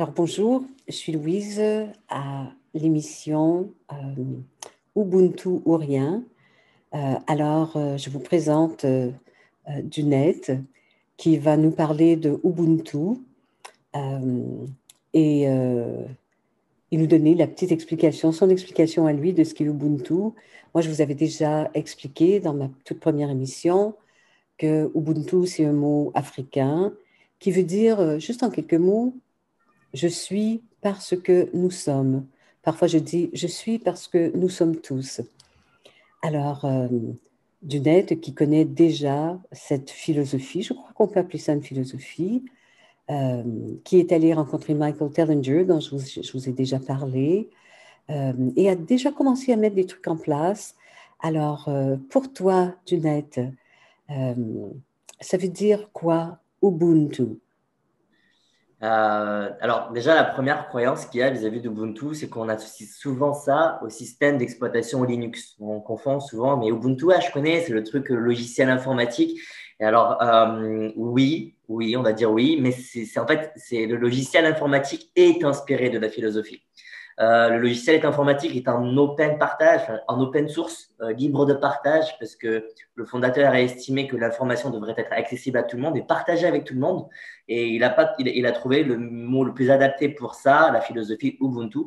Alors 0.00 0.14
bonjour, 0.16 0.64
je 0.88 0.94
suis 0.94 1.12
Louise 1.12 1.60
à 2.08 2.46
l'émission 2.72 3.70
euh, 3.92 3.96
Ubuntu 4.96 5.60
ou 5.66 5.76
rien. 5.76 6.24
Euh, 6.94 7.16
alors 7.26 7.76
euh, 7.76 7.98
je 7.98 8.08
vous 8.08 8.18
présente 8.18 8.86
Dunette 9.68 10.52
qui 11.18 11.36
va 11.36 11.58
nous 11.58 11.70
parler 11.70 12.16
de 12.16 12.40
Ubuntu 12.44 13.20
et, 15.12 15.42
et, 15.42 16.96
nous 16.96 17.06
donner 17.06 17.34
la 17.34 17.46
petite 17.46 17.70
explication, 17.70 18.32
son 18.32 18.48
explication 18.48 19.06
à 19.06 19.12
lui 19.12 19.34
de 19.34 19.44
ce 19.44 19.52
qu'est 19.52 19.64
Ubuntu. 19.64 20.14
Moi 20.14 20.80
je 20.80 20.88
vous 20.88 21.02
avais 21.02 21.14
déjà 21.14 21.70
expliqué 21.74 22.40
dans 22.40 22.54
ma 22.54 22.70
toute 22.86 23.00
première 23.00 23.28
émission 23.28 23.94
que 24.56 24.90
Ubuntu 24.94 25.46
c'est 25.46 25.66
un 25.66 25.74
mot 25.74 26.10
africain 26.14 26.90
qui 27.38 27.50
veut 27.52 27.64
dire, 27.64 28.18
juste 28.18 28.42
en 28.42 28.48
quelques 28.48 28.72
mots, 28.72 29.12
je 29.94 30.08
suis 30.08 30.62
parce 30.80 31.16
que 31.16 31.48
nous 31.54 31.70
sommes. 31.70 32.26
Parfois, 32.62 32.88
je 32.88 32.98
dis 32.98 33.30
je 33.32 33.46
suis 33.46 33.78
parce 33.78 34.08
que 34.08 34.36
nous 34.36 34.48
sommes 34.48 34.76
tous. 34.76 35.20
Alors, 36.22 36.64
euh, 36.64 36.88
Dunette, 37.62 38.20
qui 38.20 38.34
connaît 38.34 38.64
déjà 38.64 39.38
cette 39.52 39.90
philosophie, 39.90 40.62
je 40.62 40.74
crois 40.74 40.90
qu'on 40.94 41.08
peut 41.08 41.20
appeler 41.20 41.38
ça 41.38 41.52
une 41.52 41.62
philosophie, 41.62 42.44
euh, 43.10 43.42
qui 43.84 43.98
est 43.98 44.12
allée 44.12 44.34
rencontrer 44.34 44.74
Michael 44.74 45.10
Tellinger, 45.12 45.64
dont 45.64 45.80
je 45.80 46.32
vous, 46.32 46.48
ai 46.48 46.52
déjà 46.52 46.78
parlé, 46.78 47.48
euh, 48.10 48.32
et 48.56 48.70
a 48.70 48.76
déjà 48.76 49.10
commencé 49.12 49.52
à 49.52 49.56
mettre 49.56 49.76
des 49.76 49.86
trucs 49.86 50.06
en 50.08 50.16
place. 50.16 50.74
Alors, 51.20 51.70
pour 52.08 52.32
toi, 52.32 52.74
Dunette, 52.86 53.40
ça 54.08 55.36
veut 55.36 55.48
dire 55.48 55.90
quoi 55.92 56.38
Ubuntu? 56.62 57.38
Euh, 58.82 59.50
alors 59.60 59.90
déjà, 59.92 60.14
la 60.14 60.24
première 60.24 60.68
croyance 60.68 61.04
qu'il 61.06 61.20
y 61.20 61.22
a 61.22 61.30
vis-à-vis 61.30 61.60
d'Ubuntu, 61.60 62.14
c'est 62.14 62.28
qu'on 62.28 62.48
associe 62.48 62.88
souvent 62.88 63.34
ça 63.34 63.78
au 63.82 63.90
système 63.90 64.38
d'exploitation 64.38 65.04
Linux. 65.04 65.54
On 65.60 65.80
confond 65.80 66.18
souvent, 66.18 66.56
mais 66.56 66.68
Ubuntu, 66.68 67.06
ah, 67.14 67.20
je 67.20 67.30
connais, 67.30 67.60
c'est 67.60 67.72
le 67.72 67.84
truc 67.84 68.08
logiciel 68.08 68.70
informatique. 68.70 69.38
Et 69.80 69.84
alors, 69.84 70.22
euh, 70.22 70.90
oui, 70.96 71.54
oui, 71.68 71.96
on 71.96 72.02
va 72.02 72.12
dire 72.12 72.30
oui, 72.30 72.58
mais 72.60 72.72
c'est 72.72 73.18
en 73.18 73.26
fait, 73.26 73.52
c'est 73.56 73.86
le 73.86 73.96
logiciel 73.96 74.46
informatique 74.46 75.10
est 75.14 75.44
inspiré 75.44 75.90
de 75.90 75.98
la 75.98 76.08
philosophie. 76.08 76.62
Euh, 77.20 77.50
le 77.50 77.58
logiciel 77.58 78.04
informatique 78.06 78.56
est 78.56 78.66
en 78.66 78.96
open 78.96 79.36
partage, 79.36 79.82
en 80.08 80.20
open 80.20 80.48
source, 80.48 80.90
euh, 81.02 81.12
libre 81.12 81.44
de 81.44 81.52
partage, 81.52 82.18
parce 82.18 82.34
que 82.34 82.66
le 82.94 83.04
fondateur 83.04 83.52
a 83.52 83.60
estimé 83.60 84.06
que 84.06 84.16
l'information 84.16 84.70
devrait 84.70 84.94
être 84.96 85.12
accessible 85.12 85.58
à 85.58 85.62
tout 85.62 85.76
le 85.76 85.82
monde 85.82 85.98
et 85.98 86.02
partagée 86.02 86.46
avec 86.46 86.64
tout 86.64 86.72
le 86.72 86.80
monde. 86.80 87.06
Et 87.46 87.68
il 87.68 87.84
a, 87.84 87.90
pas, 87.90 88.14
il, 88.18 88.46
a 88.46 88.52
trouvé 88.52 88.84
le 88.84 88.96
mot 88.96 89.44
le 89.44 89.52
plus 89.52 89.70
adapté 89.70 90.08
pour 90.08 90.34
ça, 90.34 90.70
la 90.72 90.80
philosophie 90.80 91.36
Ubuntu. 91.42 91.80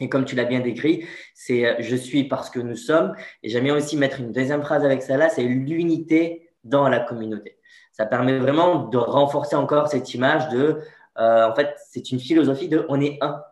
Et 0.00 0.08
comme 0.08 0.24
tu 0.24 0.34
l'as 0.36 0.46
bien 0.46 0.60
décrit, 0.60 1.06
c'est 1.34 1.66
euh, 1.66 1.74
je 1.80 1.94
suis 1.94 2.24
parce 2.24 2.48
que 2.48 2.58
nous 2.58 2.76
sommes. 2.76 3.14
Et 3.42 3.50
j'aime 3.50 3.64
bien 3.64 3.76
aussi 3.76 3.98
mettre 3.98 4.20
une 4.20 4.32
deuxième 4.32 4.62
phrase 4.62 4.86
avec 4.86 5.02
ça 5.02 5.18
là, 5.18 5.28
c'est 5.28 5.44
l'unité 5.44 6.48
dans 6.64 6.88
la 6.88 7.00
communauté. 7.00 7.58
Ça 7.92 8.06
permet 8.06 8.38
vraiment 8.38 8.86
de 8.86 8.96
renforcer 8.96 9.54
encore 9.54 9.88
cette 9.88 10.14
image 10.14 10.48
de, 10.48 10.80
en 11.16 11.54
fait, 11.54 11.74
c'est 11.90 12.10
une 12.10 12.18
philosophie 12.18 12.68
de 12.68 12.86
on 12.88 12.98
est 13.02 13.18
un 13.20 13.42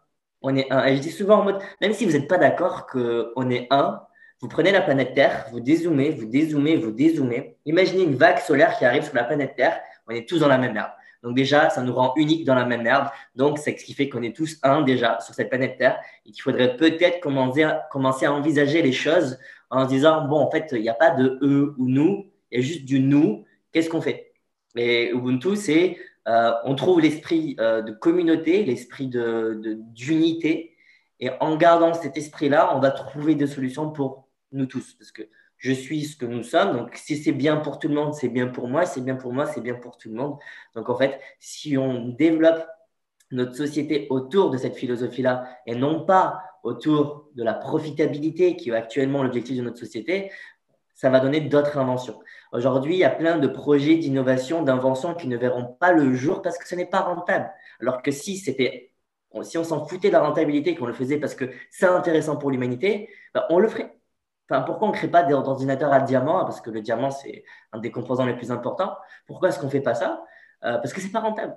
on 0.43 0.57
est 0.57 0.71
un. 0.71 0.85
Et 0.87 0.97
je 0.97 1.01
dis 1.01 1.11
souvent 1.11 1.41
en 1.41 1.45
mode, 1.45 1.59
même 1.81 1.93
si 1.93 2.05
vous 2.05 2.13
n'êtes 2.13 2.29
pas 2.29 2.39
d'accord 2.39 2.87
qu'on 2.87 3.51
est 3.51 3.67
un, 3.71 4.01
vous 4.41 4.49
prenez 4.49 4.73
la 4.73 4.81
planète 4.81 5.15
Terre, 5.15 5.47
vous 5.51 5.61
dézoomez, 5.61 6.11
vous 6.11 6.27
dézoomez, 6.27 6.77
vous 6.77 6.93
dézoomez. 6.93 7.57
Imaginez 7.67 8.05
une 8.05 8.15
vague 8.15 8.39
solaire 8.39 8.79
qui 8.79 8.85
arrive 8.85 9.05
sur 9.05 9.15
la 9.15 9.25
planète 9.25 9.55
Terre, 9.57 9.81
on 10.09 10.13
est 10.13 10.29
tous 10.29 10.39
dans 10.39 10.49
la 10.49 10.59
même 10.59 10.73
merde. 10.73 10.91
Donc 11.23 11.37
déjà, 11.37 11.69
ça 11.69 11.83
nous 11.83 11.93
rend 11.93 12.15
uniques 12.17 12.47
dans 12.47 12.55
la 12.55 12.65
même 12.65 12.83
merde. 12.83 13.09
Donc 13.35 13.59
c'est 13.59 13.77
ce 13.77 13.85
qui 13.85 13.93
fait 13.93 14.09
qu'on 14.09 14.23
est 14.23 14.35
tous 14.35 14.59
un 14.63 14.81
déjà 14.81 15.21
sur 15.21 15.35
cette 15.35 15.51
planète 15.51 15.77
Terre 15.77 16.01
et 16.25 16.31
qu'il 16.31 16.43
faudrait 16.43 16.77
peut-être 16.77 17.21
commencer, 17.21 17.69
commencer 17.91 18.25
à 18.25 18.33
envisager 18.33 18.81
les 18.81 18.93
choses 18.93 19.39
en 19.69 19.85
se 19.85 19.91
disant, 19.91 20.27
bon, 20.27 20.39
en 20.39 20.51
fait, 20.51 20.69
il 20.73 20.81
n'y 20.81 20.89
a 20.89 20.95
pas 20.95 21.11
de 21.11 21.39
eux 21.43 21.75
ou 21.79 21.87
nous, 21.87 22.27
il 22.51 22.61
y 22.61 22.63
a 22.63 22.67
juste 22.67 22.87
du 22.87 23.01
nous. 23.01 23.45
Qu'est-ce 23.73 23.91
qu'on 23.91 24.01
fait? 24.01 24.33
Et 24.77 25.11
Ubuntu, 25.11 25.57
c'est 25.57 25.99
euh, 26.29 26.53
on 26.65 26.75
trouve 26.75 27.01
l'esprit 27.01 27.57
euh, 27.61 27.83
de 27.83 27.93
communauté, 27.93 28.65
l'esprit 28.65 29.09
d'unité. 29.09 30.55
De, 30.55 31.27
et 31.27 31.31
en 31.41 31.57
gardant 31.57 31.93
cet 31.95 32.17
esprit-là, 32.17 32.75
on 32.77 32.81
va 32.81 32.91
trouver 32.91 33.35
des 33.35 33.47
solutions 33.47 33.91
pour 33.91 34.29
nous 34.53 34.67
tous. 34.67 34.95
Parce 34.95 35.13
que 35.13 35.23
je 35.59 35.73
suis 35.73 36.05
ce 36.05 36.17
que 36.17 36.27
nous 36.27 36.43
sommes. 36.43 36.77
Donc, 36.77 36.95
si 36.95 37.17
c'est 37.17 37.33
bien 37.33 37.57
pour 37.57 37.79
tout 37.79 37.89
le 37.89 37.95
monde, 37.95 38.15
c'est 38.15 38.29
bien 38.29 38.49
pour 38.49 38.69
moi. 38.69 38.87
C'est 38.87 39.03
bien 39.03 39.17
pour 39.17 39.33
moi, 39.33 39.47
c'est 39.47 39.61
bien 39.61 39.75
pour 39.75 39.99
tout 39.99 40.09
le 40.09 40.15
monde. 40.15 40.39
Donc, 40.75 40.89
en 40.89 40.97
fait, 40.97 41.21
si 41.39 41.77
on 41.77 42.09
développe 42.09 42.67
notre 43.31 43.55
société 43.55 44.07
autour 44.11 44.51
de 44.51 44.57
cette 44.57 44.77
philosophie-là 44.77 45.45
et 45.67 45.75
non 45.75 46.05
pas 46.05 46.43
autour 46.63 47.29
de 47.35 47.45
la 47.45 47.55
profitabilité 47.55 48.57
qui 48.57 48.71
est 48.71 48.75
actuellement 48.75 49.23
l'objectif 49.23 49.57
de 49.57 49.63
notre 49.63 49.79
société, 49.79 50.31
ça 50.95 51.09
va 51.09 51.21
donner 51.21 51.41
d'autres 51.41 51.79
inventions. 51.79 52.21
Aujourd'hui, 52.52 52.94
il 52.97 52.99
y 52.99 53.05
a 53.05 53.11
plein 53.11 53.38
de 53.38 53.47
projets 53.47 53.97
d'innovation, 53.97 54.62
d'invention 54.62 55.14
qui 55.14 55.29
ne 55.29 55.37
verront 55.37 55.64
pas 55.64 55.93
le 55.93 56.14
jour 56.14 56.43
parce 56.43 56.58
que 56.58 56.67
ce 56.67 56.75
n'est 56.75 56.87
pas 56.87 57.00
rentable. 57.00 57.52
Alors 57.81 58.02
que 58.02 58.11
si 58.11 58.38
c'était, 58.38 58.93
si 59.43 59.56
on 59.58 59.64
s'en 59.64 59.87
foutait 59.87 60.08
de 60.08 60.14
la 60.14 60.20
rentabilité, 60.20 60.75
qu'on 60.75 60.87
le 60.87 60.93
faisait 60.93 61.19
parce 61.19 61.35
que 61.35 61.50
c'est 61.70 61.87
intéressant 61.87 62.37
pour 62.37 62.50
l'humanité, 62.50 63.08
ben, 63.35 63.44
on 63.50 63.58
le 63.58 63.69
ferait. 63.69 63.94
Enfin, 64.50 64.62
pourquoi 64.62 64.88
on 64.88 64.91
ne 64.91 64.97
crée 64.97 65.08
pas 65.08 65.23
d'ordinateur 65.23 65.93
à 65.93 66.00
diamant 66.00 66.41
Parce 66.41 66.61
que 66.61 66.70
le 66.70 66.81
diamant, 66.81 67.11
c'est 67.12 67.44
un 67.73 67.79
des 67.79 67.93
composants 67.93 68.26
les 68.26 68.35
plus 68.35 68.50
importants. 68.50 68.97
Pourquoi 69.26 69.49
est-ce 69.50 69.61
qu'on 69.61 69.67
ne 69.67 69.70
fait 69.70 69.81
pas 69.81 69.94
ça? 69.94 70.25
Euh, 70.64 70.79
Parce 70.79 70.93
que 70.93 71.00
ce 71.00 71.06
n'est 71.06 71.12
pas 71.12 71.20
rentable. 71.20 71.56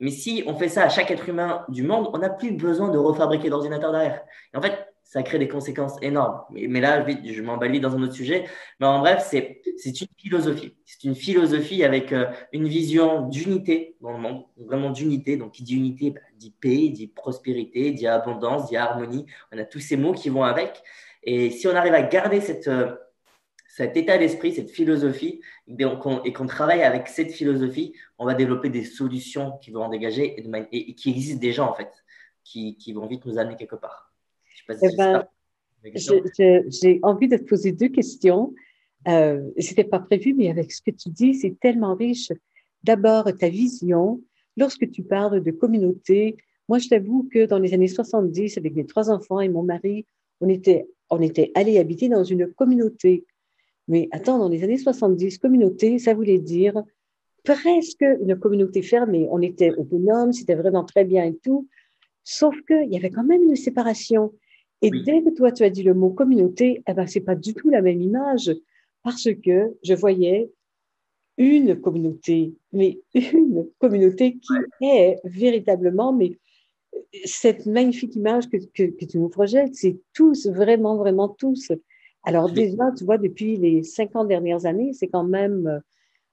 Mais 0.00 0.10
si 0.10 0.42
on 0.46 0.54
fait 0.56 0.68
ça 0.70 0.84
à 0.84 0.88
chaque 0.88 1.10
être 1.10 1.28
humain 1.28 1.64
du 1.68 1.82
monde, 1.82 2.08
on 2.14 2.18
n'a 2.18 2.30
plus 2.30 2.52
besoin 2.52 2.88
de 2.88 2.96
refabriquer 2.96 3.50
d'ordinateur 3.50 3.92
derrière. 3.92 4.24
Et 4.54 4.56
en 4.56 4.62
fait, 4.62 4.89
ça 5.10 5.24
crée 5.24 5.40
des 5.40 5.48
conséquences 5.48 5.96
énormes. 6.02 6.40
Mais, 6.50 6.80
là, 6.80 7.04
je 7.04 7.42
m'emballe 7.42 7.80
dans 7.80 7.96
un 7.96 8.02
autre 8.04 8.12
sujet. 8.12 8.44
Mais 8.78 8.86
en 8.86 9.00
bref, 9.00 9.26
c'est 9.28 9.60
une 9.84 10.06
philosophie. 10.16 10.76
C'est 10.86 11.02
une 11.02 11.16
philosophie 11.16 11.82
avec 11.82 12.12
euh, 12.12 12.26
une 12.52 12.68
vision 12.68 13.26
d'unité 13.26 13.96
dans 14.00 14.12
le 14.12 14.18
monde, 14.18 14.44
vraiment 14.56 14.90
d'unité. 14.90 15.36
Donc, 15.36 15.50
qui 15.50 15.64
dit 15.64 15.74
unité 15.74 16.12
bah, 16.12 16.20
dit 16.36 16.54
paix, 16.60 16.90
dit 16.90 17.08
prospérité, 17.08 17.90
dit 17.90 18.06
abondance, 18.06 18.68
dit 18.68 18.76
harmonie. 18.76 19.26
On 19.50 19.58
a 19.58 19.64
tous 19.64 19.80
ces 19.80 19.96
mots 19.96 20.12
qui 20.12 20.28
vont 20.28 20.44
avec. 20.44 20.80
Et 21.24 21.50
si 21.50 21.66
on 21.66 21.74
arrive 21.74 21.94
à 21.94 22.02
garder 22.02 22.40
cette, 22.40 22.68
euh, 22.68 22.94
cet 23.66 23.96
état 23.96 24.16
d'esprit, 24.16 24.54
cette 24.54 24.70
philosophie, 24.70 25.40
et 25.66 26.32
qu'on 26.32 26.46
travaille 26.46 26.84
avec 26.84 27.08
cette 27.08 27.32
philosophie, 27.32 27.94
on 28.20 28.26
va 28.26 28.34
développer 28.34 28.68
des 28.68 28.84
solutions 28.84 29.58
qui 29.60 29.72
vont 29.72 29.82
en 29.82 29.88
dégager 29.88 30.40
et, 30.70 30.94
qui 30.94 31.10
existent 31.10 31.40
déjà, 31.40 31.68
en 31.68 31.74
fait, 31.74 31.90
qui, 32.44 32.76
qui 32.76 32.92
vont 32.92 33.08
vite 33.08 33.26
nous 33.26 33.38
amener 33.38 33.56
quelque 33.56 33.74
part. 33.74 34.09
Eh 34.82 34.96
ben, 34.96 35.24
j'ai 36.68 37.00
envie 37.02 37.28
de 37.28 37.36
te 37.36 37.44
poser 37.44 37.72
deux 37.72 37.88
questions. 37.88 38.54
Euh, 39.08 39.50
C'était 39.58 39.84
pas 39.84 40.00
prévu, 40.00 40.34
mais 40.34 40.50
avec 40.50 40.72
ce 40.72 40.82
que 40.82 40.90
tu 40.90 41.08
dis, 41.08 41.34
c'est 41.34 41.58
tellement 41.60 41.94
riche. 41.94 42.32
D'abord, 42.82 43.24
ta 43.36 43.48
vision. 43.48 44.20
Lorsque 44.56 44.90
tu 44.90 45.02
parles 45.02 45.42
de 45.42 45.50
communauté, 45.50 46.36
moi, 46.68 46.78
je 46.78 46.88
t'avoue 46.88 47.28
que 47.32 47.46
dans 47.46 47.58
les 47.58 47.74
années 47.74 47.88
70, 47.88 48.58
avec 48.58 48.74
mes 48.74 48.86
trois 48.86 49.10
enfants 49.10 49.40
et 49.40 49.48
mon 49.48 49.62
mari, 49.62 50.06
on 50.40 50.48
était, 50.48 50.86
on 51.08 51.20
était 51.20 51.50
allés 51.54 51.78
habiter 51.78 52.08
dans 52.08 52.24
une 52.24 52.46
communauté. 52.52 53.24
Mais 53.88 54.08
attends, 54.12 54.38
dans 54.38 54.48
les 54.48 54.62
années 54.62 54.78
70, 54.78 55.38
communauté, 55.38 55.98
ça 55.98 56.14
voulait 56.14 56.38
dire 56.38 56.82
presque 57.42 58.04
une 58.20 58.38
communauté 58.38 58.82
fermée. 58.82 59.26
On 59.30 59.40
était 59.40 59.72
autonome, 59.72 60.32
c'était 60.32 60.54
vraiment 60.54 60.84
très 60.84 61.04
bien 61.04 61.24
et 61.24 61.36
tout. 61.42 61.68
Sauf 62.22 62.54
qu'il 62.66 62.92
y 62.92 62.96
avait 62.96 63.10
quand 63.10 63.24
même 63.24 63.42
une 63.42 63.56
séparation. 63.56 64.32
Et 64.82 64.90
dès 64.90 65.22
que 65.22 65.30
toi, 65.30 65.52
tu 65.52 65.62
as 65.62 65.70
dit 65.70 65.82
le 65.82 65.94
mot 65.94 66.10
communauté, 66.10 66.82
eh 66.86 66.94
ben, 66.94 67.06
c'est 67.06 67.20
pas 67.20 67.34
du 67.34 67.54
tout 67.54 67.68
la 67.68 67.82
même 67.82 68.00
image 68.00 68.50
parce 69.02 69.28
que 69.44 69.76
je 69.82 69.94
voyais 69.94 70.50
une 71.36 71.80
communauté, 71.80 72.54
mais 72.72 73.00
une 73.14 73.66
communauté 73.78 74.38
qui 74.38 74.84
est 74.84 75.18
véritablement, 75.24 76.12
mais 76.12 76.38
cette 77.24 77.66
magnifique 77.66 78.14
image 78.16 78.48
que, 78.48 78.58
que, 78.74 79.04
tu 79.04 79.18
nous 79.18 79.28
projettes, 79.28 79.74
c'est 79.74 79.98
tous, 80.12 80.46
vraiment, 80.48 80.96
vraiment 80.96 81.28
tous. 81.28 81.72
Alors 82.24 82.50
déjà, 82.50 82.92
tu 82.96 83.04
vois, 83.04 83.18
depuis 83.18 83.56
les 83.56 83.82
50 83.82 84.28
dernières 84.28 84.66
années, 84.66 84.92
c'est 84.92 85.08
quand 85.08 85.24
même, 85.24 85.80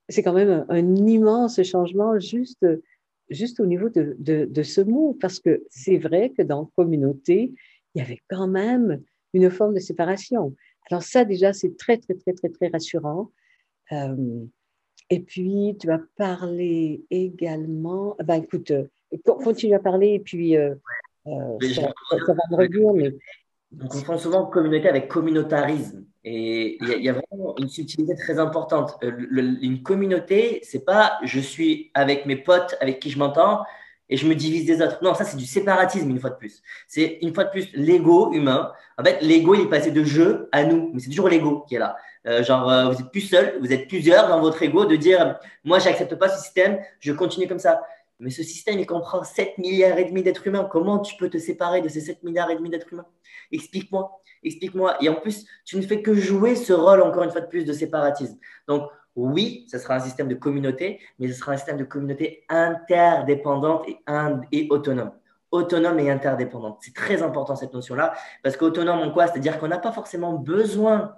c'est 0.10 0.24
quand 0.24 0.34
même 0.34 0.66
un, 0.70 0.96
immense 0.96 1.62
changement 1.64 2.20
juste, 2.20 2.66
juste 3.30 3.60
au 3.60 3.66
niveau 3.66 3.90
de, 3.90 4.16
de, 4.20 4.46
de 4.46 4.64
ce 4.64 4.82
mot, 4.82 5.18
parce 5.20 5.40
que 5.40 5.64
c'est 5.70 5.98
vrai 5.98 6.32
que 6.32 6.42
dans 6.42 6.66
communauté, 6.76 7.54
il 7.98 8.02
y 8.02 8.04
avait 8.04 8.22
quand 8.30 8.48
même 8.48 9.02
une 9.34 9.50
forme 9.50 9.74
de 9.74 9.80
séparation. 9.80 10.56
Alors 10.92 11.02
ça, 11.02 11.26
déjà, 11.26 11.52
c'est 11.52 11.76
très, 11.78 11.98
très, 11.98 12.14
très, 12.14 12.34
très, 12.34 12.50
très 12.50 12.68
rassurant. 12.68 13.32
Euh, 13.92 14.46
et 15.10 15.20
puis, 15.22 15.76
tu 15.80 15.90
as 15.90 16.00
parlé 16.16 17.04
également... 17.10 18.16
Ben, 18.24 18.36
écoute, 18.36 18.70
euh, 18.70 18.86
continue 19.24 19.74
à 19.74 19.80
parler 19.80 20.10
et 20.10 20.20
puis 20.20 20.56
euh, 20.58 20.76
ça, 21.26 21.92
va 22.12 22.44
me 22.52 22.56
revenir. 22.56 22.94
Mais... 22.94 23.16
On 23.82 23.88
confond 23.88 24.18
souvent 24.20 24.46
communauté 24.46 24.88
avec 24.88 25.08
communautarisme. 25.08 26.06
Et 26.24 26.78
il 26.80 27.04
y, 27.04 27.10
a 27.10 27.14
vraiment 27.14 27.58
une 27.58 27.70
subtilité 27.70 28.14
très 28.16 28.38
importante. 28.38 28.98
une 29.02 29.82
communauté, 29.82 30.60
c'est 30.62 30.84
pas 30.86 31.18
je 31.24 31.40
suis 31.40 31.90
avec 31.94 32.26
mes 32.26 32.36
potes 32.36 32.76
avec 32.82 33.00
qui 33.00 33.10
je 33.10 33.18
m'entends 33.18 33.64
et 34.10 34.18
je 34.18 34.28
me 34.28 34.36
divise 34.36 34.66
des 34.66 34.82
autres. 34.82 35.00
Non, 35.02 35.14
ça, 35.14 35.24
c'est 35.26 35.38
du 35.38 35.46
séparatisme, 35.46 36.10
une 36.10 36.20
fois 36.20 36.30
de 36.30 36.36
plus. 36.36 36.62
C'est 36.88 37.20
une 37.22 37.34
fois 37.34 37.44
de 37.44 37.50
plus 37.50 37.70
l'ego 37.74 38.32
humain. 38.32 38.72
En 38.98 39.04
fait, 39.04 39.22
l'ego, 39.22 39.54
il 39.56 39.62
est 39.62 39.70
passé 39.70 39.92
de 39.92 40.04
jeu 40.04 40.50
à 40.52 40.64
nous, 40.64 40.92
mais 40.94 41.00
c'est 41.00 41.10
toujours 41.10 41.30
l'ego 41.30 41.66
qui 41.68 41.76
est 41.76 41.80
là. 41.80 41.98
Euh, 42.26 42.44
genre, 42.44 42.70
euh, 42.70 42.90
vous 42.90 43.00
êtes 43.00 43.12
plus 43.12 43.22
seul, 43.22 43.58
vous 43.62 43.72
êtes 43.72 43.88
plusieurs 43.88 44.28
dans 44.28 44.40
votre 44.40 44.62
ego 44.64 44.86
de 44.86 44.96
dire, 44.96 45.38
moi, 45.64 45.80
j'accepte 45.80 46.16
pas 46.16 46.30
ce 46.30 46.42
système, 46.42 46.80
je 47.00 47.12
continue 47.12 47.48
comme 47.48 47.60
ça. 47.60 47.82
Mais 48.20 48.32
ce 48.32 48.42
système, 48.42 48.80
il 48.80 48.86
comprend 48.86 49.24
7 49.24 49.58
milliards 49.60 49.98
et 49.98 50.06
demi 50.06 50.24
d'êtres 50.24 50.48
humains. 50.48 50.68
Comment 50.72 51.00
tu 51.00 51.16
peux 51.18 51.30
te 51.30 51.38
séparer 51.38 51.82
de 51.82 51.90
ces 51.90 52.02
7 52.02 52.24
milliards 52.24 52.50
et 52.50 52.56
demi 52.56 52.70
d'êtres 52.70 52.92
humains? 52.92 53.06
Explique-moi, 53.52 54.20
explique-moi. 54.44 54.98
Et 55.02 55.10
en 55.10 55.16
plus, 55.16 55.46
tu 55.66 55.78
ne 55.78 55.84
fais 55.84 56.02
que 56.02 56.16
jouer 56.16 56.56
ce 56.56 56.74
rôle, 56.74 57.02
encore 57.02 57.24
une 57.24 57.32
fois 57.32 57.42
de 57.42 57.48
plus, 57.48 57.64
de 57.64 57.74
séparatisme. 57.74 58.38
Donc, 58.68 58.90
oui, 59.18 59.66
ce 59.70 59.80
sera 59.80 59.96
un 59.96 60.00
système 60.00 60.28
de 60.28 60.36
communauté, 60.36 61.02
mais 61.18 61.28
ce 61.28 61.34
sera 61.34 61.54
un 61.54 61.58
système 61.58 61.78
de 61.78 61.84
communauté 61.84 62.46
interdépendante 62.50 63.86
et, 63.90 63.98
et 64.52 64.68
autonome. 64.70 65.12
Autonome 65.50 66.00
et 66.00 66.12
interdépendante. 66.12 66.78
C'est 66.82 66.94
très 66.94 67.24
important 67.24 67.56
cette 67.56 67.74
notion-là, 67.74 68.14
parce 68.44 68.56
qu'autonome 68.58 69.00
en 69.00 69.12
quoi? 69.12 69.28
C'est-à-dire 69.28 69.60
qu'on 69.60 69.70
n'a 69.70 69.80
pas 69.80 69.92
forcément 69.92 70.34
besoin 70.34 71.16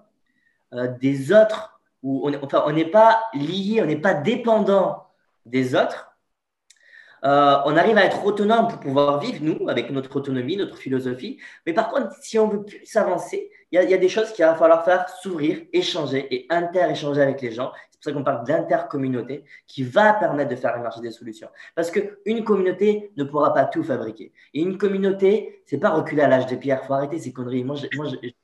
euh, 0.73 0.87
des 1.01 1.33
autres, 1.33 1.81
ou 2.01 2.27
on, 2.27 2.43
enfin, 2.43 2.71
n'est 2.71 2.85
pas 2.85 3.21
lié, 3.33 3.81
on 3.83 3.85
n'est 3.85 3.97
pas 3.97 4.13
dépendant 4.13 5.07
des 5.45 5.75
autres. 5.75 6.15
Euh, 7.25 7.57
on 7.65 7.75
arrive 7.75 7.97
à 7.97 8.05
être 8.05 8.23
autonome 8.23 8.69
pour 8.69 8.79
pouvoir 8.79 9.19
vivre, 9.19 9.39
nous, 9.41 9.67
avec 9.67 9.89
notre 9.89 10.15
autonomie, 10.15 10.55
notre 10.55 10.77
philosophie. 10.77 11.37
Mais 11.65 11.73
par 11.73 11.89
contre, 11.89 12.13
si 12.21 12.39
on 12.39 12.47
veut 12.47 12.63
plus 12.63 12.85
s'avancer, 12.85 13.51
il 13.71 13.81
y, 13.81 13.93
a 13.93 13.97
des 13.97 14.09
choses 14.09 14.31
qu'il 14.31 14.43
va 14.45 14.55
falloir 14.55 14.83
faire 14.83 15.07
s'ouvrir, 15.07 15.61
échanger 15.73 16.33
et 16.33 16.47
inter-échanger 16.49 17.21
avec 17.21 17.39
les 17.41 17.51
gens 17.51 17.71
pour 17.99 18.11
ça 18.11 18.17
qu'on 18.17 18.23
parle 18.23 18.45
d'intercommunauté 18.45 19.43
qui 19.67 19.83
va 19.83 20.13
permettre 20.13 20.49
de 20.49 20.55
faire 20.55 20.75
émerger 20.75 21.01
des 21.01 21.11
solutions. 21.11 21.49
Parce 21.75 21.91
qu'une 21.91 22.43
communauté 22.43 23.11
ne 23.17 23.23
pourra 23.23 23.53
pas 23.53 23.65
tout 23.65 23.83
fabriquer. 23.83 24.31
Et 24.53 24.61
une 24.61 24.77
communauté, 24.77 25.61
c'est 25.65 25.77
pas 25.77 25.89
reculer 25.89 26.21
à 26.21 26.27
l'âge 26.27 26.45
de 26.45 26.55
pierre. 26.55 26.79
Il 26.83 26.87
faut 26.87 26.93
arrêter 26.93 27.19
ces 27.19 27.33
conneries. 27.33 27.63
Moi, 27.63 27.75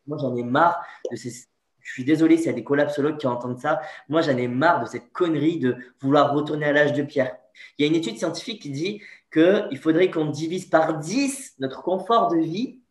j'en 0.07 0.35
ai 0.35 0.43
marre 0.43 0.85
de 1.09 1.15
ces. 1.15 1.45
Je 1.79 1.91
suis 1.93 2.03
désolé 2.03 2.38
s'il 2.38 2.47
y 2.47 2.50
a 2.50 2.53
des 2.53 2.63
collapsologues 2.63 3.17
qui 3.17 3.27
entendent 3.27 3.59
ça. 3.59 3.79
Moi, 4.09 4.21
j'en 4.21 4.35
ai 4.35 4.47
marre 4.47 4.83
de 4.83 4.89
cette 4.89 5.12
connerie 5.12 5.59
de 5.59 5.77
vouloir 6.01 6.33
retourner 6.33 6.65
à 6.65 6.74
l'âge 6.74 6.93
de 6.93 7.03
pierre. 7.03 7.38
Il 7.77 7.85
y 7.85 7.88
a 7.88 7.88
une 7.88 7.95
étude 7.95 8.17
scientifique 8.17 8.62
qui 8.62 8.71
dit 8.71 9.01
qu'il 9.31 9.77
faudrait 9.77 10.09
qu'on 10.09 10.25
divise 10.25 10.65
par 10.65 10.97
10 10.97 11.55
notre 11.59 11.83
confort 11.83 12.29
de 12.29 12.38
vie 12.38 12.81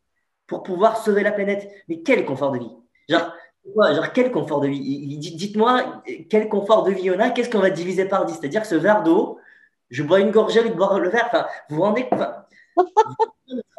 pour 0.47 0.63
pouvoir 0.63 0.97
sauver 0.99 1.23
la 1.23 1.33
planète. 1.33 1.69
Mais 1.89 2.03
quel 2.03 2.25
confort 2.25 2.53
de 2.53 2.61
vie? 2.61 2.71
Genre, 3.67 4.13
quel 4.13 4.31
confort 4.31 4.61
de 4.61 4.69
vie? 4.69 5.19
Dites-moi, 5.19 6.03
quel 6.29 6.49
confort 6.49 6.85
de 6.85 6.93
vie 6.93 7.11
on 7.11 7.19
a? 7.21 7.31
Qu'est-ce 7.31 7.51
qu'on 7.51 7.61
va 7.61 7.71
diviser 7.71 8.05
par 8.05 8.25
10 8.25 8.35
C'est-à-dire 8.35 8.67
ce 8.67 8.75
verre 8.75 9.03
d'eau, 9.03 9.39
je 9.91 10.03
bois 10.03 10.21
une 10.21 10.31
gorgée 10.31 10.61
avec 10.61 10.77
boire 10.77 10.99
le 10.99 11.09
verre. 11.09 11.27
Enfin, 11.27 11.47
vous 11.69 11.77
vous 11.77 11.83
rendez 11.83 12.07
enfin, 12.11 12.45
vous 12.77 12.85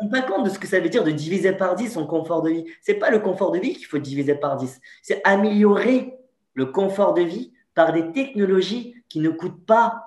ne 0.02 0.12
pas 0.12 0.22
compte 0.22 0.46
de 0.46 0.50
ce 0.50 0.60
que 0.60 0.68
ça 0.68 0.80
veut 0.80 0.90
dire 0.90 1.04
de 1.04 1.12
diviser 1.12 1.52
par 1.52 1.76
10 1.76 1.94
son 1.94 2.08
confort 2.08 2.42
de 2.42 2.50
vie. 2.50 2.66
Ce 2.86 2.92
n'est 2.92 2.98
pas 2.98 3.10
le 3.10 3.20
confort 3.20 3.52
de 3.52 3.60
vie 3.60 3.74
qu'il 3.74 3.86
faut 3.86 3.98
diviser 3.98 4.36
par 4.36 4.58
10. 4.58 4.80
C'est 5.02 5.22
améliorer 5.24 6.18
le 6.54 6.68
confort 6.68 7.14
de 7.14 7.22
vie 7.22 7.54
par 7.74 7.92
des 7.92 8.12
technologies 8.12 8.96
qui 9.10 9.20
ne 9.20 9.30
coûtent 9.30 9.66
pas 9.66 10.05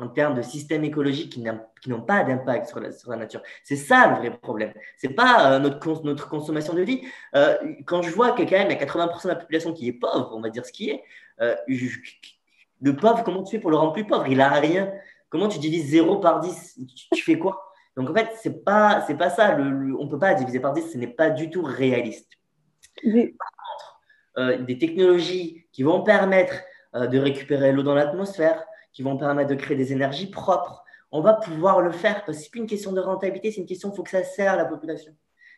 en 0.00 0.08
termes 0.08 0.34
de 0.34 0.42
systèmes 0.42 0.84
écologiques 0.84 1.32
qui 1.32 1.90
n'ont 1.90 2.00
pas 2.00 2.22
d'impact 2.22 2.68
sur 2.68 2.80
la, 2.80 2.92
sur 2.92 3.10
la, 3.10 3.16
nature. 3.16 3.42
C'est 3.64 3.76
ça 3.76 4.08
le 4.08 4.16
vrai 4.16 4.30
problème. 4.30 4.72
Ce 4.96 5.06
n'est 5.06 5.14
pas 5.14 5.52
euh, 5.52 5.58
notre, 5.58 6.04
notre 6.04 6.28
consommation 6.28 6.72
de 6.72 6.82
vie. 6.82 7.02
Euh, 7.34 7.56
quand 7.84 8.02
je 8.02 8.10
vois 8.10 8.32
qu'il 8.32 8.48
y 8.48 8.54
a 8.54 8.58
quand 8.58 8.68
même 8.68 8.78
80% 8.78 9.24
de 9.24 9.28
la 9.28 9.36
population 9.36 9.72
qui 9.72 9.88
est 9.88 9.92
pauvre, 9.92 10.30
on 10.34 10.40
va 10.40 10.50
dire 10.50 10.64
ce 10.64 10.72
qui 10.72 10.90
est, 10.90 11.02
euh, 11.40 11.56
le 12.80 12.94
pauvre, 12.94 13.24
comment 13.24 13.42
tu 13.42 13.56
fais 13.56 13.60
pour 13.60 13.70
le 13.70 13.76
rendre 13.76 13.92
plus 13.92 14.06
pauvre? 14.06 14.26
Il 14.28 14.38
n'a 14.38 14.50
rien. 14.50 14.92
Comment 15.30 15.48
tu 15.48 15.58
divises 15.58 15.90
0 15.90 16.18
par 16.18 16.40
10 16.40 16.78
tu, 17.12 17.22
fais 17.22 17.38
quoi? 17.38 17.72
Donc 17.96 18.08
en 18.08 18.14
fait, 18.14 18.30
ce 18.40 18.48
n'est 18.48 18.54
pas, 18.54 19.04
pas 19.18 19.30
ça. 19.30 19.56
Le, 19.56 19.96
on 19.98 20.04
ne 20.04 20.10
peut 20.10 20.18
pas 20.18 20.34
diviser 20.34 20.60
par 20.60 20.72
10, 20.72 20.92
ce 20.92 20.96
n'est 20.96 21.08
pas 21.08 21.30
du 21.30 21.50
tout 21.50 21.62
réaliste. 21.62 22.30
Par 23.02 23.12
contre, 23.12 24.64
des 24.64 24.78
technologies 24.78 25.66
qui 25.72 25.82
vont 25.82 26.02
permettre 26.02 26.54
de 26.94 27.18
récupérer 27.18 27.72
l'eau 27.72 27.82
dans 27.82 27.94
l'atmosphère, 27.94 28.64
qui 28.98 29.04
vont 29.04 29.16
permettre 29.16 29.48
de 29.48 29.54
créer 29.54 29.76
des 29.76 29.92
énergies 29.92 30.28
propres. 30.28 30.82
On 31.12 31.20
va 31.20 31.34
pouvoir 31.34 31.80
le 31.80 31.92
faire 31.92 32.24
parce 32.24 32.38
que 32.38 32.42
ce 32.42 32.48
n'est 32.48 32.50
plus 32.50 32.60
une 32.62 32.66
question 32.66 32.90
de 32.90 33.00
rentabilité, 33.00 33.52
c'est 33.52 33.60
une 33.60 33.66
question, 33.66 33.92
il 33.92 33.96
faut 33.96 34.02
que 34.02 34.10
ça 34.10 34.24
sert 34.24 34.54
à 34.54 34.56
la 34.56 34.64
population. 34.64 35.14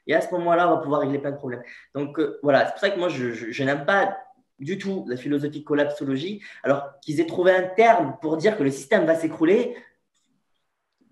Et 0.06 0.14
à 0.14 0.20
ce 0.20 0.30
moment-là, 0.32 0.68
on 0.68 0.74
va 0.74 0.82
pouvoir 0.82 1.00
régler 1.00 1.18
plein 1.18 1.30
de 1.30 1.38
problèmes. 1.38 1.62
Donc 1.94 2.20
euh, 2.20 2.38
voilà, 2.42 2.66
c'est 2.66 2.72
pour 2.72 2.80
ça 2.80 2.90
que 2.90 2.98
moi, 2.98 3.08
je, 3.08 3.32
je 3.32 3.64
n'aime 3.64 3.86
pas 3.86 4.14
du 4.58 4.76
tout 4.76 5.06
la 5.08 5.16
philosophie 5.16 5.64
collapsologie. 5.64 6.42
Alors 6.64 6.84
qu'ils 7.00 7.18
aient 7.18 7.26
trouvé 7.26 7.52
un 7.52 7.62
terme 7.62 8.18
pour 8.20 8.36
dire 8.36 8.58
que 8.58 8.62
le 8.62 8.70
système 8.70 9.06
va 9.06 9.14
s'écrouler, 9.14 9.74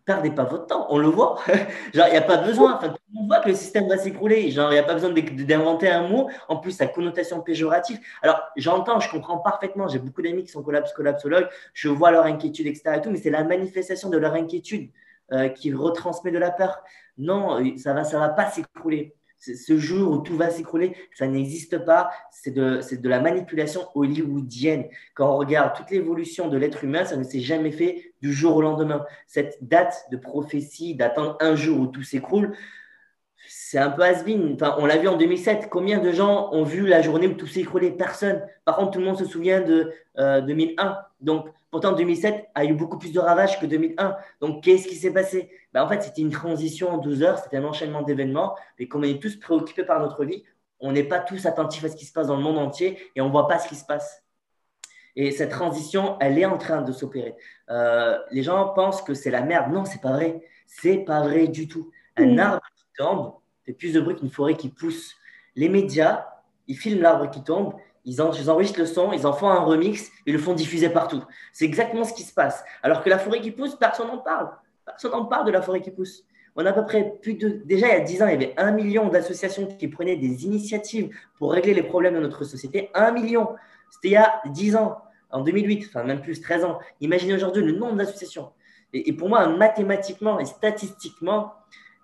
perdez 0.09 0.31
pas 0.31 0.45
votre 0.45 0.67
temps. 0.67 0.87
On 0.89 0.97
le 0.97 1.09
voit. 1.09 1.39
Genre, 1.95 2.07
il 2.07 2.13
n'y 2.13 2.17
a 2.17 2.23
pas 2.23 2.39
besoin. 2.39 2.77
Enfin, 2.77 2.95
on 3.15 3.27
voit 3.27 3.41
que 3.41 3.49
le 3.51 3.55
système 3.55 3.87
va 3.89 3.99
s'écrouler. 3.99 4.51
Genre, 4.51 4.71
il 4.71 4.75
n'y 4.75 4.81
a 4.81 4.83
pas 4.83 4.95
besoin 4.95 5.11
d'inventer 5.11 5.89
un 5.91 6.09
mot. 6.09 6.31
En 6.49 6.57
plus, 6.57 6.73
sa 6.73 6.87
connotation 6.87 7.43
péjorative. 7.43 8.01
Alors, 8.23 8.41
j'entends, 8.57 9.01
je 9.01 9.11
comprends 9.11 9.37
parfaitement. 9.37 9.87
J'ai 9.87 9.99
beaucoup 9.99 10.23
d'amis 10.23 10.45
qui 10.45 10.51
sont 10.51 10.63
collapse, 10.63 10.95
collapsologues. 10.95 11.49
Je 11.75 11.91
vois 11.91 12.11
leur 12.11 12.25
inquiétude, 12.25 12.67
etc. 12.67 12.95
Et 12.97 13.01
tout, 13.03 13.11
mais 13.11 13.19
c'est 13.19 13.31
la 13.31 13.45
manifestation 13.45 14.09
de 14.09 14.17
leur 14.17 14.33
inquiétude 14.33 14.91
euh, 15.33 15.51
qui 15.51 15.75
retransmet 15.75 16.31
de 16.31 16.39
la 16.39 16.51
peur. 16.51 16.83
Non, 17.19 17.63
ça 17.77 17.93
va, 17.93 18.05
ça 18.05 18.19
va 18.19 18.31
pas 18.31 18.49
s'écrouler 18.49 19.15
ce 19.39 19.79
jour 19.79 20.11
où 20.11 20.19
tout 20.19 20.37
va 20.37 20.51
s'écrouler, 20.51 20.97
ça 21.15 21.27
n'existe 21.27 21.79
pas. 21.85 22.11
C'est 22.31 22.51
de, 22.51 22.81
de, 22.97 23.09
la 23.09 23.21
manipulation 23.21 23.89
hollywoodienne. 23.95 24.87
Quand 25.15 25.33
on 25.33 25.39
regarde 25.39 25.77
toute 25.77 25.91
l'évolution 25.91 26.49
de 26.49 26.57
l'être 26.57 26.85
humain, 26.85 27.05
ça 27.05 27.17
ne 27.17 27.23
s'est 27.23 27.41
jamais 27.41 27.71
fait 27.71 28.13
du 28.21 28.33
jour 28.33 28.57
au 28.57 28.63
lendemain. 28.63 29.05
Cette 29.27 29.59
date 29.63 30.07
de 30.11 30.17
prophétie, 30.17 30.95
d'attendre 30.95 31.37
un 31.41 31.55
jour 31.55 31.81
où 31.81 31.87
tout 31.87 32.03
s'écroule, 32.03 32.57
c'est 33.49 33.79
un 33.79 33.91
peu 33.91 34.03
has 34.03 34.23
enfin, 34.55 34.77
On 34.79 34.87
l'a 34.87 34.99
vu 34.99 35.09
en 35.09 35.17
2007. 35.17 35.69
Combien 35.71 35.99
de 35.99 36.13
gens 36.13 36.53
ont 36.53 36.65
vu 36.65 36.87
la 36.87 37.01
journée 37.01 37.27
où 37.27 37.35
tout 37.35 37.47
s'est 37.47 37.61
écroulé 37.61 37.91
Personne. 37.91 38.43
Par 38.65 38.77
contre, 38.77 38.93
tout 38.93 38.99
le 38.99 39.07
monde 39.07 39.19
se 39.19 39.25
souvient 39.25 39.61
de 39.61 39.93
2001. 40.17 40.87
Euh, 40.87 40.93
Donc, 41.21 41.49
pourtant, 41.71 41.93
2007 41.93 42.49
a 42.55 42.65
eu 42.65 42.75
beaucoup 42.75 42.99
plus 42.99 43.13
de 43.13 43.21
ravages 43.21 43.59
que 43.59 43.67
2001. 43.67 44.17
Donc, 44.41 44.63
qu'est-ce 44.63 44.87
qui 44.87 44.97
s'est 44.97 45.13
passé? 45.13 45.51
Ben, 45.73 45.83
En 45.83 45.89
fait, 45.89 46.03
c'était 46.03 46.21
une 46.21 46.31
transition 46.31 46.91
en 46.91 46.99
12 46.99 47.23
heures. 47.23 47.39
C'était 47.39 47.57
un 47.57 47.65
enchaînement 47.65 48.03
d'événements. 48.03 48.55
Et 48.79 48.87
comme 48.87 49.01
on 49.01 49.05
est 49.05 49.21
tous 49.21 49.37
préoccupés 49.37 49.85
par 49.85 50.01
notre 50.01 50.25
vie, 50.25 50.45
on 50.81 50.93
n'est 50.93 51.05
pas 51.05 51.19
tous 51.19 51.47
attentifs 51.47 51.85
à 51.85 51.89
ce 51.89 51.97
qui 51.97 52.05
se 52.05 52.13
passe 52.13 52.29
dans 52.29 52.37
le 52.37 52.43
monde 52.43 52.59
entier 52.59 52.99
et 53.17 53.21
on 53.21 53.27
ne 53.27 53.33
voit 53.33 53.49
pas 53.49 53.59
ce 53.59 53.69
qui 53.69 53.75
se 53.75 53.85
passe. 53.85 54.23
Et 55.17 55.33
cette 55.33 55.51
transition, 55.51 56.17
elle 56.21 56.39
est 56.39 56.45
en 56.45 56.59
train 56.59 56.83
de 56.83 56.93
s'opérer. 56.93 57.35
Euh, 57.71 58.19
les 58.31 58.43
gens 58.43 58.69
pensent 58.69 59.03
que 59.03 59.15
c'est 59.15 59.33
la 59.33 59.43
merde. 59.43 59.73
Non, 59.73 59.85
c'est 59.85 60.01
pas 60.01 60.13
vrai. 60.13 60.45
C'est 60.67 60.99
pas 60.99 61.23
vrai 61.23 61.49
du 61.49 61.67
tout. 61.67 61.91
Un 62.17 62.39
arbre 62.39 62.61
tombe 62.99 63.33
fait 63.65 63.73
plus 63.73 63.93
de 63.93 64.01
bruit 64.01 64.17
qu'une 64.17 64.31
forêt 64.31 64.55
qui 64.55 64.69
pousse. 64.69 65.15
Les 65.55 65.69
médias, 65.69 66.27
ils 66.67 66.77
filment 66.77 67.03
l'arbre 67.03 67.31
qui 67.31 67.43
tombe, 67.43 67.75
ils, 68.05 68.21
enregistrent 68.23 68.81
le 68.81 68.87
son, 68.87 69.13
ils 69.13 69.27
en 69.27 69.33
font 69.33 69.49
un 69.49 69.61
remix, 69.61 70.11
ils 70.27 70.33
le 70.33 70.39
font 70.39 70.55
diffuser 70.55 70.89
partout. 70.89 71.23
C'est 71.53 71.65
exactement 71.65 72.05
ce 72.05 72.15
qui 72.15 72.23
se 72.23 72.33
passe. 72.33 72.65
Alors 72.83 73.03
que 73.03 73.11
la 73.11 73.19
forêt 73.19 73.41
qui 73.41 73.51
pousse, 73.51 73.75
personne 73.75 74.09
n'en 74.09 74.19
parle. 74.19 74.51
Personne 74.87 75.13
n'en 75.13 75.27
parle 75.27 75.47
de 75.47 75.51
la 75.51 75.61
forêt 75.61 75.83
qui 75.83 75.91
pousse. 75.91 76.25
On 76.57 76.65
a 76.65 76.71
à 76.71 76.73
peu 76.73 76.85
près 76.85 77.19
plus 77.23 77.35
de. 77.35 77.61
Déjà, 77.65 77.89
il 77.89 77.93
y 77.93 77.97
a 77.97 78.01
10 78.01 78.23
ans, 78.23 78.27
il 78.27 78.33
y 78.33 78.35
avait 78.35 78.55
un 78.57 78.73
million 78.73 79.09
d'associations 79.09 79.67
qui 79.67 79.87
prenaient 79.87 80.17
des 80.17 80.45
initiatives 80.45 81.15
pour 81.39 81.53
régler 81.53 81.75
les 81.75 81.83
problèmes 81.83 82.15
de 82.15 82.21
notre 82.21 82.45
société. 82.45 82.91
Un 82.95 83.13
million. 83.13 83.51
C'était 83.91 84.09
il 84.09 84.13
y 84.13 84.17
a 84.17 84.41
10 84.47 84.77
ans, 84.77 84.99
en 85.31 85.43
2008, 85.43 85.87
enfin 85.89 86.03
même 86.03 86.21
plus, 86.21 86.41
13 86.41 86.65
ans. 86.65 86.79
Imaginez 87.01 87.35
aujourd'hui 87.35 87.63
le 87.63 87.73
nombre 87.73 87.95
d'associations. 87.95 88.51
et, 88.93 89.13
pour 89.13 89.29
moi, 89.29 89.47
mathématiquement 89.49 90.41
et 90.41 90.47
statistiquement, 90.47 91.53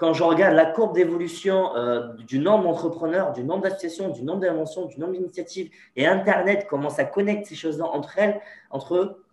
quand 0.05 0.13
je 0.13 0.23
regarde 0.23 0.55
la 0.55 0.67
courbe 0.67 0.95
d'évolution 0.95 1.75
euh, 1.77 2.13
du 2.29 2.39
nombre 2.39 2.65
d'entrepreneurs, 2.65 3.33
du 3.33 3.43
nombre 3.43 3.63
d'associations, 3.63 4.11
du 4.11 4.23
nombre 4.23 4.41
d'inventions, 4.41 4.85
du 4.85 5.01
nombre 5.01 5.15
d'initiatives, 5.15 5.71
et 5.97 6.07
Internet, 6.07 6.67
comment 6.69 6.91
ça 6.91 7.05
connecte 7.05 7.47
ces 7.47 7.55
choses-là 7.55 7.87
entre 7.87 8.19
elles, 8.19 8.39
entre 8.69 8.97
eux, 8.97 9.25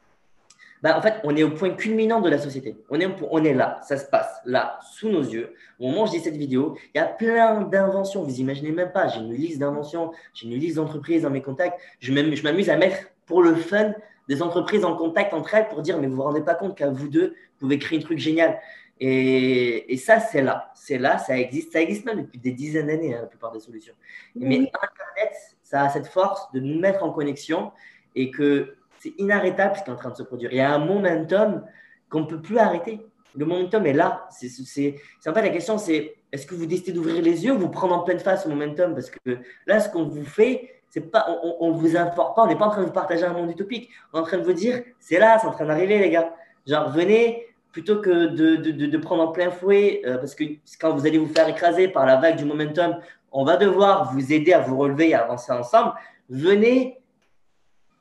ben, 0.81 0.95
en 0.95 1.01
fait, 1.01 1.15
on 1.25 1.35
est 1.35 1.43
au 1.43 1.49
point 1.49 1.71
culminant 1.71 2.21
de 2.21 2.29
la 2.29 2.37
société. 2.37 2.77
On 2.89 3.43
est, 3.43 3.53
là, 3.53 3.81
ça 3.83 3.97
se 3.97 4.05
passe 4.05 4.39
là, 4.45 4.79
sous 4.93 5.09
nos 5.09 5.21
yeux. 5.21 5.53
Au 5.77 5.89
moment 5.89 6.03
où 6.03 6.05
je 6.05 6.11
dis 6.11 6.21
cette 6.21 6.37
vidéo, 6.37 6.77
il 6.95 6.99
y 6.99 7.01
a 7.01 7.05
plein 7.05 7.63
d'inventions. 7.63 8.23
Vous 8.23 8.39
imaginez 8.39 8.71
même 8.71 8.93
pas. 8.93 9.09
J'ai 9.09 9.19
une 9.19 9.33
liste 9.33 9.59
d'inventions, 9.59 10.11
j'ai 10.33 10.47
une 10.47 10.55
liste 10.55 10.77
d'entreprises 10.77 11.23
dans 11.23 11.29
mes 11.29 11.41
contacts. 11.41 11.77
Je 11.99 12.13
m'amuse 12.13 12.69
à 12.69 12.77
mettre 12.77 13.09
pour 13.25 13.43
le 13.43 13.55
fun 13.55 13.91
des 14.29 14.41
entreprises 14.41 14.85
en 14.85 14.95
contact 14.95 15.33
entre 15.33 15.53
elles 15.53 15.67
pour 15.67 15.81
dire, 15.81 15.99
mais 15.99 16.07
vous 16.07 16.15
vous 16.15 16.23
rendez 16.23 16.41
pas 16.41 16.55
compte 16.55 16.77
qu'à 16.77 16.89
vous 16.89 17.09
deux, 17.09 17.27
vous 17.27 17.59
pouvez 17.59 17.77
créer 17.77 17.99
un 17.99 18.01
truc 18.01 18.17
génial. 18.17 18.57
Et, 19.03 19.97
ça, 19.97 20.19
c'est 20.19 20.43
là. 20.43 20.71
C'est 20.75 20.99
là, 20.99 21.17
ça 21.17 21.37
existe. 21.37 21.73
Ça 21.73 21.81
existe 21.81 22.05
même 22.05 22.21
depuis 22.21 22.37
des 22.37 22.51
dizaines 22.51 22.85
d'années, 22.85 23.15
hein, 23.15 23.21
la 23.21 23.27
plupart 23.27 23.51
des 23.51 23.59
solutions. 23.59 23.95
Mais 24.35 24.57
Internet, 24.57 25.35
ça 25.63 25.85
a 25.85 25.89
cette 25.89 26.05
force 26.05 26.51
de 26.51 26.59
nous 26.59 26.79
mettre 26.79 27.03
en 27.03 27.11
connexion 27.11 27.71
et 28.15 28.29
que 28.29 28.75
c'est 28.99 29.13
inarrêtable 29.17 29.75
ce 29.75 29.83
qui 29.83 29.89
est 29.89 29.93
en 29.93 29.97
train 29.97 30.11
de 30.11 30.15
se 30.15 30.23
produire. 30.23 30.51
Il 30.51 30.57
y 30.57 30.61
a 30.61 30.71
un 30.71 30.85
momentum 30.85 31.65
qu'on 32.09 32.21
ne 32.21 32.25
peut 32.25 32.41
plus 32.41 32.59
arrêter. 32.59 33.03
Le 33.33 33.45
momentum 33.45 33.87
est 33.87 33.93
là. 33.93 34.27
C'est, 34.29 34.95
en 35.25 35.33
fait 35.33 35.41
la 35.41 35.49
question, 35.49 35.79
c'est 35.79 36.15
est-ce 36.31 36.45
que 36.45 36.53
vous 36.53 36.67
décidez 36.67 36.91
d'ouvrir 36.91 37.23
les 37.23 37.43
yeux 37.43 37.53
ou 37.53 37.57
vous 37.57 37.69
prendre 37.69 37.95
en 37.95 38.03
pleine 38.03 38.19
face 38.19 38.45
au 38.45 38.49
momentum? 38.49 38.93
Parce 38.93 39.09
que 39.09 39.39
là, 39.65 39.79
ce 39.79 39.89
qu'on 39.89 40.03
vous 40.03 40.25
fait, 40.25 40.75
c'est 40.89 41.09
pas, 41.09 41.25
on 41.59 41.73
ne 41.73 41.77
vous 41.77 41.97
informe 41.97 42.35
pas, 42.35 42.43
on 42.43 42.47
n'est 42.47 42.57
pas 42.57 42.65
en 42.65 42.69
train 42.69 42.81
de 42.81 42.87
vous 42.87 42.93
partager 42.93 43.23
un 43.23 43.33
monde 43.33 43.49
utopique. 43.49 43.89
On 44.13 44.19
est 44.19 44.21
en 44.21 44.25
train 44.25 44.37
de 44.37 44.43
vous 44.43 44.53
dire, 44.53 44.83
c'est 44.99 45.17
là, 45.17 45.39
c'est 45.39 45.47
en 45.47 45.51
train 45.51 45.65
d'arriver, 45.65 45.97
les 45.97 46.11
gars. 46.11 46.35
Genre, 46.67 46.91
venez, 46.91 47.47
plutôt 47.71 48.01
que 48.01 48.27
de, 48.27 48.55
de, 48.55 48.97
prendre 48.97 49.23
en 49.23 49.31
plein 49.31 49.49
fouet, 49.49 50.01
euh, 50.05 50.17
parce 50.17 50.35
que 50.35 50.43
quand 50.79 50.93
vous 50.93 51.05
allez 51.05 51.17
vous 51.17 51.33
faire 51.33 51.47
écraser 51.47 51.87
par 51.87 52.05
la 52.05 52.17
vague 52.17 52.37
du 52.37 52.45
momentum, 52.45 52.97
on 53.31 53.45
va 53.45 53.57
devoir 53.57 54.13
vous 54.13 54.33
aider 54.33 54.53
à 54.53 54.59
vous 54.59 54.77
relever 54.77 55.09
et 55.09 55.13
à 55.13 55.23
avancer 55.23 55.51
ensemble. 55.51 55.93
Venez 56.29 57.01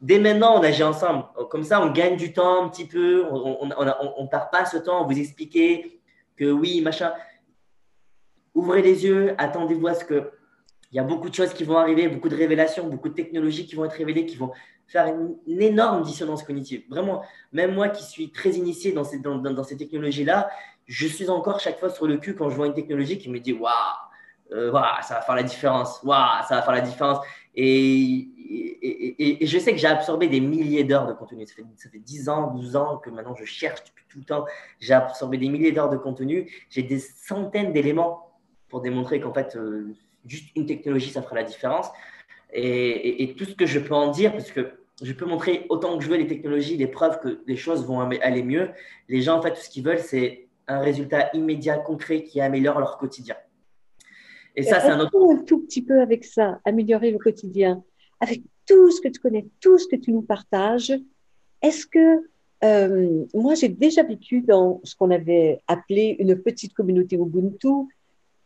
dès 0.00 0.18
maintenant, 0.18 0.58
on 0.58 0.62
agit 0.62 0.82
ensemble. 0.82 1.24
Comme 1.50 1.62
ça, 1.62 1.80
on 1.82 1.90
gagne 1.90 2.16
du 2.16 2.32
temps 2.32 2.64
un 2.64 2.68
petit 2.68 2.86
peu. 2.86 3.26
On 3.30 3.66
ne 3.66 4.28
perd 4.28 4.50
pas 4.50 4.64
ce 4.64 4.78
temps 4.78 5.06
vous 5.06 5.18
expliquer 5.18 6.00
que 6.36 6.50
oui, 6.50 6.80
machin. 6.80 7.12
Ouvrez 8.54 8.82
les 8.82 9.04
yeux, 9.04 9.34
attendez-vous 9.38 9.86
à 9.86 9.94
ce 9.94 10.04
que. 10.04 10.30
Il 10.92 10.96
y 10.96 10.98
a 10.98 11.04
beaucoup 11.04 11.28
de 11.28 11.34
choses 11.34 11.52
qui 11.52 11.62
vont 11.62 11.76
arriver, 11.76 12.08
beaucoup 12.08 12.28
de 12.28 12.34
révélations, 12.34 12.88
beaucoup 12.88 13.10
de 13.10 13.14
technologies 13.14 13.64
qui 13.64 13.76
vont 13.76 13.84
être 13.84 13.92
révélées, 13.92 14.26
qui 14.26 14.34
vont 14.36 14.50
faire 14.90 15.06
une, 15.06 15.62
énorme 15.62 16.02
dissonance 16.02 16.42
cognitive. 16.42 16.82
Vraiment, 16.90 17.22
même 17.52 17.74
moi 17.74 17.88
qui 17.88 18.02
suis 18.02 18.30
très 18.30 18.50
initié 18.50 18.92
dans 18.92 19.04
ces, 19.04 19.20
dans, 19.20 19.62
ces 19.62 19.76
technologies-là, 19.76 20.50
je 20.86 21.06
suis 21.06 21.30
encore 21.30 21.60
chaque 21.60 21.78
fois 21.78 21.90
sur 21.90 22.06
le 22.06 22.16
cul 22.16 22.34
quand 22.34 22.50
je 22.50 22.56
vois 22.56 22.66
une 22.66 22.74
technologie 22.74 23.16
qui 23.16 23.30
me 23.30 23.38
dit 23.38 23.52
Waouh, 23.52 23.72
euh, 24.52 24.72
ça 25.02 25.14
va 25.14 25.20
faire 25.22 25.36
la 25.36 25.44
différence, 25.44 26.02
waouh, 26.02 26.42
ça 26.48 26.56
va 26.56 26.62
faire 26.62 26.74
la 26.74 26.80
différence. 26.80 27.18
Et, 27.54 28.26
et, 29.40 29.46
je 29.46 29.58
sais 29.58 29.72
que 29.72 29.78
j'ai 29.78 29.86
absorbé 29.86 30.26
des 30.26 30.40
milliers 30.40 30.82
d'heures 30.82 31.06
de 31.06 31.12
contenu. 31.12 31.46
Ça 31.46 31.54
fait, 31.54 31.64
ça 31.76 31.88
fait 31.88 31.98
10 31.98 32.28
ans, 32.28 32.48
12 32.48 32.74
ans 32.74 32.96
que 32.96 33.10
maintenant 33.10 33.36
je 33.36 33.44
cherche 33.44 33.84
depuis 33.84 34.04
tout 34.08 34.18
le 34.18 34.24
temps. 34.24 34.44
J'ai 34.80 34.94
absorbé 34.94 35.38
des 35.38 35.48
milliers 35.48 35.70
d'heures 35.70 35.90
de 35.90 35.96
contenu. 35.96 36.50
J'ai 36.68 36.82
des 36.82 36.98
centaines 36.98 37.72
d'éléments 37.72 38.32
pour 38.68 38.80
démontrer 38.80 39.20
qu'en 39.20 39.32
fait, 39.32 39.54
euh, 39.54 39.94
juste 40.26 40.48
une 40.56 40.66
technologie, 40.66 41.10
ça 41.10 41.22
fera 41.22 41.36
la 41.36 41.44
différence. 41.44 41.90
Et, 42.52 43.34
tout 43.36 43.44
ce 43.44 43.54
que 43.54 43.66
je 43.66 43.78
peux 43.78 43.94
en 43.94 44.10
dire, 44.10 44.32
parce 44.32 44.50
que 44.50 44.79
je 45.02 45.12
peux 45.12 45.26
montrer 45.26 45.66
autant 45.68 45.96
que 45.96 46.04
je 46.04 46.10
veux 46.10 46.16
les 46.16 46.26
technologies, 46.26 46.76
les 46.76 46.86
preuves 46.86 47.20
que 47.20 47.42
les 47.46 47.56
choses 47.56 47.86
vont 47.86 48.00
aller 48.00 48.42
mieux. 48.42 48.70
Les 49.08 49.22
gens, 49.22 49.38
en 49.38 49.42
fait, 49.42 49.52
tout 49.52 49.60
ce 49.60 49.70
qu'ils 49.70 49.84
veulent, 49.84 49.98
c'est 50.00 50.48
un 50.68 50.80
résultat 50.80 51.30
immédiat, 51.34 51.78
concret 51.78 52.22
qui 52.22 52.40
améliore 52.40 52.78
leur 52.78 52.98
quotidien. 52.98 53.36
Et 54.56 54.62
ça, 54.62 54.80
c'est 54.80 54.90
un 54.90 55.00
autre. 55.00 55.10
Un 55.32 55.42
tout 55.44 55.60
petit 55.60 55.82
peu 55.82 56.00
avec 56.00 56.24
ça, 56.24 56.60
améliorer 56.64 57.10
le 57.10 57.18
quotidien, 57.18 57.82
avec 58.20 58.42
tout 58.66 58.90
ce 58.90 59.00
que 59.00 59.08
tu 59.08 59.20
connais, 59.20 59.46
tout 59.60 59.78
ce 59.78 59.86
que 59.88 59.96
tu 59.96 60.12
nous 60.12 60.22
partages. 60.22 60.92
Est-ce 61.62 61.86
que 61.86 62.28
euh, 62.62 63.24
moi, 63.34 63.54
j'ai 63.54 63.68
déjà 63.68 64.02
vécu 64.02 64.42
dans 64.42 64.80
ce 64.84 64.94
qu'on 64.94 65.10
avait 65.10 65.60
appelé 65.66 66.16
une 66.18 66.36
petite 66.36 66.74
communauté 66.74 67.16
Ubuntu. 67.16 67.88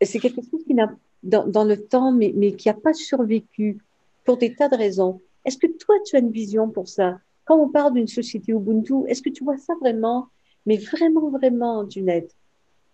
C'est 0.01 0.19
quelque 0.19 0.41
chose 0.41 0.63
qui 0.65 0.73
n'a 0.73 0.95
dans, 1.23 1.45
dans, 1.47 1.63
le 1.63 1.77
temps, 1.77 2.11
mais, 2.11 2.31
mais 2.35 2.53
qui 2.53 2.67
n'a 2.67 2.75
pas 2.75 2.93
survécu 2.93 3.79
pour 4.23 4.37
des 4.37 4.55
tas 4.55 4.69
de 4.69 4.75
raisons. 4.75 5.21
Est-ce 5.45 5.57
que 5.57 5.67
toi, 5.67 5.95
tu 6.05 6.15
as 6.15 6.19
une 6.19 6.31
vision 6.31 6.69
pour 6.69 6.87
ça? 6.87 7.19
Quand 7.45 7.57
on 7.59 7.69
parle 7.69 7.93
d'une 7.93 8.07
société 8.07 8.51
Ubuntu, 8.51 9.07
est-ce 9.07 9.21
que 9.21 9.29
tu 9.29 9.43
vois 9.43 9.57
ça 9.57 9.73
vraiment, 9.79 10.27
mais 10.65 10.77
vraiment, 10.77 11.29
vraiment 11.29 11.83
d'une 11.83 12.09
aide 12.09 12.31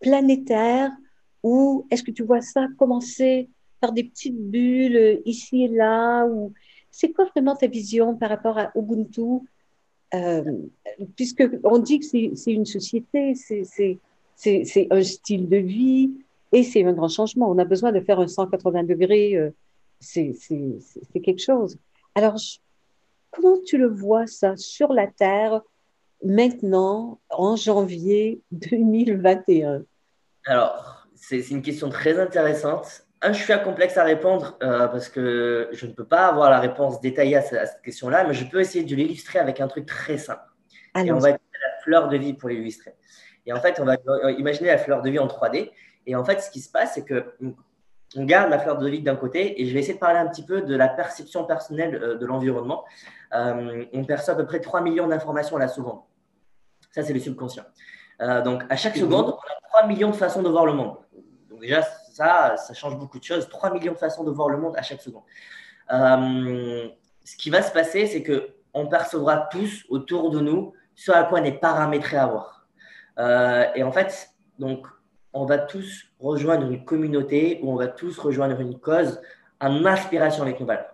planétaire? 0.02 0.92
Ou 1.44 1.88
est-ce 1.90 2.04
que 2.04 2.12
tu 2.12 2.24
vois 2.24 2.42
ça 2.42 2.68
commencer 2.78 3.50
par 3.80 3.94
des 3.94 4.04
petites 4.04 4.38
bulles 4.38 5.22
ici 5.26 5.64
et 5.64 5.68
là? 5.70 6.26
Ou 6.26 6.54
c'est 6.92 7.14
quoi 7.14 7.26
vraiment 7.26 7.56
ta 7.56 7.68
vision 7.68 8.16
par 8.16 8.30
rapport 8.30 8.58
à 8.58 8.72
Ubuntu? 8.76 9.48
Euh, 10.14 10.44
puisque 11.16 11.50
on 11.64 11.80
dit 11.80 12.00
que 12.00 12.06
c'est 12.06 12.52
une 12.52 12.66
société, 12.66 13.34
c'est 13.36 14.88
un 14.92 15.04
style 15.04 15.48
de 15.48 15.58
vie 15.58 16.12
et 16.52 16.64
c'est 16.64 16.84
un 16.84 16.92
grand 16.92 17.08
changement. 17.08 17.50
On 17.50 17.58
a 17.58 17.64
besoin 17.64 17.94
de 17.94 18.02
faire 18.02 18.20
un 18.20 18.28
180 18.28 18.84
degrés, 18.84 19.38
euh, 19.38 19.52
c'est 20.02 20.36
quelque 21.24 21.42
chose. 21.42 21.78
Alors, 22.16 22.36
comment 23.32 23.58
tu 23.66 23.78
le 23.78 23.88
vois 23.88 24.28
ça 24.28 24.58
sur 24.58 24.94
la 24.94 25.08
Terre 25.08 25.62
maintenant 26.24 27.20
en 27.30 27.56
janvier 27.56 28.42
2021 28.52 29.84
Alors, 30.46 31.08
c'est 31.16 31.50
une 31.50 31.62
question 31.62 31.90
très 31.90 32.20
intéressante. 32.20 33.06
Un, 33.22 33.34
je 33.34 33.42
suis 33.42 33.54
à 33.54 33.60
complexe 33.60 33.98
à 33.98 34.04
répondre 34.04 34.58
euh, 34.64 34.88
parce 34.88 35.08
que 35.08 35.70
je 35.72 35.86
ne 35.86 35.92
peux 35.92 36.06
pas 36.06 36.28
avoir 36.28 36.50
la 36.50 36.60
réponse 36.60 37.00
détaillée 37.02 37.38
à, 37.38 37.42
cette 37.42 37.82
question-là, 37.84 38.26
mais 38.26 38.34
je 38.34 38.46
peux 38.46 38.60
essayer 38.60 38.84
de 38.84 38.96
l'illustrer 38.96 39.40
avec 39.40 39.62
un 39.62 39.68
truc 39.68 39.86
très 39.86 40.18
simple. 40.18 40.42
Et 40.96 41.12
on 41.12 41.20
va 41.20 41.30
utiliser 41.30 41.60
la 41.62 41.82
fleur 41.84 42.10
de 42.10 42.18
vie 42.18 42.34
pour 42.34 42.50
l'illustrer. 42.50 42.96
Et 43.46 43.54
en 43.54 43.62
fait, 43.62 43.80
on 43.80 43.86
va 43.86 43.96
imaginer 44.38 44.68
la 44.68 44.78
fleur 44.78 45.02
de 45.02 45.10
vie 45.10 45.20
en 45.20 45.28
3D. 45.28 45.72
Et 46.08 46.16
en 46.16 46.26
fait, 46.26 46.42
ce 46.42 46.50
qui 46.50 46.60
se 46.60 46.72
passe, 46.72 46.96
c'est 46.96 47.06
que 47.06 47.36
on 48.16 48.26
garde 48.26 48.50
la 48.50 48.60
fleur 48.60 48.78
de 48.78 48.88
vie 48.88 49.02
d'un 49.02 49.16
côté 49.16 49.62
et 49.62 49.66
je 49.66 49.74
vais 49.74 49.80
essayer 49.80 49.94
de 49.94 50.00
parler 50.00 50.20
un 50.20 50.28
petit 50.28 50.46
peu 50.46 50.62
de 50.62 50.76
la 50.76 50.88
perception 50.88 51.46
personnelle 51.46 51.96
euh, 51.96 52.18
de 52.18 52.26
l'environnement. 52.26 52.84
Euh, 53.34 53.86
on 53.94 54.04
perçoit 54.04 54.34
à 54.34 54.38
peu 54.38 54.46
près 54.46 54.60
3 54.60 54.82
millions 54.82 55.08
d'informations 55.08 55.56
à 55.56 55.60
la 55.60 55.68
seconde. 55.68 56.00
Ça, 56.92 57.04
c'est 57.04 57.14
le 57.14 57.20
subconscient. 57.20 57.64
donc, 58.44 58.64
à 58.70 58.76
chaque 58.76 58.98
seconde, 58.98 59.28
on 59.28 59.30
a 59.32 59.70
3 59.80 59.88
millions 59.88 60.10
de 60.10 60.16
façons 60.16 60.44
de 60.44 60.50
voir 60.50 60.66
le 60.66 60.74
monde. 60.74 60.98
Donc, 61.50 61.62
déjà, 61.62 61.82
ça, 62.12 62.58
ça 62.58 62.74
change 62.74 62.98
beaucoup 62.98 63.18
de 63.18 63.24
choses. 63.24 63.48
3 63.48 63.72
millions 63.72 63.94
de 63.94 63.98
façons 63.98 64.24
de 64.24 64.32
voir 64.32 64.50
le 64.50 64.58
monde 64.58 64.76
à 64.76 64.82
chaque 64.82 65.02
seconde. 65.02 65.24
Euh, 65.92 66.88
ce 67.24 67.36
qui 67.38 67.50
va 67.50 67.62
se 67.62 67.72
passer, 67.72 68.08
c'est 68.08 68.24
qu'on 68.24 68.88
percevra 68.88 69.48
tous 69.52 69.86
autour 69.90 70.32
de 70.32 70.40
nous 70.40 70.74
ce 70.96 71.12
à 71.12 71.24
quoi 71.24 71.40
on 71.40 71.44
est 71.44 71.60
paramétré 71.60 72.18
à 72.18 72.28
voir. 72.28 72.68
Euh, 73.18 73.66
et 73.76 73.84
en 73.84 73.92
fait, 73.92 74.30
donc, 74.60 74.88
on 75.34 75.46
va 75.46 75.58
tous 75.58 76.08
rejoindre 76.20 76.70
une 76.70 76.84
communauté 76.84 77.60
ou 77.64 77.72
on 77.72 77.76
va 77.76 77.88
tous 77.88 78.18
rejoindre 78.18 78.60
une 78.60 78.80
cause 78.80 79.22
en 79.60 79.86
aspiration 79.86 80.44
avec 80.44 80.60
nos 80.60 80.66
valeurs. 80.66 80.92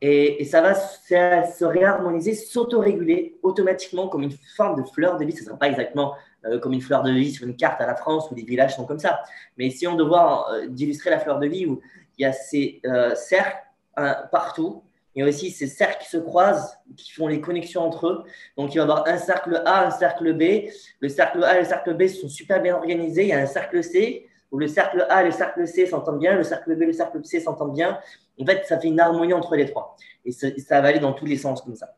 Et, 0.00 0.44
ça 0.44 0.60
va 0.60 0.74
se 0.74 1.64
réharmoniser, 1.64 2.34
s'autoréguler 2.34 3.38
automatiquement 3.42 4.08
comme 4.08 4.22
une 4.22 4.34
forme 4.56 4.82
de 4.82 4.86
fleur 4.86 5.16
de 5.16 5.24
vie. 5.24 5.32
Ce 5.32 5.40
ne 5.40 5.46
sera 5.46 5.56
pas 5.56 5.68
exactement 5.68 6.14
euh, 6.44 6.58
comme 6.58 6.74
une 6.74 6.82
fleur 6.82 7.02
de 7.02 7.10
vie 7.10 7.32
sur 7.32 7.46
une 7.46 7.56
carte 7.56 7.80
à 7.80 7.86
la 7.86 7.94
France 7.94 8.30
où 8.30 8.34
les 8.34 8.42
villages 8.42 8.76
sont 8.76 8.84
comme 8.84 8.98
ça. 8.98 9.22
Mais 9.56 9.70
si 9.70 9.86
on 9.86 9.94
devoir 9.94 10.50
euh, 10.50 10.66
d'illustrer 10.66 11.08
la 11.08 11.18
fleur 11.18 11.38
de 11.38 11.46
vie 11.46 11.64
où 11.64 11.80
il 12.18 12.22
y 12.22 12.24
a 12.26 12.32
ces 12.32 12.82
euh, 12.86 13.14
cercles 13.14 13.56
partout, 14.30 14.82
il 15.14 15.20
y 15.20 15.22
a 15.22 15.28
aussi 15.28 15.50
ces 15.50 15.66
cercles 15.66 16.02
qui 16.02 16.08
se 16.08 16.16
croisent, 16.16 16.76
qui 16.96 17.12
font 17.12 17.28
les 17.28 17.40
connexions 17.40 17.82
entre 17.82 18.08
eux. 18.08 18.24
Donc, 18.56 18.74
il 18.74 18.78
va 18.78 18.82
y 18.82 18.84
avoir 18.84 19.06
un 19.06 19.16
cercle 19.16 19.62
A, 19.64 19.86
un 19.86 19.90
cercle 19.90 20.32
B. 20.32 20.70
Le 21.00 21.08
cercle 21.08 21.44
A 21.44 21.56
et 21.56 21.60
le 21.60 21.64
cercle 21.64 21.94
B 21.94 22.06
sont 22.08 22.28
super 22.28 22.60
bien 22.60 22.76
organisés. 22.76 23.22
Il 23.22 23.28
y 23.28 23.32
a 23.32 23.38
un 23.38 23.46
cercle 23.46 23.82
C 23.84 24.26
où 24.50 24.58
le 24.58 24.66
cercle 24.66 25.06
A 25.08 25.22
et 25.22 25.26
le 25.26 25.30
cercle 25.30 25.66
C 25.66 25.86
s'entendent 25.86 26.18
bien, 26.18 26.36
le 26.36 26.44
cercle 26.44 26.76
B 26.76 26.82
et 26.82 26.86
le 26.86 26.92
cercle 26.92 27.24
C 27.24 27.40
s'entendent 27.40 27.74
bien. 27.74 27.98
En 28.40 28.44
fait, 28.44 28.64
ça 28.66 28.78
fait 28.78 28.88
une 28.88 29.00
harmonie 29.00 29.32
entre 29.32 29.54
les 29.56 29.66
trois. 29.66 29.96
Et 30.24 30.32
ça, 30.32 30.48
ça 30.58 30.80
va 30.80 30.88
aller 30.88 31.00
dans 31.00 31.12
tous 31.12 31.26
les 31.26 31.36
sens 31.36 31.62
comme 31.62 31.76
ça. 31.76 31.96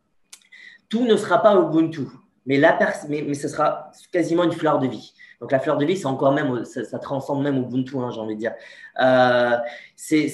Tout 0.89 1.05
ne 1.05 1.17
sera 1.17 1.43
pas 1.43 1.55
Ubuntu 1.55 2.03
mais, 2.47 2.59
la 2.59 2.79
ce 2.79 3.49
sera 3.49 3.91
quasiment 4.13 4.45
une 4.45 4.53
fleur 4.53 4.79
de 4.79 4.87
vie. 4.87 5.13
Donc 5.41 5.51
la 5.51 5.59
fleur 5.59 5.77
de 5.77 5.85
vie, 5.85 5.97
c'est 5.97 6.07
encore 6.07 6.33
même, 6.33 6.65
ça, 6.65 6.99
transcende 6.99 7.43
même 7.43 7.59
Ubuntu, 7.59 7.99
hein, 7.99 8.11
j'ai 8.13 8.21
envie 8.21 8.37
de 8.37 8.41
dire. 8.41 8.55
Euh, 9.01 9.57
c'est 9.97 10.29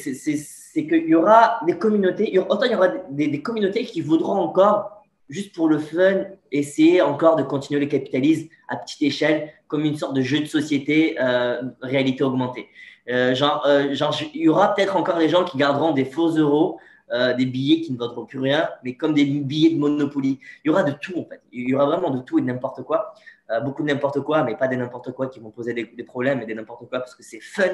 qu'il 0.81 1.09
y 1.09 1.15
aura 1.15 1.61
des 1.67 1.79
communautés, 1.79 2.39
autant 2.39 2.65
il 2.65 2.73
y 2.73 2.75
aura 2.75 2.89
des, 3.11 3.43
communautés 3.43 3.85
qui 3.85 4.01
voudront 4.01 4.37
encore, 4.37 5.05
juste 5.29 5.55
pour 5.55 5.69
le 5.69 5.79
fun, 5.79 6.25
essayer 6.51 7.03
encore 7.03 7.37
de 7.37 7.43
continuer 7.43 7.81
le 7.81 7.87
capitalisme 7.87 8.49
à 8.69 8.77
petite 8.77 9.03
échelle, 9.03 9.51
comme 9.69 9.85
une 9.85 9.97
sorte 9.97 10.15
de 10.15 10.23
jeu 10.23 10.41
de 10.41 10.47
société, 10.47 11.17
euh, 11.21 11.63
réalité 11.83 12.25
augmentée. 12.25 12.69
Euh, 13.09 13.35
genre, 13.35 13.67
genre, 13.93 14.17
il 14.35 14.43
y 14.43 14.49
aura 14.49 14.75
peut-être 14.75 14.97
encore 14.97 15.19
des 15.19 15.29
gens 15.29 15.45
qui 15.45 15.59
garderont 15.59 15.93
des 15.93 16.05
faux 16.05 16.31
euros 16.31 16.79
euh, 17.13 17.35
des 17.35 17.45
billets 17.45 17.83
qui 17.83 17.93
ne 17.93 17.99
vaudront 17.99 18.25
plus 18.25 18.39
rien, 18.39 18.71
mais 18.83 18.95
comme 18.95 19.13
des 19.13 19.27
billets 19.27 19.75
de 19.75 19.79
Monopoly. 19.79 20.41
Il 20.65 20.69
y 20.69 20.71
aura 20.71 20.83
de 20.83 20.93
tout 20.93 21.19
en 21.19 21.27
fait. 21.27 21.43
Il 21.53 21.69
y 21.69 21.75
aura 21.75 21.85
vraiment 21.85 22.09
de 22.09 22.21
tout 22.21 22.39
et 22.39 22.41
de 22.41 22.47
n'importe 22.47 22.85
quoi. 22.85 23.13
Euh, 23.51 23.61
beaucoup 23.61 23.83
de 23.83 23.89
n'importe 23.89 24.21
quoi, 24.21 24.45
mais 24.45 24.57
pas 24.57 24.67
des 24.67 24.77
n'importe 24.77 25.13
quoi 25.13 25.27
qui 25.27 25.39
vont 25.39 25.51
poser 25.51 25.75
des, 25.75 26.05
problèmes 26.05 26.41
et 26.41 26.47
des 26.47 26.55
n'importe 26.55 26.89
quoi 26.89 27.01
parce 27.01 27.15
que 27.15 27.23
c'est 27.23 27.41
fun, 27.41 27.65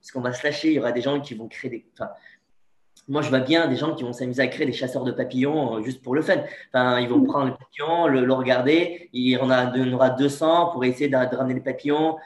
parce 0.00 0.10
qu'on 0.12 0.20
va 0.20 0.32
se 0.32 0.42
lâcher. 0.42 0.70
Il 0.70 0.74
y 0.74 0.78
aura 0.80 0.90
des 0.90 1.00
gens 1.00 1.20
qui 1.20 1.34
vont 1.34 1.46
créer 1.46 1.70
des. 1.70 1.86
Moi, 3.08 3.22
je 3.22 3.28
vois 3.30 3.40
bien 3.40 3.66
des 3.66 3.76
gens 3.76 3.94
qui 3.94 4.04
vont 4.04 4.12
s'amuser 4.12 4.42
à 4.42 4.46
créer 4.48 4.66
des 4.66 4.72
chasseurs 4.72 5.04
de 5.04 5.12
papillons 5.12 5.76
euh, 5.76 5.82
juste 5.82 6.02
pour 6.02 6.14
le 6.14 6.22
fun. 6.22 6.36
Enfin, 6.72 7.00
ils 7.00 7.08
vont 7.08 7.22
prendre 7.24 7.46
le 7.46 7.52
papillon, 7.52 8.06
le, 8.06 8.32
regarder, 8.32 9.08
il 9.12 9.30
y 9.30 9.36
en, 9.36 9.50
aura 9.50 10.10
200 10.10 10.70
pour 10.72 10.84
essayer 10.84 11.08
de, 11.08 11.16
ramener 11.16 11.54
les 11.54 11.60
papillons, 11.60 12.16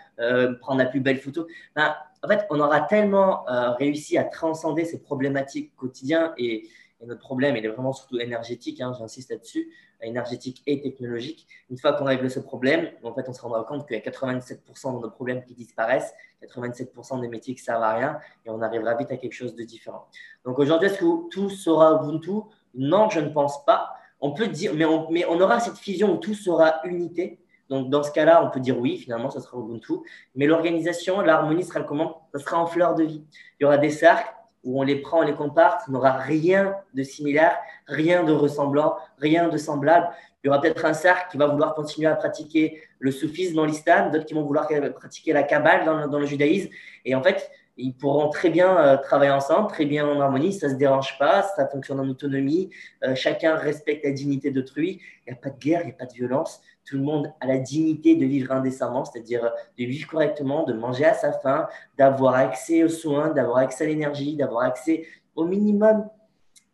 prendre 0.61 0.79
la 0.79 0.87
plus 0.87 1.01
belle 1.01 1.19
photo. 1.19 1.47
Enfin, 1.77 1.95
en 2.25 2.29
fait, 2.29 2.47
on 2.51 2.61
aura 2.61 2.83
tellement 2.83 3.49
euh, 3.49 3.73
réussi 3.73 4.17
à 4.17 4.25
transcender 4.25 4.85
ces 4.85 5.01
problématiques 5.01 5.75
quotidiennes 5.77 6.31
et, 6.39 6.69
notre 7.07 7.21
problème, 7.21 7.57
il 7.57 7.65
est 7.65 7.69
vraiment 7.69 7.93
surtout 7.93 8.19
énergétique, 8.19 8.81
hein, 8.81 8.93
j'insiste 8.99 9.31
là-dessus, 9.31 9.73
énergétique 10.03 10.63
et 10.67 10.81
technologique. 10.81 11.47
Une 11.71 11.79
fois 11.79 11.93
qu'on 11.93 12.05
règle 12.05 12.31
ce 12.31 12.41
problème, 12.41 12.91
en 13.03 13.15
fait, 13.15 13.29
on 13.29 13.33
se 13.33 13.41
rendra 13.41 13.65
compte 13.65 13.87
qu'il 13.87 13.97
y 13.97 14.01
a 14.01 14.03
87% 14.03 14.97
de 14.97 15.01
nos 15.01 15.11
problèmes 15.11 15.45
qui 15.45 15.55
disparaissent, 15.55 16.15
87% 16.43 17.21
des 17.21 17.29
métiers 17.29 17.55
qui 17.55 17.63
servent 17.63 17.83
à 17.83 17.95
rien, 17.95 18.19
et 18.45 18.51
on 18.51 18.61
arrivera 18.63 18.95
vite 18.95 19.11
à 19.13 19.17
quelque 19.17 19.35
chose 19.35 19.55
de 19.55 19.63
différent. 19.63 20.07
Donc 20.45 20.59
aujourd'hui, 20.59 20.89
est-ce 20.89 20.99
que 20.99 21.29
tout 21.31 21.51
sera 21.51 22.03
Ubuntu? 22.03 22.43
Non, 22.75 23.09
je 23.11 23.21
ne 23.21 23.29
pense 23.29 23.65
pas. 23.65 23.95
On 24.21 24.33
peut 24.33 24.49
dire, 24.49 24.73
mais 24.75 24.85
on, 24.85 25.11
mais 25.11 25.25
on 25.27 25.41
aura 25.41 25.61
cette 25.61 25.77
fusion 25.77 26.15
où 26.15 26.17
tout 26.19 26.35
sera 26.35 26.81
unité, 26.85 27.39
donc, 27.73 27.89
dans 27.89 28.03
ce 28.03 28.13
cas-là, 28.13 28.45
on 28.45 28.51
peut 28.51 28.61
dire 28.61 28.79
oui, 28.79 28.99
finalement, 28.99 29.31
ça 29.31 29.41
sera 29.41 29.57
Ubuntu. 29.57 29.95
Mais 30.35 30.47
l'organisation, 30.47 31.23
l'harmonie 31.23 31.65
sera 31.65 31.81
comment? 31.81 32.29
Ça 32.35 32.39
sera 32.39 32.59
en 32.59 32.67
fleur 32.67 32.95
de 32.95 33.05
vie. 33.05 33.25
Il 33.59 33.63
y 33.63 33.65
aura 33.65 33.79
des 33.79 33.89
cercles 33.89 34.31
où 34.65 34.81
on 34.81 34.83
les 34.83 34.97
prend, 34.97 35.21
on 35.21 35.23
les 35.23 35.35
compare, 35.35 35.83
il 35.89 35.93
n'aura 35.93 36.13
rien 36.13 36.77
de 36.95 37.03
similaire, 37.03 37.57
rien 37.87 38.23
de 38.25 38.33
ressemblant, 38.33 38.97
rien 39.19 39.49
de 39.49 39.57
semblable. 39.57 40.09
Il 40.43 40.49
y 40.49 40.51
aura 40.51 40.61
peut-être 40.61 40.85
un 40.85 40.93
cercle 40.93 41.31
qui 41.31 41.37
va 41.37 41.47
vouloir 41.47 41.75
continuer 41.75 42.09
à 42.09 42.15
pratiquer 42.15 42.83
le 42.99 43.11
soufisme 43.11 43.57
dans 43.57 43.65
l'islam, 43.65 44.11
d'autres 44.11 44.27
qui 44.27 44.35
vont 44.35 44.45
vouloir 44.45 44.69
pratiquer 44.95 45.33
la 45.33 45.43
kabbale 45.43 45.85
dans, 45.85 46.19
le 46.19 46.27
judaïsme. 46.27 46.69
Et 47.05 47.15
en 47.15 47.23
fait, 47.23 47.51
ils 47.77 47.95
pourront 47.95 48.29
très 48.29 48.51
bien 48.51 48.77
euh, 48.77 48.97
travailler 48.97 49.31
ensemble, 49.31 49.69
très 49.69 49.87
bien 49.87 50.07
en 50.07 50.21
harmonie, 50.21 50.53
ça 50.53 50.69
ne 50.69 50.73
se 50.75 50.79
dérange 50.79 51.19
pas, 51.19 51.43
ça 51.43 51.67
fonctionne 51.69 52.01
en 52.01 52.09
autonomie, 52.09 52.71
euh, 53.03 53.15
chacun 53.15 53.57
respecte 53.57 54.05
la 54.05 54.11
dignité 54.11 54.51
d'autrui, 54.51 55.01
il 55.27 55.33
n'y 55.33 55.39
a 55.39 55.41
pas 55.41 55.51
de 55.51 55.59
guerre, 55.59 55.81
il 55.83 55.87
n'y 55.87 55.93
a 55.93 55.97
pas 55.97 56.07
de 56.07 56.13
violence, 56.13 56.61
tout 56.85 56.97
le 56.97 57.03
monde 57.03 57.33
a 57.41 57.47
la 57.47 57.59
dignité 57.59 58.17
de 58.17 58.27
vivre 58.27 58.53
indécemment, 58.53 59.05
c'est-à-dire 59.05 59.43
de 59.79 59.85
vivre 59.85 60.09
correctement, 60.09 60.65
de 60.65 60.73
manger 60.73 61.05
à 61.05 61.15
sa 61.15 61.33
faim, 61.33 61.69
d'avoir 61.97 62.35
accès 62.35 62.83
aux 62.83 62.89
soins, 62.89 63.31
d'avoir 63.31 63.59
accès 63.59 63.85
à 63.85 63.87
l'énergie, 63.87 64.37
d'avoir 64.37 64.65
accès 64.65 65.07
au 65.37 65.45
minimum 65.45 66.09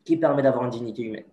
qui 0.05 0.17
permet 0.17 0.43
d'avoir 0.43 0.65
une 0.65 0.71
dignité 0.71 1.03
humaine. 1.03 1.27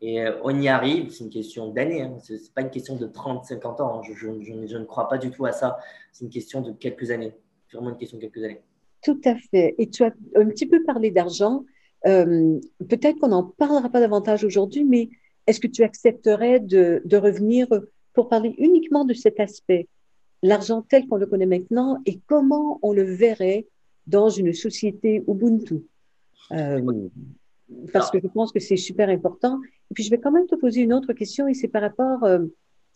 Et 0.00 0.22
euh, 0.22 0.38
on 0.44 0.58
y 0.58 0.68
arrive, 0.68 1.10
c'est 1.10 1.24
une 1.24 1.30
question 1.30 1.68
d'années, 1.72 2.02
hein. 2.02 2.16
ce 2.22 2.32
n'est 2.32 2.40
pas 2.54 2.62
une 2.62 2.70
question 2.70 2.96
de 2.96 3.06
30, 3.06 3.44
50 3.44 3.80
ans, 3.80 4.00
hein. 4.00 4.14
je, 4.14 4.28
ne 4.28 4.84
crois 4.84 5.08
pas 5.08 5.18
du 5.18 5.30
tout 5.30 5.44
à 5.44 5.52
ça, 5.52 5.78
c'est 6.12 6.24
une 6.24 6.30
question 6.30 6.62
de 6.62 6.72
quelques 6.72 7.10
années, 7.10 7.34
vraiment 7.72 7.90
une 7.90 7.98
question 7.98 8.16
de 8.16 8.22
quelques 8.22 8.42
années. 8.42 8.62
Tout 9.02 9.20
à 9.24 9.34
fait. 9.34 9.74
Et 9.78 9.90
tu 9.90 10.04
as 10.04 10.12
un 10.36 10.46
petit 10.46 10.66
peu 10.66 10.82
parlé 10.84 11.10
d'argent, 11.10 11.64
euh, 12.06 12.58
peut-être 12.88 13.18
qu'on 13.18 13.28
n'en 13.28 13.44
parlera 13.44 13.90
pas 13.90 14.00
davantage 14.00 14.44
aujourd'hui, 14.44 14.84
mais 14.84 15.10
est-ce 15.46 15.60
que 15.60 15.66
tu 15.66 15.82
accepterais 15.82 16.60
de 16.60 17.16
revenir 17.16 17.66
pour 18.12 18.28
parler 18.28 18.54
uniquement 18.58 19.04
de 19.04 19.14
cet 19.14 19.40
aspect, 19.40 19.88
l'argent 20.42 20.82
tel 20.82 21.06
qu'on 21.06 21.16
le 21.16 21.26
connaît 21.26 21.46
maintenant 21.46 21.98
et 22.06 22.18
comment 22.26 22.78
on 22.82 22.92
le 22.92 23.02
verrait 23.02 23.66
dans 24.06 24.28
une 24.28 24.52
société 24.52 25.22
Ubuntu. 25.28 25.82
Euh, 26.52 27.08
parce 27.92 28.10
que 28.10 28.18
je 28.20 28.26
pense 28.26 28.52
que 28.52 28.58
c'est 28.58 28.76
super 28.76 29.08
important. 29.08 29.60
Et 29.90 29.94
puis, 29.94 30.02
je 30.02 30.10
vais 30.10 30.18
quand 30.18 30.32
même 30.32 30.46
te 30.46 30.56
poser 30.56 30.80
une 30.80 30.92
autre 30.92 31.12
question 31.12 31.46
et 31.46 31.54
c'est 31.54 31.68
par 31.68 31.82
rapport 31.82 32.24
euh, 32.24 32.40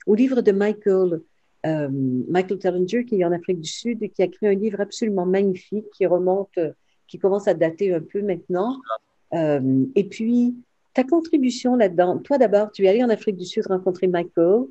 au 0.07 0.14
livre 0.14 0.40
de 0.40 0.50
Michael, 0.50 1.20
euh, 1.66 1.88
Michael 2.29 2.59
Tellinger, 2.59 3.05
qui 3.05 3.20
est 3.20 3.24
en 3.24 3.33
Afrique 3.33 3.61
du 3.61 3.68
Sud 3.70 4.03
et 4.03 4.09
qui 4.09 4.22
a 4.22 4.24
écrit 4.24 4.48
un 4.48 4.55
livre 4.55 4.81
absolument 4.81 5.27
magnifique 5.27 5.87
qui 5.96 6.07
remonte, 6.07 6.59
qui 7.07 7.18
commence 7.18 7.46
à 7.46 7.55
dater 7.55 7.94
un 7.94 8.00
peu 8.00 8.22
maintenant. 8.22 8.81
et 9.33 10.05
puis, 10.11 10.55
ta 10.94 11.05
contribution 11.05 11.74
là-dedans, 11.74 12.18
toi 12.18 12.38
d'abord, 12.38 12.70
tu 12.70 12.85
es 12.85 12.88
allé 12.88 13.03
en 13.03 13.11
Afrique 13.11 13.37
du 13.37 13.44
Sud 13.44 13.66
rencontrer 13.66 14.07
Michael. 14.07 14.64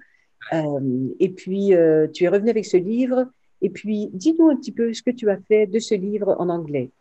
Euh, 0.52 1.08
et 1.20 1.30
puis, 1.30 1.74
euh, 1.74 2.08
tu 2.14 2.26
es 2.26 2.28
revenu 2.28 2.50
avec 2.50 2.66
ce 2.66 2.78
livre. 2.78 3.28
Et 3.62 3.70
puis, 3.70 4.10
dis-nous 4.14 4.50
un 4.50 4.58
petit 4.58 4.72
peu 4.72 4.94
ce 4.94 5.02
que 5.02 5.12
tu 5.12 5.30
as 5.30 5.38
fait 5.38 5.68
de 5.68 5.80
ce 5.80 5.96
livre 5.96 6.36
en 6.38 6.50
anglais. 6.50 6.92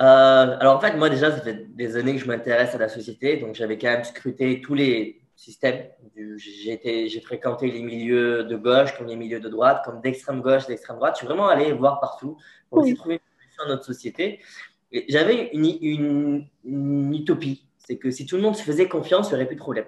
Euh, 0.00 0.04
alors, 0.60 0.76
en 0.76 0.80
fait, 0.80 0.96
moi, 0.96 1.08
déjà, 1.08 1.30
ça 1.30 1.40
fait 1.40 1.74
des 1.74 1.96
années 1.96 2.14
que 2.14 2.20
je 2.20 2.26
m'intéresse 2.26 2.74
à 2.74 2.78
la 2.78 2.88
société. 2.88 3.38
Donc, 3.38 3.54
j'avais 3.54 3.78
quand 3.78 3.90
même 3.90 4.04
scruté 4.04 4.60
tous 4.60 4.74
les 4.74 5.20
systèmes. 5.34 5.86
J'ai 6.36 7.20
fréquenté 7.20 7.70
les 7.70 7.82
milieux 7.82 8.44
de 8.44 8.56
gauche 8.56 8.96
comme 8.96 9.06
les 9.06 9.16
milieux 9.16 9.40
de 9.40 9.48
droite, 9.48 9.82
comme 9.84 10.00
d'extrême 10.00 10.40
gauche, 10.40 10.66
d'extrême 10.66 10.96
droite. 10.96 11.14
Je 11.14 11.18
suis 11.18 11.26
vraiment 11.26 11.48
allé 11.48 11.72
voir 11.72 12.00
partout 12.00 12.38
pour 12.70 12.80
essayer 12.80 12.94
de 12.94 12.98
trouver 12.98 13.14
une 13.16 13.20
solution 13.40 13.64
à 13.64 13.68
notre 13.68 13.84
société. 13.84 14.40
J'avais 15.08 15.50
une, 15.52 15.66
une, 15.82 16.46
une, 16.64 17.14
utopie. 17.14 17.66
C'est 17.78 17.96
que 17.96 18.10
si 18.10 18.26
tout 18.26 18.36
le 18.36 18.42
monde 18.42 18.56
se 18.56 18.62
faisait 18.62 18.88
confiance, 18.88 19.28
il 19.28 19.30
n'y 19.30 19.34
aurait 19.36 19.46
plus 19.46 19.56
de 19.56 19.60
problème. 19.60 19.86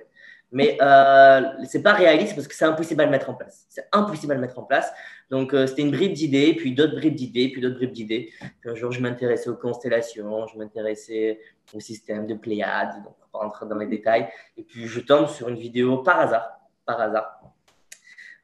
Mais 0.51 0.79
euh, 0.81 1.43
c'est 1.65 1.83
pas 1.83 1.93
réaliste 1.93 2.35
parce 2.35 2.49
que 2.49 2.55
c'est 2.55 2.65
impossible 2.65 3.03
à 3.03 3.05
le 3.05 3.11
mettre 3.11 3.29
en 3.29 3.35
place. 3.35 3.67
C'est 3.69 3.87
impossible 3.93 4.33
à 4.33 4.35
le 4.35 4.41
mettre 4.41 4.59
en 4.59 4.63
place. 4.63 4.91
Donc, 5.31 5.53
euh, 5.53 5.67
c'était 5.67 5.83
une 5.83 5.91
bribe 5.91 6.15
d'idées, 6.15 6.55
puis 6.55 6.73
d'autres 6.75 6.97
bribes 6.97 7.15
d'idées, 7.15 7.51
puis 7.51 7.61
d'autres 7.61 7.77
bribes 7.77 7.93
d'idées. 7.93 8.33
un 8.65 8.75
jour, 8.75 8.91
je 8.91 9.01
m'intéressais 9.01 9.51
aux 9.51 9.57
constellations, 9.57 10.47
je 10.47 10.59
m'intéressais 10.59 11.41
au 11.75 11.81
système 11.81 12.27
de 12.27 12.35
Pléiades, 12.35 13.03
donc 13.05 13.15
pas 13.31 13.41
rentrer 13.41 13.67
dans 13.67 13.77
les 13.77 13.87
détails. 13.87 14.29
Et 14.57 14.63
puis, 14.63 14.87
je 14.87 15.01
tombe 15.01 15.29
sur 15.29 15.49
une 15.49 15.59
vidéo 15.59 15.99
par 15.99 16.21
hasard, 16.21 16.49
par 16.87 16.99
hasard, 16.99 17.41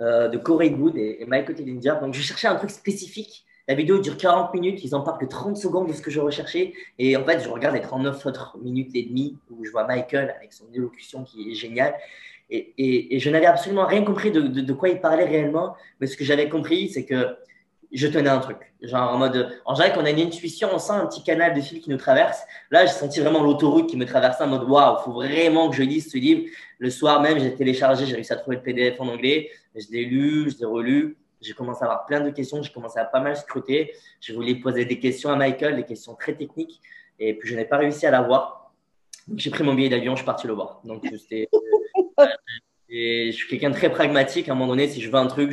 euh, 0.03 0.29
de 0.29 0.37
Corey 0.37 0.71
Good 0.71 0.99
et, 0.99 1.23
et 1.23 1.27
Michael 1.27 1.55
Tellinger. 1.55 1.95
Donc, 2.03 2.13
je 2.13 2.21
cherchais 2.21 2.49
un 2.49 2.57
truc 2.57 2.71
spécifique 2.71 3.47
la 3.67 3.75
vidéo 3.75 3.99
dure 3.99 4.17
40 4.17 4.53
minutes, 4.53 4.85
ils 4.85 4.95
en 4.95 5.01
parlent 5.01 5.19
que 5.19 5.25
30 5.25 5.57
secondes 5.57 5.89
de 5.89 5.93
ce 5.95 6.03
que 6.03 6.11
je 6.11 6.21
recherchais. 6.21 6.75
Et 6.99 7.17
en 7.17 7.25
fait, 7.25 7.41
je 7.41 7.49
regarde 7.49 7.75
les 7.75 7.81
39 7.81 8.27
autres 8.27 8.59
minutes 8.63 8.91
et 8.95 9.05
demie 9.05 9.39
où 9.51 9.65
je 9.65 9.71
vois 9.71 9.87
Michael 9.87 10.35
avec 10.37 10.53
son 10.53 10.67
élocution 10.73 11.25
qui 11.25 11.51
est 11.51 11.55
géniale. 11.55 11.95
Et, 12.51 13.19
je 13.19 13.31
n'avais 13.31 13.47
absolument 13.47 13.87
rien 13.87 14.05
compris 14.05 14.31
de, 14.31 14.73
quoi 14.75 14.91
il 14.91 15.01
parlait 15.01 15.25
réellement. 15.25 15.77
Mais 15.99 16.07
ce 16.07 16.17
que 16.17 16.25
j'avais 16.25 16.49
compris, 16.51 16.91
c'est 16.91 17.07
que 17.07 17.37
je 17.91 18.07
tenais 18.07 18.29
un 18.29 18.39
truc. 18.39 18.59
Genre 18.83 19.15
en 19.15 19.19
mode, 19.19 19.59
en 19.65 19.75
général, 19.75 19.97
quand 19.97 20.03
on 20.03 20.05
a 20.05 20.11
une 20.11 20.21
intuition, 20.21 20.69
on 20.73 20.79
sent 20.79 20.93
un 20.93 21.07
petit 21.07 21.23
canal 21.23 21.55
de 21.55 21.61
fil 21.63 21.81
qui 21.81 21.89
nous 21.89 21.97
traverse. 21.97 22.43
Là, 22.71 22.85
j'ai 22.85 22.93
senti 22.93 23.21
vraiment 23.21 23.43
l'autoroute 23.43 23.89
qui 23.89 23.97
me 23.97 24.05
traversait 24.05 24.45
en 24.45 24.49
mode, 24.49 24.69
waouh, 24.69 24.99
faut 24.99 25.13
vraiment 25.13 25.71
que 25.71 25.77
je 25.77 25.85
lise 25.85 26.11
ce 26.11 26.19
livre. 26.19 26.51
Le 26.79 26.91
soir 26.91 27.23
même, 27.23 27.39
j'ai 27.39 27.55
téléchargé, 27.55 28.05
j'ai 28.05 28.17
réussi 28.17 28.33
à 28.33 28.37
trouver 28.37 28.57
le 28.57 28.63
PDF 28.63 29.01
en 29.01 29.09
anglais. 29.09 29.49
Je 29.75 29.87
l'ai 29.91 30.05
lu, 30.05 30.51
je 30.51 30.59
l'ai 30.59 30.67
relu. 30.67 31.17
J'ai 31.45 31.53
commencé 31.53 31.83
à 31.83 31.87
avoir 31.87 32.07
plein 32.07 32.21
de 32.21 32.31
questions, 32.31 32.63
j'ai 32.63 32.73
commencé 32.73 32.99
à 32.99 33.05
pas 33.05 33.21
mal 33.21 33.37
scruter. 33.37 33.95
Je 34.21 34.33
voulais 34.33 34.55
poser 34.55 34.85
des 34.85 34.99
questions 34.99 35.31
à 35.31 35.37
Michael, 35.37 35.77
des 35.77 35.85
questions 35.85 36.15
très 36.15 36.35
techniques, 36.35 36.81
et 37.19 37.35
puis 37.35 37.49
je 37.49 37.57
n'ai 37.57 37.67
pas 37.67 37.77
réussi 37.77 38.07
à 38.07 38.11
l'avoir. 38.11 38.73
J'ai 39.37 39.51
pris 39.51 39.63
mon 39.63 39.75
billet 39.75 39.89
d'avion, 39.89 40.13
je 40.13 40.19
suis 40.19 40.27
parti 40.27 40.47
le 40.47 40.55
voir. 40.55 40.81
Donc, 40.85 41.05
et 42.89 43.33
je 43.33 43.37
suis 43.37 43.49
quelqu'un 43.49 43.71
de 43.71 43.75
très 43.75 43.91
pragmatique. 43.91 44.49
À 44.49 44.53
un 44.53 44.55
moment 44.55 44.69
donné, 44.69 44.89
si 44.89 45.01
je 45.01 45.11
veux 45.11 45.17
un 45.17 45.27
truc, 45.27 45.53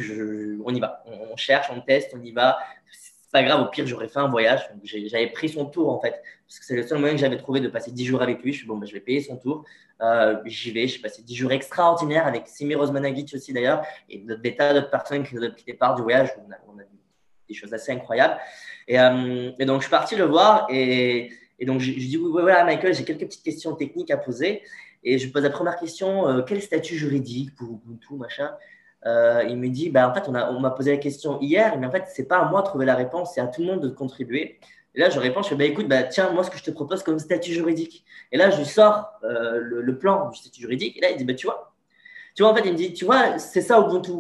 on 0.64 0.74
y 0.74 0.80
va. 0.80 1.04
On, 1.06 1.36
cherche, 1.36 1.68
on 1.76 1.82
teste, 1.82 2.16
on 2.18 2.22
y 2.22 2.32
va. 2.32 2.58
C'est 2.92 3.32
pas 3.32 3.44
grave, 3.44 3.62
au 3.62 3.66
pire, 3.66 3.88
j'aurais 3.88 4.08
fait 4.08 4.20
un 4.20 4.28
voyage. 4.28 4.70
J'avais 4.84 5.28
pris 5.28 5.50
son 5.50 5.66
tour, 5.66 5.90
en 5.90 6.00
fait, 6.00 6.22
parce 6.52 6.60
que 6.60 6.66
c'est 6.66 6.76
le 6.76 6.86
seul 6.86 7.00
moyen 7.00 7.16
que 7.16 7.22
j'avais 7.22 7.38
trouvé 7.38 7.62
de 7.62 7.70
passer 7.70 7.92
10 7.92 8.04
jours 8.04 8.22
avec 8.22 8.44
lui. 8.44 8.52
Je 8.52 8.58
suis 8.58 8.68
bon, 8.68 8.78
ben, 8.78 8.86
je 8.86 8.92
vais 8.92 9.00
payer 9.00 9.22
son 9.22 9.38
tour. 9.38 9.64
Euh, 10.02 10.36
j'y 10.44 10.72
vais, 10.72 10.86
j'ai 10.86 11.00
passé 11.00 11.22
10 11.22 11.34
jours 11.34 11.54
extraordinaires 11.54 12.28
avec 12.28 12.46
Simi 12.50 12.76
Rosmanagic 12.76 13.34
aussi 13.34 13.54
d'ailleurs, 13.54 13.86
et 14.10 14.18
des 14.18 14.56
tas 14.58 14.74
d'autres 14.74 14.90
personnes 14.90 15.24
qui, 15.24 15.38
qui 15.38 15.46
étaient 15.62 15.74
part 15.74 15.96
du 15.96 16.02
voyage. 16.02 16.28
On 16.38 16.52
a, 16.52 16.84
des 17.48 17.54
choses 17.54 17.74
assez 17.74 17.94
incroyables. 17.94 18.38
Et, 18.86 19.00
euh, 19.00 19.52
et, 19.60 19.66
donc, 19.66 19.80
je 19.80 19.86
suis 19.86 19.92
parti 19.92 20.18
le 20.18 20.26
voir 20.26 20.68
et, 20.70 21.32
et 21.58 21.66
donc, 21.66 21.80
je, 21.80 21.94
je 21.94 22.08
dis, 22.08 22.18
oui, 22.18 22.30
voilà, 22.30 22.66
Michael, 22.66 22.96
j'ai 22.96 23.06
quelques 23.06 23.28
petites 23.28 23.44
questions 23.44 23.74
techniques 23.74 24.12
à 24.12 24.18
poser. 24.18 24.62
Et 25.06 25.20
je 25.20 25.32
pose 25.32 25.44
la 25.44 25.52
première 25.52 25.78
question, 25.78 26.28
euh, 26.28 26.42
quel 26.42 26.62
statut 26.62 26.98
juridique 26.98 27.56
pour 27.56 27.70
Ubuntu, 27.70 28.16
machin 28.16 28.52
euh, 29.06 29.46
Il 29.48 29.56
me 29.56 29.70
dit, 29.70 29.90
bah, 29.90 30.10
en 30.10 30.14
fait, 30.14 30.28
on 30.28 30.32
m'a 30.32 30.52
on 30.52 30.70
posé 30.72 30.92
la 30.92 30.98
question 30.98 31.40
hier, 31.40 31.78
mais 31.80 31.88
en 31.88 31.92
fait, 31.92 32.04
c'est 32.08 32.28
pas 32.28 32.40
à 32.40 32.50
moi 32.50 32.62
de 32.62 32.68
trouver 32.68 32.86
la 32.86 32.96
réponse, 32.96 33.34
c'est 33.34 33.42
à 33.42 33.48
tout 33.48 33.62
le 33.62 33.68
monde 33.68 33.82
de 33.82 33.90
contribuer. 33.90 34.60
Et 34.94 35.00
là, 35.00 35.10
je 35.10 35.20
réponds, 35.20 35.42
je 35.42 35.50
fais, 35.50 35.56
bah, 35.56 35.64
écoute, 35.64 35.88
bah, 35.88 36.04
tiens, 36.04 36.32
moi, 36.32 36.44
ce 36.44 36.50
que 36.50 36.58
je 36.58 36.64
te 36.64 36.72
propose 36.72 37.02
comme 37.04 37.18
statut 37.18 37.54
juridique. 37.54 38.04
Et 38.32 38.38
là, 38.38 38.50
je 38.50 38.58
lui 38.58 38.66
sors 38.66 39.10
euh, 39.24 39.60
le, 39.62 39.98
plan 39.98 40.30
du 40.30 40.38
statut 40.38 40.62
juridique. 40.62 40.98
Et 40.98 41.02
là, 41.02 41.12
il 41.12 41.18
dit, 41.18 41.24
bah, 41.24 41.34
tu 41.34 41.46
vois, 41.46 41.74
tu 42.36 42.44
vois, 42.44 42.52
en 42.52 42.56
fait, 42.56 42.64
il 42.66 42.74
me 42.74 42.78
dit, 42.78 42.94
tu 42.94 43.06
vois, 43.06 43.40
c'est 43.40 43.62
ça 43.62 43.80
Ubuntu. 43.80 44.12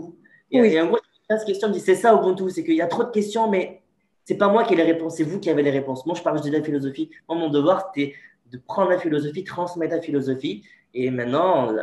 Et, 0.50 0.62
oui. 0.62 0.68
et 0.70 0.82
en 0.82 0.88
gros, 0.88 1.00
cette 1.30 1.46
question, 1.46 1.68
il 1.68 1.72
me 1.72 1.76
dit, 1.76 1.82
c'est 1.82 1.96
ça 1.96 2.14
Ubuntu, 2.14 2.50
c'est 2.50 2.64
qu'il 2.64 2.76
y 2.76 2.82
a 2.82 2.88
trop 2.88 3.04
de 3.04 3.12
questions, 3.12 3.50
mais 3.50 3.82
c'est 4.24 4.38
pas 4.38 4.48
moi 4.48 4.64
qui 4.64 4.74
ai 4.74 4.78
les 4.78 4.84
réponses, 4.84 5.18
c'est 5.18 5.24
vous 5.24 5.40
qui 5.40 5.50
avez 5.50 5.64
les 5.64 5.72
réponses. 5.72 6.06
Moi, 6.06 6.16
je 6.16 6.22
parle 6.22 6.42
de 6.42 6.50
la 6.50 6.64
philosophie. 6.64 7.10
Moi, 7.28 7.38
mon 7.38 7.50
devoir, 7.50 7.92
c'était 7.94 8.16
de 8.52 8.58
prendre 8.58 8.92
la 8.92 8.98
philosophie, 8.98 9.44
transmettre 9.44 9.96
la 9.96 10.02
philosophie, 10.02 10.64
et 10.94 11.10
maintenant, 11.10 11.74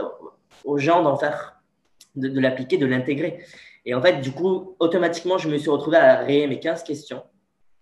aux 0.65 0.79
gens 0.79 1.03
d'en 1.03 1.17
faire, 1.17 1.61
de, 2.17 2.29
de 2.29 2.41
l'appliquer, 2.41 2.79
de 2.79 2.87
l'intégrer. 2.87 3.45
Et 3.85 3.95
en 3.95 4.01
fait, 4.03 4.21
du 4.21 4.33
coup, 4.33 4.77
automatiquement, 4.81 5.37
je 5.39 5.49
me 5.49 5.59
suis 5.59 5.71
retrouvé 5.71 5.99
à 5.99 6.19
réer 6.19 6.47
mes 6.47 6.59
15 6.59 6.85
questions 6.85 7.23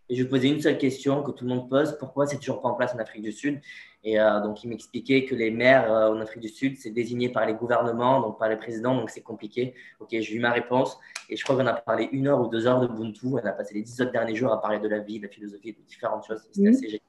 et 0.09 0.15
je 0.17 0.25
posais 0.25 0.49
une 0.49 0.61
seule 0.61 0.79
question 0.79 1.23
que 1.23 1.33
tout 1.33 1.45
le 1.45 1.55
monde 1.55 1.69
pose 1.69 1.97
pourquoi 1.99 2.27
c'est 2.27 2.39
toujours 2.39 2.61
pas 2.61 2.69
en 2.69 2.75
place 2.75 2.95
en 2.95 2.99
Afrique 2.99 3.23
du 3.23 3.33
Sud? 3.33 3.61
Et 4.05 4.21
euh, 4.21 4.41
donc, 4.41 4.63
il 4.63 4.69
m'expliquait 4.69 5.25
que 5.25 5.35
les 5.35 5.51
maires 5.51 5.93
euh, 5.93 6.13
en 6.13 6.21
Afrique 6.21 6.43
du 6.43 6.49
Sud, 6.49 6.77
c'est 6.79 6.91
désigné 6.91 7.29
par 7.29 7.45
les 7.45 7.55
gouvernements, 7.55 8.21
donc 8.21 8.39
par 8.39 8.49
les 8.49 8.57
présidents, 8.57 8.95
donc 8.95 9.11
c'est 9.11 9.23
compliqué. 9.23 9.75
Ok, 9.99 10.11
j'ai 10.11 10.35
eu 10.35 10.39
ma 10.39 10.53
réponse 10.53 10.97
et 11.29 11.37
je 11.37 11.43
crois 11.43 11.57
qu'on 11.57 11.67
a 11.67 11.75
parlé 11.75 12.09
une 12.13 12.29
heure 12.29 12.41
ou 12.41 12.47
deux 12.47 12.67
heures 12.67 12.81
de 12.81 12.87
Ubuntu. 12.87 13.27
On 13.33 13.37
a 13.39 13.53
passé 13.53 13.75
les 13.75 13.83
dix 13.83 14.01
autres 14.01 14.13
derniers 14.13 14.37
jours 14.37 14.53
à 14.53 14.61
parler 14.61 14.79
de 14.79 14.89
la 14.89 15.01
vie, 15.01 15.19
de 15.19 15.27
la 15.27 15.33
philosophie, 15.33 15.73
de 15.73 15.83
différentes 15.87 16.25
choses. 16.25 16.41
C'était 16.53 16.69
assez 16.69 16.87
génial. 16.87 17.01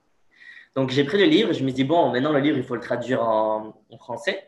Donc, 0.76 0.90
j'ai 0.90 1.04
pris 1.04 1.20
le 1.20 1.26
livre 1.26 1.52
et 1.52 1.54
je 1.54 1.64
me 1.64 1.70
suis 1.70 1.76
dit, 1.76 1.84
bon, 1.84 2.12
maintenant 2.12 2.32
le 2.32 2.40
livre, 2.40 2.58
il 2.58 2.64
faut 2.64 2.76
le 2.76 2.82
traduire 2.82 3.22
en 3.22 3.74
français 3.98 4.48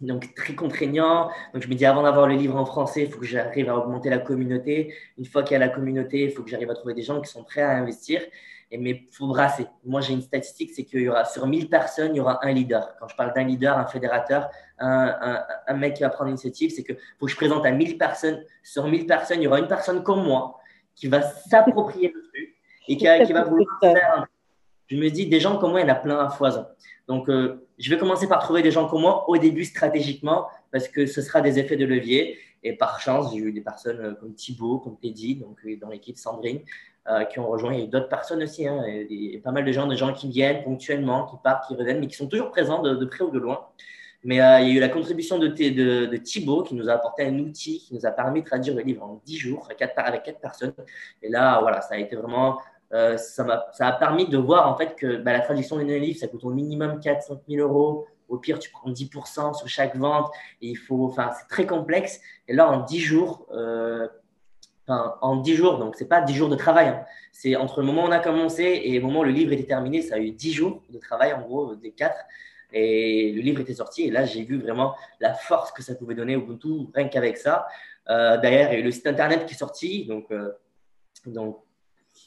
donc 0.00 0.34
très 0.34 0.54
contraignant. 0.54 1.30
Donc 1.52 1.62
je 1.62 1.68
me 1.68 1.74
dis 1.74 1.86
avant 1.86 2.02
d'avoir 2.02 2.26
le 2.26 2.34
livre 2.34 2.56
en 2.56 2.64
français, 2.64 3.02
il 3.02 3.10
faut 3.10 3.20
que 3.20 3.26
j'arrive 3.26 3.68
à 3.68 3.76
augmenter 3.76 4.10
la 4.10 4.18
communauté. 4.18 4.94
Une 5.18 5.26
fois 5.26 5.42
qu'il 5.42 5.52
y 5.52 5.56
a 5.56 5.58
la 5.58 5.68
communauté, 5.68 6.24
il 6.24 6.30
faut 6.30 6.42
que 6.42 6.50
j'arrive 6.50 6.70
à 6.70 6.74
trouver 6.74 6.94
des 6.94 7.02
gens 7.02 7.20
qui 7.20 7.30
sont 7.30 7.44
prêts 7.44 7.62
à 7.62 7.76
investir. 7.76 8.22
Et, 8.72 8.78
mais 8.78 9.02
faut 9.10 9.26
brasser. 9.26 9.66
Moi, 9.84 10.00
j'ai 10.00 10.12
une 10.12 10.22
statistique, 10.22 10.70
c'est 10.74 10.84
qu'il 10.84 11.00
y 11.00 11.08
aura 11.08 11.24
sur 11.24 11.46
1000 11.46 11.68
personnes, 11.68 12.14
il 12.14 12.18
y 12.18 12.20
aura 12.20 12.44
un 12.46 12.52
leader. 12.52 12.94
Quand 13.00 13.08
je 13.08 13.16
parle 13.16 13.32
d'un 13.34 13.42
leader, 13.42 13.76
un 13.76 13.86
fédérateur, 13.86 14.48
un, 14.78 15.42
un, 15.66 15.74
mec 15.74 15.94
qui 15.94 16.02
va 16.02 16.08
prendre 16.08 16.28
l'initiative, 16.28 16.70
c'est 16.70 16.84
que 16.84 16.92
faut 17.18 17.26
que 17.26 17.32
je 17.32 17.36
présente 17.36 17.66
à 17.66 17.72
1000 17.72 17.98
personnes. 17.98 18.44
Sur 18.62 18.86
1000 18.86 19.06
personnes, 19.06 19.40
il 19.40 19.44
y 19.44 19.46
aura 19.48 19.58
une 19.58 19.66
personne 19.66 20.04
comme 20.04 20.24
moi 20.24 20.60
qui 20.94 21.08
va 21.08 21.22
s'approprier 21.22 22.12
le 22.14 22.22
truc 22.22 22.54
et 22.86 22.96
qui, 22.96 23.06
qui 23.26 23.32
va 23.32 23.42
vouloir 23.42 23.78
faire 23.80 24.18
un 24.18 24.26
je 24.90 24.96
me 24.96 25.08
dis, 25.08 25.26
des 25.26 25.40
gens 25.40 25.56
comme 25.58 25.70
moi, 25.70 25.80
il 25.80 25.86
y 25.86 25.90
en 25.90 25.92
a 25.92 25.96
plein 25.96 26.18
à 26.18 26.28
foison. 26.28 26.66
Donc, 27.06 27.28
euh, 27.28 27.66
je 27.78 27.90
vais 27.90 27.98
commencer 27.98 28.28
par 28.28 28.40
trouver 28.40 28.62
des 28.62 28.70
gens 28.70 28.88
comme 28.88 29.02
moi 29.02 29.28
au 29.28 29.38
début 29.38 29.64
stratégiquement 29.64 30.46
parce 30.72 30.88
que 30.88 31.06
ce 31.06 31.22
sera 31.22 31.40
des 31.40 31.58
effets 31.58 31.76
de 31.76 31.86
levier. 31.86 32.38
Et 32.62 32.74
par 32.74 33.00
chance, 33.00 33.32
j'ai 33.32 33.38
eu 33.38 33.52
des 33.52 33.60
personnes 33.60 34.16
comme 34.20 34.34
Thibaut, 34.34 34.78
comme 34.78 34.98
Teddy, 34.98 35.36
donc 35.36 35.58
dans 35.80 35.88
l'équipe 35.88 36.18
Sandrine, 36.18 36.60
qui 37.30 37.38
ont 37.38 37.48
rejoint. 37.48 37.72
Il 37.72 37.80
y 37.80 37.82
a 37.84 37.86
d'autres 37.86 38.08
personnes 38.08 38.42
aussi, 38.42 38.68
hein, 38.68 38.84
et, 38.86 39.40
pas 39.42 39.50
mal 39.50 39.64
de 39.64 39.72
gens, 39.72 39.86
des 39.86 39.96
gens 39.96 40.12
qui 40.12 40.28
viennent 40.28 40.62
ponctuellement, 40.62 41.24
qui 41.24 41.36
partent, 41.42 41.66
qui 41.66 41.74
reviennent, 41.74 42.00
mais 42.00 42.06
qui 42.06 42.16
sont 42.16 42.28
toujours 42.28 42.50
présents 42.50 42.82
de, 42.82 43.04
près 43.06 43.24
ou 43.24 43.30
de 43.30 43.38
loin. 43.38 43.66
Mais 44.24 44.34
il 44.34 44.38
y 44.38 44.42
a 44.42 44.68
eu 44.68 44.78
la 44.78 44.90
contribution 44.90 45.38
de, 45.38 45.48
de, 45.48 46.04
de, 46.04 46.16
Thibaut 46.18 46.62
qui 46.62 46.74
nous 46.74 46.90
a 46.90 46.92
apporté 46.92 47.24
un 47.24 47.38
outil 47.38 47.78
qui 47.78 47.94
nous 47.94 48.04
a 48.04 48.10
permis 48.10 48.42
de 48.42 48.46
traduire 48.46 48.76
le 48.76 48.82
livre 48.82 49.02
en 49.02 49.22
10 49.24 49.38
jours 49.38 49.64
avec 49.64 49.78
quatre, 49.78 49.94
avec 49.96 50.22
quatre 50.24 50.40
personnes. 50.40 50.74
Et 51.22 51.30
là, 51.30 51.60
voilà, 51.62 51.80
ça 51.80 51.94
a 51.94 51.96
été 51.96 52.14
vraiment 52.14 52.58
euh, 52.92 53.16
ça, 53.16 53.44
a, 53.44 53.72
ça, 53.72 53.86
a, 53.86 53.92
permis 53.92 54.26
de 54.28 54.36
voir 54.36 54.68
en 54.68 54.76
fait 54.76 54.96
que 54.96 55.16
bah, 55.16 55.32
la 55.32 55.40
traduction 55.40 55.76
d'un 55.76 55.84
livre, 55.84 56.18
ça 56.18 56.26
coûte 56.26 56.44
au 56.44 56.50
minimum 56.50 57.00
400 57.00 57.42
000 57.48 57.66
euros. 57.66 58.06
Au 58.28 58.38
pire, 58.38 58.58
tu 58.58 58.70
prends 58.70 58.90
10% 58.90 59.54
sur 59.54 59.68
chaque 59.68 59.96
vente. 59.96 60.30
Et 60.60 60.68
il 60.68 60.76
faut, 60.76 61.06
enfin, 61.06 61.30
c'est 61.38 61.48
très 61.48 61.66
complexe. 61.66 62.20
Et 62.48 62.54
là, 62.54 62.68
en 62.70 62.80
10 62.80 63.00
jours, 63.00 63.46
euh, 63.52 64.08
enfin, 64.86 65.16
en 65.20 65.36
10 65.36 65.54
jours, 65.54 65.78
donc 65.78 65.94
c'est 65.96 66.08
pas 66.08 66.20
10 66.20 66.34
jours 66.34 66.48
de 66.48 66.56
travail. 66.56 66.88
Hein. 66.88 67.04
C'est 67.32 67.56
entre 67.56 67.80
le 67.80 67.86
moment 67.86 68.04
où 68.04 68.08
on 68.08 68.12
a 68.12 68.18
commencé 68.18 68.64
et 68.64 68.98
le 68.98 69.04
moment 69.04 69.20
où 69.20 69.24
le 69.24 69.30
livre 69.30 69.52
était 69.52 69.64
terminé, 69.64 70.02
ça 70.02 70.16
a 70.16 70.18
eu 70.18 70.32
10 70.32 70.52
jours 70.52 70.82
de 70.90 70.98
travail, 70.98 71.32
en 71.32 71.42
gros, 71.42 71.74
des 71.76 71.92
4. 71.92 72.14
Et 72.72 73.32
le 73.32 73.40
livre 73.40 73.60
était 73.60 73.74
sorti. 73.74 74.02
Et 74.02 74.10
là, 74.10 74.24
j'ai 74.24 74.44
vu 74.44 74.60
vraiment 74.60 74.94
la 75.20 75.34
force 75.34 75.72
que 75.72 75.82
ça 75.82 75.94
pouvait 75.94 76.14
donner 76.14 76.36
au 76.36 76.40
Ubuntu, 76.40 76.88
rien 76.94 77.08
qu'avec 77.08 77.36
ça. 77.36 77.66
Euh, 78.08 78.36
D'ailleurs, 78.38 78.70
il 78.70 78.74
y 78.74 78.76
a 78.76 78.80
eu 78.80 78.84
le 78.84 78.90
site 78.90 79.06
internet 79.06 79.46
qui 79.46 79.54
est 79.54 79.58
sorti. 79.58 80.06
Donc, 80.06 80.30
euh, 80.30 80.52
donc 81.26 81.58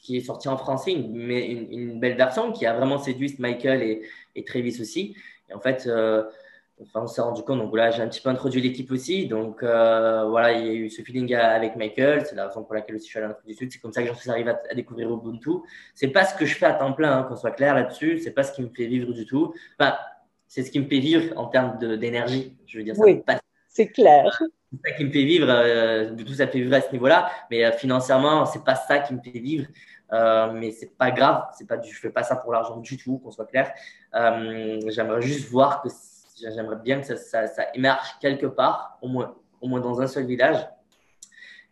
qui 0.03 0.17
est 0.17 0.21
sorti 0.21 0.49
en 0.49 0.57
français, 0.57 0.91
une, 0.91 1.15
une, 1.15 1.71
une, 1.71 1.99
belle 1.99 2.15
version 2.15 2.51
qui 2.51 2.65
a 2.65 2.73
vraiment 2.73 2.97
séduit 2.97 3.33
Michael 3.39 3.81
et, 3.81 4.01
et 4.35 4.43
Travis 4.43 4.79
aussi. 4.81 5.15
Et 5.49 5.53
en 5.53 5.61
fait, 5.61 5.87
euh, 5.87 6.23
enfin, 6.81 7.03
on 7.03 7.07
s'est 7.07 7.21
rendu 7.21 7.41
compte, 7.43 7.59
donc 7.59 7.75
là, 7.75 7.89
j'ai 7.89 8.01
un 8.01 8.09
petit 8.09 8.19
peu 8.19 8.29
introduit 8.29 8.61
l'équipe 8.61 8.91
aussi. 8.91 9.27
Donc 9.27 9.63
euh, 9.63 10.25
voilà, 10.25 10.51
il 10.51 10.67
y 10.67 10.69
a 10.69 10.73
eu 10.73 10.89
ce 10.89 11.01
feeling 11.01 11.33
avec 11.33 11.77
Michael. 11.77 12.25
C'est 12.25 12.35
la 12.35 12.47
raison 12.47 12.63
pour 12.63 12.75
laquelle 12.75 12.97
aussi 12.97 13.05
je 13.05 13.11
suis 13.11 13.19
allé 13.19 13.27
en 13.27 13.31
Afrique 13.31 13.47
du 13.47 13.53
Sud. 13.55 13.71
C'est 13.71 13.79
comme 13.79 13.93
ça 13.93 14.01
que 14.01 14.09
j'en 14.09 14.15
suis 14.15 14.29
arrivé 14.29 14.51
à, 14.51 14.61
à, 14.69 14.75
découvrir 14.75 15.09
Ubuntu. 15.09 15.51
C'est 15.95 16.09
pas 16.09 16.25
ce 16.25 16.35
que 16.35 16.45
je 16.45 16.55
fais 16.55 16.65
à 16.65 16.73
temps 16.73 16.91
plein, 16.91 17.19
hein, 17.19 17.23
qu'on 17.23 17.37
soit 17.37 17.51
clair 17.51 17.73
là-dessus. 17.73 18.19
C'est 18.19 18.31
pas 18.31 18.43
ce 18.43 18.51
qui 18.51 18.61
me 18.61 18.69
fait 18.75 18.87
vivre 18.87 19.13
du 19.13 19.25
tout. 19.25 19.53
Enfin, 19.79 19.95
c'est 20.49 20.63
ce 20.63 20.69
qui 20.69 20.81
me 20.81 20.85
fait 20.85 20.99
vivre 20.99 21.33
en 21.37 21.47
termes 21.47 21.77
d'énergie. 21.97 22.57
Je 22.67 22.77
veux 22.77 22.83
dire, 22.83 22.95
ça 22.95 23.03
oui, 23.03 23.23
c'est 23.69 23.87
clair 23.87 24.37
ça 24.83 24.91
qui 24.91 25.05
me 25.05 25.11
fait 25.11 25.23
vivre. 25.23 25.47
Euh, 25.49 26.11
du 26.11 26.23
tout, 26.25 26.33
ça 26.33 26.47
fait 26.47 26.59
vivre 26.59 26.73
à 26.75 26.81
ce 26.81 26.91
niveau-là. 26.91 27.29
Mais 27.49 27.65
euh, 27.65 27.71
financièrement, 27.71 28.45
c'est 28.45 28.63
pas 28.63 28.75
ça 28.75 28.99
qui 28.99 29.13
me 29.13 29.21
fait 29.21 29.39
vivre. 29.39 29.67
Euh, 30.13 30.51
mais 30.53 30.71
c'est 30.71 30.95
pas 30.95 31.11
grave. 31.11 31.45
C'est 31.57 31.67
pas, 31.67 31.81
je 31.81 31.99
fais 31.99 32.09
pas 32.09 32.23
ça 32.23 32.35
pour 32.35 32.53
l'argent 32.53 32.77
du 32.77 32.97
tout, 32.97 33.17
qu'on 33.19 33.31
soit 33.31 33.45
clair. 33.45 33.71
Euh, 34.13 34.79
j'aimerais 34.87 35.21
juste 35.21 35.49
voir 35.49 35.81
que 35.81 35.89
j'aimerais 36.39 36.77
bien 36.77 37.01
que 37.01 37.15
ça, 37.15 37.45
émerge 37.73 38.17
quelque 38.21 38.45
part, 38.45 38.97
au 39.01 39.07
moins, 39.07 39.35
au 39.61 39.67
moins 39.67 39.79
dans 39.79 40.01
un 40.01 40.07
seul 40.07 40.25
village. 40.25 40.57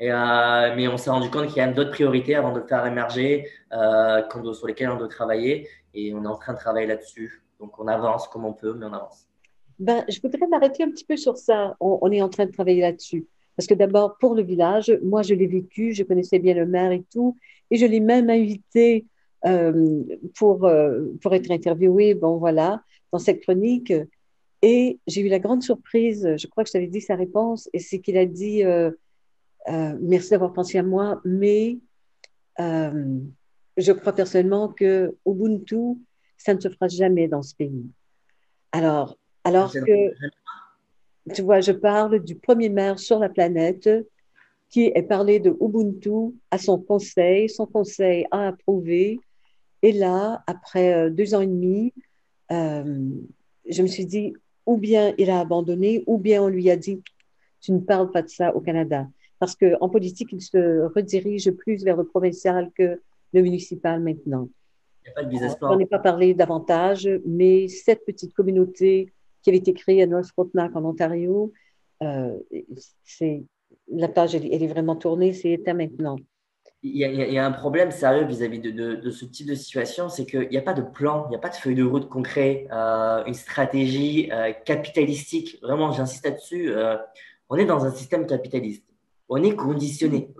Euh, 0.01 0.73
mais 0.75 0.87
on 0.87 0.97
s'est 0.97 1.11
rendu 1.11 1.29
compte 1.29 1.47
qu'il 1.47 1.57
y 1.57 1.61
a 1.61 1.67
d'autres 1.67 1.91
priorités 1.91 2.35
avant 2.35 2.51
de 2.51 2.61
faire 2.61 2.85
émerger, 2.87 3.47
sur 3.71 4.67
lesquelles 4.67 4.89
on 4.89 4.97
doit 4.97 5.07
travailler. 5.07 5.69
Et 5.93 6.13
on 6.13 6.23
est 6.23 6.27
en 6.27 6.35
train 6.35 6.53
de 6.53 6.59
travailler 6.59 6.87
là-dessus. 6.87 7.43
Donc 7.59 7.77
on 7.79 7.87
avance 7.87 8.27
comme 8.27 8.45
on 8.45 8.53
peut, 8.53 8.73
mais 8.73 8.87
on 8.87 8.93
avance. 8.93 9.27
Ben, 9.81 10.05
je 10.07 10.19
voudrais 10.21 10.47
m'arrêter 10.47 10.83
un 10.83 10.91
petit 10.91 11.03
peu 11.03 11.17
sur 11.17 11.37
ça. 11.37 11.75
On, 11.79 12.11
est 12.11 12.21
en 12.21 12.29
train 12.29 12.45
de 12.45 12.51
travailler 12.51 12.81
là-dessus. 12.81 13.25
Parce 13.57 13.65
que 13.65 13.73
d'abord, 13.73 14.15
pour 14.19 14.35
le 14.35 14.43
village, 14.43 14.95
moi, 15.03 15.23
je 15.23 15.33
l'ai 15.33 15.47
vécu, 15.47 15.91
je 15.91 16.03
connaissais 16.03 16.37
bien 16.37 16.53
le 16.53 16.67
maire 16.67 16.91
et 16.91 17.03
tout, 17.11 17.35
et 17.71 17.77
je 17.77 17.87
l'ai 17.87 17.99
même 17.99 18.29
invité 18.29 19.07
euh, 19.47 20.03
pour, 20.35 20.65
euh, 20.65 21.07
pour 21.23 21.33
être 21.33 21.49
interviewé, 21.49 22.13
bon 22.13 22.37
voilà, 22.37 22.83
dans 23.11 23.17
cette 23.17 23.41
chronique. 23.41 23.91
Et 24.61 24.99
j'ai 25.07 25.21
eu 25.21 25.29
la 25.29 25.39
grande 25.39 25.63
surprise, 25.63 26.35
je 26.37 26.45
crois 26.45 26.63
que 26.63 26.67
je 26.67 26.73
t'avais 26.73 26.85
dit 26.85 27.01
sa 27.01 27.15
réponse, 27.15 27.67
et 27.73 27.79
c'est 27.79 27.99
qu'il 27.99 28.17
a 28.17 28.27
dit 28.27 28.63
euh, 28.63 28.91
Merci 29.67 30.29
d'avoir 30.29 30.53
pensé 30.53 30.77
à 30.77 30.83
moi, 30.83 31.19
mais 31.25 31.79
je 32.59 33.91
crois 33.93 34.13
personnellement 34.13 34.67
que 34.67 35.15
Ubuntu, 35.25 35.97
ça 36.37 36.53
ne 36.53 36.59
se 36.59 36.69
fera 36.69 36.87
jamais 36.87 37.27
dans 37.27 37.41
ce 37.41 37.55
pays. 37.55 37.89
Alors, 38.71 39.17
alors 39.43 39.71
que, 39.73 40.13
tu 41.33 41.41
vois, 41.41 41.61
je 41.61 41.71
parle 41.71 42.19
du 42.23 42.35
premier 42.35 42.69
maire 42.69 42.99
sur 42.99 43.19
la 43.19 43.29
planète 43.29 43.89
qui 44.69 44.85
est 44.95 45.03
parlé 45.03 45.39
de 45.39 45.55
Ubuntu 45.59 46.33
à 46.49 46.57
son 46.57 46.79
conseil. 46.79 47.49
Son 47.49 47.65
conseil 47.65 48.25
a 48.31 48.47
approuvé. 48.47 49.19
Et 49.81 49.91
là, 49.91 50.43
après 50.47 50.93
euh, 50.93 51.09
deux 51.09 51.35
ans 51.35 51.41
et 51.41 51.47
demi, 51.47 51.93
euh, 52.51 53.09
je 53.67 53.81
me 53.81 53.87
suis 53.87 54.05
dit, 54.05 54.33
ou 54.65 54.77
bien 54.77 55.13
il 55.17 55.29
a 55.29 55.39
abandonné, 55.39 56.03
ou 56.07 56.17
bien 56.17 56.43
on 56.43 56.47
lui 56.47 56.69
a 56.69 56.77
dit, 56.77 57.01
tu 57.59 57.71
ne 57.73 57.79
parles 57.79 58.11
pas 58.11 58.21
de 58.21 58.29
ça 58.29 58.55
au 58.55 58.61
Canada. 58.61 59.07
Parce 59.39 59.55
qu'en 59.55 59.89
politique, 59.89 60.29
il 60.31 60.41
se 60.41 60.85
redirige 60.93 61.51
plus 61.51 61.83
vers 61.83 61.97
le 61.97 62.05
provincial 62.05 62.71
que 62.75 63.01
le 63.33 63.41
municipal 63.41 63.99
maintenant. 63.99 64.47
Il 65.03 65.27
n'y 65.27 65.37
a 65.37 65.39
pas 65.39 65.49
de 65.49 65.57
plan. 65.57 65.73
On 65.73 65.79
n'en 65.79 65.85
pas 65.85 65.99
parlé 65.99 66.33
davantage, 66.33 67.09
mais 67.25 67.67
cette 67.67 68.05
petite 68.05 68.33
communauté 68.33 69.11
qui 69.41 69.49
avait 69.49 69.57
été 69.57 69.73
créée 69.73 70.03
à 70.03 70.07
North 70.07 70.27
Frontenac 70.27 70.75
en 70.75 70.85
Ontario. 70.85 71.51
Euh, 72.03 72.37
c'est, 73.03 73.43
la 73.87 74.07
page, 74.07 74.35
elle, 74.35 74.45
est 74.51 74.67
vraiment 74.67 74.95
tournée, 74.95 75.33
c'est 75.33 75.51
éteint 75.51 75.73
maintenant. 75.73 76.17
Il 76.83 76.97
y, 76.97 77.37
a, 77.37 77.45
un 77.45 77.51
problème 77.51 77.91
sérieux 77.91 78.25
vis-à-vis 78.25 78.59
de, 78.59 79.09
ce 79.11 79.25
type 79.25 79.47
de 79.47 79.53
situation, 79.53 80.09
c'est 80.09 80.25
qu'il 80.25 80.49
n'y 80.49 80.57
a 80.57 80.63
pas 80.63 80.73
de 80.73 80.81
plan, 80.81 81.25
il 81.27 81.29
n'y 81.29 81.35
a 81.35 81.39
pas 81.39 81.49
de 81.49 81.55
feuille 81.55 81.75
de 81.75 81.83
route 81.83 82.09
concret, 82.09 82.67
euh, 82.71 83.23
une 83.25 83.35
stratégie 83.35 84.31
euh, 84.31 84.51
capitalistique. 84.65 85.59
Vraiment, 85.61 85.91
j'insiste 85.91 86.25
là-dessus. 86.25 86.73
on 87.49 87.57
est 87.57 87.65
dans 87.65 87.85
un 87.85 87.91
système 87.91 88.25
capitaliste. 88.25 88.83
On 89.29 89.43
est 89.43 89.55
conditionné. 89.55 90.33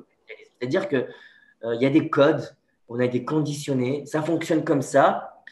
C'est-à-dire 0.60 0.90
qu'il 0.90 1.08
il 1.64 1.82
y 1.82 1.86
a 1.86 1.92
des 1.92 2.10
codes, 2.10 2.44
on 2.90 3.00
a 3.00 3.06
été 3.06 3.24
conditionné, 3.24 4.06
ça 4.08 4.24
fonctionne 4.24 4.64
comme 4.64 4.82
ça. 4.82 5.44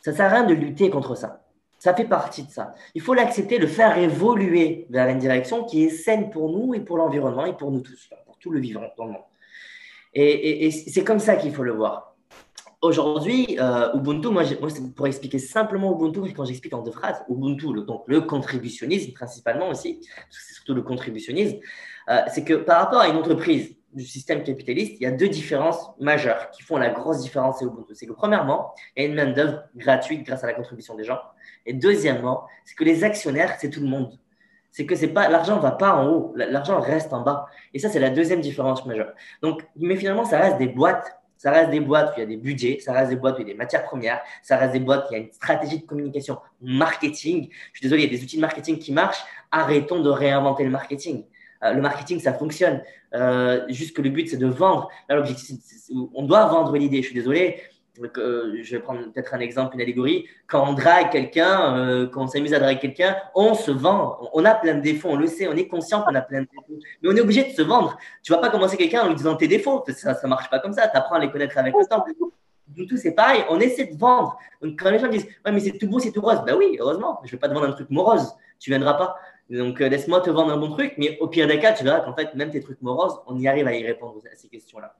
Ça 0.00 0.12
ne 0.12 0.16
sert 0.16 0.26
à 0.26 0.28
rien 0.28 0.44
de 0.44 0.54
lutter 0.54 0.90
contre 0.90 1.16
ça. 1.16 1.45
Ça 1.78 1.94
fait 1.94 2.04
partie 2.04 2.44
de 2.44 2.50
ça. 2.50 2.74
Il 2.94 3.02
faut 3.02 3.14
l'accepter, 3.14 3.58
le 3.58 3.66
faire 3.66 3.98
évoluer 3.98 4.86
vers 4.90 5.08
une 5.08 5.18
direction 5.18 5.64
qui 5.64 5.84
est 5.84 5.90
saine 5.90 6.30
pour 6.30 6.50
nous 6.50 6.74
et 6.74 6.80
pour 6.80 6.96
l'environnement 6.96 7.46
et 7.46 7.56
pour 7.56 7.70
nous 7.70 7.80
tous, 7.80 8.08
pour 8.24 8.38
tout 8.38 8.50
le 8.50 8.60
vivant 8.60 8.82
dans 8.96 9.04
le 9.04 9.12
monde. 9.12 9.22
Et, 10.14 10.70
c'est 10.70 11.04
comme 11.04 11.18
ça 11.18 11.36
qu'il 11.36 11.52
faut 11.52 11.62
le 11.62 11.72
voir. 11.72 12.16
Aujourd'hui, 12.80 13.58
euh, 13.60 13.94
Ubuntu, 13.94 14.28
moi, 14.28 14.44
moi 14.60 14.70
pour 14.94 15.06
expliquer 15.06 15.38
simplement 15.38 15.92
Ubuntu, 15.92 16.32
quand 16.32 16.44
j'explique 16.44 16.74
en 16.74 16.82
deux 16.82 16.90
phrases, 16.90 17.22
Ubuntu, 17.28 17.72
le, 17.72 17.82
donc 17.82 18.04
le 18.06 18.22
contributionnisme 18.22 19.12
principalement 19.12 19.68
aussi, 19.68 19.94
parce 19.94 20.38
que 20.38 20.44
c'est 20.46 20.54
surtout 20.54 20.74
le 20.74 20.82
contributionnisme, 20.82 21.58
euh, 22.08 22.20
c'est 22.32 22.44
que 22.44 22.54
par 22.54 22.80
rapport 22.80 23.00
à 23.00 23.08
une 23.08 23.16
entreprise 23.16 23.76
du 23.96 24.04
système 24.04 24.42
capitaliste, 24.42 24.96
il 25.00 25.04
y 25.04 25.06
a 25.06 25.10
deux 25.10 25.28
différences 25.28 25.90
majeures 25.98 26.50
qui 26.50 26.62
font 26.62 26.76
la 26.76 26.90
grosse 26.90 27.22
différence. 27.22 27.64
C'est 27.94 28.06
que 28.06 28.12
premièrement, 28.12 28.74
il 28.94 29.02
y 29.02 29.06
a 29.06 29.08
une 29.08 29.14
main-d'œuvre 29.14 29.62
gratuite 29.74 30.24
grâce 30.24 30.44
à 30.44 30.46
la 30.46 30.52
contribution 30.52 30.94
des 30.94 31.04
gens. 31.04 31.18
Et 31.64 31.72
deuxièmement, 31.72 32.46
c'est 32.66 32.74
que 32.74 32.84
les 32.84 33.04
actionnaires, 33.04 33.56
c'est 33.58 33.70
tout 33.70 33.80
le 33.80 33.86
monde. 33.86 34.18
C'est 34.70 34.84
que 34.84 34.94
c'est 34.94 35.08
pas 35.08 35.30
l'argent 35.30 35.58
va 35.58 35.70
pas 35.70 35.94
en 35.94 36.08
haut, 36.08 36.34
l'argent 36.36 36.78
reste 36.78 37.14
en 37.14 37.22
bas. 37.22 37.46
Et 37.72 37.78
ça, 37.78 37.88
c'est 37.88 37.98
la 37.98 38.10
deuxième 38.10 38.42
différence 38.42 38.84
majeure. 38.84 39.14
Donc, 39.40 39.66
mais 39.76 39.96
finalement, 39.96 40.26
ça 40.26 40.38
reste 40.38 40.58
des 40.58 40.68
boîtes. 40.68 41.18
Ça 41.38 41.50
reste 41.50 41.70
des 41.70 41.80
boîtes 41.80 42.10
où 42.10 42.12
il 42.18 42.20
y 42.20 42.22
a 42.22 42.26
des 42.26 42.36
budgets, 42.36 42.78
ça 42.80 42.92
reste 42.92 43.10
des 43.10 43.16
boîtes 43.16 43.36
où 43.38 43.40
il 43.40 43.46
y 43.46 43.50
a 43.50 43.52
des 43.52 43.58
matières 43.58 43.84
premières, 43.84 44.22
ça 44.42 44.56
reste 44.56 44.72
des 44.72 44.80
boîtes 44.80 45.06
où 45.06 45.14
il 45.14 45.18
y 45.18 45.20
a 45.20 45.24
une 45.24 45.32
stratégie 45.32 45.80
de 45.80 45.86
communication, 45.86 46.38
marketing. 46.62 47.48
Je 47.72 47.78
suis 47.78 47.82
désolé, 47.82 48.04
il 48.04 48.12
y 48.12 48.14
a 48.14 48.18
des 48.18 48.22
outils 48.22 48.36
de 48.36 48.40
marketing 48.40 48.78
qui 48.78 48.92
marchent. 48.92 49.22
Arrêtons 49.50 50.00
de 50.00 50.10
réinventer 50.10 50.64
le 50.64 50.70
marketing. 50.70 51.24
Euh, 51.62 51.72
le 51.72 51.80
marketing, 51.80 52.20
ça 52.20 52.32
fonctionne. 52.32 52.82
Euh, 53.14 53.64
juste 53.68 53.96
que 53.96 54.02
le 54.02 54.10
but, 54.10 54.28
c'est 54.28 54.36
de 54.36 54.46
vendre. 54.46 54.88
Là, 55.08 55.16
l'objectif, 55.16 55.56
on 56.14 56.22
doit 56.22 56.46
vendre 56.46 56.76
l'idée. 56.76 56.98
Je 56.98 57.06
suis 57.06 57.14
désolé. 57.14 57.62
Euh, 58.18 58.58
je 58.62 58.76
vais 58.76 58.82
prendre 58.82 59.10
peut-être 59.10 59.32
un 59.32 59.40
exemple, 59.40 59.74
une 59.74 59.80
allégorie. 59.80 60.26
Quand 60.46 60.68
on 60.68 60.74
drague 60.74 61.10
quelqu'un, 61.10 62.08
quand 62.12 62.24
on 62.24 62.26
s'amuse 62.26 62.52
à 62.52 62.58
draguer 62.58 62.78
quelqu'un, 62.78 63.16
on 63.34 63.54
se 63.54 63.70
vend. 63.70 64.18
On 64.34 64.44
a 64.44 64.54
plein 64.54 64.74
de 64.74 64.82
défauts, 64.82 65.08
on 65.10 65.16
le 65.16 65.26
sait, 65.26 65.48
on 65.48 65.56
est 65.56 65.66
conscient 65.66 66.02
qu'on 66.02 66.14
a 66.14 66.20
plein 66.20 66.42
de 66.42 66.46
défauts. 66.46 66.78
Mais 67.02 67.08
on 67.08 67.16
est 67.16 67.20
obligé 67.22 67.44
de 67.44 67.50
se 67.50 67.62
vendre. 67.62 67.96
Tu 68.22 68.32
vas 68.32 68.38
pas 68.38 68.50
commencer 68.50 68.76
quelqu'un 68.76 69.02
en 69.02 69.08
lui 69.08 69.14
disant 69.14 69.34
tes 69.34 69.48
défauts. 69.48 69.82
Ça 69.88 70.14
ne 70.22 70.28
marche 70.28 70.50
pas 70.50 70.58
comme 70.58 70.74
ça. 70.74 70.88
Tu 70.88 70.96
apprends 70.96 71.16
à 71.16 71.20
les 71.20 71.30
connaître 71.30 71.56
avec 71.56 71.72
le 71.72 71.86
temps. 71.86 72.04
tout, 72.86 72.96
c'est 72.98 73.12
pareil. 73.12 73.44
On 73.48 73.58
essaie 73.60 73.86
de 73.86 73.96
vendre. 73.96 74.38
Quand 74.60 74.90
les 74.90 74.98
gens 74.98 75.08
disent 75.08 75.26
Ouais, 75.46 75.52
mais 75.52 75.60
c'est 75.60 75.78
tout 75.78 75.88
beau, 75.88 75.98
c'est 75.98 76.12
tout 76.12 76.20
rose. 76.20 76.42
Ben 76.46 76.54
oui, 76.54 76.76
heureusement. 76.78 77.20
Je 77.24 77.30
vais 77.30 77.38
pas 77.38 77.48
te 77.48 77.54
vendre 77.54 77.68
un 77.68 77.72
truc 77.72 77.88
morose. 77.88 78.34
Tu 78.58 78.68
viendras 78.70 78.94
pas. 78.94 79.16
Donc, 79.50 79.80
euh, 79.80 79.88
laisse-moi 79.88 80.20
te 80.20 80.30
vendre 80.30 80.52
un 80.52 80.56
bon 80.56 80.70
truc. 80.70 80.94
Mais 80.98 81.18
au 81.20 81.28
pire 81.28 81.46
des 81.46 81.58
cas, 81.58 81.72
tu 81.72 81.84
verras 81.84 82.00
qu'en 82.00 82.14
fait, 82.14 82.34
même 82.34 82.50
tes 82.50 82.60
trucs 82.60 82.82
moroses, 82.82 83.20
on 83.26 83.38
y 83.38 83.46
arrive 83.46 83.66
à 83.66 83.74
y 83.74 83.84
répondre 83.84 84.20
à 84.30 84.34
ces 84.34 84.48
questions-là. 84.48 84.96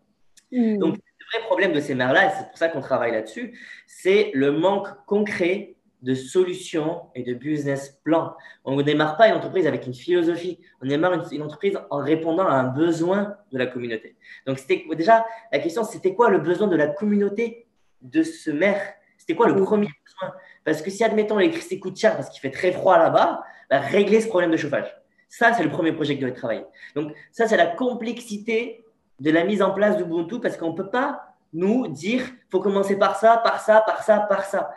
Hmm. 0.53 0.79
Donc, 0.79 0.97
le 0.97 1.39
vrai 1.39 1.47
problème 1.47 1.73
de 1.73 1.81
ces 1.81 1.95
maires-là, 1.95 2.27
et 2.27 2.31
c'est 2.37 2.49
pour 2.49 2.59
ça 2.59 2.69
qu'on 2.69 2.81
travaille 2.81 3.13
là-dessus, 3.13 3.59
c'est 3.87 4.31
le 4.35 4.53
manque 4.53 4.89
concret 5.07 5.75
de 6.03 6.15
solutions 6.15 7.03
et 7.17 7.25
de 7.25 7.35
business 7.35 7.99
plan. 8.05 8.37
On 8.65 8.77
ne 8.77 8.83
démarre 8.83 9.17
pas 9.17 9.29
une 9.29 9.35
entreprise 9.35 9.67
avec 9.67 9.87
une 9.87 9.95
philosophie, 9.95 10.61
on 10.81 10.87
démarre 10.87 11.31
une, 11.33 11.43
entreprise 11.43 11.79
en 11.91 11.99
répondant 11.99 12.47
à 12.47 12.53
un 12.53 12.69
besoin 12.69 13.35
de 13.51 13.59
la 13.59 13.67
communauté. 13.67 14.17
Donc, 14.47 14.59
c'était 14.59 14.85
déjà 14.95 15.27
la 15.51 15.59
question, 15.59 15.83
c'était 15.83 16.15
quoi 16.15 16.31
le 16.31 16.39
besoin 16.39 16.69
de 16.69 16.77
la 16.77 16.87
communauté 16.87 17.67
de 18.03 18.23
ce 18.23 18.51
maire? 18.51 18.95
C'était 19.19 19.35
quoi 19.35 19.49
le 19.49 19.55
hmm. 19.55 19.65
premier 19.65 19.89
besoin? 20.05 20.35
Parce 20.65 20.83
que 20.83 20.91
si, 20.91 21.03
admettons, 21.03 21.39
l'électricité 21.39 21.81
coûte 21.81 21.97
cher 21.97 22.15
parce 22.15 22.29
qu'il 22.29 22.41
fait 22.41 22.51
très 22.51 22.71
froid 22.71 22.99
là-bas, 22.99 23.43
régler 23.71 24.21
ce 24.21 24.29
problème 24.29 24.51
de 24.51 24.57
chauffage. 24.57 24.95
Ça, 25.29 25.53
c'est 25.53 25.63
le 25.63 25.71
premier 25.71 25.93
projet 25.93 26.15
que 26.15 26.21
je 26.21 26.27
devais 26.27 26.37
travailler. 26.37 26.65
Donc, 26.95 27.13
ça, 27.33 27.47
c'est 27.47 27.57
la 27.57 27.67
complexité 27.67 28.85
de 29.21 29.31
la 29.31 29.45
mise 29.45 29.63
en 29.63 29.73
place 29.73 29.97
d'Ubuntu 29.97 30.41
parce 30.41 30.57
qu'on 30.57 30.71
ne 30.71 30.77
peut 30.77 30.91
pas 30.91 31.23
nous 31.53 31.89
dire 31.89 32.23
faut 32.51 32.61
commencer 32.61 32.99
par 32.99 33.17
ça, 33.17 33.39
par 33.39 33.61
ça, 33.61 33.83
par 33.87 34.03
ça, 34.03 34.21
par 34.21 34.45
ça. 34.45 34.71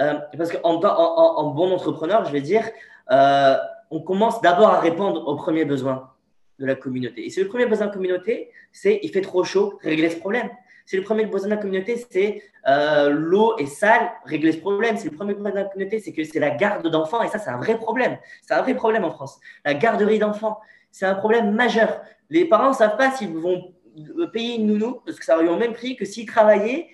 Euh, 0.00 0.14
parce 0.36 0.52
qu'en 0.52 0.80
en, 0.82 1.50
bon 1.50 1.72
entrepreneur, 1.72 2.24
je 2.24 2.32
vais 2.32 2.40
dire, 2.40 2.64
euh, 3.10 3.56
on 3.90 4.00
commence 4.00 4.40
d'abord 4.40 4.68
à 4.68 4.80
répondre 4.80 5.26
aux 5.28 5.36
premiers 5.36 5.66
besoins 5.66 6.10
de 6.58 6.66
la 6.66 6.74
communauté. 6.74 7.26
Et 7.26 7.30
c'est 7.30 7.42
le 7.42 7.48
premier 7.48 7.66
besoin 7.66 7.86
de 7.86 7.90
la 7.90 7.96
communauté, 7.96 8.50
c'est 8.72 9.00
il 9.02 9.10
fait 9.10 9.20
trop 9.20 9.44
chaud, 9.44 9.78
régler 9.82 10.10
ce 10.10 10.16
problème. 10.16 10.48
C'est 10.86 10.96
le 10.96 11.02
premier 11.02 11.26
besoin 11.26 11.48
de 11.48 11.54
la 11.54 11.60
communauté, 11.60 12.04
c'est 12.10 12.42
euh, 12.68 13.10
l'eau 13.10 13.56
est 13.58 13.66
sale, 13.66 14.10
régler 14.24 14.52
ce 14.52 14.58
problème. 14.58 14.96
C'est 14.96 15.10
le 15.10 15.16
premier 15.16 15.34
besoin 15.34 15.50
de 15.50 15.56
la 15.56 15.64
communauté, 15.64 16.00
c'est 16.00 16.12
que 16.12 16.24
c'est 16.24 16.40
la 16.40 16.50
garde 16.50 16.86
d'enfants. 16.88 17.22
Et 17.22 17.28
ça, 17.28 17.38
c'est 17.38 17.50
un 17.50 17.58
vrai 17.58 17.76
problème. 17.76 18.18
C'est 18.42 18.54
un 18.54 18.62
vrai 18.62 18.74
problème 18.74 19.04
en 19.04 19.10
France. 19.10 19.38
La 19.64 19.74
garderie 19.74 20.18
d'enfants, 20.18 20.60
c'est 20.90 21.06
un 21.06 21.14
problème 21.14 21.52
majeur. 21.52 22.00
Les 22.30 22.44
parents 22.44 22.70
ne 22.70 22.74
savent 22.74 22.96
pas 22.96 23.10
s'ils 23.10 23.36
vont 23.36 23.72
payer 24.32 24.56
une 24.56 24.66
nounou, 24.66 25.00
parce 25.04 25.18
que 25.18 25.24
ça 25.24 25.36
aurait 25.36 25.46
eu 25.46 25.48
au 25.48 25.56
même 25.56 25.72
prix 25.72 25.96
que 25.96 26.04
s'ils 26.04 26.26
travaillaient 26.26 26.88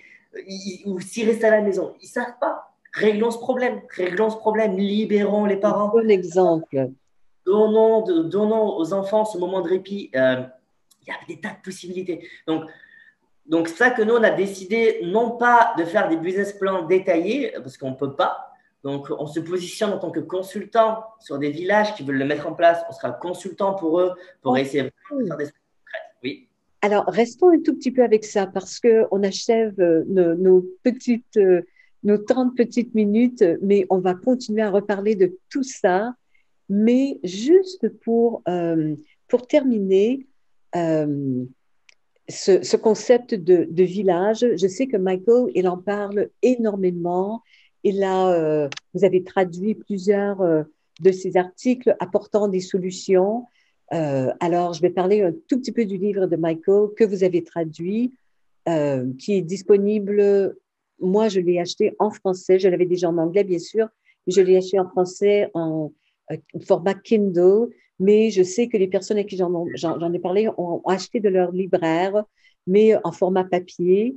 ou 0.85 0.99
s'ils 0.99 1.27
restaient 1.27 1.47
à 1.47 1.51
la 1.51 1.61
maison. 1.61 1.95
Ils 2.01 2.05
ne 2.05 2.09
savent 2.09 2.37
pas. 2.39 2.73
Réglons 2.93 3.31
ce 3.31 3.37
problème. 3.37 3.81
Réglons 3.95 4.29
ce 4.29 4.37
problème. 4.37 4.77
Libérons 4.77 5.45
les 5.45 5.57
parents. 5.57 5.89
Bon 5.89 6.09
exemple. 6.09 6.89
Donnons, 7.45 8.01
donnons 8.23 8.77
aux 8.77 8.93
enfants 8.93 9.25
ce 9.25 9.37
moment 9.37 9.61
de 9.61 9.69
répit. 9.69 10.11
Euh, 10.15 10.43
il 11.03 11.07
y 11.07 11.11
a 11.11 11.15
des 11.27 11.39
tas 11.39 11.49
de 11.49 11.61
possibilités. 11.63 12.27
Donc, 12.47 12.65
donc, 13.49 13.67
c'est 13.67 13.75
ça 13.75 13.89
que 13.89 14.03
nous, 14.03 14.13
on 14.13 14.23
a 14.23 14.29
décidé 14.29 14.99
non 15.03 15.31
pas 15.31 15.73
de 15.77 15.83
faire 15.83 16.07
des 16.07 16.17
business 16.17 16.53
plans 16.53 16.83
détaillés, 16.85 17.51
parce 17.55 17.77
qu'on 17.77 17.89
ne 17.89 17.95
peut 17.95 18.15
pas. 18.15 18.53
Donc, 18.83 19.07
on 19.09 19.25
se 19.25 19.39
positionne 19.39 19.91
en 19.91 19.97
tant 19.97 20.11
que 20.11 20.19
consultant 20.19 21.03
sur 21.19 21.39
des 21.39 21.49
villages 21.49 21.95
qui 21.95 22.03
veulent 22.03 22.19
le 22.19 22.25
mettre 22.25 22.47
en 22.47 22.53
place. 22.53 22.79
On 22.87 22.93
sera 22.93 23.11
consultant 23.11 23.73
pour 23.73 23.99
eux 23.99 24.13
pour 24.43 24.55
essayer 24.55 24.83
de 24.83 24.91
faire 25.27 25.37
des 25.37 25.47
Oui. 26.23 26.47
Alors, 26.81 27.05
restons 27.07 27.49
un 27.49 27.59
tout 27.59 27.75
petit 27.75 27.91
peu 27.91 28.03
avec 28.03 28.23
ça 28.23 28.45
parce 28.45 28.79
qu'on 28.79 29.23
achève 29.23 29.73
euh, 29.81 30.03
nos, 30.07 30.63
petites, 30.83 31.37
euh, 31.37 31.63
nos 32.03 32.19
30 32.19 32.55
petites 32.55 32.93
minutes, 32.93 33.43
mais 33.63 33.87
on 33.89 33.97
va 33.97 34.13
continuer 34.13 34.61
à 34.61 34.69
reparler 34.69 35.15
de 35.15 35.35
tout 35.49 35.63
ça. 35.63 36.13
Mais 36.69 37.19
juste 37.23 37.89
pour, 38.03 38.43
euh, 38.47 38.95
pour 39.27 39.47
terminer, 39.47 40.27
ce, 42.29 42.77
concept 42.77 43.33
de, 43.33 43.83
village, 43.83 44.45
je 44.55 44.67
sais 44.67 44.87
que 44.87 44.97
Michael, 44.97 45.47
il 45.55 45.67
en 45.67 45.77
parle 45.77 46.29
énormément. 46.41 47.41
Il 47.83 48.03
a, 48.03 48.31
euh, 48.31 48.69
vous 48.93 49.03
avez 49.03 49.23
traduit 49.23 49.75
plusieurs 49.75 50.41
euh, 50.41 50.63
de 51.01 51.11
ses 51.11 51.37
articles 51.37 51.95
apportant 51.99 52.47
des 52.47 52.59
solutions. 52.59 53.45
Euh, 53.93 54.31
alors, 54.39 54.73
je 54.73 54.81
vais 54.81 54.91
parler 54.91 55.21
un 55.21 55.33
tout 55.47 55.59
petit 55.59 55.71
peu 55.71 55.85
du 55.85 55.97
livre 55.97 56.27
de 56.27 56.35
Michael 56.35 56.89
que 56.95 57.03
vous 57.03 57.23
avez 57.23 57.43
traduit, 57.43 58.13
qui 59.17 59.33
est 59.33 59.41
disponible. 59.41 60.55
Moi, 60.99 61.27
je 61.29 61.39
l'ai 61.39 61.59
acheté 61.59 61.95
en 61.97 62.11
français. 62.11 62.59
Je 62.59 62.69
l'avais 62.69 62.85
déjà 62.85 63.09
en 63.09 63.17
anglais, 63.17 63.43
bien 63.43 63.57
sûr, 63.57 63.87
mais 64.27 64.33
je 64.33 64.41
l'ai 64.41 64.57
acheté 64.57 64.79
en 64.79 64.87
français 64.87 65.49
en 65.55 65.91
format 66.67 66.93
Kindle 66.93 67.69
mais 67.99 68.29
je 68.31 68.43
sais 68.43 68.67
que 68.67 68.77
les 68.77 68.87
personnes 68.87 69.17
à 69.17 69.23
qui 69.23 69.37
j'en 69.37 70.13
ai 70.13 70.19
parlé 70.19 70.49
ont, 70.57 70.81
acheté 70.85 71.19
de 71.19 71.29
leur 71.29 71.51
libraire, 71.51 72.23
mais 72.65 72.95
en 73.03 73.11
format 73.11 73.43
papier. 73.43 74.15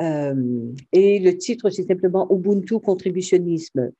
Euh, 0.00 0.72
et 0.92 1.18
le 1.18 1.36
titre, 1.36 1.70
c'est 1.70 1.84
simplement 1.84 2.30
Ubuntu 2.30 2.78
Contributionnisme. 2.80 3.92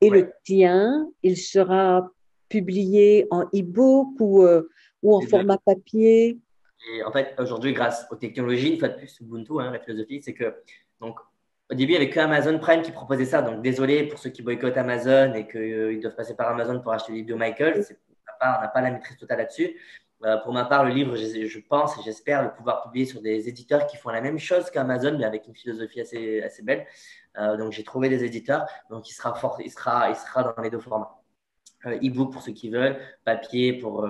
Et 0.00 0.10
le 0.10 0.32
tien, 0.44 1.08
il 1.22 1.36
sera 1.36 2.10
publié 2.48 3.26
en 3.30 3.42
e-book 3.54 4.08
ou, 4.20 4.42
euh, 4.42 4.68
ou 5.02 5.14
en 5.14 5.20
format 5.22 5.58
papier 5.58 6.38
et 6.92 7.02
En 7.02 7.12
fait, 7.12 7.34
aujourd'hui, 7.38 7.72
grâce 7.72 8.06
aux 8.10 8.16
technologies, 8.16 8.74
une 8.74 8.78
fois 8.78 8.88
de 8.88 8.96
plus, 8.96 9.18
Ubuntu, 9.20 9.54
hein, 9.60 9.70
la 9.70 9.80
philosophie, 9.80 10.20
c'est 10.22 10.34
que 10.34 10.54
donc, 11.00 11.18
au 11.70 11.74
début, 11.74 11.92
il 11.92 11.96
n'y 11.98 12.02
avait 12.04 12.10
que 12.10 12.20
Amazon 12.20 12.58
Prime 12.58 12.82
qui 12.82 12.92
proposait 12.92 13.24
ça. 13.24 13.40
Donc, 13.40 13.62
désolé 13.62 14.06
pour 14.06 14.18
ceux 14.18 14.30
qui 14.30 14.42
boycottent 14.42 14.76
Amazon 14.76 15.32
et 15.32 15.46
qu'ils 15.46 15.60
euh, 15.60 16.00
doivent 16.00 16.14
passer 16.14 16.36
par 16.36 16.48
Amazon 16.50 16.80
pour 16.80 16.92
acheter 16.92 17.12
les 17.12 17.18
vidéos 17.20 17.38
Michael 17.38 17.82
on 18.58 18.62
n'a 18.62 18.68
pas 18.68 18.80
la 18.80 18.90
maîtrise 18.90 19.16
totale 19.16 19.38
là-dessus. 19.38 19.76
Euh, 20.24 20.38
pour 20.38 20.52
ma 20.52 20.64
part, 20.64 20.84
le 20.84 20.90
livre, 20.90 21.16
je, 21.16 21.58
pense 21.58 21.98
et 21.98 22.02
j'espère 22.02 22.42
le 22.42 22.52
pouvoir 22.54 22.82
publier 22.82 23.04
sur 23.04 23.20
des 23.20 23.48
éditeurs 23.48 23.86
qui 23.86 23.96
font 23.96 24.10
la 24.10 24.20
même 24.20 24.38
chose 24.38 24.70
qu'Amazon, 24.70 25.18
mais 25.18 25.24
avec 25.24 25.46
une 25.46 25.54
philosophie 25.54 26.00
assez, 26.00 26.42
assez 26.42 26.62
belle. 26.62 26.86
Euh, 27.38 27.56
donc, 27.56 27.72
j'ai 27.72 27.84
trouvé 27.84 28.08
des 28.08 28.24
éditeurs. 28.24 28.66
Donc, 28.90 29.08
il 29.10 29.12
sera, 29.12 29.34
fort, 29.34 29.60
il 29.62 29.70
sera, 29.70 30.08
il 30.08 30.16
sera 30.16 30.42
dans 30.44 30.62
les 30.62 30.70
deux 30.70 30.78
formats. 30.78 31.20
Euh, 31.86 31.98
e-book 32.02 32.32
pour 32.32 32.40
ceux 32.40 32.52
qui 32.52 32.70
veulent, 32.70 32.96
papier 33.24 33.74
pour, 33.74 34.08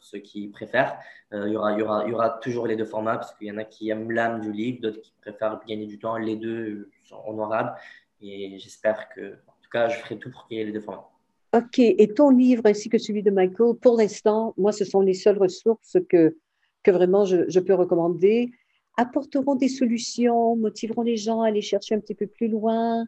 ceux 0.00 0.18
qui 0.18 0.48
préfèrent. 0.48 0.98
il, 1.32 1.48
y 1.48 1.56
aura, 1.56 1.72
il, 1.72 1.78
y 1.78 1.82
aura, 1.82 2.04
il 2.04 2.10
y 2.10 2.12
aura 2.12 2.30
toujours 2.30 2.66
les 2.66 2.76
deux 2.76 2.84
formats 2.84 3.16
parce 3.16 3.34
qu'il 3.34 3.46
y 3.46 3.52
en 3.52 3.56
a 3.56 3.64
qui 3.64 3.88
aiment 3.88 4.10
l'âme 4.10 4.40
du 4.40 4.52
livre, 4.52 4.82
d'autres 4.82 5.00
qui 5.00 5.14
préfèrent 5.22 5.58
gagner 5.66 5.86
du 5.86 5.98
temps. 5.98 6.18
Les 6.18 6.36
deux 6.36 6.90
sont 7.08 7.22
honorables 7.26 7.74
et 8.20 8.58
j'espère 8.58 9.08
que, 9.08 9.38
en 9.46 9.56
tout 9.62 9.70
cas, 9.72 9.88
je 9.88 9.98
ferai 10.00 10.18
tout 10.18 10.30
pour 10.30 10.46
qu'il 10.46 10.58
les 10.58 10.72
deux 10.72 10.80
formats. 10.80 11.13
OK. 11.54 11.78
Et 11.78 12.08
ton 12.14 12.30
livre 12.30 12.62
ainsi 12.64 12.88
que 12.88 12.98
celui 12.98 13.22
de 13.22 13.30
Michael, 13.30 13.76
pour 13.80 13.96
l'instant, 13.96 14.54
moi, 14.56 14.72
ce 14.72 14.84
sont 14.84 15.00
les 15.00 15.14
seules 15.14 15.38
ressources 15.38 15.96
que, 16.08 16.36
que 16.82 16.90
vraiment 16.90 17.24
je, 17.24 17.60
peux 17.60 17.74
recommander. 17.74 18.50
Apporteront 18.96 19.54
des 19.54 19.68
solutions, 19.68 20.56
motiveront 20.56 21.02
les 21.02 21.16
gens 21.16 21.42
à 21.42 21.48
aller 21.48 21.62
chercher 21.62 21.94
un 21.94 22.00
petit 22.00 22.14
peu 22.14 22.26
plus 22.26 22.48
loin. 22.48 23.06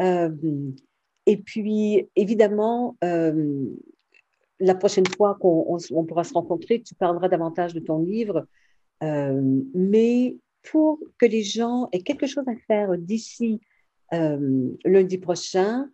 Euh, 0.00 0.30
et 1.26 1.36
puis, 1.36 2.08
évidemment, 2.16 2.96
euh, 3.04 3.66
la 4.60 4.74
prochaine 4.74 5.06
fois 5.06 5.36
qu'on 5.38 5.78
on, 5.90 6.04
pourra 6.04 6.24
se 6.24 6.32
rencontrer, 6.32 6.80
tu 6.80 6.94
parleras 6.94 7.28
davantage 7.28 7.74
de 7.74 7.80
ton 7.80 7.98
livre. 7.98 8.46
Euh, 9.02 9.60
mais 9.74 10.36
pour 10.62 11.00
que 11.18 11.26
les 11.26 11.42
gens 11.42 11.88
aient 11.92 12.02
quelque 12.02 12.26
chose 12.26 12.48
à 12.48 12.56
faire 12.66 12.96
d'ici 12.96 13.60
lundi 14.12 15.18
prochain, 15.18 15.90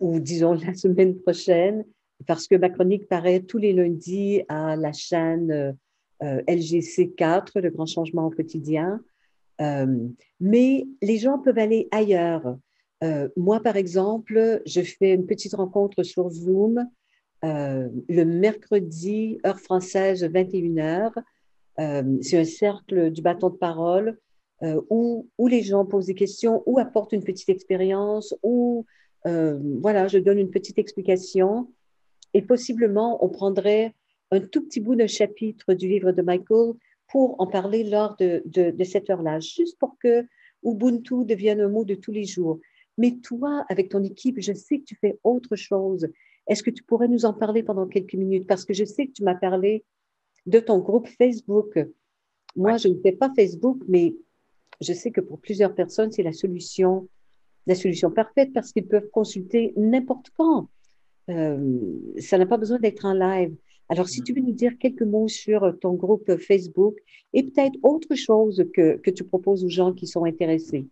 ou 0.00 0.20
disons 0.20 0.54
la 0.54 0.74
semaine 0.74 1.18
prochaine, 1.20 1.84
parce 2.26 2.46
que 2.46 2.56
ma 2.56 2.68
chronique 2.68 3.08
paraît 3.08 3.40
tous 3.40 3.58
les 3.58 3.72
lundis 3.72 4.42
à 4.48 4.76
la 4.76 4.92
chaîne 4.92 5.76
euh, 6.22 6.42
LGC4, 6.42 7.60
le 7.60 7.70
grand 7.70 7.86
changement 7.86 8.26
au 8.26 8.30
quotidien. 8.30 9.00
Euh, 9.60 10.08
mais 10.40 10.86
les 11.00 11.18
gens 11.18 11.38
peuvent 11.38 11.58
aller 11.58 11.88
ailleurs. 11.90 12.56
Euh, 13.04 13.28
moi, 13.36 13.60
par 13.60 13.76
exemple, 13.76 14.62
je 14.66 14.80
fais 14.80 15.14
une 15.14 15.26
petite 15.26 15.54
rencontre 15.54 16.02
sur 16.02 16.28
Zoom 16.30 16.88
le 17.44 18.24
mercredi, 18.24 19.38
heure 19.46 19.60
française, 19.60 20.24
21h. 20.24 21.12
C'est 22.20 22.36
un 22.36 22.44
cercle 22.44 23.12
du 23.12 23.22
bâton 23.22 23.50
de 23.50 23.56
parole 23.56 24.18
où, 24.90 25.28
où 25.38 25.46
les 25.46 25.62
gens 25.62 25.84
posent 25.84 26.06
des 26.06 26.16
questions, 26.16 26.64
ou 26.66 26.80
apportent 26.80 27.12
une 27.12 27.22
petite 27.22 27.48
expérience, 27.48 28.34
ou 28.42 28.84
euh, 29.28 29.58
voilà, 29.80 30.08
je 30.08 30.18
donne 30.18 30.38
une 30.38 30.50
petite 30.50 30.78
explication 30.78 31.70
et 32.34 32.42
possiblement 32.42 33.24
on 33.24 33.28
prendrait 33.28 33.94
un 34.30 34.40
tout 34.40 34.62
petit 34.62 34.80
bout 34.80 34.94
d'un 34.94 35.06
chapitre 35.06 35.74
du 35.74 35.88
livre 35.88 36.12
de 36.12 36.22
Michael 36.22 36.74
pour 37.08 37.40
en 37.40 37.46
parler 37.46 37.84
lors 37.84 38.16
de, 38.16 38.42
de, 38.46 38.84
cette 38.84 39.08
heure-là, 39.08 39.40
juste 39.40 39.78
pour 39.78 39.96
que 39.98 40.26
Ubuntu 40.62 41.24
devienne 41.24 41.60
un 41.60 41.68
mot 41.68 41.84
de 41.84 41.94
tous 41.94 42.12
les 42.12 42.24
jours. 42.24 42.60
Mais 42.98 43.16
toi, 43.22 43.64
avec 43.68 43.88
ton 43.90 44.02
équipe, 44.02 44.40
je 44.40 44.52
sais 44.52 44.80
que 44.80 44.84
tu 44.84 44.96
fais 44.96 45.18
autre 45.24 45.56
chose. 45.56 46.08
Est-ce 46.48 46.62
que 46.62 46.70
tu 46.70 46.82
pourrais 46.82 47.08
nous 47.08 47.24
en 47.24 47.32
parler 47.32 47.62
pendant 47.62 47.86
quelques 47.86 48.14
minutes? 48.14 48.46
Parce 48.46 48.64
que 48.64 48.74
je 48.74 48.84
sais 48.84 49.06
que 49.06 49.12
tu 49.12 49.22
m'as 49.22 49.36
parlé 49.36 49.84
de 50.46 50.58
ton 50.58 50.78
groupe 50.78 51.08
Facebook. 51.08 51.78
Moi, 52.56 52.76
je 52.76 52.88
ne 52.88 53.00
fais 53.00 53.12
pas 53.12 53.32
Facebook, 53.34 53.82
mais 53.88 54.14
je 54.80 54.92
sais 54.92 55.10
que 55.10 55.20
pour 55.20 55.40
plusieurs 55.40 55.74
personnes, 55.74 56.12
c'est 56.12 56.22
la 56.22 56.32
solution 56.32 57.08
la 57.68 57.74
solution 57.74 58.10
parfaite 58.10 58.52
parce 58.52 58.72
qu'ils 58.72 58.88
peuvent 58.88 59.10
consulter 59.10 59.72
n'importe 59.76 60.30
quand. 60.36 60.68
Euh, 61.30 61.92
ça 62.18 62.38
n'a 62.38 62.46
pas 62.46 62.56
besoin 62.56 62.78
d'être 62.78 63.04
en 63.04 63.12
live. 63.12 63.54
Alors, 63.90 64.08
si 64.08 64.22
tu 64.22 64.34
veux 64.34 64.40
nous 64.40 64.52
dire 64.52 64.72
quelques 64.78 65.02
mots 65.02 65.28
sur 65.28 65.78
ton 65.80 65.94
groupe 65.94 66.36
Facebook 66.38 66.96
et 67.32 67.42
peut-être 67.44 67.78
autre 67.82 68.14
chose 68.14 68.64
que, 68.74 68.96
que 68.96 69.10
tu 69.10 69.24
proposes 69.24 69.64
aux 69.64 69.68
gens 69.68 69.92
qui 69.92 70.06
sont 70.06 70.24
intéressés. 70.24 70.86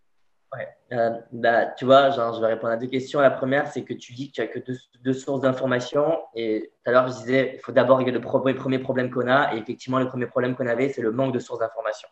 Ouais. 0.54 0.68
Euh, 0.92 1.18
bah, 1.32 1.66
tu 1.66 1.84
vois, 1.84 2.10
genre, 2.10 2.34
je 2.34 2.40
vais 2.40 2.46
répondre 2.46 2.72
à 2.72 2.76
deux 2.76 2.86
questions. 2.86 3.20
La 3.20 3.30
première, 3.30 3.66
c'est 3.66 3.82
que 3.82 3.92
tu 3.92 4.12
dis 4.12 4.30
qu'il 4.30 4.44
n'y 4.44 4.50
a 4.50 4.52
que 4.52 4.60
deux, 5.02 5.12
sources 5.12 5.40
d'information. 5.40 6.18
Et 6.34 6.72
tout 6.84 6.90
à 6.90 6.92
l'heure, 6.92 7.08
je 7.08 7.18
disais, 7.18 7.52
il 7.56 7.60
faut 7.60 7.72
d'abord 7.72 7.98
régler 7.98 8.12
le 8.12 8.20
premier 8.20 8.78
problème 8.78 9.10
qu'on 9.10 9.28
a. 9.28 9.54
Et 9.54 9.58
effectivement, 9.58 9.98
le 9.98 10.08
premier 10.08 10.26
problème 10.26 10.54
qu'on 10.54 10.66
avait, 10.66 10.88
c'est 10.90 11.02
le 11.02 11.10
manque 11.10 11.34
de 11.34 11.38
sources 11.38 11.58
d'information. 11.58 12.08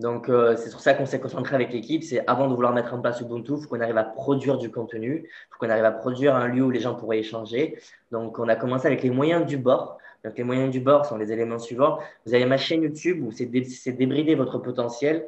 Donc, 0.00 0.30
euh, 0.30 0.56
c'est 0.56 0.70
sur 0.70 0.80
ça 0.80 0.94
qu'on 0.94 1.04
s'est 1.04 1.20
concentré 1.20 1.54
avec 1.54 1.72
l'équipe. 1.72 2.02
C'est 2.02 2.26
avant 2.26 2.48
de 2.48 2.54
vouloir 2.54 2.72
mettre 2.72 2.94
en 2.94 3.00
place 3.00 3.20
Ubuntu, 3.20 3.52
il 3.56 3.62
faut 3.62 3.68
qu'on 3.68 3.80
arrive 3.80 3.98
à 3.98 4.04
produire 4.04 4.56
du 4.56 4.70
contenu, 4.70 5.26
il 5.26 5.28
faut 5.50 5.58
qu'on 5.58 5.68
arrive 5.68 5.84
à 5.84 5.92
produire 5.92 6.34
un 6.34 6.48
lieu 6.48 6.64
où 6.64 6.70
les 6.70 6.80
gens 6.80 6.94
pourraient 6.94 7.18
échanger. 7.18 7.78
Donc, 8.10 8.38
on 8.38 8.48
a 8.48 8.56
commencé 8.56 8.86
avec 8.86 9.02
les 9.02 9.10
moyens 9.10 9.44
du 9.44 9.58
bord. 9.58 9.98
Donc, 10.24 10.38
les 10.38 10.44
moyens 10.44 10.70
du 10.70 10.80
bord 10.80 11.04
sont 11.04 11.18
les 11.18 11.30
éléments 11.32 11.58
suivants. 11.58 11.98
Vous 12.24 12.32
avez 12.34 12.46
ma 12.46 12.56
chaîne 12.56 12.82
YouTube 12.82 13.22
où 13.22 13.30
c'est 13.30 13.44
débrider 13.44 14.34
votre 14.34 14.58
potentiel. 14.58 15.26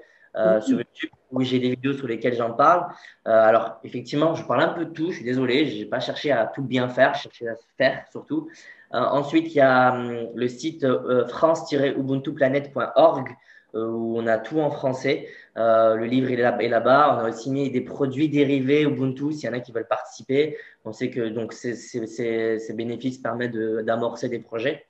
sur 0.62 0.78
YouTube 0.78 1.10
où 1.30 1.42
j'ai 1.42 1.58
des 1.58 1.68
vidéos 1.70 1.92
sur 1.92 2.06
lesquelles 2.06 2.36
j'en 2.36 2.52
parle. 2.52 2.86
alors, 3.26 3.78
effectivement, 3.84 4.34
je 4.34 4.46
parle 4.46 4.62
un 4.62 4.68
peu 4.68 4.86
de 4.86 4.90
tout. 4.90 5.10
Je 5.10 5.16
suis 5.16 5.24
désolé, 5.24 5.66
je 5.66 5.80
n'ai 5.80 5.84
pas 5.84 6.00
cherché 6.00 6.32
à 6.32 6.46
tout 6.46 6.62
bien 6.62 6.88
faire, 6.88 7.12
je 7.14 7.24
cherché 7.24 7.46
à 7.46 7.56
faire 7.76 8.06
surtout. 8.10 8.48
ensuite, 8.90 9.48
il 9.48 9.58
y 9.58 9.60
a 9.60 9.92
hum, 9.92 10.28
le 10.34 10.48
site 10.48 10.86
france-ubuntuplanète.org 11.28 13.36
où 13.74 14.18
on 14.18 14.26
a 14.26 14.38
tout 14.38 14.60
en 14.60 14.70
français. 14.70 15.28
Euh, 15.56 15.96
le 15.96 16.06
livre 16.06 16.30
est 16.30 16.68
là-bas. 16.68 17.16
On 17.16 17.24
a 17.24 17.28
aussi 17.28 17.50
mis 17.50 17.70
des 17.70 17.80
produits 17.80 18.28
dérivés 18.28 18.82
Ubuntu 18.82 19.32
s'il 19.32 19.44
y 19.44 19.48
en 19.48 19.52
a 19.54 19.60
qui 19.60 19.72
veulent 19.72 19.88
participer. 19.88 20.56
On 20.84 20.92
sait 20.92 21.10
que 21.10 21.28
donc 21.28 21.52
ces, 21.52 21.74
ces, 21.74 22.72
bénéfices 22.74 23.18
permettent 23.18 23.56
d'amorcer 23.56 24.28
des 24.28 24.38
projets. 24.38 24.84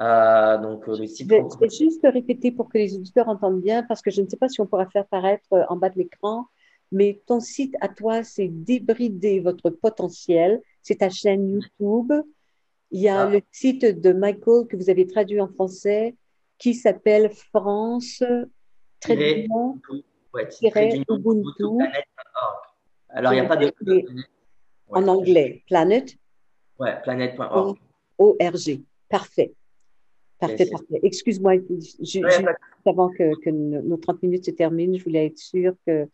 Euh, 0.00 0.58
donc 0.58 0.86
le 0.86 1.06
site. 1.06 1.30
Je 1.30 1.58
vais 1.58 1.68
juste 1.68 2.04
répéter 2.04 2.50
pour 2.50 2.68
que 2.68 2.78
les 2.78 2.96
auditeurs 2.96 3.28
entendent 3.28 3.60
bien, 3.60 3.82
parce 3.84 4.02
que 4.02 4.10
je 4.10 4.22
ne 4.22 4.28
sais 4.28 4.36
pas 4.36 4.48
si 4.48 4.60
on 4.60 4.66
pourra 4.66 4.86
faire 4.86 5.06
paraître 5.06 5.52
euh, 5.52 5.62
en 5.68 5.76
bas 5.76 5.90
de 5.90 5.98
l'écran, 5.98 6.46
mais 6.90 7.20
ton 7.26 7.40
site 7.40 7.74
à 7.80 7.88
toi, 7.88 8.22
c'est 8.22 8.48
débrider 8.48 9.40
votre 9.40 9.70
potentiel. 9.70 10.60
C'est 10.82 10.96
ta 10.96 11.10
chaîne 11.10 11.48
YouTube. 11.48 12.12
Il 12.90 13.00
y 13.00 13.08
a 13.08 13.22
ah. 13.22 13.30
le 13.30 13.40
site 13.50 13.84
de 13.84 14.12
Michael 14.12 14.66
que 14.68 14.76
vous 14.76 14.90
avez 14.90 15.06
traduit 15.06 15.40
en 15.40 15.48
français 15.48 16.14
qui 16.58 16.74
s'appelle 16.74 17.30
France 17.30 18.22
très 19.00 19.46
Ubuntu. 19.46 20.04
Alors, 23.10 23.32
il 23.32 23.40
n'y 23.40 23.46
a 23.46 23.48
pas 23.48 23.56
de. 23.56 23.72
en 24.90 25.08
anglais, 25.08 25.62
planet. 25.66 26.16
Ouais, 26.78 27.00
planet.org. 27.02 27.78
ORG. 28.18 28.80
Parfait. 29.08 29.54
Parfait, 30.40 30.66
parfait. 30.66 31.00
Excuse-moi, 31.02 31.54
avant 32.84 33.08
que, 33.10 33.40
que, 33.40 33.50
nos 33.50 33.96
30 33.96 34.22
minutes 34.24 34.46
se 34.46 34.50
terminent, 34.50 34.98
je 34.98 35.04
voulais 35.04 35.26
être 35.26 35.38
sûre 35.38 35.74
que. 35.86 36.08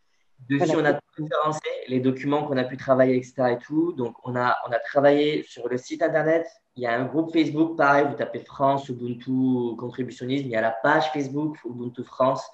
Dessus, 0.48 0.74
on 0.74 0.84
a 0.86 0.94
tout 0.94 1.02
référencé, 1.18 1.60
les 1.88 2.00
documents 2.00 2.46
qu'on 2.46 2.56
a 2.56 2.64
pu 2.64 2.78
travailler, 2.78 3.16
etc. 3.16 3.52
Et 3.52 3.58
tout. 3.58 3.92
Donc, 3.92 4.14
on 4.24 4.36
a, 4.36 4.56
on 4.66 4.72
a 4.72 4.78
travaillé 4.78 5.42
sur 5.42 5.68
le 5.68 5.76
site 5.76 6.02
internet. 6.02 6.46
Il 6.76 6.82
y 6.84 6.86
a 6.86 6.94
un 6.94 7.04
groupe 7.04 7.32
Facebook, 7.32 7.76
pareil, 7.76 8.06
vous 8.08 8.14
tapez 8.14 8.40
France, 8.40 8.88
Ubuntu, 8.88 9.76
contributionnisme. 9.76 10.46
Il 10.46 10.52
y 10.52 10.56
a 10.56 10.60
la 10.60 10.70
page 10.70 11.10
Facebook, 11.12 11.58
Ubuntu 11.64 12.04
France. 12.04 12.48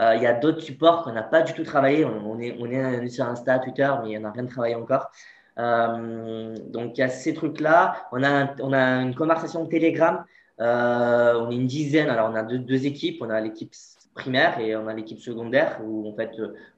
Euh, 0.00 0.14
il 0.16 0.22
y 0.22 0.26
a 0.26 0.32
d'autres 0.32 0.60
supports 0.60 1.02
qu'on 1.02 1.12
n'a 1.12 1.22
pas 1.22 1.42
du 1.42 1.52
tout 1.52 1.64
travaillé. 1.64 2.04
On, 2.04 2.38
est, 2.40 2.56
on 2.58 2.66
est 2.66 3.08
sur 3.08 3.24
Insta, 3.26 3.58
Twitter, 3.58 3.90
mais 4.04 4.18
on 4.18 4.22
n'a 4.22 4.30
rien 4.30 4.46
travaillé 4.46 4.74
encore. 4.74 5.10
Euh, 5.58 6.56
donc, 6.70 6.96
il 6.96 7.00
y 7.00 7.04
a 7.04 7.08
ces 7.08 7.34
trucs-là. 7.34 8.08
On 8.12 8.22
a, 8.22 8.54
on 8.60 8.72
a 8.72 9.02
une 9.02 9.14
conversation 9.14 9.66
Telegram. 9.66 10.24
Euh, 10.60 11.34
on 11.40 11.50
est 11.50 11.56
une 11.56 11.66
dizaine. 11.66 12.08
Alors, 12.08 12.30
on 12.30 12.34
a 12.34 12.42
deux 12.42 12.86
équipes. 12.86 13.22
On 13.22 13.30
a 13.30 13.40
l'équipe 13.40 13.74
primaire 14.14 14.58
et 14.60 14.76
on 14.76 14.86
a 14.88 14.94
l'équipe 14.94 15.18
secondaire 15.18 15.80
où, 15.84 16.08
en 16.08 16.14
fait, 16.14 16.30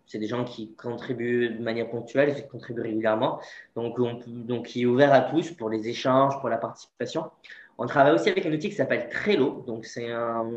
c'est 0.06 0.18
des 0.18 0.26
gens 0.26 0.44
qui 0.44 0.72
contribuent 0.74 1.50
de 1.50 1.62
manière 1.62 1.88
ponctuelle 1.88 2.30
et 2.30 2.34
qui 2.34 2.46
contribuent 2.46 2.82
régulièrement. 2.82 3.40
Donc, 3.74 3.98
on, 3.98 4.20
donc, 4.26 4.66
qui 4.66 4.82
est 4.82 4.86
ouvert 4.86 5.12
à 5.12 5.20
tous 5.20 5.50
pour 5.52 5.68
les 5.68 5.88
échanges, 5.88 6.38
pour 6.40 6.48
la 6.48 6.58
participation. 6.58 7.24
On 7.76 7.86
travaille 7.86 8.12
aussi 8.12 8.28
avec 8.28 8.46
un 8.46 8.52
outil 8.52 8.68
qui 8.68 8.76
s'appelle 8.76 9.08
Trello. 9.08 9.64
Donc, 9.66 9.84
c'est 9.84 10.10
un, 10.12 10.48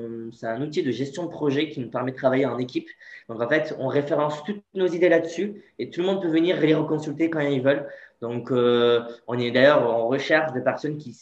un, 0.44 0.62
outil 0.62 0.84
de 0.84 0.92
gestion 0.92 1.24
de 1.24 1.30
projet 1.30 1.70
qui 1.70 1.80
nous 1.80 1.90
permet 1.90 2.12
de 2.12 2.18
travailler 2.18 2.46
en 2.46 2.60
équipe. 2.60 2.88
Donc, 3.28 3.42
en 3.42 3.50
fait, 3.50 3.76
on 3.80 3.88
référence 3.88 4.44
toutes 4.44 4.62
nos 4.76 4.86
idées 4.86 5.10
là-dessus 5.10 5.64
et 5.80 5.90
tout 5.90 6.02
le 6.02 6.06
monde 6.06 6.22
peut 6.22 6.28
venir 6.28 6.60
les 6.60 6.76
reconsulter 6.76 7.32
quand 7.32 7.40
ils 7.40 7.62
veulent. 7.62 7.88
Donc, 8.22 8.52
euh, 8.52 9.02
on 9.28 9.38
est 9.40 9.52
d'ailleurs 9.52 9.90
en 9.90 10.08
recherche 10.08 10.54
de 10.54 10.60
personnes 10.60 10.98
qui, 10.98 11.14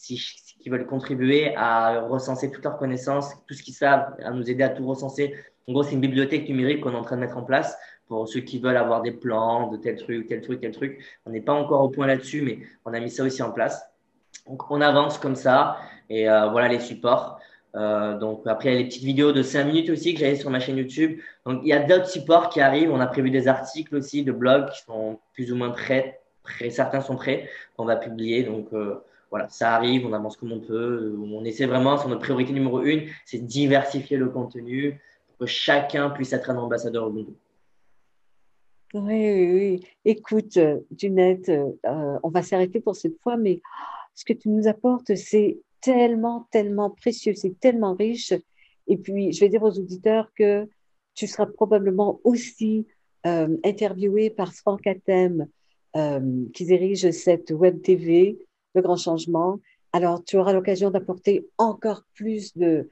qui 0.65 0.71
veulent 0.71 0.87
contribuer 0.87 1.55
à 1.55 2.01
recenser 2.01 2.49
toutes 2.49 2.63
leurs 2.63 2.79
connaissances, 2.79 3.35
tout 3.45 3.53
ce 3.53 3.61
qu'ils 3.61 3.75
savent, 3.75 4.15
à 4.23 4.31
nous 4.31 4.49
aider 4.49 4.63
à 4.63 4.69
tout 4.69 4.83
recenser. 4.87 5.35
En 5.67 5.73
gros, 5.73 5.83
c'est 5.83 5.91
une 5.93 6.01
bibliothèque 6.01 6.49
numérique 6.49 6.81
qu'on 6.81 6.93
est 6.93 6.95
en 6.95 7.03
train 7.03 7.17
de 7.17 7.21
mettre 7.21 7.37
en 7.37 7.43
place 7.43 7.77
pour 8.07 8.27
ceux 8.27 8.39
qui 8.39 8.57
veulent 8.57 8.75
avoir 8.75 9.03
des 9.03 9.11
plans 9.11 9.69
de 9.69 9.77
tel 9.77 9.95
truc, 9.95 10.25
tel 10.25 10.41
truc, 10.41 10.61
tel 10.61 10.71
truc. 10.71 11.05
On 11.27 11.29
n'est 11.29 11.41
pas 11.41 11.53
encore 11.53 11.83
au 11.83 11.89
point 11.89 12.07
là-dessus, 12.07 12.41
mais 12.41 12.61
on 12.83 12.95
a 12.95 12.99
mis 12.99 13.11
ça 13.11 13.23
aussi 13.23 13.43
en 13.43 13.51
place. 13.51 13.87
Donc, 14.47 14.71
on 14.71 14.81
avance 14.81 15.19
comme 15.19 15.35
ça. 15.35 15.77
Et 16.09 16.27
euh, 16.27 16.49
voilà 16.49 16.67
les 16.67 16.79
supports. 16.79 17.39
Euh, 17.75 18.17
donc 18.17 18.41
après, 18.47 18.69
il 18.69 18.73
y 18.73 18.75
a 18.75 18.79
les 18.79 18.87
petites 18.87 19.03
vidéos 19.03 19.33
de 19.33 19.43
5 19.43 19.65
minutes 19.65 19.91
aussi 19.91 20.15
que 20.15 20.19
j'avais 20.19 20.35
sur 20.35 20.49
ma 20.49 20.59
chaîne 20.59 20.77
YouTube. 20.77 21.19
Donc 21.45 21.59
il 21.61 21.67
y 21.67 21.73
a 21.73 21.79
d'autres 21.83 22.07
supports 22.07 22.49
qui 22.49 22.59
arrivent. 22.59 22.91
On 22.91 22.99
a 22.99 23.07
prévu 23.07 23.29
des 23.29 23.47
articles 23.47 23.95
aussi 23.95 24.23
de 24.23 24.31
blogs 24.31 24.71
qui 24.71 24.81
sont 24.81 25.19
plus 25.33 25.51
ou 25.51 25.55
moins 25.57 25.69
prêts. 25.69 26.21
certains 26.71 27.01
sont 27.01 27.17
prêts. 27.17 27.49
On 27.77 27.85
va 27.85 27.97
publier. 27.97 28.41
Donc 28.41 28.69
euh, 28.73 29.03
voilà, 29.35 29.49
ça 29.49 29.75
arrive. 29.75 30.05
On 30.05 30.13
avance 30.13 30.37
comme 30.37 30.53
on 30.53 30.61
peut. 30.61 31.13
On 31.19 31.43
essaie 31.43 31.65
vraiment, 31.65 31.97
c'est 31.97 32.07
notre 32.07 32.21
priorité 32.21 32.53
numéro 32.53 32.81
une, 32.81 33.09
c'est 33.25 33.45
diversifier 33.45 34.15
le 34.15 34.29
contenu 34.29 35.01
pour 35.27 35.39
que 35.39 35.45
chacun 35.45 36.09
puisse 36.09 36.31
être 36.31 36.49
un 36.49 36.57
ambassadeur 36.57 37.09
Ubuntu. 37.09 37.33
Oui, 38.93 39.01
oui, 39.03 39.51
oui. 39.53 39.87
Écoute, 40.05 40.57
Junette, 40.97 41.51
on 41.83 42.29
va 42.29 42.43
s'arrêter 42.43 42.79
pour 42.79 42.95
cette 42.95 43.19
fois, 43.21 43.35
mais 43.35 43.59
ce 44.13 44.23
que 44.23 44.31
tu 44.31 44.47
nous 44.47 44.69
apportes, 44.69 45.13
c'est 45.15 45.57
tellement, 45.81 46.47
tellement 46.49 46.91
précieux, 46.91 47.33
c'est 47.35 47.59
tellement 47.59 47.93
riche. 47.93 48.31
Et 48.87 48.95
puis, 48.95 49.33
je 49.33 49.41
vais 49.41 49.49
dire 49.49 49.63
aux 49.63 49.77
auditeurs 49.77 50.31
que 50.33 50.65
tu 51.13 51.27
seras 51.27 51.45
probablement 51.45 52.21
aussi 52.23 52.87
euh, 53.27 53.57
interviewé 53.65 54.29
par 54.29 54.53
Franck 54.53 54.87
Atem, 54.87 55.45
euh, 55.97 56.45
qui 56.53 56.63
dirige 56.63 57.11
cette 57.11 57.51
web 57.51 57.81
TV, 57.81 58.37
Le 58.75 58.81
Grand 58.81 58.97
Changement. 58.97 59.59
Alors, 59.93 60.23
tu 60.23 60.37
auras 60.37 60.53
l'occasion 60.53 60.91
d'apporter 60.91 61.47
encore 61.57 62.03
plus 62.13 62.55
de 62.57 62.89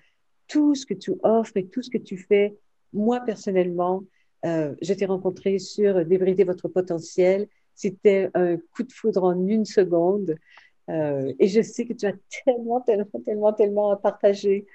tout 0.47 0.75
ce 0.75 0.86
que 0.86 0.93
tu 0.93 1.13
offres 1.23 1.57
et 1.57 1.67
tout 1.67 1.81
ce 1.81 1.89
que 1.89 1.97
tu 1.97 2.17
fais. 2.17 2.55
Moi, 2.93 3.19
personnellement, 3.19 4.03
euh, 4.45 4.73
je 4.81 4.93
t'ai 4.93 5.05
rencontré 5.05 5.59
sur 5.59 6.05
Débrider 6.05 6.43
votre 6.43 6.67
potentiel. 6.67 7.47
C'était 7.75 8.29
un 8.34 8.57
coup 8.57 8.84
de 8.84 8.91
foudre 8.91 9.23
en 9.23 9.47
une 9.47 9.65
seconde. 9.65 10.36
Euh, 10.89 11.34
et 11.39 11.47
je 11.47 11.61
sais 11.61 11.86
que 11.86 11.93
tu 11.93 12.05
as 12.05 12.13
tellement, 12.45 12.81
tellement, 12.81 13.19
tellement, 13.25 13.53
tellement 13.53 13.91
à 13.91 13.97
partager. 13.97 14.65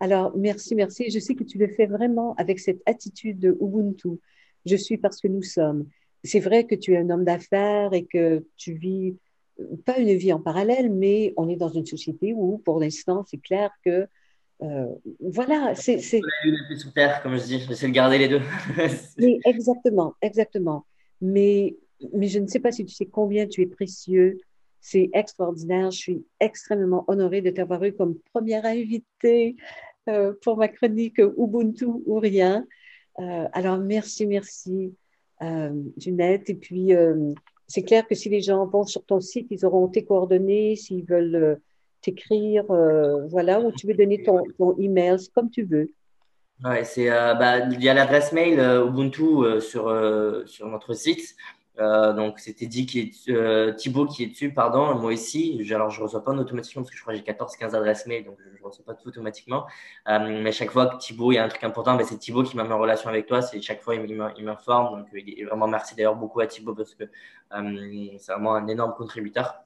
Alors, 0.00 0.36
merci, 0.36 0.74
merci. 0.74 1.10
Je 1.10 1.18
sais 1.18 1.34
que 1.34 1.44
tu 1.44 1.58
le 1.58 1.68
fais 1.68 1.86
vraiment 1.86 2.34
avec 2.34 2.58
cette 2.58 2.82
attitude 2.86 3.38
de 3.38 3.56
Ubuntu. 3.60 4.20
Je 4.64 4.76
suis 4.76 4.98
parce 4.98 5.20
que 5.20 5.28
nous 5.28 5.42
sommes. 5.42 5.86
C'est 6.24 6.40
vrai 6.40 6.64
que 6.64 6.74
tu 6.74 6.94
es 6.94 6.98
un 6.98 7.10
homme 7.10 7.24
d'affaires 7.24 7.92
et 7.92 8.04
que 8.04 8.44
tu 8.56 8.74
vis 8.74 9.16
pas 9.84 9.98
une 9.98 10.14
vie 10.14 10.32
en 10.32 10.40
parallèle, 10.40 10.90
mais 10.90 11.32
on 11.36 11.48
est 11.48 11.56
dans 11.56 11.68
une 11.68 11.86
société 11.86 12.34
où, 12.34 12.58
pour 12.58 12.80
l'instant, 12.80 13.24
c'est 13.26 13.38
clair 13.38 13.70
que 13.84 14.06
euh, 14.62 14.86
voilà, 15.20 15.74
c'est. 15.74 15.98
c'est... 15.98 16.20
sur 16.78 16.92
terre, 16.92 17.22
comme 17.22 17.36
je 17.36 17.44
dis, 17.44 17.60
j'essaie 17.60 17.88
de 17.88 17.92
garder 17.92 18.18
les 18.18 18.28
deux. 18.28 18.40
mais 19.18 19.38
exactement, 19.44 20.14
exactement. 20.22 20.86
Mais, 21.20 21.76
mais 22.12 22.28
je 22.28 22.38
ne 22.38 22.46
sais 22.46 22.60
pas 22.60 22.72
si 22.72 22.84
tu 22.84 22.94
sais 22.94 23.06
combien 23.06 23.46
tu 23.46 23.62
es 23.62 23.66
précieux, 23.66 24.38
c'est 24.80 25.10
extraordinaire. 25.12 25.90
Je 25.90 25.98
suis 25.98 26.26
extrêmement 26.40 27.04
honorée 27.08 27.42
de 27.42 27.50
t'avoir 27.50 27.84
eu 27.84 27.92
comme 27.92 28.18
première 28.32 28.64
invitée 28.64 29.56
euh, 30.08 30.32
pour 30.42 30.56
ma 30.56 30.68
chronique 30.68 31.18
Ubuntu 31.18 31.86
ou 32.06 32.18
rien. 32.18 32.66
Euh, 33.18 33.48
alors, 33.52 33.78
merci, 33.78 34.26
merci, 34.26 34.94
euh, 35.42 35.72
Junette. 35.98 36.48
Et 36.48 36.54
puis, 36.54 36.92
c'est 37.66 37.82
clair 37.82 38.06
que 38.06 38.14
si 38.14 38.28
les 38.28 38.40
gens 38.40 38.66
vont 38.66 38.84
sur 38.84 39.04
ton 39.04 39.20
site, 39.20 39.48
ils 39.50 39.64
auront 39.64 39.88
tes 39.88 40.04
coordonnées, 40.04 40.76
s'ils 40.76 41.04
veulent 41.04 41.60
t'écrire, 42.00 42.64
voilà, 43.28 43.60
ou 43.60 43.72
tu 43.72 43.86
veux 43.86 43.94
donner 43.94 44.22
ton, 44.22 44.42
ton 44.58 44.76
email, 44.78 45.18
c'est 45.18 45.32
comme 45.32 45.50
tu 45.50 45.64
veux. 45.64 45.90
Ouais, 46.64 46.84
c'est, 46.84 47.08
bah, 47.08 47.58
il 47.70 47.82
y 47.82 47.88
a 47.88 47.94
l'adresse 47.94 48.32
mail 48.32 48.58
Ubuntu 48.58 49.60
sur 49.60 49.86
notre 50.68 50.94
site. 50.94 51.34
Euh, 51.78 52.12
donc 52.14 52.38
c'était 52.38 52.66
dit 52.66 52.86
qui 52.86 53.00
est 53.00 53.28
euh, 53.28 53.72
Thibaut 53.72 54.06
qui 54.06 54.24
est 54.24 54.26
dessus, 54.28 54.52
pardon, 54.52 54.94
moi 54.94 55.12
ici. 55.12 55.60
Alors 55.74 55.90
je 55.90 56.02
reçois 56.02 56.24
pas 56.24 56.32
automatiquement 56.32 56.82
parce 56.82 56.90
que 56.90 56.96
je 56.96 57.02
crois 57.02 57.14
que 57.14 57.18
j'ai 57.18 57.24
14-15 57.24 57.74
adresses 57.74 58.06
mail, 58.06 58.24
donc 58.24 58.36
je, 58.38 58.58
ne 58.58 58.66
reçois 58.66 58.84
pas 58.84 58.94
tout 58.94 59.08
automatiquement. 59.08 59.66
Euh, 60.08 60.42
mais 60.42 60.52
chaque 60.52 60.70
fois 60.70 60.86
que 60.86 60.96
Thibaut, 60.96 61.32
il 61.32 61.36
y 61.36 61.38
a 61.38 61.44
un 61.44 61.48
truc 61.48 61.64
important, 61.64 61.94
ben, 61.96 62.04
c'est 62.06 62.18
Thibaut 62.18 62.42
qui 62.44 62.56
m'a 62.56 62.64
mis 62.64 62.72
en 62.72 62.78
relation 62.78 63.08
avec 63.10 63.26
toi. 63.26 63.42
C'est 63.42 63.60
chaque 63.60 63.82
fois 63.82 63.94
il 63.94 64.44
m'informe. 64.44 65.00
Donc 65.00 65.08
il 65.12 65.40
est 65.40 65.44
vraiment 65.44 65.68
merci 65.68 65.94
d'ailleurs 65.94 66.16
beaucoup 66.16 66.40
à 66.40 66.46
Thibaut 66.46 66.74
parce 66.74 66.94
que 66.94 67.04
c'est 67.50 68.32
vraiment 68.32 68.54
un 68.54 68.66
énorme 68.68 68.94
contributeur 68.94 69.65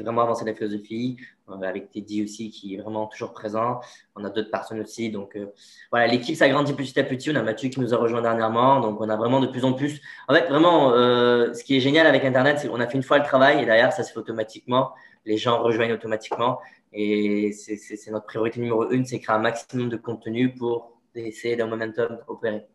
vraiment 0.00 0.22
avancer 0.22 0.44
la 0.44 0.54
philosophie, 0.54 1.16
euh, 1.48 1.60
avec 1.62 1.90
Teddy 1.90 2.24
aussi 2.24 2.50
qui 2.50 2.74
est 2.74 2.78
vraiment 2.78 3.06
toujours 3.06 3.32
présent. 3.32 3.80
On 4.14 4.24
a 4.24 4.30
d'autres 4.30 4.50
personnes 4.50 4.80
aussi. 4.80 5.10
Donc 5.10 5.36
euh, 5.36 5.46
voilà, 5.90 6.06
l'équipe 6.06 6.36
s'agrandit 6.36 6.72
petit 6.72 6.98
à 6.98 7.04
petit. 7.04 7.30
On 7.30 7.36
a 7.36 7.42
Mathieu 7.42 7.68
qui 7.68 7.80
nous 7.80 7.94
a 7.94 7.96
rejoint 7.96 8.22
dernièrement. 8.22 8.80
Donc 8.80 9.00
on 9.00 9.08
a 9.08 9.16
vraiment 9.16 9.40
de 9.40 9.46
plus 9.46 9.64
en 9.64 9.72
plus. 9.72 10.00
En 10.28 10.34
fait, 10.34 10.48
vraiment, 10.48 10.92
euh, 10.92 11.52
ce 11.54 11.64
qui 11.64 11.76
est 11.76 11.80
génial 11.80 12.06
avec 12.06 12.24
Internet, 12.24 12.58
c'est 12.58 12.68
qu'on 12.68 12.80
a 12.80 12.86
fait 12.86 12.96
une 12.96 13.02
fois 13.02 13.18
le 13.18 13.24
travail 13.24 13.62
et 13.62 13.66
derrière, 13.66 13.92
ça 13.92 14.02
se 14.02 14.12
fait 14.12 14.18
automatiquement. 14.18 14.92
Les 15.24 15.36
gens 15.36 15.62
rejoignent 15.62 15.92
automatiquement. 15.92 16.58
Et 16.92 17.52
c'est 17.52 18.10
notre 18.10 18.26
priorité 18.26 18.60
numéro 18.60 18.90
une, 18.90 19.04
c'est 19.04 19.20
créer 19.20 19.36
un 19.36 19.40
maximum 19.40 19.88
de 19.88 19.96
contenu 19.96 20.54
pour 20.54 20.96
essayer 21.14 21.56
d'un 21.56 21.66
momentum 21.66 22.18
opérer. 22.26 22.66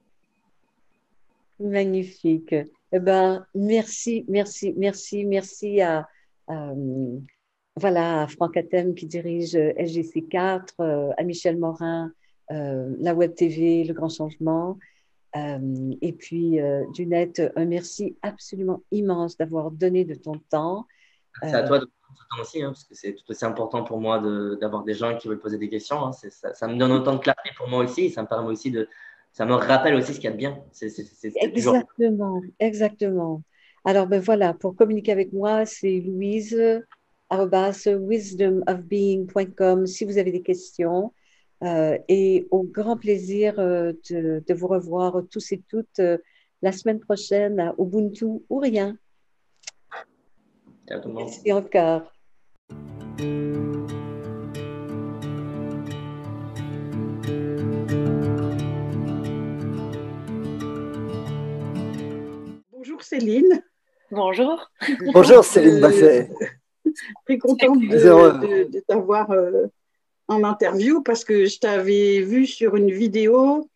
Magnifique. 1.59 2.55
Eh 2.93 2.99
ben, 2.99 3.45
merci, 3.55 4.25
merci, 4.27 4.73
merci, 4.77 5.25
merci 5.25 5.81
à, 5.81 6.07
euh, 6.49 7.19
voilà, 7.75 8.27
Franck 8.27 8.57
Atem 8.57 8.95
qui 8.95 9.05
dirige 9.05 9.55
SGC4, 9.55 10.61
euh, 10.79 11.11
à 11.17 11.23
Michel 11.23 11.57
Morin, 11.57 12.11
euh, 12.51 12.93
la 12.99 13.13
Web 13.15 13.35
TV, 13.35 13.83
Le 13.83 13.93
Grand 13.93 14.09
Changement. 14.09 14.77
et 15.35 16.13
puis, 16.13 16.59
Junette, 16.93 17.41
un 17.55 17.65
merci 17.65 18.17
absolument 18.21 18.83
immense 18.91 19.37
d'avoir 19.37 19.71
donné 19.71 20.03
de 20.03 20.15
ton 20.15 20.33
temps. 20.49 20.85
C'est 21.41 21.53
à 21.53 21.63
toi 21.63 21.79
de 21.79 21.85
prendre 21.85 22.19
ce 22.19 22.23
temps 22.29 22.41
aussi, 22.41 22.61
hein, 22.61 22.71
parce 22.71 22.83
que 22.83 22.95
c'est 22.95 23.13
tout 23.13 23.23
aussi 23.29 23.45
important 23.45 23.85
pour 23.85 24.01
moi 24.01 24.19
d'avoir 24.59 24.83
des 24.83 24.93
gens 24.93 25.15
qui 25.15 25.29
veulent 25.29 25.39
poser 25.39 25.57
des 25.57 25.69
questions. 25.69 26.05
Hein. 26.05 26.11
Ça, 26.11 26.53
ça, 26.53 26.67
me 26.67 26.75
donne 26.75 26.91
autant 26.91 27.13
de 27.13 27.19
clarté 27.19 27.49
pour 27.55 27.69
moi 27.69 27.81
aussi, 27.81 28.09
ça 28.09 28.23
me 28.23 28.27
permet 28.27 28.49
aussi 28.49 28.71
de, 28.71 28.89
ça 29.31 29.45
me 29.45 29.53
rappelle 29.53 29.95
aussi 29.95 30.13
ce 30.13 30.19
qu'il 30.19 30.25
y 30.25 30.27
a 30.27 30.31
de 30.31 30.37
bien. 30.37 30.61
exactement, 31.35 32.41
exactement. 32.59 33.41
Alors, 33.83 34.07
ben 34.07 34.21
voilà, 34.21 34.53
pour 34.53 34.75
communiquer 34.75 35.11
avec 35.11 35.33
moi, 35.33 35.65
c'est 35.65 35.99
louise 36.01 36.55
wisdomofbeing.com 37.31 39.87
si 39.87 40.05
vous 40.05 40.17
avez 40.17 40.31
des 40.31 40.41
questions. 40.41 41.13
Euh, 41.63 41.97
et 42.07 42.47
au 42.49 42.63
grand 42.63 42.97
plaisir 42.97 43.59
euh, 43.59 43.93
de, 44.09 44.43
de, 44.47 44.53
vous 44.55 44.67
revoir 44.67 45.21
tous 45.29 45.51
et 45.51 45.61
toutes 45.69 45.99
euh, 45.99 46.17
la 46.63 46.71
semaine 46.71 46.99
prochaine 46.99 47.59
à 47.59 47.75
Ubuntu 47.77 48.25
ou 48.49 48.57
rien. 48.57 48.97
Merci 51.05 51.51
encore. 51.51 52.11
Bonjour 62.71 63.03
Céline. 63.03 63.61
Bonjour. 64.11 64.69
Bonjour 65.13 65.45
Céline 65.45 65.79
Basset. 65.79 66.29
Très 67.25 67.37
contente 67.37 67.79
de, 67.79 68.79
t'avoir 68.85 69.31
euh, 69.31 69.67
en 70.27 70.43
interview 70.43 71.01
parce 71.01 71.23
que 71.23 71.45
je 71.45 71.57
t'avais 71.59 72.19
vu 72.19 72.45
sur 72.45 72.75
une 72.75 72.91
vidéo 72.91 73.69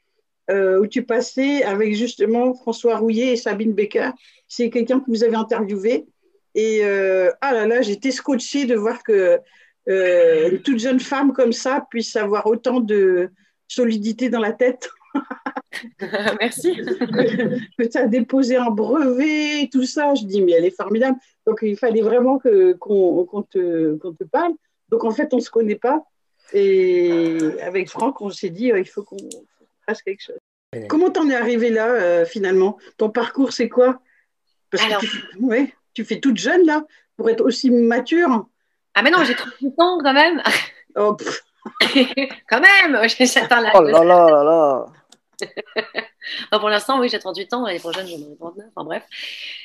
euh, 0.52 0.82
où 0.82 0.88
tu 0.88 1.04
passais 1.04 1.64
avec 1.64 1.96
justement 1.96 2.54
François 2.54 2.98
Rouillet 2.98 3.32
et 3.32 3.36
Sabine 3.38 3.72
Becker. 3.72 4.10
C'est 4.50 4.70
quelqu'un 4.70 5.00
que 5.00 5.10
vous 5.10 5.24
avez 5.24 5.38
interviewé. 5.38 6.06
Et 6.54 6.80
euh, 6.84 7.32
ah 7.40 7.54
là 7.54 7.66
là, 7.66 7.82
j'étais 7.82 8.12
scotchée 8.12 8.66
de 8.66 8.76
voir 8.76 9.04
que 9.04 9.40
une 9.88 10.62
toute 10.62 10.80
jeune 10.80 11.00
femme 11.00 11.32
comme 11.32 11.54
ça 11.54 11.86
puisse 11.90 12.18
avoir 12.18 12.48
autant 12.48 12.82
de 12.82 13.30
solidité 13.70 14.30
dans 14.30 14.42
la 14.42 14.52
tête. 14.52 14.90
Merci. 16.40 16.76
que 17.78 17.84
tu 17.84 17.98
as 17.98 18.08
déposé 18.08 18.58
un 18.58 18.70
brevet, 18.70 19.70
tout 19.72 19.86
ça. 19.86 20.14
Je 20.16 20.26
dis, 20.26 20.42
mais 20.42 20.54
elle 20.54 20.66
est 20.66 20.76
formidable. 20.76 21.18
Donc, 21.46 21.60
il 21.62 21.78
fallait 21.78 22.02
vraiment 22.02 22.40
qu'on 22.40 23.44
te, 23.44 23.96
te, 23.96 24.24
parle. 24.24 24.54
Donc, 24.90 25.04
en 25.04 25.12
fait, 25.12 25.34
on 25.34 25.38
ne 25.38 25.42
se 25.42 25.50
connaît 25.50 25.76
pas. 25.76 26.04
Et 26.54 27.40
avec 27.62 27.90
Franck, 27.90 28.22
on 28.22 28.30
s'est 28.30 28.50
dit, 28.50 28.72
euh, 28.72 28.80
il 28.80 28.88
faut 28.88 29.04
qu'on 29.04 29.18
fasse 29.86 30.02
quelque 30.02 30.22
chose. 30.22 30.38
Comment 30.90 31.10
t'en 31.10 31.30
es 31.30 31.36
arrivé 31.36 31.70
là, 31.70 31.88
euh, 31.88 32.26
finalement? 32.26 32.78
Ton 32.98 33.10
parcours, 33.10 33.54
c'est 33.54 33.70
quoi? 33.70 34.00
Parce 34.70 34.84
que 34.84 35.06
tu, 35.06 35.38
ouais, 35.40 35.74
tu 35.94 36.04
fais 36.04 36.20
toute 36.20 36.38
jeune, 36.38 36.66
là, 36.66 36.84
pour 37.16 37.30
être 37.30 37.44
aussi 37.44 37.72
mature. 37.72 38.48
Ah, 38.94 39.02
mais 39.02 39.10
non, 39.10 39.24
j'ai 39.24 39.36
38 39.36 39.74
ans 39.78 39.98
quand 40.04 40.14
même. 40.14 40.42
Oh, 40.98 41.16
quand 42.50 42.62
même, 42.62 43.08
j'attends 43.08 43.62
la. 43.62 43.72
Oh 43.74 43.82
là 43.82 44.04
là 44.04 44.30
là 44.30 44.44
là 44.44 44.86
pour 46.52 46.70
l'instant, 46.70 47.00
oui, 47.00 47.10
j'ai 47.10 47.20
38 47.20 47.54
ans, 47.54 47.66
l'année 47.66 47.80
prochaine, 47.80 48.08
j'en 48.08 48.18
ai 48.18 48.36
39, 48.38 48.66
enfin 48.76 48.86
bref. 48.86 49.04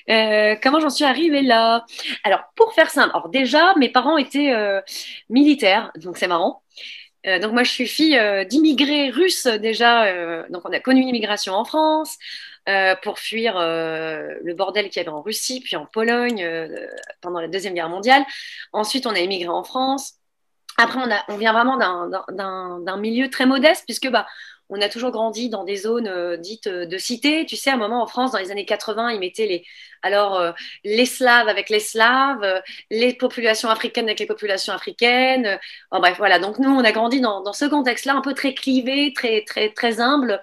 Euh, 0.09 0.57
comment 0.63 0.81
j'en 0.81 0.91
suis 0.91 1.05
arrivée 1.05 1.43
là? 1.43 1.85
Alors, 2.25 2.41
pour 2.57 2.73
faire 2.75 2.91
simple, 2.91 3.11
alors 3.15 3.29
déjà, 3.29 3.75
mes 3.77 3.89
parents 3.89 4.17
étaient 4.17 4.53
euh, 4.53 4.81
militaires, 5.29 5.93
donc 5.97 6.19
c'est 6.19 6.27
marrant. 6.27 6.63
Euh, 7.27 7.39
donc 7.39 7.53
moi, 7.53 7.63
je 7.63 7.71
suis 7.71 7.87
fille 7.87 8.19
d'immigrés 8.49 9.11
russes 9.11 9.47
déjà, 9.47 10.47
donc 10.49 10.63
on 10.65 10.73
a 10.73 10.81
connu 10.81 11.03
une 11.03 11.09
immigration 11.09 11.55
en 11.55 11.65
France 11.65 12.19
pour 13.03 13.19
fuir 13.19 13.55
le 13.59 14.55
bordel 14.55 14.89
qu'il 14.91 14.99
y 14.99 15.01
avait 15.01 15.09
en 15.09 15.23
Russie, 15.23 15.61
puis 15.61 15.77
en 15.77 15.87
Pologne 15.87 16.49
pendant 17.21 17.41
la 17.41 17.49
Deuxième 17.49 17.75
Guerre 17.75 17.89
mondiale. 17.89 18.25
Ensuite, 18.73 19.07
on 19.07 19.11
a 19.11 19.19
immigré 19.19 19.49
en 19.49 19.65
France. 19.65 20.15
Après, 20.79 20.99
on, 20.99 21.35
on 21.35 21.37
vient 21.37 21.53
vraiment 21.53 21.77
d'un 21.77 22.97
milieu 22.97 23.29
très 23.29 23.45
modeste, 23.45 23.85
puisque 23.87 24.09
bah, 24.11 24.27
on 24.71 24.81
a 24.81 24.89
toujours 24.89 25.11
grandi 25.11 25.49
dans 25.51 25.65
des 25.65 25.77
zones 25.77 26.09
euh, 26.09 26.37
dites 26.37 26.69
euh, 26.69 26.87
de 26.87 26.97
cité. 26.97 27.45
Tu 27.45 27.57
sais, 27.57 27.71
à 27.71 27.75
un 27.75 27.77
moment 27.77 28.03
en 28.03 28.07
France, 28.07 28.33
dans 28.33 28.39
les 28.39 28.51
années 28.51 28.65
80, 28.65 29.11
ils 29.11 29.21
mettaient 29.21 29.47
les, 29.47 29.65
alors, 30.03 30.37
euh, 30.39 30.53
les 30.85 31.07
Slaves 31.07 31.49
avec 31.49 31.69
les 31.71 31.81
Slaves, 31.81 32.63
les 32.91 33.15
populations 33.15 33.69
africaines 33.69 34.07
avec 34.07 34.21
les 34.21 34.27
populations 34.27 34.73
africaines. 34.73 35.59
bref, 35.91 36.17
voilà. 36.19 36.39
Donc, 36.39 36.59
nous, 36.59 36.71
on 36.71 36.85
a 36.85 36.93
grandi 36.93 37.21
dans, 37.21 37.43
dans 37.43 37.53
ce 37.53 37.65
contexte-là, 37.65 38.15
un 38.15 38.23
peu 38.23 38.33
très 38.35 38.55
clivé, 38.55 39.13
très, 39.15 39.43
très, 39.43 39.71
très 39.71 40.01
humble. 40.01 40.41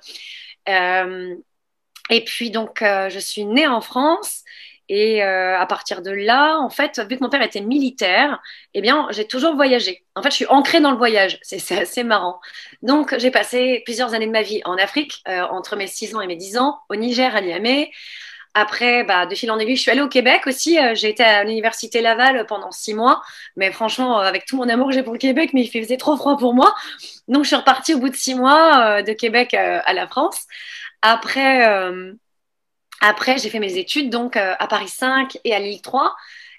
et 2.09 2.23
puis, 2.25 2.51
donc, 2.51 2.80
je 2.82 3.19
suis 3.19 3.45
née 3.45 3.67
en 3.67 3.82
France. 3.82 4.43
Et 4.89 5.23
euh, 5.23 5.57
à 5.59 5.65
partir 5.65 6.01
de 6.01 6.11
là, 6.11 6.57
en 6.59 6.69
fait, 6.69 6.99
vu 7.09 7.17
que 7.17 7.23
mon 7.23 7.29
père 7.29 7.41
était 7.41 7.61
militaire, 7.61 8.41
eh 8.73 8.81
bien, 8.81 9.07
j'ai 9.11 9.27
toujours 9.27 9.55
voyagé. 9.55 10.05
En 10.15 10.23
fait, 10.23 10.29
je 10.29 10.35
suis 10.35 10.47
ancrée 10.47 10.79
dans 10.79 10.91
le 10.91 10.97
voyage. 10.97 11.39
C'est 11.41 11.77
assez 11.77 12.03
marrant. 12.03 12.39
Donc, 12.81 13.17
j'ai 13.17 13.31
passé 13.31 13.81
plusieurs 13.85 14.13
années 14.13 14.27
de 14.27 14.31
ma 14.31 14.43
vie 14.43 14.61
en 14.65 14.77
Afrique, 14.77 15.21
euh, 15.27 15.41
entre 15.51 15.75
mes 15.75 15.88
6 15.88 16.15
ans 16.15 16.21
et 16.21 16.27
mes 16.27 16.38
10 16.38 16.57
ans, 16.57 16.79
au 16.89 16.95
Niger, 16.95 17.35
à 17.35 17.41
Niamey. 17.41 17.91
Après, 18.53 19.03
bah, 19.03 19.25
de 19.25 19.35
fil 19.35 19.51
en 19.51 19.59
aiguille, 19.59 19.75
je 19.75 19.81
suis 19.81 19.91
allée 19.91 20.01
au 20.01 20.07
Québec 20.07 20.47
aussi. 20.47 20.79
Euh, 20.79 20.95
j'ai 20.95 21.09
été 21.09 21.21
à 21.23 21.43
l'université 21.43 22.01
Laval 22.01 22.45
pendant 22.47 22.71
six 22.71 22.93
mois. 22.93 23.21
Mais 23.57 23.71
franchement, 23.71 24.19
avec 24.19 24.45
tout 24.45 24.55
mon 24.57 24.69
amour 24.69 24.88
que 24.88 24.93
j'ai 24.93 25.03
pour 25.03 25.13
le 25.13 25.19
Québec, 25.19 25.51
mais 25.53 25.63
il 25.63 25.69
faisait 25.69 25.97
trop 25.97 26.15
froid 26.15 26.38
pour 26.38 26.53
moi. 26.53 26.73
Donc, 27.27 27.43
je 27.43 27.47
suis 27.49 27.55
repartie 27.57 27.93
au 27.93 27.99
bout 27.99 28.09
de 28.09 28.15
six 28.15 28.35
mois 28.35 29.03
de 29.03 29.13
Québec 29.13 29.53
à 29.53 29.93
la 29.93 30.07
France. 30.07 30.41
Après, 31.03 31.91
après, 33.01 33.37
j'ai 33.37 33.49
fait 33.49 33.59
mes 33.59 33.77
études 33.77 34.09
donc 34.09 34.37
euh, 34.37 34.55
à 34.57 34.67
Paris 34.67 34.87
5 34.87 35.37
et 35.43 35.53
à 35.53 35.59
Lille 35.59 35.81
3. 35.81 36.15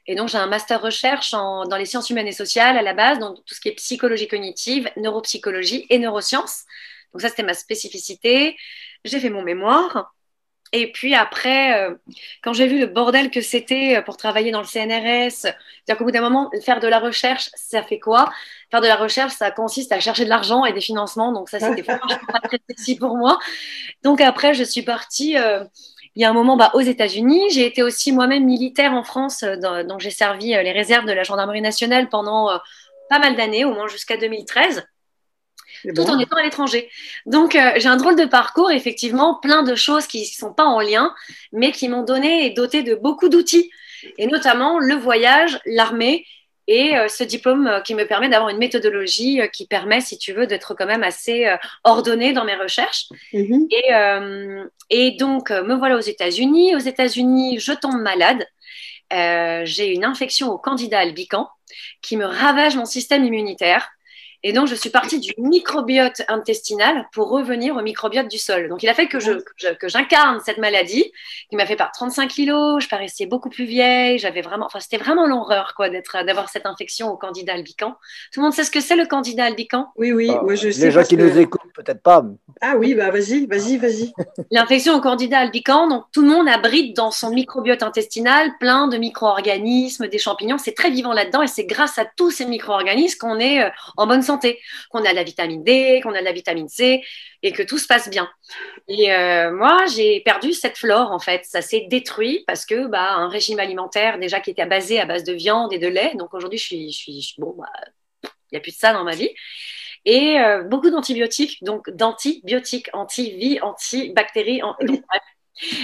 Et 0.06 0.14
donc, 0.14 0.28
j'ai 0.28 0.38
un 0.38 0.46
master 0.46 0.80
recherche 0.80 1.34
en, 1.34 1.66
dans 1.66 1.76
les 1.76 1.84
sciences 1.84 2.08
humaines 2.10 2.28
et 2.28 2.32
sociales 2.32 2.78
à 2.78 2.82
la 2.82 2.94
base, 2.94 3.18
donc 3.18 3.44
tout 3.44 3.54
ce 3.54 3.60
qui 3.60 3.68
est 3.68 3.72
psychologie 3.72 4.28
cognitive, 4.28 4.90
neuropsychologie 4.96 5.86
et 5.90 5.98
neurosciences. 5.98 6.64
Donc, 7.12 7.22
ça, 7.22 7.28
c'était 7.28 7.42
ma 7.42 7.54
spécificité. 7.54 8.56
J'ai 9.04 9.20
fait 9.20 9.30
mon 9.30 9.42
mémoire. 9.42 10.14
Et 10.72 10.92
puis 10.92 11.14
après, 11.14 11.80
euh, 11.80 11.94
quand 12.42 12.52
j'ai 12.52 12.66
vu 12.66 12.78
le 12.78 12.86
bordel 12.86 13.30
que 13.30 13.40
c'était 13.40 13.96
euh, 13.96 14.02
pour 14.02 14.18
travailler 14.18 14.50
dans 14.50 14.60
le 14.60 14.66
CNRS, 14.66 15.30
c'est-à-dire 15.30 15.96
qu'au 15.96 16.04
bout 16.04 16.10
d'un 16.10 16.20
moment, 16.20 16.50
faire 16.62 16.78
de 16.78 16.88
la 16.88 16.98
recherche, 16.98 17.48
ça 17.54 17.82
fait 17.82 17.98
quoi? 17.98 18.30
Faire 18.70 18.82
de 18.82 18.86
la 18.86 18.96
recherche, 18.96 19.32
ça 19.32 19.50
consiste 19.50 19.92
à 19.92 20.00
chercher 20.00 20.24
de 20.24 20.28
l'argent 20.28 20.66
et 20.66 20.74
des 20.74 20.82
financements. 20.82 21.32
Donc 21.32 21.48
ça, 21.48 21.58
c'était 21.58 21.82
pas 21.84 21.98
très 22.44 22.60
sexy 22.68 22.96
pour 22.96 23.16
moi. 23.16 23.38
Donc 24.02 24.20
après, 24.20 24.52
je 24.52 24.62
suis 24.62 24.82
partie 24.82 25.36
il 26.18 26.22
y 26.22 26.24
a 26.24 26.30
un 26.30 26.34
moment 26.34 26.56
bah, 26.56 26.72
aux 26.74 26.80
États-Unis. 26.80 27.44
J'ai 27.50 27.64
été 27.64 27.84
aussi 27.84 28.10
moi-même 28.10 28.44
militaire 28.44 28.92
en 28.92 29.04
France, 29.04 29.44
euh, 29.44 29.84
donc 29.84 30.00
j'ai 30.00 30.10
servi 30.10 30.52
euh, 30.52 30.62
les 30.62 30.72
réserves 30.72 31.06
de 31.06 31.12
la 31.12 31.22
gendarmerie 31.22 31.62
nationale 31.62 32.08
pendant 32.08 32.50
euh, 32.50 32.56
pas 33.08 33.20
mal 33.20 33.36
d'années, 33.36 33.64
au 33.64 33.72
moins 33.72 33.86
jusqu'à 33.86 34.16
2013 34.18 34.84
tout 35.94 36.02
en 36.02 36.18
étant 36.18 36.36
à 36.36 36.42
l'étranger. 36.42 36.90
Donc, 37.24 37.52
j'ai 37.52 37.86
un 37.86 37.96
drôle 37.96 38.16
de 38.16 38.24
parcours, 38.24 38.72
effectivement, 38.72 39.38
plein 39.38 39.62
de 39.62 39.76
choses 39.76 40.08
qui 40.08 40.22
ne 40.22 40.24
sont 40.24 40.52
pas 40.52 40.64
en 40.64 40.80
lien, 40.80 41.14
mais 41.52 41.70
qui 41.70 41.88
m'ont 41.88 42.02
donné 42.02 42.46
et 42.46 42.50
doté 42.50 42.82
de 42.82 42.96
beaucoup 42.96 43.28
d'outils, 43.28 43.70
et 44.16 44.26
notamment 44.26 44.80
le 44.80 44.94
voyage, 44.96 45.60
l'armée 45.66 46.26
et 46.68 46.96
euh, 46.96 47.08
ce 47.08 47.24
diplôme 47.24 47.66
euh, 47.66 47.80
qui 47.80 47.94
me 47.94 48.06
permet 48.06 48.28
d'avoir 48.28 48.50
une 48.50 48.58
méthodologie 48.58 49.40
euh, 49.40 49.46
qui 49.48 49.66
permet, 49.66 50.02
si 50.02 50.18
tu 50.18 50.34
veux, 50.34 50.46
d'être 50.46 50.74
quand 50.74 50.86
même 50.86 51.02
assez 51.02 51.46
ordonnée 51.82 52.34
dans 52.34 52.44
mes 52.44 52.54
recherches. 52.54 53.08
Mhm. 53.32 53.66
Et, 54.90 55.10
donc, 55.12 55.50
me 55.50 55.74
voilà 55.74 55.96
aux 55.96 56.00
États-Unis. 56.00 56.76
Aux 56.76 56.80
États-Unis, 56.80 57.58
je 57.58 57.72
tombe 57.72 58.00
malade. 58.00 58.46
j'ai 59.10 59.92
une 59.94 60.04
infection 60.04 60.50
au 60.50 60.58
candidat 60.58 61.00
albicans 61.00 61.48
qui 62.02 62.16
me 62.16 62.26
ravage 62.26 62.76
mon 62.76 62.84
système 62.84 63.24
immunitaire. 63.24 63.88
Et 64.44 64.52
donc, 64.52 64.68
je 64.68 64.74
suis 64.74 64.90
partie 64.90 65.18
du 65.18 65.32
microbiote 65.38 66.22
intestinal 66.28 67.08
pour 67.12 67.28
revenir 67.28 67.76
au 67.76 67.82
microbiote 67.82 68.28
du 68.28 68.38
sol. 68.38 68.68
Donc, 68.68 68.82
il 68.82 68.88
a 68.88 68.94
fait 68.94 69.08
que, 69.08 69.18
je, 69.18 69.32
que 69.74 69.88
j'incarne 69.88 70.40
cette 70.44 70.58
maladie 70.58 71.10
qui 71.50 71.56
m'a 71.56 71.66
fait 71.66 71.76
par 71.76 71.90
35 71.90 72.28
kilos. 72.28 72.82
Je 72.82 72.88
paraissais 72.88 73.26
beaucoup 73.26 73.50
plus 73.50 73.64
vieille. 73.64 74.18
J'avais 74.18 74.42
vraiment, 74.42 74.66
enfin, 74.66 74.78
c'était 74.80 74.96
vraiment 74.96 75.26
l'horreur, 75.26 75.74
quoi, 75.76 75.90
d'être, 75.90 76.24
d'avoir 76.24 76.48
cette 76.48 76.66
infection 76.66 77.10
au 77.10 77.16
candidat 77.16 77.54
albican. 77.54 77.96
Tout 78.32 78.40
le 78.40 78.44
monde 78.44 78.52
sait 78.52 78.64
ce 78.64 78.70
que 78.70 78.80
c'est 78.80 78.96
le 78.96 79.06
candidat 79.06 79.46
albican 79.46 79.88
Oui, 79.96 80.12
oui, 80.12 80.28
moi 80.28 80.54
je 80.54 80.70
sais. 80.70 80.86
Les 80.86 80.90
gens 80.92 81.02
qui 81.02 81.16
nous 81.16 81.36
écoutent, 81.38 81.72
peut-être 81.74 82.02
pas. 82.02 82.24
Ah 82.60 82.74
oui, 82.76 82.94
bah 82.94 83.10
vas-y, 83.10 83.46
vas-y, 83.46 83.76
vas-y. 83.76 84.12
L'infection 84.50 84.94
au 84.94 85.00
candidat 85.00 85.40
albican, 85.40 85.88
donc 85.88 86.04
tout 86.12 86.22
le 86.22 86.28
monde 86.28 86.48
abrite 86.48 86.96
dans 86.96 87.10
son 87.10 87.30
microbiote 87.30 87.82
intestinal 87.82 88.50
plein 88.58 88.88
de 88.88 88.96
micro-organismes, 88.96 90.08
des 90.08 90.18
champignons. 90.18 90.58
C'est 90.58 90.74
très 90.74 90.90
vivant 90.90 91.12
là-dedans 91.12 91.42
et 91.42 91.46
c'est 91.46 91.64
grâce 91.64 91.98
à 91.98 92.04
tous 92.04 92.30
ces 92.30 92.46
micro-organismes 92.46 93.18
qu'on 93.18 93.38
est 93.38 93.64
euh, 93.64 93.70
en 93.96 94.06
bonne 94.06 94.22
santé, 94.30 94.60
qu'on 94.90 95.04
a 95.04 95.10
de 95.10 95.16
la 95.16 95.24
vitamine 95.24 95.62
D, 95.64 96.00
qu'on 96.02 96.14
a 96.14 96.20
de 96.20 96.24
la 96.24 96.36
vitamine 96.40 96.68
C 96.68 97.02
et 97.42 97.52
que 97.52 97.62
tout 97.64 97.78
se 97.78 97.86
passe 97.86 98.08
bien. 98.08 98.28
Et 98.88 99.12
euh, 99.12 99.50
moi, 99.52 99.76
j'ai 99.94 100.20
perdu 100.20 100.52
cette 100.52 100.78
flore 100.78 101.10
en 101.12 101.18
fait. 101.18 101.42
Ça 101.44 101.62
s'est 101.62 101.86
détruit 101.88 102.44
parce 102.46 102.64
que 102.64 102.86
bah, 102.86 103.08
un 103.24 103.28
régime 103.28 103.60
alimentaire 103.60 104.18
déjà 104.18 104.40
qui 104.40 104.50
était 104.50 104.66
basé 104.66 105.00
à 105.00 105.06
base 105.06 105.24
de 105.24 105.34
viande 105.34 105.72
et 105.72 105.78
de 105.78 105.88
lait. 105.88 106.12
Donc 106.14 106.34
aujourd'hui, 106.34 106.58
je 106.58 106.64
suis, 106.64 106.92
je 106.92 107.26
suis 107.28 107.40
bon, 107.42 107.54
bah, 107.58 107.72
il 108.24 108.54
n'y 108.54 108.58
a 108.58 108.60
plus 108.60 108.72
de 108.72 108.76
ça 108.78 108.92
dans 108.92 109.04
ma 109.04 109.14
vie. 109.14 109.30
et 110.04 110.38
euh, 110.40 110.62
beaucoup 110.64 110.90
d'antibiotiques, 110.90 111.62
donc 111.62 111.90
d'antibiotiques, 111.90 112.88
anti-vie, 112.92 113.60
anti-bactéries. 113.62 114.62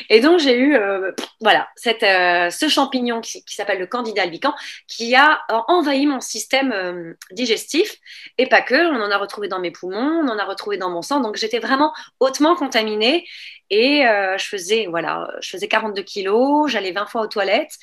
Et 0.09 0.21
donc, 0.21 0.39
j'ai 0.39 0.57
eu 0.57 0.77
euh, 0.77 1.13
voilà, 1.41 1.69
euh, 1.87 2.51
ce 2.51 2.69
champignon 2.69 3.21
qui, 3.21 3.43
s'appelle 3.47 3.79
le 3.79 3.87
Candida 3.87 4.23
albicans 4.23 4.55
qui 4.89 5.15
a 5.15 5.41
envahi 5.69 6.07
mon 6.07 6.21
système 6.21 7.17
digestif 7.33 7.97
et 8.39 8.49
pas 8.49 8.63
que. 8.63 8.75
On 8.75 9.01
en 9.01 9.11
a 9.11 9.19
retrouvé 9.19 9.49
dans 9.49 9.61
mes 9.61 9.71
poumons, 9.71 10.23
on 10.25 10.29
en 10.29 10.39
a 10.39 10.45
retrouvé 10.45 10.77
dans 10.77 10.91
mon 10.91 11.03
sang. 11.03 11.21
Donc, 11.21 11.37
j'étais 11.37 11.59
vraiment 11.59 11.93
hautement 12.21 12.57
contaminée 12.57 13.25
et 13.71 14.05
je, 14.39 14.45
faisais, 14.45 14.87
voilà, 14.89 15.29
je 15.41 15.51
faisais 15.51 15.69
42 15.69 16.03
kilos, 16.03 16.71
j'allais 16.71 16.93
20 16.93 17.07
fois 17.07 17.23
aux 17.23 17.29
toilettes. 17.29 17.77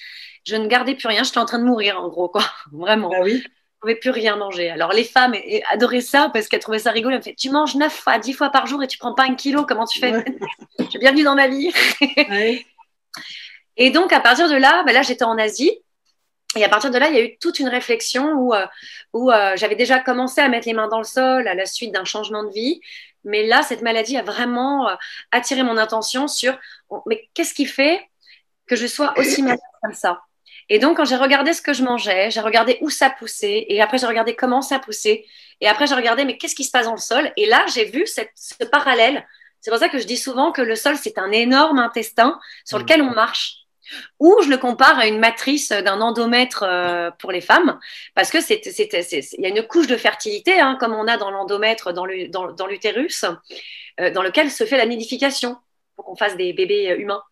Je 0.46 0.56
ne 0.56 0.68
gardais 0.68 0.96
plus 0.96 1.08
rien, 1.08 1.24
j'étais 1.24 1.38
en 1.38 1.46
train 1.46 1.60
de 1.60 1.66
mourir 1.66 2.00
en 2.00 2.10
gros, 2.10 2.30
quoi. 2.30 2.44
Vraiment. 2.72 3.10
Bah 3.10 3.20
oui? 3.22 3.44
Pouvais 3.82 3.96
plus 3.96 4.12
rien 4.12 4.36
manger. 4.38 4.70
Alors 4.70 4.94
les 4.94 5.04
femmes 5.04 5.36
adoraient 5.70 6.02
ça 6.02 6.30
parce 6.32 6.48
qu'elles 6.48 6.62
trouvaient 6.62 6.80
ça 6.80 6.92
rigolo. 6.92 7.16
Elles 7.16 7.20
me 7.20 7.24
fait, 7.24 7.36
tu 7.36 7.50
manges 7.50 7.76
9 7.76 8.04
à 8.06 8.20
10 8.20 8.34
fois 8.34 8.50
par 8.50 8.68
jour 8.68 8.82
et 8.84 8.88
tu 8.88 8.98
prends 8.98 9.14
pas 9.14 9.24
un 9.24 9.36
kilo, 9.36 9.66
comment 9.66 9.86
tu 9.86 10.00
fais? 10.00 10.24
J'ai 10.92 11.00
bienvenue 11.00 11.24
dans 11.24 11.36
ma 11.36 11.48
vie. 11.48 11.74
Et 13.78 13.90
donc 13.90 14.14
à 14.14 14.20
partir 14.20 14.48
de 14.50 14.56
là, 14.56 14.84
ben 14.86 14.94
là 14.94 15.02
j'étais 15.02 15.24
en 15.24 15.38
Asie. 15.38 15.72
Et 16.56 16.64
à 16.66 16.70
partir 16.70 16.92
de 16.92 16.98
là, 16.98 17.08
il 17.08 17.16
y 17.16 17.18
a 17.18 17.24
eu 17.24 17.38
toute 17.38 17.60
une 17.60 17.70
réflexion 17.70 18.34
où, 18.34 18.54
euh, 18.54 18.68
où 19.14 19.32
euh, 19.32 19.54
j'avais 19.56 19.76
déjà 19.76 20.00
commencé 20.00 20.42
à 20.42 20.50
mettre 20.50 20.68
les 20.68 20.74
mains 20.74 20.90
dans 20.90 20.98
le 20.98 21.06
sol 21.06 21.48
à 21.48 21.56
la 21.56 21.66
suite 21.66 21.94
d'un 21.94 22.04
changement 22.04 22.44
de 22.44 22.52
vie. 22.52 22.82
Mais 23.24 23.48
là, 23.48 23.62
cette 23.62 23.82
maladie 23.82 24.18
a 24.18 24.22
vraiment 24.22 24.90
euh, 24.90 24.96
attiré 25.32 25.64
mon 25.64 25.78
attention 25.78 26.28
sur 26.28 26.58
mais 27.06 27.30
qu'est-ce 27.34 27.54
qui 27.54 27.66
fait 27.66 28.06
que 28.68 28.76
je 28.76 28.86
sois 28.86 29.14
aussi 29.18 29.42
malade 29.42 29.60
comme 29.82 29.94
ça? 29.94 30.22
Et 30.74 30.80
donc, 30.80 30.96
quand 30.96 31.04
j'ai 31.04 31.18
regardé 31.18 31.52
ce 31.52 31.62
que 31.62 31.74
je 31.74 31.84
mangeais, 31.84 32.32
j'ai 32.32 32.40
regardé 32.40 32.78
où 32.80 32.90
ça 32.90 33.10
poussait, 33.10 33.66
et 33.68 33.82
après, 33.82 33.98
j'ai 33.98 34.06
regardé 34.06 34.38
comment 34.38 34.62
ça 34.62 34.80
poussait, 34.80 35.26
et 35.60 35.68
après, 35.68 35.86
j'ai 35.86 35.96
regardé, 35.96 36.24
mais 36.24 36.38
qu'est-ce 36.38 36.56
qui 36.56 36.64
se 36.64 36.72
passe 36.72 36.86
dans 36.86 36.94
le 36.94 36.98
sol? 36.98 37.30
Et 37.36 37.46
là, 37.46 37.66
j'ai 37.74 37.84
vu 37.84 38.08
cette, 38.08 38.32
ce 38.36 38.64
parallèle. 38.64 39.28
C'est 39.60 39.70
pour 39.70 39.82
ça 39.82 39.90
que 39.90 40.00
je 40.00 40.06
dis 40.06 40.16
souvent 40.16 40.54
que 40.54 40.62
le 40.62 40.78
sol, 40.78 40.96
c'est 40.96 41.18
un 41.18 41.30
énorme 41.34 41.78
intestin 41.78 42.40
sur 42.64 42.78
mmh. 42.78 42.82
lequel 42.84 43.02
on 43.02 43.12
marche. 43.12 43.58
Ou 44.22 44.38
je 44.44 44.48
le 44.48 44.58
compare 44.58 44.98
à 44.98 45.08
une 45.08 45.20
matrice 45.20 45.74
d'un 45.74 46.00
endomètre 46.00 46.64
euh, 46.64 47.12
pour 47.20 47.34
les 47.34 47.42
femmes, 47.42 47.78
parce 48.16 48.32
que 48.32 48.40
c'est, 48.40 48.62
il 48.66 49.42
y 49.42 49.46
a 49.46 49.50
une 49.50 49.68
couche 49.68 49.88
de 49.88 49.98
fertilité, 49.98 50.58
hein, 50.58 50.78
comme 50.80 50.94
on 50.94 51.06
a 51.06 51.18
dans 51.18 51.32
l'endomètre, 51.32 51.92
dans, 51.92 52.06
l'utérus, 52.06 53.26
euh, 54.00 54.10
dans 54.10 54.24
lequel 54.24 54.50
se 54.50 54.64
fait 54.64 54.78
la 54.78 54.86
nidification 54.86 55.58
pour 55.98 56.06
qu'on 56.06 56.16
fasse 56.16 56.38
des 56.38 56.54
bébés 56.54 56.96
humains 56.98 57.24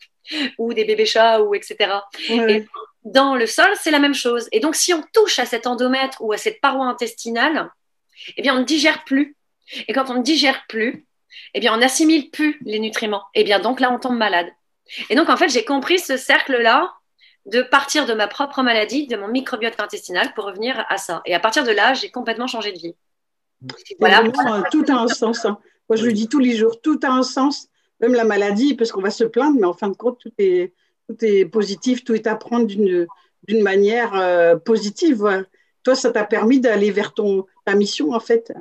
ou 0.57 0.73
des 0.73 0.83
bébés 0.83 1.05
chats 1.05 1.41
ou 1.41 1.55
etc. 1.55 2.01
Et 2.29 2.65
dans 3.04 3.36
le 3.36 3.45
sol, 3.45 3.70
c'est 3.80 3.91
la 3.91 4.00
même 4.00 4.14
chose. 4.14 4.47
Et 4.52 4.60
donc, 4.60 4.76
si 4.76 4.93
on 4.93 5.04
touche 5.14 5.39
à 5.39 5.45
cet 5.45 5.68
endomètre 5.68 6.18
ou 6.22 6.34
à 6.34 6.38
cette 6.38 6.62
paroi 6.62 6.86
intestinale, 6.86 7.72
eh 8.38 8.41
bien, 8.41 8.56
on 8.56 8.60
ne 8.60 8.66
digère 8.66 9.04
plus. 9.06 9.36
Et 9.88 9.93
quand 9.93 10.10
on 10.10 10.16
ne 10.16 10.24
digère 10.24 10.66
plus, 10.68 11.06
eh 11.54 11.60
bien, 11.60 11.74
on 11.74 11.78
n'assimile 11.78 12.30
plus 12.32 12.60
les 12.66 12.80
nutriments. 12.80 13.24
Et 13.34 13.41
eh 13.41 13.43
bien, 13.43 13.60
donc 13.60 13.80
là, 13.80 13.91
on 13.91 14.00
tombe 14.00 14.18
malade. 14.18 14.47
Et 15.10 15.16
donc, 15.16 15.30
en 15.30 15.38
fait, 15.38 15.50
j'ai 15.50 15.64
compris 15.64 16.00
ce 16.00 16.18
cercle-là 16.18 16.93
de 17.45 17.62
partir 17.62 18.06
de 18.06 18.14
ma 18.14 18.28
propre 18.28 18.62
maladie, 18.62 19.08
de 19.08 19.16
mon 19.16 19.28
microbiote 19.28 19.80
intestinal 19.80 20.34
pour 20.34 20.45
revenir 20.45 20.86
à 20.89 20.97
ça. 20.97 21.22
Et 21.26 21.34
à 21.34 21.39
partir 21.39 21.64
de 21.64 21.72
là, 21.72 21.93
j'ai 21.93 22.10
complètement 22.12 22.47
changé 22.47 22.72
de 22.72 22.80
vie. 22.80 22.95
Voilà. 24.00 24.24
tout 24.72 24.86
a 24.88 24.93
un 24.93 25.08
sens. 25.08 25.45
Hein. 25.45 25.58
Moi, 25.89 25.95
je 25.95 26.06
le 26.06 26.14
dis 26.14 26.28
tous 26.28 26.39
les 26.39 26.56
jours, 26.56 26.82
tout 26.82 27.00
a 27.04 27.10
un 27.10 27.24
sens, 27.24 27.68
même 28.00 28.14
la 28.14 28.24
maladie, 28.24 28.76
parce 28.76 28.91
qu'on 28.91 29.02
va 29.02 29.10
se 29.10 29.24
plaindre, 29.24 29.58
mais 29.60 29.66
en 29.66 29.74
fin 29.74 29.89
de 29.89 29.95
compte, 29.95 30.20
tout 30.20 30.32
est, 30.38 30.74
tout 31.10 31.26
est 31.26 31.45
positif, 31.45 32.03
tout 32.03 32.14
est 32.14 32.28
à 32.28 32.36
prendre 32.36 32.68
d'une, 32.68 33.07
d'une 33.47 33.64
manière 33.64 34.14
euh, 34.14 34.55
positive. 34.57 35.45
Toi, 35.82 35.95
ça 35.95 36.12
t'a 36.12 36.24
permis 36.24 36.60
d'aller 36.60 36.91
vers 36.91 37.14
ton, 37.14 37.47
ta 37.66 37.74
mission, 37.74 38.12
en 38.12 38.20
fait. 38.20 38.53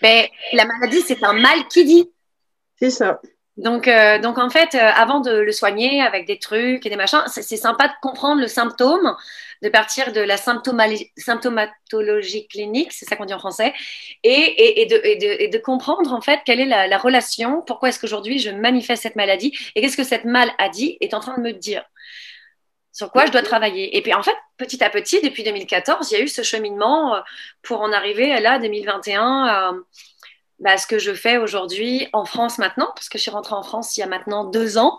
Mais 0.00 0.30
ben, 0.52 0.58
la 0.58 0.64
maladie, 0.66 1.00
c'est 1.00 1.24
un 1.24 1.32
mal 1.32 1.66
qui 1.68 1.84
dit. 1.84 2.10
C'est 2.78 2.90
ça. 2.90 3.20
Donc, 3.56 3.88
euh, 3.88 4.18
donc 4.18 4.38
en 4.38 4.50
fait, 4.50 4.74
euh, 4.74 4.90
avant 4.94 5.20
de 5.20 5.30
le 5.30 5.52
soigner 5.52 6.02
avec 6.02 6.26
des 6.26 6.38
trucs 6.38 6.84
et 6.84 6.90
des 6.90 6.96
machins, 6.96 7.22
c'est 7.26 7.56
sympa 7.56 7.88
de 7.88 7.94
comprendre 8.02 8.40
le 8.40 8.48
symptôme, 8.48 9.16
de 9.62 9.68
partir 9.70 10.12
de 10.12 10.20
la 10.20 10.36
symptomatologie 10.36 12.46
clinique, 12.48 12.92
c'est 12.92 13.06
ça 13.06 13.16
qu'on 13.16 13.24
dit 13.24 13.32
en 13.32 13.38
français, 13.38 13.72
et, 14.22 14.82
et, 14.82 14.86
de, 14.86 15.00
et, 15.02 15.48
de, 15.48 15.58
comprendre 15.58 16.12
en 16.12 16.20
fait 16.20 16.40
quelle 16.44 16.60
est 16.60 16.66
la, 16.66 16.98
relation, 16.98 17.62
pourquoi 17.62 17.88
est-ce 17.88 17.98
qu'aujourd'hui 17.98 18.38
je 18.38 18.50
manifeste 18.50 19.04
cette 19.04 19.16
maladie 19.16 19.56
et 19.74 19.80
qu'est-ce 19.80 19.96
que 19.96 20.04
cette 20.04 20.26
maladie 20.26 20.98
est 21.00 21.14
en 21.14 21.20
train 21.20 21.38
de 21.38 21.42
me 21.42 21.52
dire 21.52 21.82
sur 22.92 23.10
quoi 23.10 23.26
je 23.26 23.30
dois 23.30 23.42
travailler. 23.42 23.96
Et 23.96 24.02
puis 24.02 24.14
en 24.14 24.22
fait, 24.22 24.36
petit 24.56 24.82
à 24.82 24.88
petit, 24.88 25.20
depuis 25.20 25.44
2014, 25.44 26.10
il 26.10 26.14
y 26.14 26.20
a 26.20 26.24
eu 26.24 26.28
ce 26.28 26.42
cheminement 26.42 27.16
euh, 27.16 27.20
pour 27.62 27.82
en 27.82 27.92
arriver 27.92 28.40
là, 28.40 28.58
2021, 28.58 29.74
bah, 30.58 30.76
ce 30.78 30.86
que 30.86 30.98
je 30.98 31.12
fais 31.12 31.36
aujourd'hui 31.36 32.08
en 32.12 32.24
France 32.24 32.58
maintenant, 32.58 32.90
parce 32.94 33.08
que 33.08 33.18
je 33.18 33.22
suis 33.22 33.30
rentrée 33.30 33.54
en 33.54 33.62
France 33.62 33.96
il 33.96 34.00
y 34.00 34.02
a 34.02 34.06
maintenant 34.06 34.44
deux 34.44 34.78
ans. 34.78 34.98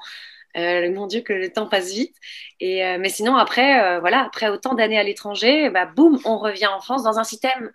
Euh, 0.58 0.92
mon 0.92 1.08
Dieu, 1.08 1.22
que 1.22 1.34
le 1.34 1.52
temps 1.52 1.68
passe 1.68 1.92
vite. 1.92 2.16
Et, 2.60 2.84
euh, 2.86 2.98
mais 3.00 3.10
sinon, 3.10 3.36
après, 3.36 3.84
euh, 3.84 4.00
voilà, 4.00 4.24
après 4.26 4.50
autant 4.50 4.74
d'années 4.74 4.98
à 4.98 5.04
l'étranger, 5.04 5.70
bah, 5.70 5.86
boum, 5.86 6.20
on 6.26 6.38
revient 6.38 6.68
en 6.68 6.82
France 6.82 7.04
dans 7.04 7.20
un 7.20 7.24
système 7.24 7.72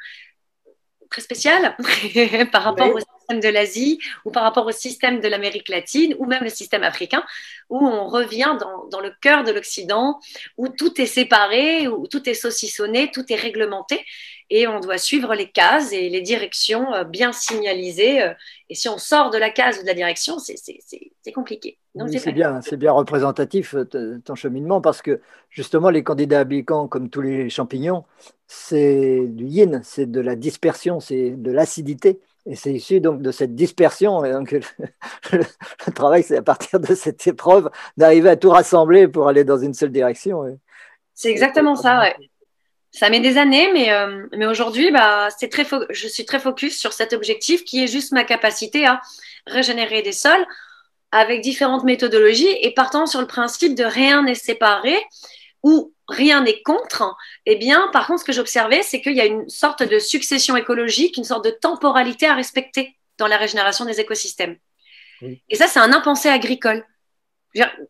très 1.11 1.23
spécial 1.23 1.77
par 2.53 2.63
rapport 2.63 2.93
au 2.93 2.99
système 2.99 3.41
de 3.41 3.49
l'Asie 3.49 3.99
ou 4.25 4.31
par 4.31 4.43
rapport 4.43 4.67
au 4.67 4.73
système 4.73 5.21
de 5.21 5.29
l'Amérique 5.29 5.69
latine 5.69 6.17
ou 6.19 6.25
même 6.25 6.43
le 6.43 6.49
système 6.49 6.83
africain, 6.83 7.23
où 7.69 7.87
on 7.87 8.07
revient 8.07 8.57
dans, 8.59 8.87
dans 8.87 9.01
le 9.01 9.13
cœur 9.21 9.45
de 9.45 9.53
l'Occident, 9.53 10.19
où 10.57 10.69
tout 10.69 11.01
est 11.01 11.07
séparé, 11.07 11.87
où 11.87 12.07
tout 12.09 12.29
est 12.29 12.35
saucissonné, 12.35 13.11
tout 13.13 13.31
est 13.31 13.37
réglementé 13.37 14.05
et 14.51 14.67
on 14.67 14.81
doit 14.81 14.99
suivre 14.99 15.35
les 15.35 15.51
cases 15.51 15.93
et 15.93 16.09
les 16.09 16.21
directions 16.21 16.93
euh, 16.95 17.05
bien 17.05 17.33
signalisées. 17.33 18.23
Euh, 18.23 18.33
et 18.69 18.75
si 18.75 18.89
on 18.89 18.99
sort 18.99 19.31
de 19.31 19.39
la 19.39 19.51
case 19.51 19.79
ou 19.79 19.83
de 19.83 19.87
la 19.87 19.95
direction, 19.95 20.39
c'est 20.39 21.33
compliqué. 21.33 21.79
c'est 22.19 22.33
bien, 22.33 22.61
c'est 22.63 22.77
bien 22.77 22.93
représentatif 22.93 23.75
euh, 23.75 24.21
ton 24.25 24.35
cheminement 24.35 24.81
parce 24.81 25.03
que 25.03 25.21
justement 25.51 25.91
les 25.91 26.03
candidats 26.03 26.41
habitants, 26.41 26.89
comme 26.89 27.09
tous 27.09 27.23
les 27.23 27.51
champignons, 27.51 28.05
c'est 28.47 29.27
du 29.27 29.47
yin, 29.47 29.81
c'est 29.85 30.11
de 30.11 30.21
la 30.21 30.37
dispersion, 30.37 31.01
c'est 31.01 31.31
de 31.31 31.51
l'acidité. 31.51 32.21
Et 32.45 32.57
c'est 32.57 32.73
issu 32.73 33.01
donc 33.01 33.23
de 33.23 33.31
cette 33.31 33.55
dispersion. 33.55 34.25
Et 34.25 34.33
donc, 34.33 34.51
le, 35.33 35.93
travail, 35.95 36.25
c'est 36.25 36.37
à 36.37 36.43
partir 36.43 36.81
de 36.81 36.93
cette 36.95 37.25
épreuve 37.27 37.71
d'arriver 37.97 38.31
à 38.31 38.37
tout 38.37 38.51
rassembler 38.51 39.07
pour 39.07 39.29
aller 39.29 39.45
dans 39.45 39.59
une 39.59 39.75
seule 39.75 39.93
direction. 39.93 40.59
C'est 41.15 41.31
exactement 41.31 41.77
ça, 41.77 42.01
ouais. 42.01 42.17
Ça 42.93 43.09
met 43.09 43.21
des 43.21 43.39
années, 43.39 43.73
mais, 43.73 43.91
euh, 43.91 44.27
mais 44.37 44.47
aujourd'hui, 44.47 44.91
bah, 44.91 45.29
c'est 45.39 45.49
très 45.49 45.67
je 45.91 46.09
suis 46.09 46.27
très 46.27 46.39
focus 46.39 46.79
sur 46.79 46.93
cet 46.93 47.15
objectif 47.15 47.65
qui 47.65 47.83
est 47.83 47.87
juste 47.87 48.13
ma 48.13 48.23
capacité 48.23 48.87
à 48.87 49.01
régénérer 49.47 50.03
des 50.03 50.13
sols 50.13 50.47
avec 51.11 51.41
différentes 51.41 51.85
méthodologies 51.85 52.55
et 52.61 52.73
partant 52.75 53.07
sur 53.07 53.21
le 53.21 53.27
principe 53.27 53.75
de 53.75 53.85
rien 53.85 54.23
n'est 54.23 54.35
séparé 54.35 54.95
ou 55.63 55.95
rien 56.09 56.43
n'est 56.43 56.61
contre. 56.63 57.17
Eh 57.47 57.57
bien, 57.57 57.89
par 57.93 58.07
contre, 58.07 58.21
ce 58.21 58.25
que 58.25 58.33
j'observais, 58.33 58.83
c'est 58.83 59.01
qu'il 59.01 59.15
y 59.15 59.21
a 59.21 59.27
une 59.27 59.49
sorte 59.49 59.83
de 59.83 59.99
succession 59.99 60.57
écologique, 60.57 61.17
une 61.17 61.25
sorte 61.25 61.45
de 61.45 61.51
temporalité 61.51 62.27
à 62.27 62.35
respecter 62.35 62.97
dans 63.19 63.27
la 63.27 63.37
régénération 63.37 63.85
des 63.85 64.01
écosystèmes. 64.01 64.57
Et 65.49 65.55
ça, 65.55 65.67
c'est 65.67 65.79
un 65.79 65.93
impensé 65.93 66.29
agricole. 66.29 66.85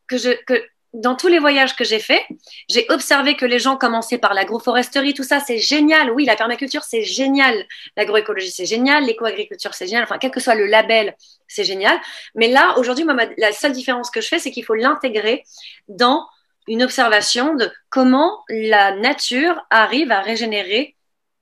Que 0.08 0.18
je, 0.18 0.30
que 0.44 0.62
dans 0.92 1.16
tous 1.16 1.28
les 1.28 1.38
voyages 1.38 1.74
que 1.74 1.84
j'ai 1.84 1.98
faits, 1.98 2.22
j'ai 2.68 2.86
observé 2.90 3.34
que 3.34 3.46
les 3.46 3.58
gens 3.58 3.76
commençaient 3.76 4.18
par 4.18 4.34
l'agroforesterie, 4.34 5.14
tout 5.14 5.22
ça, 5.22 5.40
c'est 5.40 5.58
génial. 5.58 6.10
Oui, 6.10 6.24
la 6.24 6.36
permaculture, 6.36 6.84
c'est 6.84 7.02
génial. 7.02 7.66
L'agroécologie, 7.96 8.50
c'est 8.50 8.66
génial. 8.66 9.04
L'éco-agriculture, 9.04 9.74
c'est 9.74 9.86
génial. 9.86 10.04
Enfin, 10.04 10.18
quel 10.18 10.30
que 10.30 10.40
soit 10.40 10.54
le 10.54 10.66
label, 10.66 11.16
c'est 11.48 11.64
génial. 11.64 11.98
Mais 12.34 12.48
là, 12.48 12.74
aujourd'hui, 12.78 13.06
la 13.38 13.52
seule 13.52 13.72
différence 13.72 14.10
que 14.10 14.20
je 14.20 14.28
fais, 14.28 14.38
c'est 14.38 14.50
qu'il 14.50 14.64
faut 14.64 14.74
l'intégrer 14.74 15.44
dans 15.88 16.26
une 16.68 16.82
observation 16.82 17.54
de 17.54 17.70
comment 17.88 18.42
la 18.48 18.94
nature 18.96 19.60
arrive 19.70 20.12
à 20.12 20.20
régénérer 20.20 20.96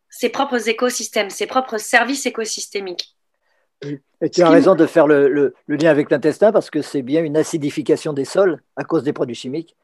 ses 0.09 0.29
propres 0.29 0.69
écosystèmes, 0.69 1.31
ses 1.31 1.47
propres 1.47 1.79
services 1.79 2.27
écosystémiques. 2.27 3.17
Et 4.21 4.29
tu 4.31 4.43
as 4.43 4.51
raison 4.51 4.75
de 4.75 4.87
faire 4.87 5.07
le, 5.07 5.55
lien 5.69 5.91
avec 5.91 6.11
l'intestin 6.11 6.53
parce 6.53 6.71
que 6.71 6.83
c'est 6.83 7.03
bien 7.03 7.23
une 7.23 7.37
acidification 7.37 8.13
des 8.13 8.25
sols 8.25 8.61
à 8.77 8.85
cause 8.85 9.03
des 9.03 9.13
produits 9.13 9.35
chimiques 9.35 9.77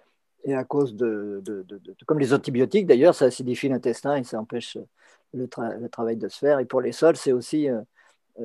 et 0.44 0.55
à 0.55 0.64
cause 0.64 0.94
de, 0.94 1.42
comme 2.07 2.18
les 2.18 2.34
antibiotiques 2.34 2.86
d'ailleurs, 2.86 3.14
ça 3.14 3.26
acidifie 3.26 3.68
l'intestin 3.68 4.16
et 4.16 4.24
ça 4.24 4.38
empêche 4.38 4.76
le, 5.32 5.49
travail 5.88 6.16
de 6.16 6.28
se 6.28 6.38
faire. 6.38 6.61
Et 6.61 6.66
pour 6.66 6.80
les 6.80 6.92
sols, 6.92 7.16
c'est 7.16 7.32
aussi 7.32 7.68
euh, 7.68 7.80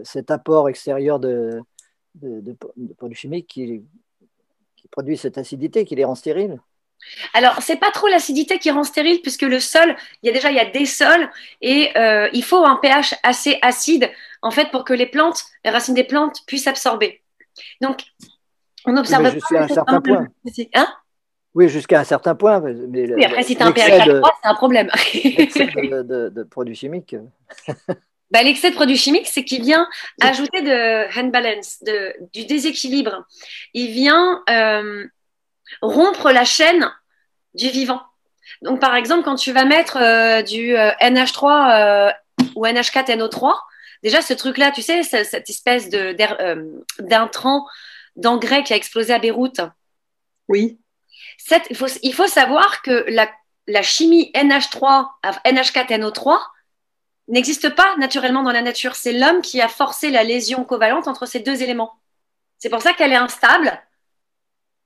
cet 0.03 0.31
apport 0.31 0.69
extérieur 0.69 1.19
de, 1.19 1.61
produits 2.97 3.17
chimiques 3.17 3.47
qui, 3.47 3.83
qui 4.75 4.87
produit 4.87 5.17
cette 5.17 5.37
acidité, 5.37 5.85
qui 5.85 5.95
les 5.95 6.05
rend 6.05 6.15
stériles. 6.15 6.59
Alors, 7.33 7.61
c'est 7.61 7.77
pas 7.77 7.91
trop 7.91 8.07
l'acidité 8.07 8.59
qui 8.59 8.71
rend 8.71 8.83
stérile, 8.83 9.21
puisque 9.21 9.43
le 9.43 9.59
sol, 9.59 9.95
il 10.21 10.27
y 10.27 10.29
a 10.29 10.33
déjà 10.33 10.49
il 10.49 10.55
y 10.55 10.59
a 10.59 10.65
des 10.65 10.85
sols 10.85 11.29
et 11.61 11.91
euh, 11.97 12.29
il 12.33 12.43
faut 12.43 12.65
un 12.65 12.75
pH 12.75 13.15
assez 13.23 13.59
acide, 13.61 14.09
en 14.41 14.51
fait, 14.51 14.71
pour 14.71 14.83
que 14.83 14.93
les 14.93 15.05
plantes, 15.05 15.43
les 15.63 15.71
racines 15.71 15.93
des 15.93 16.03
plantes 16.03 16.39
puissent 16.47 16.67
absorber. 16.67 17.21
Donc, 17.81 18.03
on 18.85 18.97
observe. 18.97 19.23
Oui, 19.23 19.31
jusqu'à 19.31 19.63
un 19.63 19.67
certain 19.67 20.01
point. 20.01 20.27
Hein? 20.75 20.87
Oui, 21.53 21.69
jusqu'à 21.69 21.99
un 21.99 22.03
certain 22.03 22.35
point. 22.35 22.59
oui, 22.61 23.25
après, 23.25 23.43
si 23.43 23.55
tu 23.55 23.61
as 23.61 23.67
un 23.67 23.71
pH 23.71 24.07
à 24.07 24.19
3, 24.19 24.33
c'est 24.41 24.49
un 24.49 24.55
problème. 24.55 24.87
de, 25.13 26.29
de, 26.29 26.43
produits 26.43 26.75
chimiques. 26.75 27.15
bah, 28.31 28.41
L'excès 28.41 28.69
de 28.69 28.75
produits 28.75 28.97
chimiques, 28.97 29.27
c'est 29.27 29.43
qu'il 29.43 29.61
vient 29.61 29.87
ajouter 30.21 30.61
de 30.61 31.19
hand 31.19 31.31
balance, 31.31 31.83
de, 31.83 32.13
du 32.33 32.45
déséquilibre. 32.45 33.25
Il 33.73 33.91
vient 33.91 34.41
euh, 34.49 35.05
rompre 35.81 36.31
la 36.31 36.45
chaîne 36.45 36.91
du 37.53 37.69
vivant. 37.69 38.01
Donc, 38.61 38.79
par 38.79 38.95
exemple, 38.95 39.23
quand 39.23 39.35
tu 39.35 39.51
vas 39.51 39.65
mettre 39.65 39.97
euh, 39.97 40.41
du 40.41 40.77
euh, 40.77 40.91
NH3 41.01 42.13
ou 42.55 42.65
NH4NO3, 42.65 43.55
déjà 44.03 44.21
ce 44.21 44.33
truc-là, 44.33 44.71
tu 44.71 44.81
sais, 44.81 45.03
cette 45.03 45.49
espèce 45.49 45.89
d'intrant, 46.99 47.67
d'engrais 48.15 48.63
qui 48.63 48.73
a 48.73 48.75
explosé 48.75 49.13
à 49.13 49.19
Beyrouth. 49.19 49.61
Oui. 50.47 50.79
il, 51.69 51.75
faut, 51.75 51.87
il, 52.01 52.13
faut, 52.13 52.27
savoir 52.27 52.81
que 52.81 53.05
la, 53.07 53.29
la 53.67 53.81
chimie 53.81 54.31
NH3, 54.35 55.07
NH4NO3, 55.45 56.39
n'existe 57.27 57.69
pas 57.69 57.95
naturellement 57.97 58.43
dans 58.43 58.51
la 58.51 58.61
nature. 58.61 58.95
C'est 58.95 59.13
l'homme 59.13 59.41
qui 59.41 59.61
a 59.61 59.67
forcé 59.67 60.11
la 60.11 60.23
lésion 60.23 60.63
covalente 60.63 61.07
entre 61.07 61.25
ces 61.25 61.39
deux 61.39 61.63
éléments. 61.63 61.93
C'est 62.59 62.69
pour 62.69 62.81
ça 62.81 62.93
qu'elle 62.93 63.13
est 63.13 63.15
instable. 63.15 63.81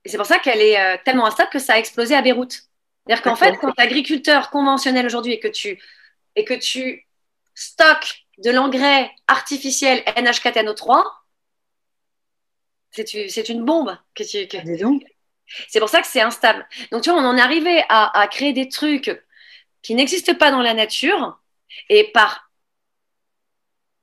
Et 0.05 0.09
c'est 0.09 0.17
pour 0.17 0.25
ça 0.25 0.39
qu'elle 0.39 0.61
est 0.61 0.79
euh, 0.79 0.97
tellement 1.03 1.25
instable 1.25 1.49
que 1.49 1.59
ça 1.59 1.73
a 1.73 1.77
explosé 1.77 2.15
à 2.15 2.21
Beyrouth. 2.21 2.69
C'est-à-dire 3.05 3.23
qu'en 3.23 3.35
fait, 3.35 3.57
quand 3.57 3.71
tu 3.71 3.81
es 3.81 3.83
agriculteur 3.83 4.49
conventionnel 4.49 5.05
aujourd'hui 5.05 5.33
et 5.33 5.39
que 5.39 5.47
tu 5.47 5.81
et 6.35 6.45
que 6.45 6.53
tu 6.53 7.07
stockes 7.53 8.25
de 8.37 8.51
l'engrais 8.51 9.11
artificiel 9.27 9.99
NH4NO3, 10.17 11.03
c'est 12.91 13.49
une 13.49 13.63
bombe 13.63 13.97
que 14.13 14.23
tu. 14.23 14.47
C'est 15.69 15.79
pour 15.79 15.89
ça 15.89 16.01
que 16.01 16.07
c'est 16.07 16.21
instable. 16.21 16.67
Donc, 16.91 17.03
tu 17.03 17.09
vois, 17.09 17.19
on 17.19 17.25
en 17.25 17.37
est 17.37 17.41
arrivé 17.41 17.83
à 17.89 18.27
créer 18.31 18.53
des 18.53 18.69
trucs 18.69 19.11
qui 19.81 19.93
n'existent 19.93 20.35
pas 20.35 20.51
dans 20.51 20.61
la 20.61 20.73
nature 20.73 21.39
et 21.89 22.11
par 22.11 22.44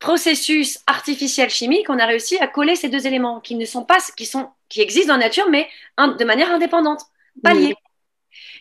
processus 0.02 0.80
artificiel 0.88 1.48
chimique, 1.48 1.88
on 1.88 1.98
a 1.98 2.06
réussi 2.06 2.36
à 2.38 2.48
coller 2.48 2.74
ces 2.74 2.88
deux 2.88 3.06
éléments 3.06 3.40
qui 3.40 3.54
ne 3.54 3.64
sont 3.64 3.84
pas, 3.84 3.98
qui 4.16 4.26
sont, 4.26 4.50
qui 4.68 4.80
existent 4.82 5.14
dans 5.14 5.18
la 5.18 5.26
nature, 5.26 5.48
mais 5.48 5.68
de 5.98 6.24
manière 6.24 6.50
indépendante, 6.50 7.02
pas 7.42 7.54
liés. 7.54 7.74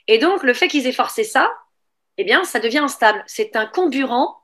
Et 0.08 0.20
donc, 0.20 0.44
le 0.44 0.54
fait 0.54 0.68
qu'ils 0.68 0.86
aient 0.86 0.92
forcé 0.94 1.24
ça, 1.24 1.52
eh 2.18 2.24
bien, 2.24 2.44
ça 2.44 2.60
devient 2.60 2.78
instable. 2.80 3.24
C'est 3.26 3.56
un 3.56 3.66
comburant 3.66 4.38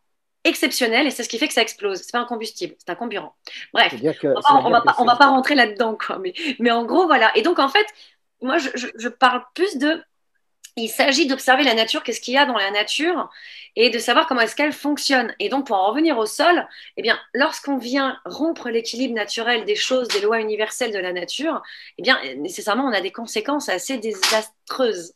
exceptionnel 0.43 1.05
et 1.05 1.11
c'est 1.11 1.23
ce 1.23 1.29
qui 1.29 1.37
fait 1.37 1.47
que 1.47 1.53
ça 1.53 1.61
explose. 1.61 2.01
C'est 2.01 2.11
pas 2.11 2.19
un 2.19 2.25
combustible, 2.25 2.75
c'est 2.79 2.89
un 2.89 2.95
comburant. 2.95 3.35
Bref, 3.73 3.93
on 4.23 4.69
va, 4.69 4.81
va, 4.81 5.15
pas, 5.15 5.27
rentrer 5.27 5.53
là-dedans, 5.53 5.95
quoi. 5.95 6.17
Mais, 6.17 6.33
mais 6.59 6.71
en 6.71 6.83
gros, 6.85 7.05
voilà. 7.05 7.31
Et 7.37 7.43
donc, 7.43 7.59
en 7.59 7.69
fait, 7.69 7.85
moi, 8.41 8.57
je 8.57 9.07
parle 9.07 9.43
plus 9.53 9.77
de 9.77 10.01
il 10.77 10.89
s'agit 10.89 11.25
d'observer 11.25 11.63
la 11.63 11.73
nature, 11.73 12.03
qu'est-ce 12.03 12.21
qu'il 12.21 12.35
y 12.35 12.37
a 12.37 12.45
dans 12.45 12.57
la 12.57 12.71
nature, 12.71 13.29
et 13.75 13.89
de 13.89 13.97
savoir 13.99 14.27
comment 14.27 14.41
est-ce 14.41 14.55
qu'elle 14.55 14.73
fonctionne. 14.73 15.33
Et 15.39 15.49
donc, 15.49 15.67
pour 15.67 15.75
en 15.75 15.87
revenir 15.89 16.17
au 16.17 16.25
sol, 16.25 16.67
eh 16.97 17.01
bien, 17.01 17.19
lorsqu'on 17.33 17.77
vient 17.77 18.19
rompre 18.25 18.69
l'équilibre 18.69 19.15
naturel 19.15 19.65
des 19.65 19.75
choses, 19.75 20.07
des 20.09 20.21
lois 20.21 20.39
universelles 20.39 20.93
de 20.93 20.99
la 20.99 21.13
nature, 21.13 21.61
eh 21.97 22.03
bien, 22.03 22.19
nécessairement, 22.37 22.85
on 22.85 22.93
a 22.93 23.01
des 23.01 23.11
conséquences 23.11 23.69
assez 23.69 23.97
désastreuses. 23.97 25.13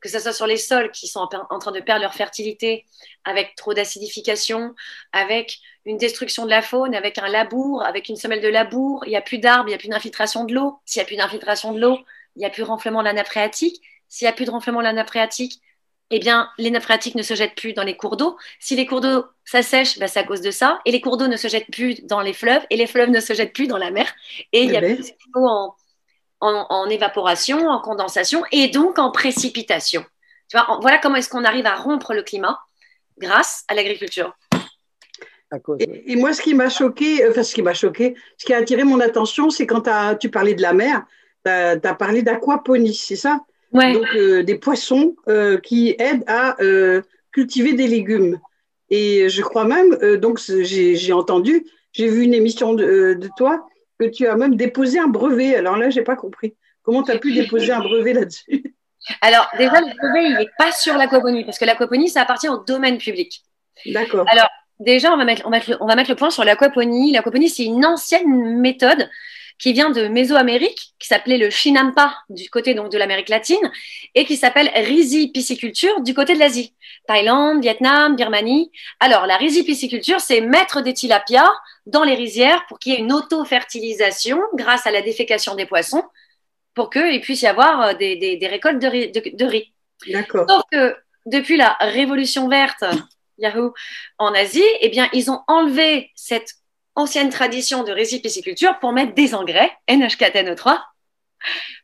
Que 0.00 0.08
ce 0.08 0.18
soit 0.18 0.32
sur 0.32 0.46
les 0.46 0.56
sols 0.56 0.90
qui 0.90 1.06
sont 1.06 1.28
en 1.50 1.58
train 1.58 1.72
de 1.72 1.80
perdre 1.80 2.02
leur 2.02 2.14
fertilité, 2.14 2.86
avec 3.24 3.54
trop 3.54 3.72
d'acidification, 3.72 4.74
avec 5.12 5.60
une 5.84 5.96
destruction 5.96 6.44
de 6.44 6.50
la 6.50 6.62
faune, 6.62 6.94
avec 6.94 7.18
un 7.18 7.28
labour, 7.28 7.84
avec 7.84 8.08
une 8.08 8.16
semelle 8.16 8.40
de 8.40 8.48
labour, 8.48 9.04
il 9.06 9.10
n'y 9.10 9.16
a 9.16 9.22
plus 9.22 9.38
d'arbres, 9.38 9.68
il 9.68 9.72
n'y 9.72 9.76
a 9.76 9.78
plus 9.78 9.88
d'infiltration 9.88 10.44
de 10.44 10.54
l'eau. 10.54 10.80
S'il 10.86 11.00
n'y 11.00 11.04
a 11.04 11.06
plus 11.06 11.16
d'infiltration 11.16 11.72
de 11.72 11.80
l'eau, 11.80 11.98
il 12.34 12.40
n'y 12.40 12.46
a 12.46 12.50
plus 12.50 12.62
renflement 12.62 13.00
de 13.00 13.04
la 13.04 13.12
nappe 13.12 13.26
phréatique 13.26 13.80
s'il 14.12 14.26
n'y 14.26 14.28
a 14.28 14.34
plus 14.34 14.44
de 14.44 14.50
renflement 14.50 14.80
de 14.80 14.84
la 14.84 14.92
nappe 14.92 15.08
phréatique, 15.08 15.62
eh 16.10 16.18
bien, 16.18 16.50
les 16.58 16.70
nappes 16.70 16.82
phréatiques 16.82 17.14
ne 17.14 17.22
se 17.22 17.32
jettent 17.34 17.54
plus 17.54 17.72
dans 17.72 17.82
les 17.82 17.96
cours 17.96 18.18
d'eau. 18.18 18.36
Si 18.60 18.76
les 18.76 18.84
cours 18.84 19.00
d'eau 19.00 19.24
s'assèchent, 19.46 19.98
bah, 19.98 20.06
c'est 20.06 20.20
à 20.20 20.24
cause 20.24 20.42
de 20.42 20.50
ça. 20.50 20.80
Et 20.84 20.92
les 20.92 21.00
cours 21.00 21.16
d'eau 21.16 21.28
ne 21.28 21.38
se 21.38 21.48
jettent 21.48 21.70
plus 21.72 22.04
dans 22.04 22.20
les 22.20 22.34
fleuves, 22.34 22.60
et 22.68 22.76
les 22.76 22.86
fleuves 22.86 23.08
ne 23.08 23.20
se 23.20 23.32
jettent 23.32 23.54
plus 23.54 23.68
dans 23.68 23.78
la 23.78 23.90
mer. 23.90 24.12
Et 24.52 24.64
il 24.64 24.70
y 24.70 24.76
a 24.76 24.80
plus 24.80 25.14
d'eau 25.34 25.46
en, 25.46 25.74
en, 26.40 26.88
évaporation, 26.90 27.66
en 27.66 27.80
condensation, 27.80 28.44
et 28.52 28.68
donc 28.68 28.98
en 28.98 29.10
précipitation. 29.10 30.04
Tu 30.50 30.58
vois, 30.58 30.78
voilà 30.82 30.98
comment 30.98 31.16
est-ce 31.16 31.30
qu'on 31.30 31.44
arrive 31.44 31.64
à 31.64 31.76
rompre 31.76 32.12
le 32.12 32.22
climat 32.22 32.60
grâce 33.16 33.64
à 33.68 33.74
l'agriculture. 33.74 34.36
Et, 35.78 36.16
moi, 36.16 36.34
ce 36.34 36.42
qui 36.42 36.52
m'a 36.52 36.68
choqué, 36.68 37.26
enfin, 37.30 37.42
ce 37.42 37.54
qui 37.54 37.62
m'a 37.62 37.72
choqué, 37.72 38.14
ce 38.36 38.44
qui 38.44 38.52
a 38.52 38.58
attiré 38.58 38.84
mon 38.84 39.00
attention, 39.00 39.48
c'est 39.48 39.66
quand 39.66 39.88
tu 40.18 40.30
parlais 40.30 40.54
de 40.54 40.60
la 40.60 40.74
mer, 40.74 41.02
tu 41.46 41.50
as, 41.50 41.94
parlé 41.94 42.20
d'aquaponie, 42.20 42.94
c'est 42.94 43.16
ça? 43.16 43.40
Donc 43.72 44.06
euh, 44.14 44.42
des 44.42 44.56
poissons 44.56 45.16
euh, 45.28 45.58
qui 45.58 45.94
aident 45.98 46.24
à 46.26 46.60
euh, 46.62 47.02
cultiver 47.32 47.72
des 47.72 47.86
légumes. 47.86 48.38
Et 48.90 49.28
je 49.30 49.40
crois 49.40 49.64
même, 49.64 49.96
donc 50.18 50.38
j'ai 50.38 51.12
entendu, 51.14 51.64
j'ai 51.92 52.08
vu 52.08 52.24
une 52.24 52.34
émission 52.34 52.74
de, 52.74 53.14
de, 53.14 53.30
toi 53.38 53.66
que 53.98 54.04
tu 54.04 54.26
as 54.26 54.36
même 54.36 54.54
déposé 54.54 54.98
un 54.98 55.08
brevet. 55.08 55.56
Alors 55.56 55.78
là, 55.78 55.88
j'ai 55.88 56.02
pas 56.02 56.14
compris. 56.14 56.54
Comment 56.82 57.02
tu 57.02 57.10
as 57.10 57.18
pu 57.18 57.32
déposer 57.32 57.72
un 57.72 57.80
brevet 57.80 58.12
là-dessus? 58.12 58.74
Alors 59.22 59.48
déjà, 59.56 59.80
le 59.80 59.96
brevet, 59.96 60.26
il 60.26 60.36
n'est 60.36 60.50
pas 60.58 60.72
sur 60.72 60.94
l'aquaponie 60.96 61.44
parce 61.44 61.58
que 61.58 61.64
l'aquaponie, 61.64 62.10
ça 62.10 62.20
appartient 62.20 62.50
au 62.50 62.58
domaine 62.58 62.98
public. 62.98 63.42
D'accord. 63.86 64.26
Alors 64.28 64.48
déjà, 64.78 65.10
on 65.12 65.16
va 65.16 65.24
mettre, 65.24 65.42
on 65.46 65.50
va 65.50 65.56
mettre, 65.56 65.78
on 65.80 65.86
va 65.86 65.96
mettre 65.96 66.10
le 66.10 66.16
point 66.16 66.30
sur 66.30 66.44
l'aquaponie. 66.44 67.12
L'aquaponie, 67.12 67.48
c'est 67.48 67.64
une 67.64 67.86
ancienne 67.86 68.60
méthode 68.60 69.08
qui 69.58 69.72
vient 69.72 69.90
de 69.90 70.08
Mésoamérique, 70.08 70.94
qui 70.98 71.08
s'appelait 71.08 71.38
le 71.38 71.50
Shinampa 71.50 72.14
du 72.28 72.50
côté 72.50 72.74
donc 72.74 72.90
de 72.90 72.98
l'Amérique 72.98 73.28
latine, 73.28 73.70
et 74.14 74.24
qui 74.24 74.36
s'appelle 74.36 74.70
Pisciculture 75.32 76.00
du 76.00 76.14
côté 76.14 76.34
de 76.34 76.38
l'Asie, 76.38 76.74
Thaïlande, 77.06 77.62
Vietnam, 77.62 78.16
Birmanie. 78.16 78.70
Alors 79.00 79.26
la 79.26 79.38
Pisciculture, 79.38 80.20
c'est 80.20 80.40
mettre 80.40 80.82
des 80.82 80.94
tilapias 80.94 81.50
dans 81.86 82.04
les 82.04 82.14
rizières 82.14 82.64
pour 82.68 82.78
qu'il 82.78 82.92
y 82.92 82.96
ait 82.96 83.00
une 83.00 83.12
auto-fertilisation 83.12 84.40
grâce 84.54 84.86
à 84.86 84.90
la 84.90 85.02
défécation 85.02 85.54
des 85.54 85.66
poissons, 85.66 86.04
pour 86.74 86.90
qu'il 86.90 87.20
puisse 87.20 87.42
y 87.42 87.46
avoir 87.46 87.82
euh, 87.82 87.94
des, 87.94 88.16
des, 88.16 88.46
récoltes 88.46 88.78
de 88.78 88.86
riz. 88.86 89.10
De, 89.10 89.44
riz. 89.44 89.72
D'accord. 90.08 90.46
Sauf 90.48 90.62
que 90.70 90.96
depuis 91.26 91.56
la 91.56 91.76
révolution 91.80 92.48
verte, 92.48 92.84
Yahoo, 93.38 93.74
en 94.18 94.32
Asie, 94.34 94.62
eh 94.80 94.88
bien, 94.88 95.08
ils 95.12 95.30
ont 95.30 95.40
enlevé 95.48 96.10
cette 96.14 96.54
ancienne 96.94 97.30
tradition 97.30 97.84
de 97.84 97.92
récipisciculture 97.92 98.78
pour 98.78 98.92
mettre 98.92 99.14
des 99.14 99.34
engrais, 99.34 99.70
NH4NO3, 99.88 100.80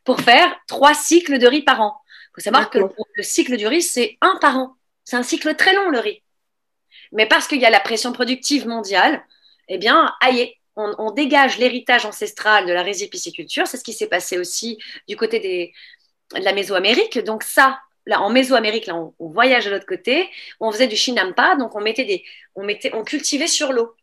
pour 0.03 0.21
faire 0.21 0.55
trois 0.67 0.93
cycles 0.93 1.39
de 1.39 1.47
riz 1.47 1.63
par 1.63 1.81
an. 1.81 2.01
Il 2.07 2.35
faut 2.35 2.41
savoir 2.41 2.69
que 2.69 2.79
le 2.79 3.23
cycle 3.23 3.57
du 3.57 3.67
riz, 3.67 3.81
c'est 3.81 4.17
un 4.21 4.37
par 4.39 4.57
an. 4.57 4.75
C'est 5.03 5.15
un 5.15 5.23
cycle 5.23 5.55
très 5.55 5.73
long, 5.73 5.89
le 5.89 5.99
riz. 5.99 6.21
Mais 7.11 7.25
parce 7.25 7.47
qu'il 7.47 7.59
y 7.59 7.65
a 7.65 7.69
la 7.69 7.79
pression 7.79 8.13
productive 8.13 8.67
mondiale, 8.67 9.23
eh 9.67 9.77
bien, 9.77 10.13
aïe, 10.21 10.53
on, 10.75 11.11
dégage 11.11 11.57
l'héritage 11.57 12.05
ancestral 12.05 12.65
de 12.65 12.71
la 12.71 12.83
récipisciculture. 12.83 13.67
C'est 13.67 13.77
ce 13.77 13.83
qui 13.83 13.93
s'est 13.93 14.07
passé 14.07 14.37
aussi 14.37 14.77
du 15.07 15.17
côté 15.17 15.39
des, 15.39 15.73
de 16.35 16.43
la 16.43 16.53
Mésoamérique. 16.53 17.19
Donc 17.19 17.43
ça, 17.43 17.79
là, 18.05 18.21
en 18.21 18.29
Mésoamérique, 18.29 18.85
là, 18.85 18.95
on, 18.95 19.13
voyage 19.19 19.65
de 19.65 19.71
l'autre 19.71 19.85
côté. 19.85 20.29
On 20.59 20.71
faisait 20.71 20.87
du 20.87 20.95
shinampa, 20.95 21.55
donc 21.55 21.75
on 21.75 21.81
mettait 21.81 22.05
des, 22.05 22.23
on 22.55 22.63
mettait, 22.63 22.93
on 22.93 23.03
cultivait 23.03 23.47
sur 23.47 23.73
l'eau. 23.73 23.93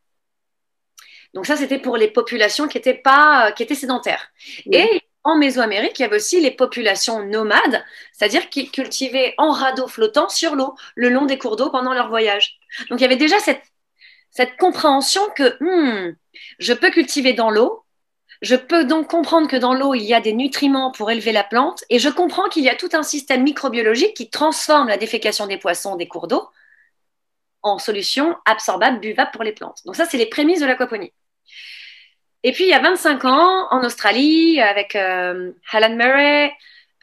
Donc 1.34 1.46
ça, 1.46 1.56
c'était 1.56 1.78
pour 1.78 1.96
les 1.96 2.08
populations 2.08 2.68
qui 2.68 2.78
étaient, 2.78 2.94
pas, 2.94 3.52
qui 3.52 3.62
étaient 3.62 3.74
sédentaires. 3.74 4.30
Et 4.70 5.02
en 5.24 5.36
Mésoamérique, 5.36 5.98
il 5.98 6.02
y 6.02 6.04
avait 6.04 6.16
aussi 6.16 6.40
les 6.40 6.52
populations 6.52 7.24
nomades, 7.24 7.84
c'est-à-dire 8.12 8.48
qui 8.48 8.70
cultivaient 8.70 9.34
en 9.38 9.50
radeau 9.50 9.88
flottant 9.88 10.28
sur 10.28 10.54
l'eau, 10.54 10.76
le 10.94 11.08
long 11.08 11.26
des 11.26 11.36
cours 11.36 11.56
d'eau 11.56 11.68
pendant 11.70 11.92
leur 11.92 12.08
voyage. 12.08 12.58
Donc 12.88 13.00
il 13.00 13.02
y 13.02 13.06
avait 13.06 13.16
déjà 13.16 13.38
cette, 13.40 13.62
cette 14.30 14.56
compréhension 14.56 15.22
que 15.34 15.56
hmm, 15.60 16.14
je 16.60 16.72
peux 16.72 16.90
cultiver 16.90 17.32
dans 17.32 17.50
l'eau, 17.50 17.84
je 18.40 18.54
peux 18.54 18.84
donc 18.84 19.08
comprendre 19.08 19.48
que 19.48 19.56
dans 19.56 19.74
l'eau, 19.74 19.94
il 19.94 20.04
y 20.04 20.14
a 20.14 20.20
des 20.20 20.32
nutriments 20.32 20.92
pour 20.92 21.10
élever 21.10 21.32
la 21.32 21.42
plante, 21.42 21.84
et 21.90 21.98
je 21.98 22.08
comprends 22.08 22.48
qu'il 22.48 22.62
y 22.62 22.68
a 22.68 22.76
tout 22.76 22.90
un 22.92 23.02
système 23.02 23.42
microbiologique 23.42 24.14
qui 24.14 24.30
transforme 24.30 24.88
la 24.88 24.96
défécation 24.96 25.46
des 25.46 25.56
poissons 25.56 25.96
des 25.96 26.06
cours 26.06 26.28
d'eau 26.28 26.48
en 27.66 27.78
solution 27.78 28.36
absorbable, 28.44 29.00
buvable 29.00 29.30
pour 29.32 29.42
les 29.42 29.52
plantes. 29.52 29.80
Donc 29.84 29.96
ça, 29.96 30.04
c'est 30.04 30.18
les 30.18 30.26
prémices 30.26 30.60
de 30.60 30.66
l'aquaponie. 30.66 31.12
Et 32.44 32.52
puis, 32.52 32.64
il 32.64 32.70
y 32.70 32.74
a 32.74 32.78
25 32.78 33.24
ans, 33.24 33.66
en 33.72 33.84
Australie, 33.84 34.60
avec 34.60 34.94
euh, 34.94 35.50
Alan 35.72 35.96
Murray, 35.96 36.52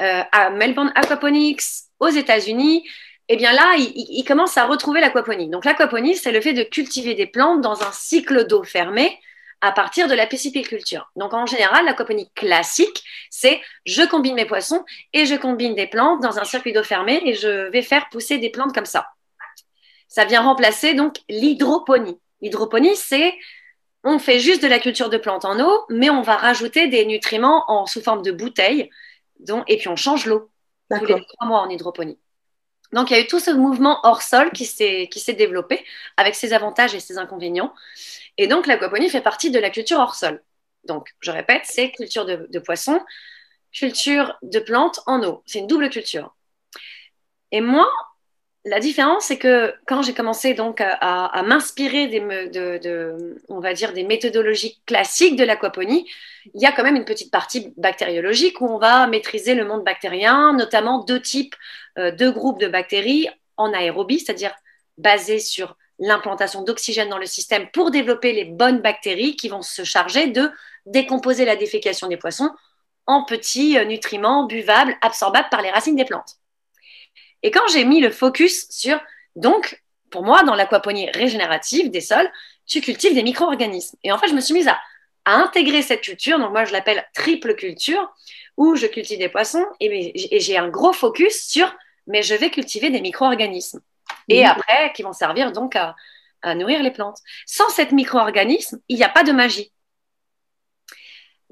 euh, 0.02 0.24
à 0.32 0.50
Melbourne 0.52 0.94
Aquaponics, 0.96 1.64
aux 2.00 2.08
États-Unis, 2.08 2.88
eh 3.28 3.36
bien 3.36 3.52
là, 3.52 3.76
il, 3.78 4.24
commence 4.26 4.58
à 4.58 4.66
retrouver 4.66 5.02
l'aquaponie. 5.02 5.50
Donc, 5.50 5.66
l'aquaponie, 5.66 6.16
c'est 6.16 6.32
le 6.32 6.40
fait 6.40 6.54
de 6.54 6.64
cultiver 6.64 7.14
des 7.14 7.28
plantes 7.28 7.62
dans 7.62 7.84
un 7.84 7.92
cycle 7.92 8.48
d'eau 8.48 8.64
fermé 8.64 9.20
à 9.62 9.72
partir 9.72 10.08
de 10.08 10.14
la 10.14 10.28
pisciculture. 10.28 11.10
Donc, 11.16 11.34
en 11.34 11.46
général, 11.46 11.86
l'aquaponie 11.86 12.30
classique, 12.36 13.04
c'est 13.30 13.62
je 13.86 14.04
combine 14.04 14.36
mes 14.36 14.46
poissons 14.46 14.84
et 15.14 15.26
je 15.26 15.36
combine 15.36 15.76
des 15.76 15.88
plantes 15.88 16.22
dans 16.22 16.40
un 16.40 16.44
circuit 16.46 16.74
d'eau 16.74 16.84
fermé 16.84 17.22
et 17.26 17.34
je 17.34 17.70
vais 17.70 17.82
faire 17.82 18.08
pousser 18.10 18.38
des 18.38 18.50
plantes 18.50 18.74
comme 18.74 18.86
ça. 18.86 19.08
Ça 20.14 20.26
vient 20.26 20.44
remplacer 20.44 20.94
donc 20.94 21.16
l'hydroponie. 21.28 22.20
L'hydroponie, 22.40 22.96
c'est 22.96 23.34
on 24.04 24.20
fait 24.20 24.40
juste 24.40 24.62
de 24.62 24.68
la 24.68 24.78
culture 24.78 25.10
de 25.10 25.18
plantes 25.18 25.44
en 25.44 25.60
eau, 25.60 25.86
mais 25.90 26.12
on 26.12 26.22
va 26.22 26.36
rajouter 26.36 26.88
des 26.88 27.04
nutriments 27.08 27.64
en, 27.68 27.88
sous 27.88 28.00
forme 28.00 28.22
de 28.22 28.32
bouteilles, 28.32 28.92
et 29.68 29.78
puis 29.78 29.88
on 29.88 29.96
change 29.96 30.28
l'eau 30.28 30.52
tous 30.92 31.06
les 31.06 31.26
trois 31.26 31.48
mois 31.48 31.62
en 31.62 31.70
hydroponie. 31.70 32.20
Donc, 32.92 33.10
il 33.10 33.14
y 33.14 33.16
a 33.16 33.22
eu 33.22 33.28
tout 33.28 33.40
ce 33.40 33.50
mouvement 33.50 34.02
hors 34.04 34.22
sol 34.22 34.52
qui 34.52 34.66
s'est 34.68 35.34
développé 35.36 35.84
avec 36.16 36.36
ses 36.36 36.54
avantages 36.54 36.94
et 36.94 37.00
ses 37.00 37.18
inconvénients. 37.18 37.74
Et 38.38 38.46
donc, 38.46 38.68
l'aquaponie 38.68 39.10
fait 39.10 39.22
partie 39.22 39.50
de 39.50 39.58
la 39.58 39.72
culture 39.72 39.98
hors 39.98 40.14
sol. 40.14 40.44
Donc, 40.84 41.08
je 41.22 41.32
répète, 41.32 41.64
c'est 41.66 41.90
culture 41.90 42.26
de, 42.26 42.46
de 42.52 42.60
poissons, 42.60 43.02
culture 43.72 44.38
de 44.44 44.60
plantes 44.60 45.00
en 45.08 45.24
eau. 45.24 45.42
C'est 45.48 45.58
une 45.58 45.66
double 45.66 45.90
culture. 45.90 46.36
Et 47.52 47.62
moi, 47.62 47.90
la 48.66 48.80
différence, 48.80 49.26
c'est 49.26 49.38
que 49.38 49.76
quand 49.88 50.02
j'ai 50.04 50.14
commencé 50.14 50.54
donc 50.54 50.80
à, 50.80 51.44
m'inspirer 51.46 52.08
des, 52.08 52.22
méthodologies 54.04 54.82
classiques 54.86 55.36
de 55.36 55.44
l'aquaponie, 55.44 56.10
il 56.54 56.62
y 56.62 56.66
a 56.66 56.72
quand 56.72 56.84
même 56.84 56.96
une 56.96 57.04
petite 57.04 57.32
partie 57.32 57.74
bactériologique 57.76 58.62
où 58.62 58.68
on 58.68 58.78
va 58.78 59.06
maîtriser 59.08 59.54
le 59.54 59.66
monde 59.66 59.84
bactérien, 59.84 60.54
notamment 60.54 61.04
deux 61.04 61.22
types, 61.22 61.56
euh, 61.98 62.12
deux 62.12 62.32
groupes 62.32 62.60
de 62.60 62.68
bactéries 62.68 63.28
en 63.58 63.74
aérobie, 63.74 64.20
c'est-à-dire 64.20 64.54
basés 64.98 65.40
sur 65.40 65.76
l'implantation 66.00 66.64
d'oxygène 66.64 67.10
dans 67.10 67.18
le 67.18 67.26
système 67.26 67.70
pour 67.72 67.92
développer 67.92 68.32
les 68.32 68.46
bonnes 68.46 68.80
bactéries 68.80 69.36
qui 69.36 69.50
vont 69.50 69.62
se 69.62 69.84
charger 69.84 70.28
de 70.28 70.50
décomposer 70.86 71.44
la 71.44 71.58
défécation 71.58 72.08
des 72.08 72.18
poissons 72.18 72.50
en 73.08 73.26
petits 73.26 73.78
euh, 73.78 73.84
nutriments 73.84 74.46
buvables, 74.46 74.96
absorbables 75.02 75.50
par 75.52 75.62
les 75.62 75.70
racines 75.70 75.98
des 75.98 76.06
plantes. 76.06 76.38
Et 77.44 77.52
quand 77.52 77.68
j'ai 77.72 77.86
mis 77.86 78.00
le 78.00 78.10
focus 78.10 78.68
sur, 78.70 79.00
donc, 79.36 79.82
pour 80.10 80.24
moi, 80.24 80.44
dans 80.44 80.56
l'aquaponie 80.56 81.10
régénérative 81.12 81.92
des 81.92 82.02
sols, 82.02 82.30
tu 82.66 82.82
cultives 82.82 83.14
des 83.14 83.24
micro-organismes. 83.24 83.98
Et 84.04 84.12
en 84.12 84.18
fait, 84.18 84.28
je 84.28 84.34
me 84.34 84.42
suis 84.42 84.54
mise 84.54 84.68
à, 84.68 84.80
intégrer 85.26 85.82
cette 85.82 86.02
culture, 86.02 86.38
donc 86.38 86.52
moi 86.52 86.66
je 86.66 86.74
l'appelle 86.74 87.08
triple 87.14 87.56
culture, 87.56 88.14
où 88.58 88.76
je 88.76 88.88
cultive 88.88 89.18
des 89.18 89.30
poissons 89.30 89.66
et, 89.80 90.40
j'ai 90.42 90.58
un 90.58 90.68
gros 90.68 90.92
focus 90.92 91.48
sur, 91.48 91.74
mais 92.08 92.22
je 92.24 92.36
vais 92.36 92.50
cultiver 92.50 92.90
des 92.90 93.00
micro-organismes. 93.00 93.80
Et 94.28 94.46
après, 94.46 94.92
qui 94.94 95.02
vont 95.02 95.14
servir 95.14 95.54
donc 95.54 95.78
à, 95.78 95.96
à 96.42 96.56
nourrir 96.56 96.84
les 96.84 96.92
plantes. 96.92 97.20
Sans 97.46 97.68
cet 97.70 97.92
micro-organisme, 97.94 98.80
il 98.90 98.98
n'y 98.98 99.04
a 99.04 99.10
pas 99.10 99.24
de 99.24 99.32
magie. 99.32 99.72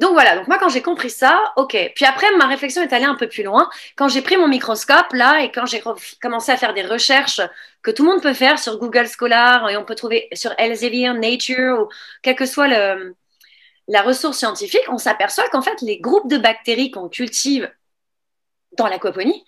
Donc 0.01 0.13
voilà, 0.13 0.35
donc 0.35 0.47
moi 0.47 0.57
quand 0.57 0.67
j'ai 0.69 0.81
compris 0.81 1.11
ça, 1.11 1.39
ok. 1.57 1.91
Puis 1.95 2.05
après, 2.05 2.25
ma 2.35 2.47
réflexion 2.47 2.81
est 2.81 2.91
allée 2.91 3.05
un 3.05 3.13
peu 3.13 3.29
plus 3.29 3.43
loin. 3.43 3.69
Quand 3.95 4.07
j'ai 4.09 4.23
pris 4.23 4.35
mon 4.35 4.47
microscope 4.47 5.13
là 5.13 5.43
et 5.43 5.51
quand 5.51 5.67
j'ai 5.67 5.79
commencé 6.19 6.51
à 6.51 6.57
faire 6.57 6.73
des 6.73 6.81
recherches 6.81 7.39
que 7.83 7.91
tout 7.91 8.03
le 8.03 8.09
monde 8.09 8.21
peut 8.23 8.33
faire 8.33 8.57
sur 8.57 8.79
Google 8.79 9.07
Scholar 9.07 9.69
et 9.69 9.77
on 9.77 9.85
peut 9.85 9.93
trouver 9.93 10.27
sur 10.33 10.55
Elsevier, 10.57 11.13
Nature 11.13 11.81
ou 11.81 11.89
quelle 12.23 12.35
que 12.35 12.47
soit 12.47 12.67
le, 12.67 13.15
la 13.87 14.01
ressource 14.01 14.39
scientifique, 14.39 14.81
on 14.89 14.97
s'aperçoit 14.97 15.47
qu'en 15.49 15.61
fait 15.61 15.79
les 15.81 15.99
groupes 15.99 16.27
de 16.27 16.39
bactéries 16.39 16.89
qu'on 16.89 17.07
cultive 17.07 17.71
dans 18.79 18.87
l'aquaponie, 18.87 19.45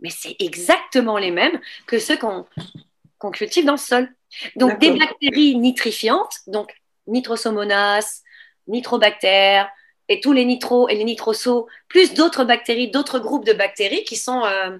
mais 0.00 0.10
c'est 0.10 0.34
exactement 0.40 1.16
les 1.16 1.30
mêmes 1.30 1.60
que 1.86 2.00
ceux 2.00 2.16
qu'on 2.16 3.30
cultive 3.30 3.64
dans 3.64 3.74
le 3.74 3.78
sol. 3.78 4.12
Donc 4.56 4.80
des 4.80 4.98
bactéries 4.98 5.54
nitrifiantes, 5.54 6.38
donc 6.48 6.74
nitrosomonas, 7.06 8.22
nitrobactères, 8.66 9.70
et 10.08 10.20
tous 10.20 10.32
les 10.32 10.44
nitros 10.44 10.88
et 10.88 10.94
les 10.94 11.04
nitrosos, 11.04 11.66
plus 11.88 12.14
d'autres 12.14 12.44
bactéries, 12.44 12.90
d'autres 12.90 13.18
groupes 13.18 13.44
de 13.44 13.52
bactéries 13.52 14.04
qui 14.04 14.16
sont 14.16 14.44
euh, 14.44 14.78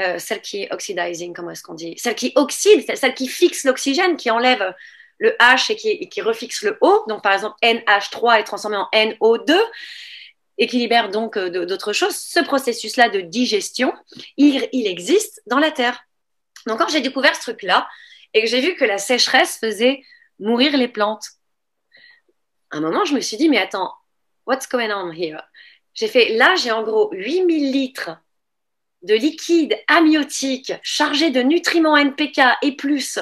euh, 0.00 0.18
celles 0.18 0.40
qui 0.40 0.66
oxidizing, 0.70 1.34
comment 1.34 1.50
est-ce 1.50 1.62
qu'on 1.62 1.74
dit 1.74 1.94
Celles 1.98 2.14
qui 2.14 2.32
oxydent, 2.34 2.84
celles 2.96 3.14
qui 3.14 3.28
fixent 3.28 3.64
l'oxygène, 3.64 4.16
qui 4.16 4.30
enlèvent 4.30 4.74
le 5.18 5.30
H 5.40 5.70
et 5.70 5.76
qui, 5.76 6.08
qui 6.08 6.20
refixe 6.22 6.62
le 6.62 6.78
O. 6.80 7.04
Donc, 7.08 7.22
par 7.22 7.32
exemple, 7.32 7.56
NH3 7.62 8.40
est 8.40 8.44
transformé 8.44 8.76
en 8.76 8.88
NO2 8.92 9.56
et 10.58 10.66
qui 10.66 10.78
libère 10.78 11.10
donc 11.10 11.36
euh, 11.36 11.66
d'autres 11.66 11.92
choses. 11.92 12.16
Ce 12.16 12.40
processus-là 12.40 13.08
de 13.08 13.20
digestion, 13.20 13.92
il 14.36 14.86
existe 14.86 15.42
dans 15.46 15.58
la 15.58 15.70
Terre. 15.70 16.02
Donc, 16.66 16.78
quand 16.78 16.88
j'ai 16.88 17.00
découvert 17.00 17.34
ce 17.36 17.42
truc-là 17.42 17.88
et 18.34 18.42
que 18.42 18.48
j'ai 18.48 18.60
vu 18.60 18.74
que 18.74 18.84
la 18.84 18.98
sécheresse 18.98 19.58
faisait 19.58 20.02
mourir 20.38 20.76
les 20.76 20.88
plantes, 20.88 21.26
à 22.70 22.78
un 22.78 22.80
moment, 22.80 23.04
je 23.04 23.14
me 23.14 23.20
suis 23.20 23.36
dit, 23.36 23.48
mais 23.48 23.58
attends, 23.58 23.92
what's 24.46 24.68
going 24.68 24.90
on 24.90 25.12
here? 25.12 25.40
J'ai 25.94 26.08
fait, 26.08 26.30
là, 26.30 26.54
j'ai 26.56 26.70
en 26.70 26.82
gros 26.82 27.10
8000 27.12 27.70
litres 27.70 28.10
de 29.02 29.14
liquide 29.14 29.76
amniotique 29.88 30.72
chargé 30.82 31.30
de 31.30 31.42
nutriments 31.42 31.96
NPK 31.96 32.40
et 32.62 32.76
plus, 32.76 33.18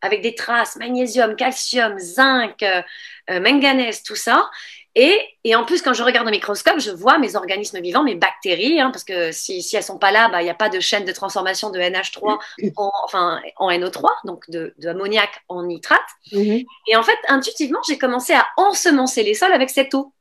avec 0.00 0.22
des 0.22 0.34
traces 0.34 0.76
magnésium, 0.76 1.36
calcium, 1.36 1.98
zinc, 1.98 2.62
euh, 2.62 2.82
euh, 3.30 3.40
manganèse, 3.40 4.02
tout 4.02 4.14
ça. 4.14 4.48
Et, 4.94 5.16
et, 5.44 5.54
en 5.54 5.64
plus, 5.64 5.82
quand 5.82 5.92
je 5.92 6.02
regarde 6.02 6.26
au 6.26 6.30
microscope, 6.30 6.80
je 6.80 6.90
vois 6.90 7.18
mes 7.18 7.36
organismes 7.36 7.80
vivants, 7.80 8.02
mes 8.02 8.16
bactéries, 8.16 8.80
hein, 8.80 8.90
parce 8.90 9.04
que 9.04 9.30
si, 9.32 9.62
si 9.62 9.76
elles 9.76 9.82
sont 9.82 9.98
pas 9.98 10.10
là, 10.10 10.28
bah, 10.28 10.40
il 10.40 10.44
n'y 10.44 10.50
a 10.50 10.54
pas 10.54 10.70
de 10.70 10.80
chaîne 10.80 11.04
de 11.04 11.12
transformation 11.12 11.70
de 11.70 11.78
NH3 11.78 12.38
en, 12.76 12.90
enfin, 13.04 13.40
en 13.56 13.70
NO3, 13.70 14.08
donc 14.24 14.48
de, 14.50 14.74
de 14.78 14.88
ammoniac 14.88 15.30
en 15.48 15.62
nitrate. 15.62 16.00
Mm-hmm. 16.32 16.66
Et 16.88 16.96
en 16.96 17.02
fait, 17.02 17.18
intuitivement, 17.28 17.80
j'ai 17.86 17.98
commencé 17.98 18.32
à 18.32 18.48
ensemencer 18.56 19.22
les 19.22 19.34
sols 19.34 19.52
avec 19.52 19.70
cette 19.70 19.94
eau 19.94 20.12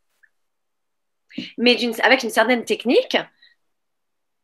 mais 1.57 1.77
avec 2.03 2.23
une 2.23 2.29
certaine 2.29 2.65
technique 2.65 3.17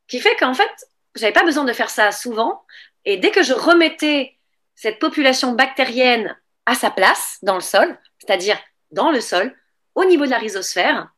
qui 0.07 0.19
fait 0.19 0.35
qu'en 0.35 0.53
fait, 0.53 0.71
j'avais 1.15 1.33
pas 1.33 1.43
besoin 1.43 1.63
de 1.63 1.73
faire 1.73 1.89
ça 1.89 2.11
souvent. 2.11 2.63
Et 3.05 3.17
dès 3.17 3.31
que 3.31 3.43
je 3.43 3.53
remettais 3.53 4.37
cette 4.75 4.99
population 4.99 5.53
bactérienne 5.53 6.37
à 6.65 6.75
sa 6.75 6.89
place 6.89 7.37
dans 7.41 7.55
le 7.55 7.61
sol, 7.61 7.97
c'est-à-dire 8.19 8.57
dans 8.91 9.11
le 9.11 9.21
sol, 9.21 9.55
au 9.95 10.05
niveau 10.05 10.25
de 10.25 10.31
la 10.31 10.37
rhizosphère, 10.37 11.13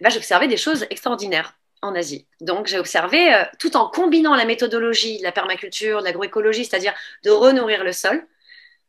eh 0.00 0.04
ben, 0.04 0.10
j'observais 0.10 0.48
des 0.48 0.56
choses 0.56 0.86
extraordinaires 0.90 1.56
en 1.80 1.94
Asie. 1.94 2.26
Donc 2.40 2.66
j'ai 2.66 2.78
observé, 2.78 3.34
euh, 3.34 3.44
tout 3.58 3.76
en 3.76 3.88
combinant 3.88 4.34
la 4.34 4.44
méthodologie 4.44 5.18
la 5.18 5.32
permaculture, 5.32 6.00
l'agroécologie, 6.00 6.64
c'est-à-dire 6.64 6.94
de 7.24 7.30
renourrir 7.30 7.84
le 7.84 7.92
sol, 7.92 8.26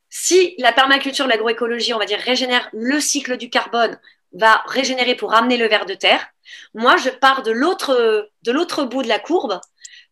si 0.10 0.54
la 0.60 0.72
permaculture, 0.72 1.26
l'agroécologie, 1.26 1.94
on 1.94 1.98
va 1.98 2.06
dire, 2.06 2.20
régénère 2.20 2.70
le 2.72 3.00
cycle 3.00 3.36
du 3.36 3.50
carbone 3.50 4.00
va 4.34 4.64
régénérer 4.66 5.16
pour 5.16 5.32
ramener 5.32 5.58
le 5.58 5.68
ver 5.68 5.86
de 5.86 5.94
terre. 5.94 6.28
Moi, 6.74 6.98
je 6.98 7.10
pars 7.10 7.44
de 7.44 7.52
l'autre, 7.52 8.30
de 8.44 8.52
l'autre 8.52 8.84
bout 8.84 9.04
de 9.04 9.08
la 9.08 9.20
courbe 9.20 9.60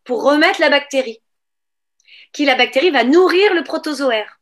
pour 0.03 0.23
remettre 0.23 0.59
la 0.61 0.69
bactérie. 0.69 1.21
Qui 2.33 2.45
la 2.45 2.55
bactérie 2.55 2.91
va 2.91 3.03
nourrir 3.03 3.53
le 3.53 3.63
protozoaire. 3.63 4.39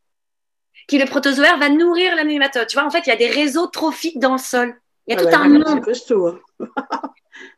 Qui 0.88 0.98
le 0.98 1.06
protozoaire 1.06 1.58
va 1.58 1.70
nourrir 1.70 2.16
la 2.16 2.24
nématode. 2.24 2.68
Tu 2.68 2.76
vois, 2.76 2.86
en 2.86 2.90
fait, 2.90 3.06
il 3.06 3.10
y 3.10 3.14
a 3.14 3.18
des 3.18 3.30
réseaux 3.30 3.68
trophiques 3.68 4.20
dans 4.20 4.34
le 4.34 4.40
sol. 4.40 4.80
Il 5.08 5.16
y 5.16 5.18
a 5.18 5.20
ah 5.20 5.26
tout 5.26 5.36
un 5.36 5.50
monde. 5.50 5.82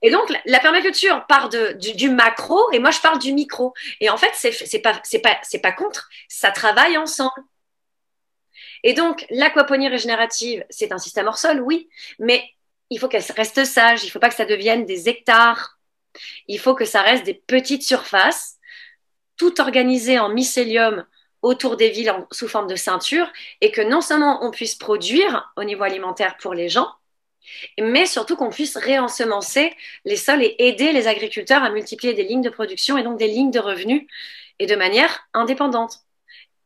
et 0.02 0.10
donc, 0.10 0.32
la 0.46 0.60
permaculture 0.60 1.26
part 1.28 1.50
de, 1.50 1.74
du, 1.74 2.10
macro 2.10 2.60
et 2.72 2.80
moi, 2.80 2.92
je 2.92 3.00
parle 3.00 3.20
du 3.20 3.34
micro. 3.34 3.74
Et 4.00 4.10
en 4.10 4.18
fait, 4.18 4.32
c'est, 4.34 4.52
c'est 4.52 4.80
pas, 4.80 5.00
c'est 5.04 5.20
pas, 5.20 5.38
c'est 5.44 5.60
pas 5.60 5.72
contre. 5.72 6.10
Ça 6.30 6.52
travaille 6.52 6.98
ensemble. 6.98 7.32
Et 8.84 8.94
donc, 8.94 9.26
l'aquaponie 9.30 9.88
régénérative, 9.88 10.66
c'est 10.70 10.92
un 10.92 10.98
système 10.98 11.28
hors 11.28 11.38
sol, 11.38 11.62
oui, 11.62 11.90
mais 12.20 12.44
il 12.90 13.00
faut 13.00 13.08
qu'elle 13.08 13.24
reste 13.36 13.64
sage, 13.66 14.04
il 14.04 14.08
ne 14.08 14.12
faut 14.12 14.20
pas 14.20 14.30
que 14.30 14.36
ça 14.36 14.46
devienne 14.46 14.86
des 14.86 15.08
hectares, 15.08 15.80
il 16.48 16.60
faut 16.60 16.76
que 16.76 16.86
ça 16.86 17.02
reste 17.02 17.26
des 17.26 17.34
petites 17.34 17.84
surfaces, 17.84 18.58
tout 19.38 19.62
organisées 19.62 20.20
en 20.20 20.30
mycélium 20.30 21.06
autour 21.42 21.78
des 21.78 21.90
villes 21.90 22.14
sous 22.32 22.48
forme 22.48 22.68
de 22.68 22.76
ceinture, 22.76 23.32
et 23.62 23.72
que 23.72 23.82
non 23.82 24.02
seulement 24.02 24.44
on 24.46 24.52
puisse 24.52 24.76
produire 24.76 25.52
au 25.56 25.64
niveau 25.64 25.84
alimentaire 25.84 26.38
pour 26.38 26.54
les 26.54 26.70
gens, 26.70 26.92
mais 27.80 28.06
surtout 28.06 28.36
qu'on 28.36 28.50
puisse 28.50 28.78
réensemencer 28.78 29.74
les 30.06 30.16
sols 30.16 30.44
et 30.44 30.56
aider 30.60 30.92
les 30.92 31.08
agriculteurs 31.08 31.64
à 31.64 31.70
multiplier 31.72 32.14
des 32.14 32.24
lignes 32.24 32.42
de 32.42 32.50
production 32.50 32.98
et 32.98 33.04
donc 33.04 33.18
des 33.18 33.28
lignes 33.28 33.52
de 33.52 33.60
revenus 33.60 34.06
et 34.60 34.68
de 34.68 34.76
manière 34.76 35.28
indépendante 35.34 36.00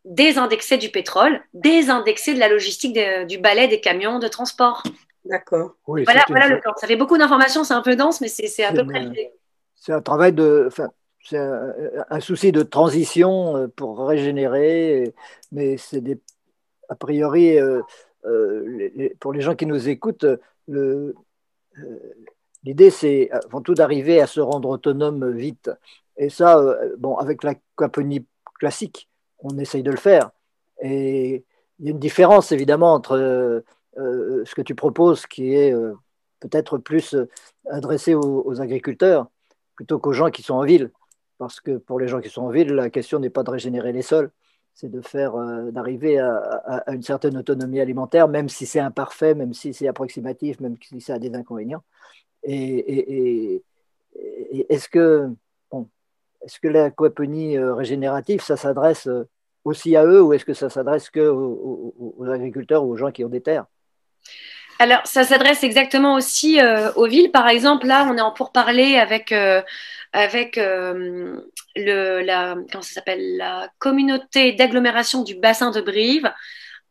désindexer 0.06 0.78
du 0.78 0.90
pétrole, 0.90 1.42
désindexer 1.54 2.34
de 2.34 2.40
la 2.40 2.48
logistique 2.48 2.98
du 3.28 3.38
balai 3.38 3.68
des 3.68 3.82
camions 3.82 4.20
de 4.20 4.28
transport. 4.28 4.84
D'accord. 5.26 5.76
voilà, 5.88 6.24
voilà 6.30 6.48
le 6.48 6.60
plan. 6.60 6.72
Ça 6.78 6.88
fait 6.88 6.96
beaucoup 6.96 7.18
d'informations, 7.18 7.64
c'est 7.64 7.74
un 7.74 7.82
peu 7.82 7.96
dense, 7.96 8.22
mais 8.22 8.28
c'est 8.28 8.64
à 8.64 8.72
peu 8.72 8.86
près. 8.86 9.34
C'est 9.76 9.92
un 9.92 10.02
travail 10.02 10.34
de. 10.34 10.66
Enfin, 10.68 10.90
c'est 11.24 11.38
un, 11.38 12.20
souci 12.20 12.52
de 12.52 12.62
transition 12.62 13.58
euh, 13.58 13.68
pour 13.68 14.08
régénérer, 14.08 15.14
mais 15.52 15.78
c'est 15.78 16.02
des. 16.02 16.20
A 16.88 16.96
priori, 16.96 17.60
euh, 17.60 17.82
euh, 18.26 19.10
pour 19.20 19.34
les 19.34 19.42
gens 19.42 19.56
qui 19.56 19.66
nous 19.66 19.90
écoutent, 19.90 20.28
l'idée, 22.64 22.90
c'est 22.92 23.32
avant 23.32 23.62
tout 23.62 23.74
d'arriver 23.74 24.22
à 24.22 24.28
se 24.28 24.40
rendre 24.40 24.70
autonome 24.70 25.32
vite. 25.32 25.72
Et 26.18 26.30
ça, 26.30 26.78
bon, 27.00 27.18
avec 27.18 27.44
la 27.44 27.54
l'aquaponie 27.54 28.26
classique, 28.60 29.10
on 29.40 29.58
essaye 29.58 29.84
de 29.84 29.92
le 29.92 29.98
faire. 29.98 30.32
Et 30.82 31.46
il 31.80 31.86
y 31.86 31.88
a 31.90 31.92
une 31.92 32.00
différence 32.00 32.52
évidemment 32.52 32.94
entre 32.94 33.14
euh, 33.18 33.62
euh, 33.98 34.44
ce 34.46 34.56
que 34.56 34.62
tu 34.62 34.76
proposes, 34.76 35.26
qui 35.28 35.54
est 35.54 35.74
euh, 35.74 35.94
peut-être 36.40 36.78
plus 36.78 37.16
adressé 37.70 38.14
aux, 38.14 38.62
agriculteurs 38.62 39.28
plutôt 39.76 40.00
qu'aux 40.00 40.14
gens 40.14 40.32
qui 40.32 40.44
sont 40.44 40.56
en 40.56 40.64
ville. 40.64 40.92
Parce 41.38 41.60
que 41.60 41.78
pour 41.78 42.00
les 42.00 42.08
gens 42.08 42.22
qui 42.22 42.30
sont 42.30 42.44
en 42.44 42.50
ville, 42.50 42.74
la 42.74 42.90
question 42.90 43.20
n'est 43.20 43.30
pas 43.30 43.44
de 43.44 43.52
régénérer 43.52 43.92
les 43.92 44.02
sols, 44.02 44.32
c'est 44.74 44.90
de 44.90 45.02
faire, 45.02 45.36
d'arriver 45.72 46.18
à, 46.20 46.84
une 46.88 47.02
certaine 47.02 47.38
autonomie 47.38 47.82
alimentaire, 47.82 48.30
même 48.30 48.48
si 48.48 48.66
c'est 48.66 48.80
imparfait, 48.80 49.36
même 49.36 49.54
si 49.54 49.74
c'est 49.74 49.88
approximatif, 49.88 50.60
même 50.62 50.78
si 50.82 51.02
ça 51.02 51.16
a 51.16 51.20
des 51.20 51.34
inconvénients. 51.36 51.84
Et, 52.44 53.64
et 54.18 54.74
est-ce 54.74 54.88
que 54.88 55.30
est-ce 56.46 56.60
que 56.60 56.68
l'aquaponie 56.68 57.58
régénérative, 57.58 58.42
ça 58.42 58.58
s'adresse 58.58 59.10
aussi 59.64 59.96
à 59.96 60.06
eux 60.06 60.22
ou 60.22 60.34
est-ce 60.34 60.46
que 60.46 60.54
ça 60.54 60.70
s'adresse 60.70 61.10
que 61.10 61.28
aux, 61.28 62.26
agriculteurs 62.32 62.84
ou 62.84 62.92
aux 62.92 62.98
gens 62.98 63.12
qui 63.12 63.24
ont 63.26 63.30
des 63.30 63.42
terres? 63.42 63.66
Alors, 64.78 65.02
ça 65.06 65.24
s'adresse 65.24 65.64
exactement 65.64 66.16
aussi 66.16 66.60
aux 66.96 67.08
villes. 67.08 67.32
Par 67.32 67.48
exemple, 67.48 67.88
là, 67.88 68.08
on 68.12 68.18
est 68.18 68.22
en 68.22 68.32
pourparler 68.32 68.98
avec, 68.98 69.34
avec 70.12 70.58
le, 70.58 71.46
comment 72.72 72.82
ça 72.82 73.02
la 73.08 73.70
communauté 73.80 74.52
d'agglomération 74.54 75.24
du 75.24 75.36
bassin 75.36 75.72
de 75.72 75.82
Brive 75.82 76.32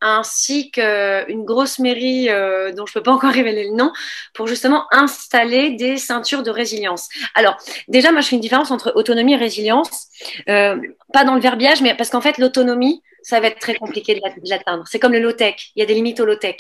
ainsi 0.05 0.71
qu'une 0.71 1.45
grosse 1.45 1.79
mairie 1.79 2.29
euh, 2.29 2.73
dont 2.73 2.85
je 2.85 2.93
ne 2.93 2.95
peux 2.95 3.03
pas 3.03 3.13
encore 3.13 3.33
révéler 3.33 3.65
le 3.71 3.75
nom, 3.75 3.91
pour 4.35 4.47
justement 4.47 4.85
installer 4.93 5.71
des 5.71 5.97
ceintures 5.97 6.43
de 6.43 6.51
résilience. 6.51 7.09
Alors, 7.35 7.57
déjà, 7.89 8.13
moi, 8.13 8.21
je 8.21 8.29
fais 8.29 8.37
une 8.37 8.43
différence 8.43 8.71
entre 8.71 8.93
autonomie 8.95 9.33
et 9.33 9.37
résilience, 9.37 10.09
euh, 10.49 10.77
pas 11.13 11.25
dans 11.25 11.35
le 11.35 11.41
verbiage, 11.41 11.81
mais 11.81 11.95
parce 11.97 12.11
qu'en 12.11 12.21
fait, 12.21 12.37
l'autonomie, 12.39 13.03
ça 13.23 13.41
va 13.41 13.47
être 13.47 13.59
très 13.59 13.75
compliqué 13.75 14.15
de 14.15 14.21
l'atteindre. 14.51 14.85
C'est 14.87 14.99
comme 14.99 15.13
le 15.13 15.21
low-tech, 15.21 15.73
il 15.75 15.81
y 15.81 15.83
a 15.83 15.87
des 15.87 15.95
limites 15.95 16.21
au 16.21 16.27
low-tech. 16.27 16.57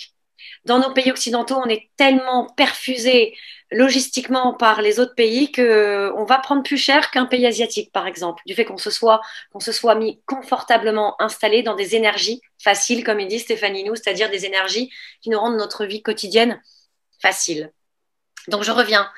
Dans 0.64 0.78
nos 0.78 0.92
pays 0.92 1.10
occidentaux, 1.10 1.56
on 1.56 1.68
est 1.68 1.90
tellement 1.96 2.46
perfusé 2.56 3.34
logistiquement 3.70 4.54
par 4.54 4.82
les 4.82 5.00
autres 5.00 5.14
pays 5.14 5.50
qu'on 5.50 5.62
euh, 5.62 6.24
va 6.24 6.38
prendre 6.38 6.62
plus 6.62 6.76
cher 6.76 7.10
qu'un 7.10 7.26
pays 7.26 7.46
asiatique, 7.46 7.92
par 7.92 8.06
exemple, 8.06 8.42
du 8.46 8.54
fait 8.54 8.64
qu'on 8.64 8.78
se 8.78 8.90
soit 8.90 9.20
qu'on 9.52 9.60
se 9.60 9.72
soit 9.72 9.94
mis 9.94 10.22
confortablement 10.26 11.20
installé 11.20 11.62
dans 11.62 11.74
des 11.74 11.96
énergies 11.96 12.40
faciles, 12.62 13.04
comme 13.04 13.20
il 13.20 13.28
dit 13.28 13.40
Stéphanie 13.40 13.84
nous, 13.84 13.96
c'est-à-dire 13.96 14.30
des 14.30 14.46
énergies 14.46 14.90
qui 15.20 15.30
nous 15.30 15.38
rendent 15.38 15.56
notre 15.56 15.84
vie 15.84 16.02
quotidienne 16.02 16.60
facile. 17.20 17.72
Donc 18.48 18.62
je 18.62 18.70
reviens. 18.70 19.10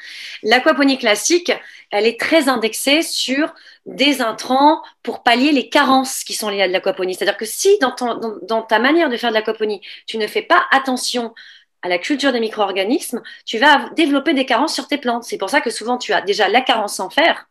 L'aquaponie 0.42 0.98
classique, 0.98 1.52
elle 1.90 2.06
est 2.06 2.18
très 2.18 2.48
indexée 2.48 3.02
sur 3.02 3.52
des 3.86 4.20
intrants 4.22 4.82
pour 5.02 5.22
pallier 5.22 5.52
les 5.52 5.68
carences 5.68 6.24
qui 6.24 6.34
sont 6.34 6.48
liées 6.48 6.62
à 6.62 6.66
l'aquaponie. 6.68 7.14
C'est-à-dire 7.14 7.36
que 7.36 7.44
si 7.44 7.78
dans, 7.80 8.62
ta 8.62 8.78
manière 8.78 9.08
de 9.08 9.16
faire 9.16 9.30
de 9.30 9.34
l'aquaponie, 9.34 9.80
tu 10.06 10.18
ne 10.18 10.26
fais 10.26 10.42
pas 10.42 10.66
attention 10.70 11.34
à 11.82 11.88
la 11.88 11.98
culture 11.98 12.32
des 12.32 12.40
micro-organismes, 12.40 13.22
tu 13.44 13.58
vas 13.58 13.90
développer 13.90 14.34
des 14.34 14.46
carences 14.46 14.74
sur 14.74 14.88
tes 14.88 14.98
plantes. 14.98 15.24
C'est 15.24 15.38
pour 15.38 15.50
ça 15.50 15.60
que 15.60 15.70
souvent 15.70 15.98
tu 15.98 16.12
as 16.12 16.20
déjà 16.20 16.48
la 16.48 16.60
carence 16.60 17.00
en 17.00 17.10
fer. 17.10 17.48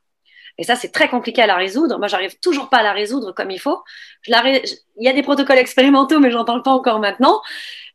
Et 0.58 0.64
ça, 0.64 0.76
c'est 0.76 0.92
très 0.92 1.10
compliqué 1.10 1.42
à 1.42 1.48
la 1.48 1.56
résoudre. 1.56 1.98
Moi, 1.98 2.08
j'arrive 2.08 2.40
toujours 2.40 2.70
pas 2.70 2.78
à 2.78 2.84
la 2.84 2.94
résoudre 2.94 3.34
comme 3.34 3.52
il 3.52 3.60
faut. 3.60 3.84
Il 4.28 4.62
y 5.00 5.08
a 5.08 5.14
des 5.14 5.24
protocoles 5.24 5.58
expérimentaux, 5.58 6.20
mais 6.20 6.32
j'en 6.32 6.46
parle 6.46 6.64
pas 6.64 6.72
encore 6.72 7.00
maintenant. 7.00 7.42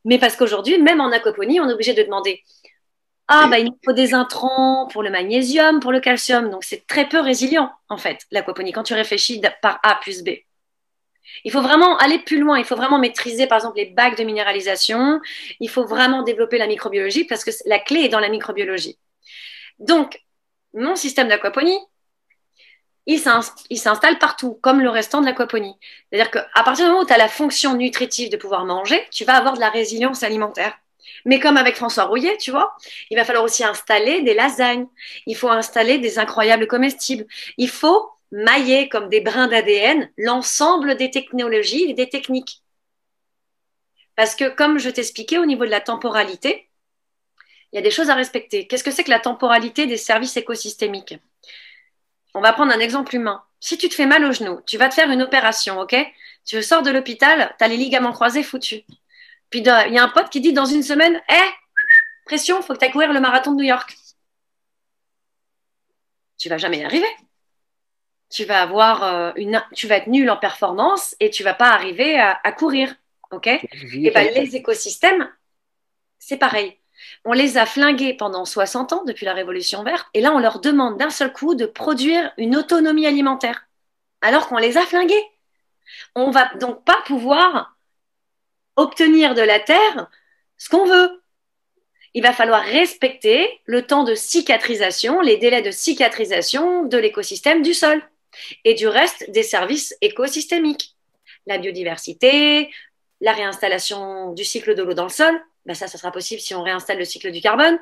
Mais 0.04 0.18
parce 0.18 0.36
qu'aujourd'hui, 0.36 0.78
même 0.78 1.00
en 1.00 1.10
aquaponie, 1.10 1.60
on 1.60 1.68
est 1.68 1.72
obligé 1.72 1.94
de 1.94 2.02
demander 2.02 2.42
ah, 3.32 3.46
bah, 3.46 3.60
il 3.60 3.70
faut 3.84 3.92
des 3.92 4.12
intrants 4.12 4.88
pour 4.88 5.04
le 5.04 5.10
magnésium, 5.10 5.78
pour 5.78 5.92
le 5.92 6.00
calcium. 6.00 6.50
Donc, 6.50 6.64
c'est 6.64 6.84
très 6.88 7.08
peu 7.08 7.20
résilient, 7.20 7.70
en 7.88 7.96
fait, 7.96 8.26
l'aquaponie, 8.32 8.72
quand 8.72 8.82
tu 8.82 8.94
réfléchis 8.94 9.40
par 9.62 9.78
A 9.84 9.94
plus 10.02 10.24
B. 10.24 10.30
Il 11.44 11.52
faut 11.52 11.62
vraiment 11.62 11.96
aller 11.98 12.18
plus 12.18 12.40
loin. 12.40 12.58
Il 12.58 12.64
faut 12.64 12.74
vraiment 12.74 12.98
maîtriser, 12.98 13.46
par 13.46 13.58
exemple, 13.58 13.76
les 13.76 13.86
bacs 13.86 14.18
de 14.18 14.24
minéralisation. 14.24 15.20
Il 15.60 15.70
faut 15.70 15.86
vraiment 15.86 16.22
développer 16.22 16.58
la 16.58 16.66
microbiologie 16.66 17.22
parce 17.22 17.44
que 17.44 17.52
la 17.66 17.78
clé 17.78 18.00
est 18.00 18.08
dans 18.08 18.18
la 18.18 18.30
microbiologie. 18.30 18.98
Donc, 19.78 20.20
mon 20.74 20.96
système 20.96 21.28
d'aquaponie, 21.28 21.78
il 23.06 23.20
s'installe 23.20 24.18
partout, 24.18 24.58
comme 24.60 24.80
le 24.80 24.90
restant 24.90 25.20
de 25.20 25.26
l'aquaponie. 25.26 25.76
C'est-à-dire 26.10 26.32
qu'à 26.32 26.62
partir 26.64 26.86
du 26.86 26.90
moment 26.90 27.04
où 27.04 27.06
tu 27.06 27.12
as 27.12 27.18
la 27.18 27.28
fonction 27.28 27.74
nutritive 27.76 28.28
de 28.28 28.36
pouvoir 28.36 28.64
manger, 28.64 29.00
tu 29.12 29.24
vas 29.24 29.36
avoir 29.36 29.54
de 29.54 29.60
la 29.60 29.70
résilience 29.70 30.24
alimentaire. 30.24 30.76
Mais 31.24 31.40
comme 31.40 31.56
avec 31.56 31.76
François 31.76 32.04
Rouillet, 32.04 32.36
tu 32.38 32.50
vois, 32.50 32.76
il 33.10 33.16
va 33.16 33.24
falloir 33.24 33.44
aussi 33.44 33.64
installer 33.64 34.22
des 34.22 34.34
lasagnes. 34.34 34.86
Il 35.26 35.36
faut 35.36 35.48
installer 35.48 35.98
des 35.98 36.18
incroyables 36.18 36.66
comestibles. 36.66 37.26
Il 37.56 37.68
faut 37.68 38.10
mailler 38.32 38.88
comme 38.88 39.08
des 39.08 39.20
brins 39.20 39.48
d'ADN 39.48 40.10
l'ensemble 40.16 40.96
des 40.96 41.10
technologies 41.10 41.90
et 41.90 41.94
des 41.94 42.08
techniques. 42.08 42.62
Parce 44.16 44.34
que, 44.34 44.48
comme 44.48 44.78
je 44.78 44.90
t'expliquais 44.90 45.38
au 45.38 45.46
niveau 45.46 45.64
de 45.64 45.70
la 45.70 45.80
temporalité, 45.80 46.68
il 47.72 47.76
y 47.76 47.78
a 47.78 47.82
des 47.82 47.90
choses 47.90 48.10
à 48.10 48.14
respecter. 48.14 48.66
Qu'est-ce 48.66 48.84
que 48.84 48.90
c'est 48.90 49.04
que 49.04 49.10
la 49.10 49.20
temporalité 49.20 49.86
des 49.86 49.96
services 49.96 50.36
écosystémiques? 50.36 51.14
On 52.34 52.40
va 52.40 52.52
prendre 52.52 52.72
un 52.72 52.80
exemple 52.80 53.14
humain. 53.14 53.42
Si 53.60 53.78
tu 53.78 53.88
te 53.88 53.94
fais 53.94 54.06
mal 54.06 54.24
au 54.24 54.32
genou, 54.32 54.60
tu 54.66 54.78
vas 54.78 54.88
te 54.88 54.94
faire 54.94 55.10
une 55.10 55.22
opération, 55.22 55.80
ok? 55.80 55.96
Tu 56.44 56.62
sors 56.62 56.82
de 56.82 56.90
l'hôpital, 56.90 57.54
tu 57.58 57.64
as 57.64 57.68
les 57.68 57.76
ligaments 57.76 58.12
croisés 58.12 58.42
foutus. 58.42 58.82
Puis 59.50 59.60
il 59.60 59.66
y 59.66 59.98
a 59.98 60.02
un 60.02 60.08
pote 60.08 60.30
qui 60.30 60.40
dit 60.40 60.52
dans 60.52 60.66
une 60.66 60.82
semaine, 60.82 61.16
hé, 61.28 61.34
eh, 61.34 61.50
pression, 62.24 62.62
faut 62.62 62.74
que 62.74 62.78
tu 62.78 62.84
ailles 62.84 62.92
courir 62.92 63.12
le 63.12 63.20
marathon 63.20 63.52
de 63.52 63.56
New 63.56 63.68
York. 63.68 63.96
Tu 66.38 66.48
vas 66.48 66.58
jamais 66.58 66.78
y 66.78 66.84
arriver 66.84 67.08
tu 68.30 68.44
vas 68.44 68.62
avoir 68.62 69.02
euh, 69.02 69.32
une, 69.36 69.62
tu 69.74 69.88
vas 69.88 69.96
être 69.96 70.06
nul 70.06 70.30
en 70.30 70.36
performance 70.36 71.16
et 71.20 71.30
tu 71.30 71.42
vas 71.42 71.54
pas 71.54 71.70
arriver 71.70 72.18
à, 72.18 72.52
courir, 72.52 72.94
ok? 73.32 73.48
Et 73.48 74.10
ben, 74.14 74.32
les 74.32 74.56
écosystèmes, 74.56 75.28
c'est 76.18 76.38
pareil. 76.38 76.78
On 77.24 77.32
les 77.32 77.58
a 77.58 77.66
flingués 77.66 78.14
pendant 78.14 78.44
60 78.44 78.92
ans 78.92 79.04
depuis 79.04 79.26
la 79.26 79.34
Révolution 79.34 79.82
verte, 79.82 80.06
et 80.14 80.20
là 80.20 80.32
on 80.32 80.38
leur 80.38 80.60
demande 80.60 80.96
d'un 80.96 81.10
seul 81.10 81.32
coup 81.32 81.54
de 81.54 81.66
produire 81.66 82.32
une 82.38 82.56
autonomie 82.56 83.06
alimentaire, 83.06 83.66
alors 84.20 84.48
qu'on 84.48 84.58
les 84.58 84.78
a 84.78 84.82
flingués. 84.82 85.24
On 86.14 86.30
va 86.30 86.54
donc 86.56 86.84
pas 86.84 87.02
pouvoir 87.06 87.76
obtenir 88.76 89.34
de 89.34 89.42
la 89.42 89.60
terre 89.60 90.08
ce 90.56 90.68
qu'on 90.68 90.84
veut. 90.84 91.22
Il 92.14 92.22
va 92.22 92.32
falloir 92.32 92.62
respecter 92.62 93.60
le 93.64 93.86
temps 93.86 94.04
de 94.04 94.14
cicatrisation, 94.14 95.20
les 95.20 95.36
délais 95.36 95.62
de 95.62 95.70
cicatrisation 95.70 96.84
de 96.84 96.98
l'écosystème 96.98 97.62
du 97.62 97.72
sol 97.72 98.02
et 98.64 98.74
du 98.74 98.88
reste 98.88 99.30
des 99.30 99.42
services 99.42 99.96
écosystémiques. 100.00 100.96
La 101.46 101.58
biodiversité, 101.58 102.70
la 103.20 103.32
réinstallation 103.32 104.32
du 104.32 104.44
cycle 104.44 104.74
de 104.74 104.82
l'eau 104.82 104.94
dans 104.94 105.04
le 105.04 105.10
sol, 105.10 105.40
ben 105.66 105.74
ça, 105.74 105.86
ça 105.86 105.98
sera 105.98 106.10
possible 106.10 106.40
si 106.40 106.54
on 106.54 106.62
réinstalle 106.62 106.98
le 106.98 107.04
cycle 107.04 107.30
du 107.30 107.40
carbone, 107.40 107.78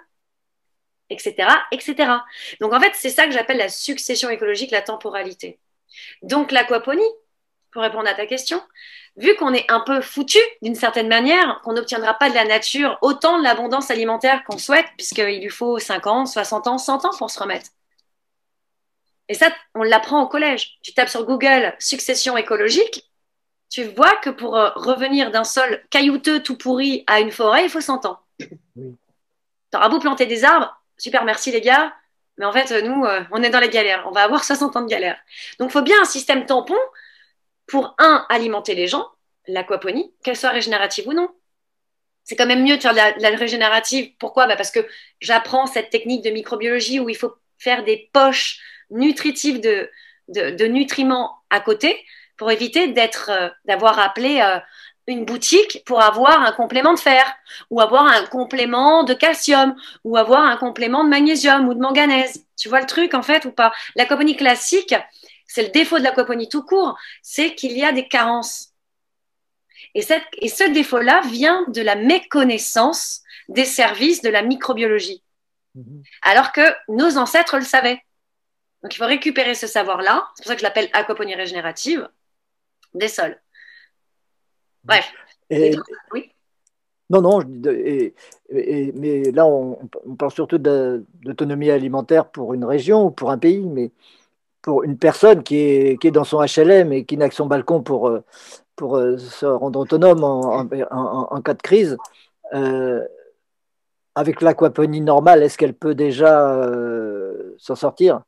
etc., 1.10 1.48
etc. 1.72 2.12
Donc 2.60 2.72
en 2.72 2.80
fait, 2.80 2.92
c'est 2.94 3.10
ça 3.10 3.26
que 3.26 3.32
j'appelle 3.32 3.58
la 3.58 3.68
succession 3.68 4.30
écologique, 4.30 4.70
la 4.70 4.82
temporalité. 4.82 5.58
Donc 6.22 6.52
l'aquaponie, 6.52 7.02
pour 7.72 7.82
répondre 7.82 8.08
à 8.08 8.14
ta 8.14 8.26
question, 8.26 8.62
vu 9.18 9.34
qu'on 9.34 9.52
est 9.52 9.70
un 9.70 9.80
peu 9.80 10.00
foutu 10.00 10.38
d'une 10.62 10.76
certaine 10.76 11.08
manière, 11.08 11.60
qu'on 11.62 11.72
n'obtiendra 11.72 12.14
pas 12.14 12.30
de 12.30 12.34
la 12.34 12.44
nature 12.44 12.98
autant 13.02 13.38
de 13.38 13.42
l'abondance 13.42 13.90
alimentaire 13.90 14.44
qu'on 14.44 14.58
souhaite, 14.58 14.86
puisqu'il 14.96 15.40
lui 15.42 15.50
faut 15.50 15.78
50, 15.78 16.28
60 16.28 16.66
ans, 16.68 16.78
100 16.78 17.04
ans 17.04 17.10
pour 17.18 17.30
se 17.30 17.38
remettre. 17.40 17.70
Et 19.28 19.34
ça, 19.34 19.50
on 19.74 19.82
l'apprend 19.82 20.22
au 20.22 20.28
collège. 20.28 20.78
Tu 20.82 20.94
tapes 20.94 21.08
sur 21.08 21.26
Google 21.26 21.74
succession 21.80 22.36
écologique, 22.36 23.10
tu 23.70 23.84
vois 23.84 24.16
que 24.16 24.30
pour 24.30 24.56
euh, 24.56 24.70
revenir 24.76 25.30
d'un 25.30 25.44
sol 25.44 25.82
caillouteux 25.90 26.42
tout 26.42 26.56
pourri 26.56 27.04
à 27.06 27.20
une 27.20 27.32
forêt, 27.32 27.64
il 27.64 27.70
faut 27.70 27.80
100 27.80 28.06
ans. 28.06 28.20
Oui. 28.76 28.96
T'auras 29.70 29.88
beau 29.90 29.98
planter 29.98 30.24
des 30.24 30.44
arbres, 30.44 30.80
super 30.96 31.24
merci 31.24 31.50
les 31.50 31.60
gars, 31.60 31.92
mais 32.38 32.46
en 32.46 32.52
fait, 32.52 32.70
nous, 32.82 33.04
euh, 33.04 33.22
on 33.32 33.42
est 33.42 33.50
dans 33.50 33.60
les 33.60 33.68
galères. 33.68 34.04
On 34.06 34.12
va 34.12 34.22
avoir 34.22 34.44
60 34.44 34.76
ans 34.76 34.82
de 34.82 34.86
galère. 34.86 35.18
Donc, 35.58 35.70
il 35.70 35.72
faut 35.72 35.82
bien 35.82 36.00
un 36.00 36.04
système 36.04 36.46
tampon 36.46 36.78
pour, 37.68 37.94
un, 37.98 38.26
alimenter 38.28 38.74
les 38.74 38.86
gens, 38.88 39.06
l'aquaponie, 39.46 40.12
qu'elle 40.24 40.36
soit 40.36 40.50
régénérative 40.50 41.06
ou 41.06 41.12
non. 41.12 41.28
C'est 42.24 42.36
quand 42.36 42.46
même 42.46 42.64
mieux 42.64 42.76
de 42.76 42.82
faire 42.82 42.92
la, 42.92 43.12
régénérative. 43.30 44.12
Pourquoi? 44.18 44.46
Bah 44.46 44.56
Parce 44.56 44.70
que 44.70 44.86
j'apprends 45.20 45.66
cette 45.66 45.90
technique 45.90 46.24
de 46.24 46.30
microbiologie 46.30 47.00
où 47.00 47.08
il 47.08 47.16
faut 47.16 47.34
faire 47.58 47.84
des 47.84 48.10
poches 48.12 48.60
nutritif 48.90 49.60
de, 49.60 49.90
de, 50.28 50.66
nutriments 50.66 51.36
à 51.50 51.60
côté 51.60 52.04
pour 52.36 52.50
éviter 52.50 52.88
d'être, 52.88 53.30
euh, 53.30 53.48
d'avoir 53.64 53.98
appelé 53.98 54.40
euh, 54.40 54.58
une 55.06 55.24
boutique 55.24 55.82
pour 55.86 56.02
avoir 56.02 56.42
un 56.42 56.52
complément 56.52 56.92
de 56.92 56.98
fer 56.98 57.34
ou 57.70 57.80
avoir 57.80 58.04
un 58.04 58.24
complément 58.26 59.04
de 59.04 59.14
calcium 59.14 59.74
ou 60.04 60.16
avoir 60.16 60.44
un 60.44 60.56
complément 60.56 61.02
de 61.04 61.08
magnésium 61.08 61.66
ou 61.68 61.74
de 61.74 61.80
manganèse. 61.80 62.44
Tu 62.56 62.68
vois 62.68 62.80
le 62.80 62.86
truc 62.86 63.14
en 63.14 63.22
fait 63.22 63.44
ou 63.46 63.52
pas? 63.52 63.72
L'aquaponie 63.96 64.36
classique, 64.36 64.94
c'est 65.48 65.64
le 65.64 65.70
défaut 65.70 65.98
de 65.98 66.04
l'aquaponie 66.04 66.48
tout 66.48 66.62
court, 66.62 66.96
c'est 67.22 67.54
qu'il 67.54 67.72
y 67.72 67.82
a 67.82 67.90
des 67.90 68.06
carences. 68.06 68.74
Et, 69.94 70.02
cette, 70.02 70.22
et 70.34 70.48
ce 70.48 70.64
défaut-là 70.70 71.22
vient 71.26 71.64
de 71.68 71.82
la 71.82 71.96
méconnaissance 71.96 73.22
des 73.48 73.64
services 73.64 74.22
de 74.22 74.28
la 74.28 74.42
microbiologie. 74.42 75.24
Mhm. 75.74 76.02
Alors 76.22 76.52
que 76.52 76.60
nos 76.88 77.16
ancêtres 77.16 77.56
le 77.56 77.64
savaient. 77.64 78.00
Donc, 78.82 78.94
il 78.94 78.98
faut 78.98 79.06
récupérer 79.06 79.54
ce 79.54 79.66
savoir-là. 79.66 80.28
C'est 80.34 80.42
pour 80.42 80.48
ça 80.48 80.54
que 80.54 80.60
je 80.60 80.64
l'appelle 80.64 80.88
aquaponie 80.92 81.34
régénérative 81.34 82.08
des 82.94 83.08
sols. 83.08 83.40
Bref. 84.84 85.12
oui. 85.50 86.32
Non, 87.10 87.22
non, 87.22 87.40
mais 87.64 89.22
là, 89.32 89.46
on, 89.46 89.78
parle 90.18 90.30
surtout 90.30 90.58
d'autonomie 90.58 91.70
alimentaire 91.70 92.30
pour 92.30 92.52
une 92.52 92.66
région 92.66 93.06
ou 93.06 93.10
pour 93.10 93.30
un 93.30 93.38
pays, 93.38 93.64
mais 93.64 93.90
pour 94.62 94.84
une 94.84 94.98
personne 94.98 95.42
qui 95.42 95.56
est, 95.56 96.00
qui 96.00 96.08
est 96.08 96.12
dans 96.12 96.24
son 96.24 96.40
HLM 96.40 96.92
et 96.92 97.04
qui 97.04 97.16
n'a 97.16 97.28
que 97.28 97.34
son 97.34 97.46
balcon 97.46 97.82
pour, 97.82 98.10
pour 98.76 98.96
euh, 98.96 99.18
se 99.18 99.46
rendre 99.46 99.80
autonome 99.80 100.24
en, 100.24 101.42
cas 101.42 101.54
de 101.54 101.62
crise, 101.62 101.96
euh, 102.54 103.04
avec 104.18 104.40
l'aquaponie 104.40 105.00
normale, 105.00 105.42
est-ce 105.42 105.56
qu'elle 105.56 105.74
peut 105.74 105.94
déjà 105.94 106.52
euh, 106.52 107.54
s'en 107.58 107.76
sortir? 107.76 108.22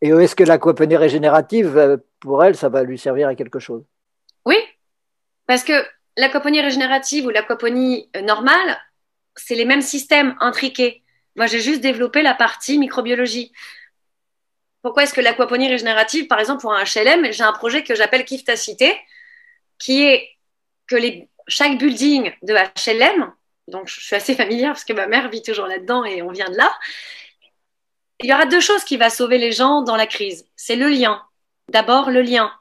Et 0.00 0.08
est-ce 0.08 0.34
que 0.34 0.42
l'aquaponie 0.42 0.96
régénérative, 0.96 1.78
euh, 1.78 1.96
pour 2.18 2.42
elle, 2.42 2.56
ça 2.56 2.68
va 2.68 2.82
lui 2.82 2.98
servir 2.98 3.28
à 3.28 3.36
quelque 3.36 3.60
chose? 3.60 3.84
Oui, 4.44 4.56
parce 5.46 5.62
que 5.62 5.72
l'aquaponie 6.16 6.60
régénérative 6.60 7.26
ou 7.26 7.30
l'aquaponie 7.30 8.10
euh, 8.16 8.22
normale, 8.22 8.76
c'est 9.36 9.54
les 9.54 9.64
mêmes 9.64 9.82
systèmes 9.82 10.34
intriqués. 10.40 11.04
Moi, 11.36 11.46
j'ai 11.46 11.60
juste 11.60 11.80
développé 11.80 12.22
la 12.22 12.34
partie 12.34 12.78
microbiologie. 12.78 13.52
Pourquoi 14.82 15.04
est-ce 15.04 15.14
que 15.14 15.20
l'aquaponie 15.20 15.68
régénérative, 15.68 16.26
par 16.26 16.40
exemple, 16.40 16.60
pour 16.60 16.72
un 16.72 16.82
HLM, 16.82 17.32
j'ai 17.32 17.44
un 17.44 17.52
projet 17.52 17.84
que 17.84 17.94
j'appelle 17.94 18.24
Kiff 18.24 18.42
cité, 18.56 18.98
qui 19.78 20.04
est 20.04 20.28
que 20.88 20.96
les, 20.96 21.28
chaque 21.46 21.78
building 21.78 22.32
de 22.42 22.54
HLM, 22.54 23.32
donc 23.68 23.88
je 23.88 24.00
suis 24.00 24.16
assez 24.16 24.34
familière 24.34 24.72
parce 24.72 24.84
que 24.84 24.92
ma 24.92 25.06
mère 25.06 25.28
vit 25.28 25.42
toujours 25.42 25.66
là-dedans 25.66 26.04
et 26.04 26.22
on 26.22 26.30
vient 26.30 26.50
de 26.50 26.56
là, 26.56 26.72
il 28.20 28.28
y 28.28 28.34
aura 28.34 28.46
deux 28.46 28.60
choses 28.60 28.84
qui 28.84 28.96
vont 28.96 29.10
sauver 29.10 29.38
les 29.38 29.52
gens 29.52 29.82
dans 29.82 29.96
la 29.96 30.06
crise. 30.06 30.46
C'est 30.56 30.76
le 30.76 30.88
lien. 30.88 31.22
D'abord, 31.68 32.10
le 32.10 32.22
lien 32.22 32.52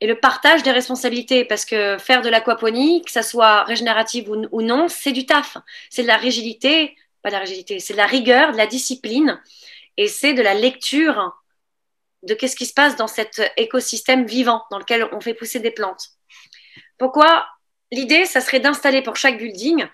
et 0.00 0.06
le 0.08 0.18
partage 0.18 0.64
des 0.64 0.72
responsabilités, 0.72 1.44
parce 1.44 1.64
que 1.64 1.96
faire 1.96 2.22
de 2.22 2.28
l'aquaponie, 2.28 3.02
que 3.02 3.10
ça 3.12 3.22
soit 3.22 3.62
régénérative 3.62 4.28
ou, 4.30 4.60
non, 4.60 4.88
c'est 4.88 5.12
du 5.12 5.26
taf. 5.26 5.58
C'est 5.90 6.02
de 6.02 6.08
la 6.08 6.16
rigidité, 6.16 6.96
pas 7.22 7.28
de 7.28 7.34
la 7.34 7.40
rigidité, 7.40 7.78
c'est 7.78 7.92
de 7.92 7.98
la 7.98 8.06
rigueur, 8.06 8.50
de 8.50 8.56
la 8.56 8.66
discipline, 8.66 9.40
et 9.96 10.08
c'est 10.08 10.34
de 10.34 10.42
la 10.42 10.54
lecture 10.54 11.38
de 12.22 12.34
qu'est-ce 12.34 12.56
qui 12.56 12.66
se 12.66 12.74
passe 12.74 12.96
dans 12.96 13.08
cet 13.08 13.42
écosystème 13.56 14.26
vivant 14.26 14.64
dans 14.70 14.78
lequel 14.78 15.08
on 15.12 15.20
fait 15.20 15.34
pousser 15.34 15.60
des 15.60 15.70
plantes. 15.70 16.10
Pourquoi 16.98 17.46
L'idée, 17.90 18.24
ça 18.24 18.40
serait 18.40 18.60
d'installer 18.60 19.02
pour 19.02 19.16
chaque 19.16 19.36
building, 19.36 19.86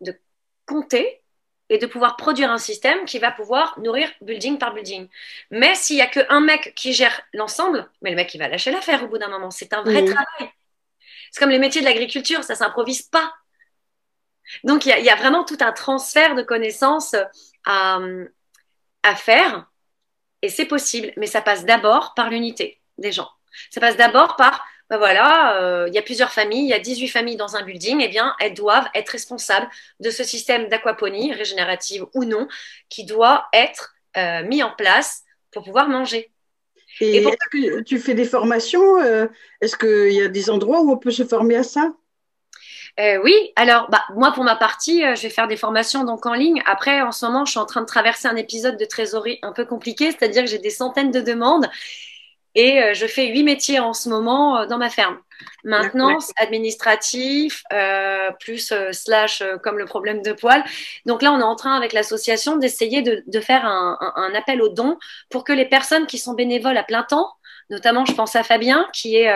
de 0.00 0.18
compter 0.66 1.22
et 1.68 1.78
de 1.78 1.86
pouvoir 1.86 2.16
produire 2.16 2.50
un 2.50 2.58
système 2.58 3.04
qui 3.04 3.18
va 3.18 3.30
pouvoir 3.30 3.78
nourrir 3.78 4.10
building 4.20 4.58
par 4.58 4.74
building. 4.74 5.08
Mais 5.50 5.74
s'il 5.74 5.96
n'y 5.96 6.02
a 6.02 6.06
qu'un 6.06 6.40
mec 6.40 6.74
qui 6.74 6.92
gère 6.92 7.22
l'ensemble, 7.32 7.88
mais 8.02 8.10
le 8.10 8.16
mec, 8.16 8.34
il 8.34 8.38
va 8.38 8.48
lâcher 8.48 8.72
l'affaire 8.72 9.04
au 9.04 9.08
bout 9.08 9.18
d'un 9.18 9.28
moment. 9.28 9.50
C'est 9.50 9.72
un 9.72 9.82
vrai 9.82 10.04
travail. 10.04 10.50
C'est 11.30 11.38
comme 11.38 11.50
les 11.50 11.60
métiers 11.60 11.80
de 11.80 11.86
l'agriculture, 11.86 12.42
ça 12.44 12.54
ne 12.54 12.58
s'improvise 12.58 13.02
pas. 13.02 13.32
Donc, 14.64 14.84
il 14.84 15.04
y, 15.04 15.08
a 15.08 15.16
vraiment 15.16 15.44
tout 15.44 15.56
un 15.60 15.72
transfert 15.72 16.34
de 16.34 16.42
connaissances 16.42 17.14
à, 17.64 18.00
à 19.02 19.16
faire, 19.16 19.70
et 20.42 20.48
c'est 20.48 20.66
possible, 20.66 21.12
mais 21.16 21.26
ça 21.26 21.42
passe 21.42 21.64
d'abord 21.64 22.14
par 22.14 22.30
l'unité 22.30 22.80
des 22.98 23.12
gens. 23.12 23.28
Ça 23.70 23.80
passe 23.80 23.96
d'abord 23.96 24.36
par 24.36 24.64
ben 24.92 24.98
voilà, 24.98 25.62
euh, 25.62 25.88
il 25.88 25.94
y 25.94 25.98
a 25.98 26.02
plusieurs 26.02 26.32
familles, 26.32 26.64
il 26.64 26.68
y 26.68 26.74
a 26.74 26.78
18 26.78 27.08
familles 27.08 27.36
dans 27.36 27.56
un 27.56 27.62
building, 27.62 28.02
eh 28.02 28.08
bien, 28.08 28.34
elles 28.40 28.52
doivent 28.52 28.88
être 28.94 29.08
responsables 29.08 29.66
de 30.00 30.10
ce 30.10 30.22
système 30.22 30.68
d'aquaponie, 30.68 31.32
régénérative 31.32 32.04
ou 32.12 32.24
non, 32.24 32.46
qui 32.90 33.06
doit 33.06 33.46
être 33.54 33.94
euh, 34.18 34.44
mis 34.44 34.62
en 34.62 34.70
place 34.70 35.22
pour 35.50 35.64
pouvoir 35.64 35.88
manger. 35.88 36.30
Et, 37.00 37.16
est-ce 37.16 37.48
que 37.50 37.80
tu 37.80 37.98
fais 37.98 38.12
des 38.12 38.26
formations 38.26 39.00
euh, 39.00 39.28
Est-ce 39.62 39.78
qu'il 39.78 40.12
y 40.12 40.20
a 40.20 40.28
des 40.28 40.50
endroits 40.50 40.82
où 40.82 40.92
on 40.92 40.98
peut 40.98 41.10
se 41.10 41.24
former 41.24 41.56
à 41.56 41.62
ça? 41.62 41.94
Oui, 42.98 43.34
alors 43.56 43.88
bah, 43.90 44.02
moi 44.14 44.32
pour 44.32 44.44
ma 44.44 44.56
partie, 44.56 45.00
je 45.00 45.22
vais 45.22 45.30
faire 45.30 45.48
des 45.48 45.56
formations 45.56 46.04
donc 46.04 46.26
en 46.26 46.34
ligne. 46.34 46.62
Après, 46.66 47.00
en 47.00 47.12
ce 47.12 47.24
moment, 47.26 47.44
je 47.44 47.52
suis 47.52 47.60
en 47.60 47.66
train 47.66 47.80
de 47.80 47.86
traverser 47.86 48.28
un 48.28 48.36
épisode 48.36 48.76
de 48.76 48.84
trésorerie 48.84 49.38
un 49.42 49.52
peu 49.52 49.64
compliqué, 49.64 50.10
c'est-à-dire 50.10 50.44
que 50.44 50.50
j'ai 50.50 50.58
des 50.58 50.70
centaines 50.70 51.10
de 51.10 51.20
demandes 51.20 51.68
et 52.54 52.82
euh, 52.82 52.94
je 52.94 53.06
fais 53.06 53.28
huit 53.28 53.44
métiers 53.44 53.80
en 53.80 53.94
ce 53.94 54.08
moment 54.08 54.58
euh, 54.58 54.66
dans 54.66 54.78
ma 54.78 54.90
ferme. 54.90 55.18
Maintenance, 55.64 56.30
administratif, 56.36 57.64
euh, 57.72 58.30
plus 58.38 58.72
slash 58.92 59.42
comme 59.64 59.78
le 59.78 59.86
problème 59.86 60.22
de 60.22 60.32
poils. 60.32 60.62
Donc 61.04 61.20
là, 61.22 61.32
on 61.32 61.40
est 61.40 61.44
en 61.44 61.56
train 61.56 61.76
avec 61.76 61.92
l'association 61.92 62.56
d'essayer 62.56 63.02
de, 63.02 63.24
de, 63.26 63.40
faire 63.40 63.64
un, 63.64 63.98
un, 64.14 64.34
appel 64.34 64.62
aux 64.62 64.68
dons 64.68 64.98
pour 65.30 65.42
que 65.42 65.52
les 65.52 65.64
personnes 65.64 66.06
qui 66.06 66.18
sont 66.18 66.34
bénévoles 66.34 66.76
à 66.76 66.84
plein 66.84 67.02
temps, 67.02 67.28
notamment 67.70 68.04
je 68.04 68.14
pense 68.14 68.36
à 68.36 68.42
Fabien 68.42 68.88
qui 68.92 69.16
est 69.16 69.32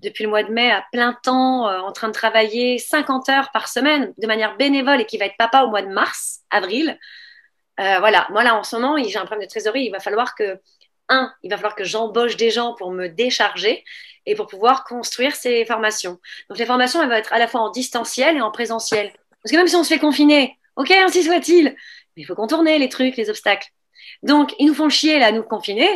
depuis 0.00 0.24
le 0.24 0.30
mois 0.30 0.42
de 0.42 0.52
mai 0.52 0.70
à 0.70 0.84
plein 0.92 1.16
temps 1.22 1.64
en 1.66 1.92
train 1.92 2.08
de 2.08 2.12
travailler 2.12 2.78
50 2.78 3.28
heures 3.28 3.50
par 3.52 3.68
semaine 3.68 4.12
de 4.18 4.26
manière 4.26 4.56
bénévole 4.56 5.00
et 5.00 5.06
qui 5.06 5.18
va 5.18 5.26
être 5.26 5.36
papa 5.38 5.62
au 5.62 5.68
mois 5.68 5.82
de 5.82 5.88
mars, 5.88 6.40
avril. 6.50 6.98
voilà, 7.78 8.26
moi 8.30 8.44
là 8.44 8.56
en 8.56 8.62
ce 8.62 8.76
moment, 8.76 8.96
j'ai 9.02 9.18
un 9.18 9.24
problème 9.24 9.46
de 9.46 9.50
trésorerie, 9.50 9.84
il 9.84 9.90
va 9.90 10.00
falloir 10.00 10.34
que 10.34 10.60
un, 11.10 11.32
il 11.42 11.50
va 11.50 11.56
falloir 11.56 11.74
que 11.74 11.84
j'embauche 11.84 12.36
des 12.36 12.50
gens 12.50 12.74
pour 12.74 12.92
me 12.92 13.08
décharger 13.08 13.84
et 14.26 14.34
pour 14.34 14.46
pouvoir 14.46 14.84
construire 14.84 15.34
ces 15.34 15.64
formations. 15.64 16.18
Donc 16.48 16.58
les 16.58 16.66
formations, 16.66 17.02
elles 17.02 17.08
vont 17.08 17.14
être 17.14 17.32
à 17.32 17.38
la 17.38 17.48
fois 17.48 17.60
en 17.60 17.70
distanciel 17.70 18.36
et 18.36 18.40
en 18.40 18.50
présentiel. 18.50 19.12
Parce 19.42 19.52
que 19.52 19.56
même 19.56 19.66
si 19.66 19.76
on 19.76 19.82
se 19.82 19.88
fait 19.88 19.98
confiner, 19.98 20.58
ok, 20.76 20.90
ainsi 20.90 21.24
soit-il, 21.24 21.76
il 22.16 22.26
faut 22.26 22.34
contourner 22.34 22.78
les 22.78 22.88
trucs, 22.88 23.16
les 23.16 23.28
obstacles. 23.28 23.68
Donc, 24.22 24.54
ils 24.58 24.66
nous 24.66 24.74
font 24.74 24.88
chier 24.88 25.18
là, 25.18 25.32
nous 25.32 25.42
confiner, 25.42 25.88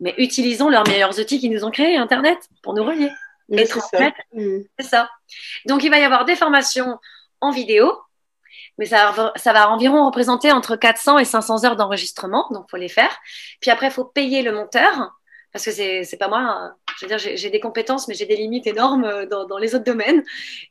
mais 0.00 0.14
utilisons 0.18 0.68
leurs 0.68 0.86
meilleurs 0.86 1.18
outils 1.18 1.40
qu'ils 1.40 1.50
nous 1.50 1.64
ont 1.64 1.70
créés, 1.70 1.96
Internet, 1.96 2.38
pour 2.62 2.74
nous 2.74 2.84
relier. 2.84 3.10
Et 3.50 3.66
c'est 3.66 4.14
mm. 4.32 4.62
ça. 4.80 5.10
Donc, 5.66 5.82
il 5.82 5.90
va 5.90 5.98
y 5.98 6.04
avoir 6.04 6.24
des 6.24 6.36
formations 6.36 6.98
en 7.40 7.50
vidéo, 7.50 7.92
mais 8.78 8.86
ça, 8.86 9.12
va 9.12 9.70
environ 9.70 10.06
représenter 10.06 10.52
entre 10.52 10.76
400 10.76 11.18
et 11.18 11.24
500 11.24 11.64
heures 11.64 11.76
d'enregistrement, 11.76 12.46
donc 12.50 12.70
faut 12.70 12.76
les 12.76 12.88
faire. 12.88 13.14
Puis 13.60 13.70
après, 13.70 13.88
il 13.88 13.92
faut 13.92 14.04
payer 14.04 14.42
le 14.42 14.52
monteur, 14.52 15.12
parce 15.52 15.64
que 15.66 15.70
c'est 15.70 16.16
pas 16.18 16.28
moi, 16.28 16.74
je 16.98 17.06
veux 17.06 17.16
dire, 17.16 17.36
j'ai 17.36 17.50
des 17.50 17.60
compétences, 17.60 18.08
mais 18.08 18.14
j'ai 18.14 18.26
des 18.26 18.36
limites 18.36 18.66
énormes 18.66 19.04
euh, 19.04 19.26
dans, 19.26 19.58
les 19.58 19.74
autres 19.74 19.84
domaines. 19.84 20.22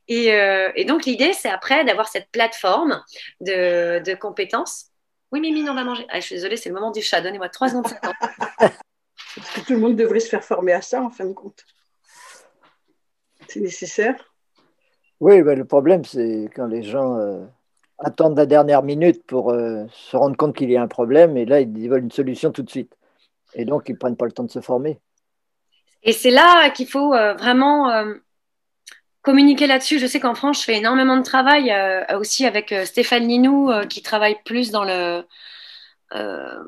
Euh, 0.10 0.72
et, 0.76 0.86
donc 0.86 1.06
l'idée, 1.06 1.34
c'est 1.34 1.50
après 1.50 1.84
d'avoir 1.86 2.08
cette 2.08 2.30
plateforme 2.32 3.04
de, 3.42 4.16
compétences. 4.16 4.91
Oui, 5.32 5.40
Mimi, 5.40 5.70
on 5.70 5.74
va 5.74 5.84
manger. 5.84 6.06
Ah, 6.10 6.20
je 6.20 6.26
suis 6.26 6.36
désolée, 6.36 6.58
c'est 6.58 6.70
le 6.70 6.76
moment 6.76 6.92
du 6.92 7.02
chat, 7.02 7.22
donnez-moi 7.22 7.50
trois 7.50 7.70
secondes. 7.70 7.88
Parce 8.58 9.52
que 9.54 9.62
tout 9.66 9.74
le 9.74 9.80
monde 9.80 9.96
devrait 9.96 10.20
se 10.20 10.30
faire 10.30 10.44
former 10.44 10.74
à 10.74 10.82
ça, 10.82 11.02
en 11.02 11.10
fin 11.10 11.26
de 11.26 11.34
compte. 11.34 11.66
C'est 13.48 13.62
nécessaire. 13.62 14.34
Oui, 15.20 15.42
bah, 15.42 15.56
le 15.56 15.66
problème, 15.66 16.04
c'est 16.06 16.50
quand 16.56 16.68
les 16.68 16.84
gens... 16.84 17.18
Euh, 17.18 17.46
attendre 18.02 18.36
la 18.36 18.46
dernière 18.46 18.84
minute 18.84 19.24
pour 19.26 19.52
euh, 19.52 19.86
se 19.92 20.18
rendre 20.18 20.36
compte 20.36 20.56
qu'il 20.56 20.72
y 20.72 20.78
a 20.78 20.82
un 20.82 20.88
problème 20.88 21.38
et 21.38 21.46
là, 21.46 21.62
ils 21.62 21.90
veulent 21.90 22.04
une 22.04 22.12
solution 22.12 22.52
tout 22.52 22.64
de 22.64 22.70
suite. 22.70 22.98
Et 23.54 23.66
donc, 23.66 23.90
ils 23.90 23.94
ne 23.94 23.98
prennent 23.98 24.18
pas 24.18 24.26
le 24.26 24.32
temps 24.32 24.44
de 24.44 24.52
se 24.52 24.62
former. 24.62 25.00
Et 26.04 26.14
c'est 26.14 26.32
là 26.32 26.70
qu'il 26.72 26.88
faut 26.88 27.14
euh, 27.14 27.34
vraiment 27.34 27.90
euh, 27.92 28.16
communiquer 29.22 29.68
là-dessus. 29.68 30.00
Je 30.00 30.08
sais 30.08 30.20
qu'en 30.20 30.36
France, 30.36 30.60
je 30.60 30.66
fais 30.66 30.78
énormément 30.78 31.18
de 31.18 31.24
travail 31.24 31.74
aussi 32.16 32.46
avec 32.46 32.74
Stéphane 32.86 33.28
Linou 33.28 33.72
qui 33.90 34.02
travaille 34.02 34.38
plus 34.44 34.72
dans 34.72 34.84
le. 34.84 35.24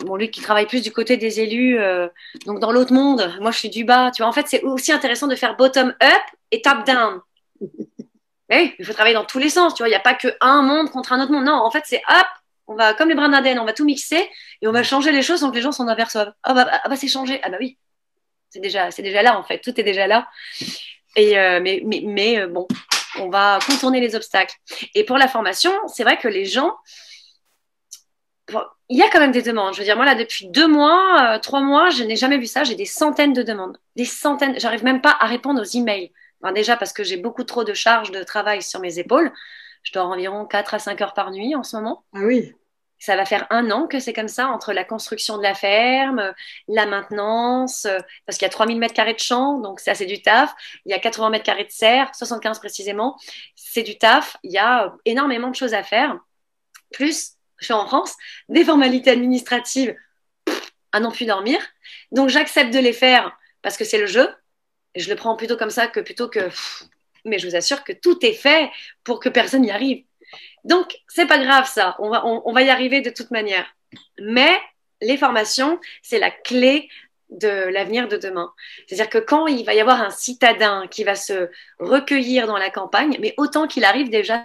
bon, 0.05 0.15
lui 0.15 0.29
qui 0.31 0.41
travaille 0.41 0.67
plus 0.67 0.81
du 0.81 0.91
côté 0.91 1.17
des 1.17 1.39
élus, 1.39 1.79
donc 2.45 2.59
dans 2.59 2.71
l'autre 2.71 2.93
monde. 2.93 3.33
Moi, 3.41 3.51
je 3.51 3.57
suis 3.59 3.69
du 3.69 3.83
bas. 3.85 4.11
Tu 4.11 4.21
vois, 4.21 4.29
en 4.29 4.33
fait, 4.33 4.47
c'est 4.47 4.61
aussi 4.61 4.91
intéressant 4.91 5.27
de 5.27 5.35
faire 5.35 5.55
bottom-up 5.55 6.23
et 6.51 6.61
top-down. 6.61 7.21
Eh 8.49 8.75
il 8.77 8.85
faut 8.85 8.93
travailler 8.93 9.15
dans 9.15 9.25
tous 9.25 9.39
les 9.39 9.49
sens, 9.49 9.73
tu 9.73 9.81
vois. 9.81 9.87
Il 9.87 9.91
n'y 9.91 9.95
a 9.95 10.01
pas 10.01 10.13
que 10.13 10.27
un 10.41 10.61
monde 10.61 10.91
contre 10.91 11.13
un 11.13 11.21
autre 11.21 11.31
monde. 11.31 11.45
Non, 11.45 11.53
en 11.53 11.71
fait, 11.71 11.83
c'est 11.85 12.01
hop, 12.09 12.27
on 12.67 12.75
va, 12.75 12.93
comme 12.93 13.09
les 13.09 13.15
brins 13.15 13.29
d'Aden, 13.29 13.59
on 13.59 13.65
va 13.65 13.73
tout 13.73 13.85
mixer 13.85 14.29
et 14.61 14.67
on 14.67 14.71
va 14.71 14.83
changer 14.83 15.11
les 15.11 15.21
choses 15.21 15.39
sans 15.39 15.49
que 15.49 15.55
les 15.55 15.61
gens 15.61 15.71
s'en 15.71 15.87
aperçoivent. 15.87 16.33
Ah 16.43 16.53
bah, 16.53 16.67
ah 16.71 16.89
bah 16.89 16.95
c'est 16.95 17.07
changé. 17.07 17.39
Ah 17.43 17.49
bah 17.49 17.57
oui, 17.59 17.77
c'est 18.49 18.59
déjà, 18.59 18.91
c'est 18.91 19.01
déjà 19.01 19.23
là 19.23 19.37
en 19.39 19.43
fait. 19.43 19.59
Tout 19.59 19.79
est 19.79 19.83
déjà 19.83 20.07
là. 20.07 20.27
Et 21.15 21.37
euh, 21.37 21.59
mais, 21.61 21.81
mais, 21.85 22.01
mais 22.05 22.39
euh, 22.39 22.47
bon, 22.47 22.67
on 23.19 23.29
va 23.29 23.59
contourner 23.65 23.99
les 23.99 24.15
obstacles. 24.15 24.55
Et 24.95 25.03
pour 25.03 25.17
la 25.17 25.27
formation, 25.27 25.71
c'est 25.87 26.03
vrai 26.03 26.17
que 26.17 26.27
les 26.27 26.45
gens, 26.45 26.75
il 28.89 28.97
y 28.97 29.01
a 29.01 29.09
quand 29.09 29.19
même 29.19 29.31
des 29.31 29.41
demandes. 29.41 29.73
Je 29.73 29.79
veux 29.79 29.85
dire, 29.85 29.95
moi 29.95 30.05
là, 30.05 30.15
depuis 30.15 30.47
deux 30.47 30.67
mois, 30.67 31.35
euh, 31.35 31.39
trois 31.39 31.61
mois, 31.61 31.89
je 31.89 32.03
n'ai 32.03 32.15
jamais 32.15 32.37
vu 32.37 32.47
ça. 32.47 32.63
J'ai 32.63 32.75
des 32.75 32.85
centaines 32.85 33.33
de 33.33 33.43
demandes, 33.43 33.77
des 33.95 34.05
centaines. 34.05 34.59
J'arrive 34.59 34.83
même 34.83 35.01
pas 35.01 35.15
à 35.19 35.25
répondre 35.25 35.61
aux 35.61 35.77
emails 35.77 36.11
déjà 36.51 36.75
parce 36.75 36.91
que 36.91 37.03
j'ai 37.03 37.17
beaucoup 37.17 37.45
trop 37.45 37.63
de 37.63 37.73
charges 37.73 38.11
de 38.11 38.21
travail 38.23 38.61
sur 38.61 38.81
mes 38.81 38.99
épaules. 38.99 39.31
Je 39.83 39.93
dors 39.93 40.07
environ 40.07 40.45
4 40.45 40.73
à 40.73 40.79
5 40.79 41.01
heures 41.01 41.13
par 41.13 41.31
nuit 41.31 41.55
en 41.55 41.63
ce 41.63 41.77
moment. 41.77 42.03
Ah 42.13 42.19
oui. 42.21 42.53
Ça 43.05 43.17
va 43.17 43.25
faire 43.25 43.47
un 43.49 43.69
an 43.69 43.85
que 43.85 43.99
c'est 43.99 44.13
comme 44.13 44.29
ça, 44.29 44.47
entre 44.47 44.71
la 44.71 44.85
construction 44.85 45.37
de 45.37 45.43
la 45.43 45.53
ferme, 45.53 46.33
la 46.69 46.85
maintenance, 46.85 47.85
parce 48.25 48.37
qu'il 48.37 48.45
y 48.45 48.49
a 48.49 48.49
3000 48.49 48.79
mètres 48.79 48.93
carrés 48.93 49.13
de 49.13 49.19
champ, 49.19 49.59
donc 49.59 49.81
c'est 49.81 49.91
assez 49.91 50.05
du 50.05 50.21
taf. 50.21 50.53
Il 50.85 50.91
y 50.91 50.93
a 50.93 50.99
80 50.99 51.29
mètres 51.29 51.43
carrés 51.43 51.65
de 51.65 51.69
serre, 51.69 52.15
75 52.15 52.59
précisément. 52.59 53.19
C'est 53.57 53.83
du 53.83 53.97
taf. 53.97 54.37
Il 54.43 54.53
y 54.53 54.57
a 54.57 54.95
énormément 55.03 55.49
de 55.49 55.55
choses 55.55 55.73
à 55.73 55.83
faire. 55.83 56.17
Plus, 56.93 57.33
je 57.57 57.65
suis 57.65 57.73
en 57.73 57.85
France, 57.87 58.15
des 58.47 58.63
formalités 58.63 59.11
administratives 59.11 59.93
à 60.93 61.01
non 61.01 61.11
plus 61.11 61.25
dormir. 61.25 61.59
Donc 62.13 62.29
j'accepte 62.29 62.73
de 62.73 62.79
les 62.79 62.93
faire 62.93 63.37
parce 63.61 63.75
que 63.75 63.83
c'est 63.83 63.99
le 63.99 64.05
jeu, 64.05 64.33
je 64.95 65.09
le 65.09 65.17
prends 65.17 65.35
plutôt 65.35 65.57
comme 65.57 65.71
ça 65.71 65.87
que 65.87 65.99
plutôt 65.99 66.29
que. 66.29 66.49
Mais 67.25 67.37
je 67.37 67.49
vous 67.49 67.55
assure 67.57 67.83
que 67.83 67.91
tout 67.91 68.25
est 68.25 68.31
fait 68.31 68.71
pour 69.03 69.19
que 69.19 69.27
personne 69.27 69.63
n'y 69.63 69.71
arrive. 69.71 70.05
Donc, 70.63 70.97
c'est 71.07 71.25
pas 71.25 71.39
grave 71.39 71.67
ça. 71.67 71.95
On 71.99 72.09
va, 72.09 72.25
on, 72.25 72.53
va 72.53 72.61
y 72.61 72.69
arriver 72.69 73.01
de 73.01 73.09
toute 73.09 73.31
manière. 73.31 73.65
Mais 74.19 74.51
les 75.01 75.17
formations, 75.17 75.79
c'est 76.01 76.19
la 76.19 76.31
clé 76.31 76.89
de 77.29 77.47
l'avenir 77.47 78.07
de 78.07 78.17
demain. 78.17 78.53
C'est-à-dire 78.87 79.09
que 79.09 79.17
quand 79.17 79.47
il 79.47 79.65
va 79.65 79.73
y 79.73 79.81
avoir 79.81 80.01
un 80.01 80.11
citadin 80.11 80.87
qui 80.87 81.03
va 81.03 81.15
se 81.15 81.49
recueillir 81.79 82.47
dans 82.47 82.57
la 82.57 82.69
campagne, 82.69 83.17
mais 83.19 83.33
autant 83.37 83.67
qu'il 83.67 83.85
arrive 83.85 84.09
déjà 84.09 84.43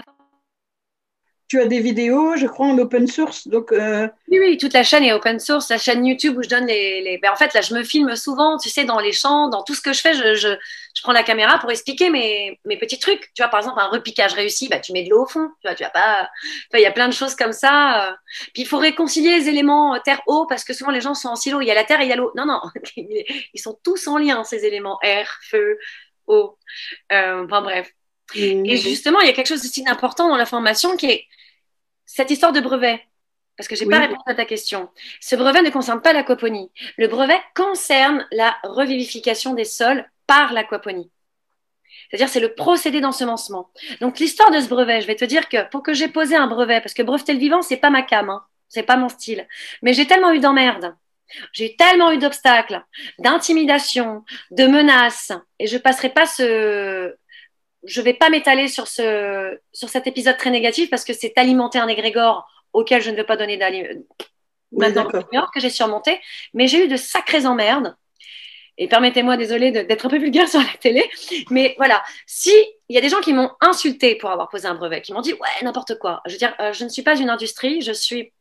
tu 1.49 1.59
as 1.59 1.67
des 1.67 1.81
vidéos, 1.81 2.37
je 2.37 2.47
crois, 2.47 2.67
en 2.67 2.77
open 2.77 3.07
source. 3.07 3.49
Donc, 3.49 3.73
euh, 3.73 4.07
Oui, 4.29 4.39
oui, 4.39 4.59
toute 4.59 4.75
la 4.75 4.83
chaîne 4.83 5.03
est 5.03 5.15
open 5.15 5.41
source. 5.41 5.71
La 5.71 5.79
chaîne 5.79 6.05
YouTube 6.05 6.37
où 6.37 6.43
je 6.43 6.49
donne 6.49 6.67
les. 6.67 7.01
les... 7.01 7.17
Ben, 7.17 7.33
en 7.33 7.37
fait, 7.37 7.55
là, 7.55 7.63
je 7.63 7.73
me 7.75 7.83
filme 7.83 8.15
souvent, 8.17 8.59
tu 8.59 8.69
sais, 8.69 8.85
dans 8.85 9.01
les 9.01 9.13
champs, 9.13 9.49
dans 9.49 9.63
tout 9.63 9.75
ce 9.75 9.81
que 9.81 9.95
je 9.95 10.01
fais, 10.03 10.13
je, 10.13 10.35
je, 10.35 10.49
je 10.95 11.03
prends 11.03 11.13
la 11.13 11.23
caméra 11.23 11.59
pour 11.59 11.71
expliquer 11.71 12.11
mes, 12.11 12.61
mes, 12.67 12.77
petits 12.77 12.99
trucs. 12.99 13.33
Tu 13.35 13.43
vois, 13.43 13.49
par 13.49 13.61
exemple, 13.61 13.81
un 13.81 13.87
repiquage 13.87 14.35
réussi, 14.35 14.69
bah, 14.69 14.79
tu 14.79 14.93
mets 14.93 15.05
de 15.05 15.09
l'eau 15.09 15.23
au 15.23 15.27
fond. 15.27 15.49
Tu 15.63 15.69
vois, 15.69 15.75
tu 15.75 15.85
vas 15.85 15.91
pas. 15.91 16.29
il 16.75 16.81
y 16.81 16.87
a 16.87 16.93
plein 16.93 17.09
de 17.09 17.15
choses 17.15 17.35
comme 17.35 17.53
ça. 17.53 18.19
Puis 18.53 18.65
il 18.65 18.67
faut 18.67 18.79
réconcilier 18.79 19.39
les 19.39 19.49
éléments 19.49 19.95
euh, 19.95 19.99
terre-eau 20.05 20.45
parce 20.47 20.65
que 20.65 20.75
souvent 20.75 20.91
les 20.91 21.01
gens 21.01 21.15
sont 21.15 21.29
en 21.29 21.37
silo. 21.37 21.63
Il 21.63 21.67
y 21.67 21.71
a 21.71 21.75
la 21.75 21.85
terre 21.85 22.03
et 22.03 22.05
il 22.05 22.11
y 22.11 22.13
a 22.13 22.17
l'eau. 22.17 22.31
Non, 22.37 22.45
non, 22.45 22.61
ils 22.97 23.61
sont 23.61 23.79
tous 23.83 24.07
en 24.07 24.19
lien, 24.19 24.45
ces 24.45 24.67
éléments 24.67 24.99
air, 25.03 25.41
feu, 25.43 25.79
eau. 26.27 26.59
Euh, 27.11 27.47
enfin, 27.47 27.63
bref. 27.63 27.91
Et 28.35 28.55
mhm. 28.55 28.77
justement, 28.77 29.21
il 29.21 29.27
y 29.27 29.31
a 29.31 29.33
quelque 29.33 29.47
chose 29.47 29.65
aussi 29.65 29.83
d'important 29.83 30.29
dans 30.29 30.37
la 30.37 30.45
formation 30.45 30.97
qui 30.97 31.07
est 31.07 31.25
cette 32.09 32.31
histoire 32.31 32.53
de 32.53 32.61
brevet. 32.61 33.01
Parce 33.57 33.69
que 33.69 33.77
je 33.77 33.85
n'ai 33.85 33.91
pas 33.91 34.01
répondu 34.01 34.21
à 34.27 34.35
ta 34.35 34.45
question. 34.45 34.89
Ce 35.21 35.37
brevet 35.37 35.63
ne 35.63 35.71
concerne 35.71 36.01
pas 36.01 36.13
l'aquaponie. 36.13 36.71
Le 36.97 37.07
brevet 37.07 37.39
concerne 37.55 38.27
la 38.33 38.57
revivification 38.63 39.53
des 39.53 39.65
sols 39.65 40.09
par 40.27 40.53
l'aquaponie. 40.53 41.11
C'est-à-dire, 42.09 42.29
c'est 42.29 42.41
le 42.41 42.55
procédé 42.55 43.01
d'ensemencement. 43.01 43.71
Donc, 44.01 44.19
l'histoire 44.21 44.51
de 44.51 44.61
ce 44.61 44.69
brevet, 44.69 45.01
je 45.03 45.07
vais 45.07 45.17
te 45.17 45.25
dire 45.25 45.49
que 45.49 45.69
pour 45.71 45.83
que 45.83 45.93
j'ai 45.93 46.09
posé 46.09 46.37
un 46.37 46.47
brevet, 46.47 46.81
parce 46.81 46.95
que 46.95 47.03
breveter 47.03 47.35
le 47.35 47.41
vivant, 47.41 47.61
c'est 47.61 47.77
pas 47.77 47.91
ma 47.91 48.03
cam, 48.03 48.31
hein, 48.31 48.45
c'est 48.69 48.85
pas 48.85 48.97
mon 48.97 49.09
style. 49.09 49.47
Mais 49.83 49.93
j'ai 49.93 50.07
tellement 50.07 50.33
eu 50.33 50.39
d'emmerdes, 50.39 50.95
j'ai 51.53 51.77
tellement 51.77 52.13
eu 52.13 52.19
d'obstacles, 52.19 52.83
d'intimidation, 53.19 54.25
de 54.53 54.67
menaces, 54.67 55.33
et 55.59 55.67
je 55.67 55.77
passerai 55.77 56.11
pas 56.11 56.27
ce, 56.27 57.15
je 57.85 58.01
vais 58.01 58.15
pas 58.15 58.31
m'étaler 58.31 58.69
sur 58.69 58.89
ce, 58.89 59.59
sur 59.73 59.89
cet 59.89 60.07
épisode 60.07 60.37
très 60.37 60.51
négatif 60.51 60.91
parce 60.91 61.05
que 61.05 61.13
c'est 61.13 61.37
alimenter 61.37 61.79
un 61.79 61.89
égrégore 61.89 62.49
auquel 62.73 63.03
je 63.03 63.11
ne 63.11 63.17
veux 63.17 63.27
pas 63.27 63.37
donner 63.37 63.57
d'aliment. 63.57 64.05
que 65.53 65.61
j'ai 65.61 65.71
surmonté, 65.71 66.21
mais 66.55 66.67
j'ai 66.67 66.85
eu 66.85 66.89
de 66.89 66.97
sacrées 66.97 67.47
emmerdes. 67.47 67.97
Et 68.81 68.87
permettez-moi, 68.87 69.37
désolé 69.37 69.73
d'être 69.73 70.07
un 70.07 70.09
peu 70.09 70.19
vulgaire 70.19 70.49
sur 70.49 70.61
la 70.61 70.67
télé, 70.81 71.05
mais 71.51 71.75
voilà, 71.79 72.03
si 72.27 72.53
il 72.89 72.95
y 72.95 72.99
a 72.99 73.01
des 73.01 73.09
gens 73.09 73.21
qui 73.21 73.33
m'ont 73.33 73.51
insulté 73.61 74.15
pour 74.15 74.31
avoir 74.31 74.49
posé 74.49 74.67
un 74.69 74.75
brevet, 74.75 75.03
qui 75.03 75.13
m'ont 75.13 75.21
dit 75.21 75.33
ouais 75.33 75.63
n'importe 75.65 75.99
quoi. 75.99 76.23
Je 76.27 76.33
veux 76.33 76.39
dire, 76.39 76.55
euh, 76.61 76.73
je 76.73 76.85
ne 76.85 76.89
suis 76.89 77.03
pas 77.03 77.17
une 77.19 77.31
industrie, 77.31 77.81
je 77.81 77.93
suis 77.93 78.33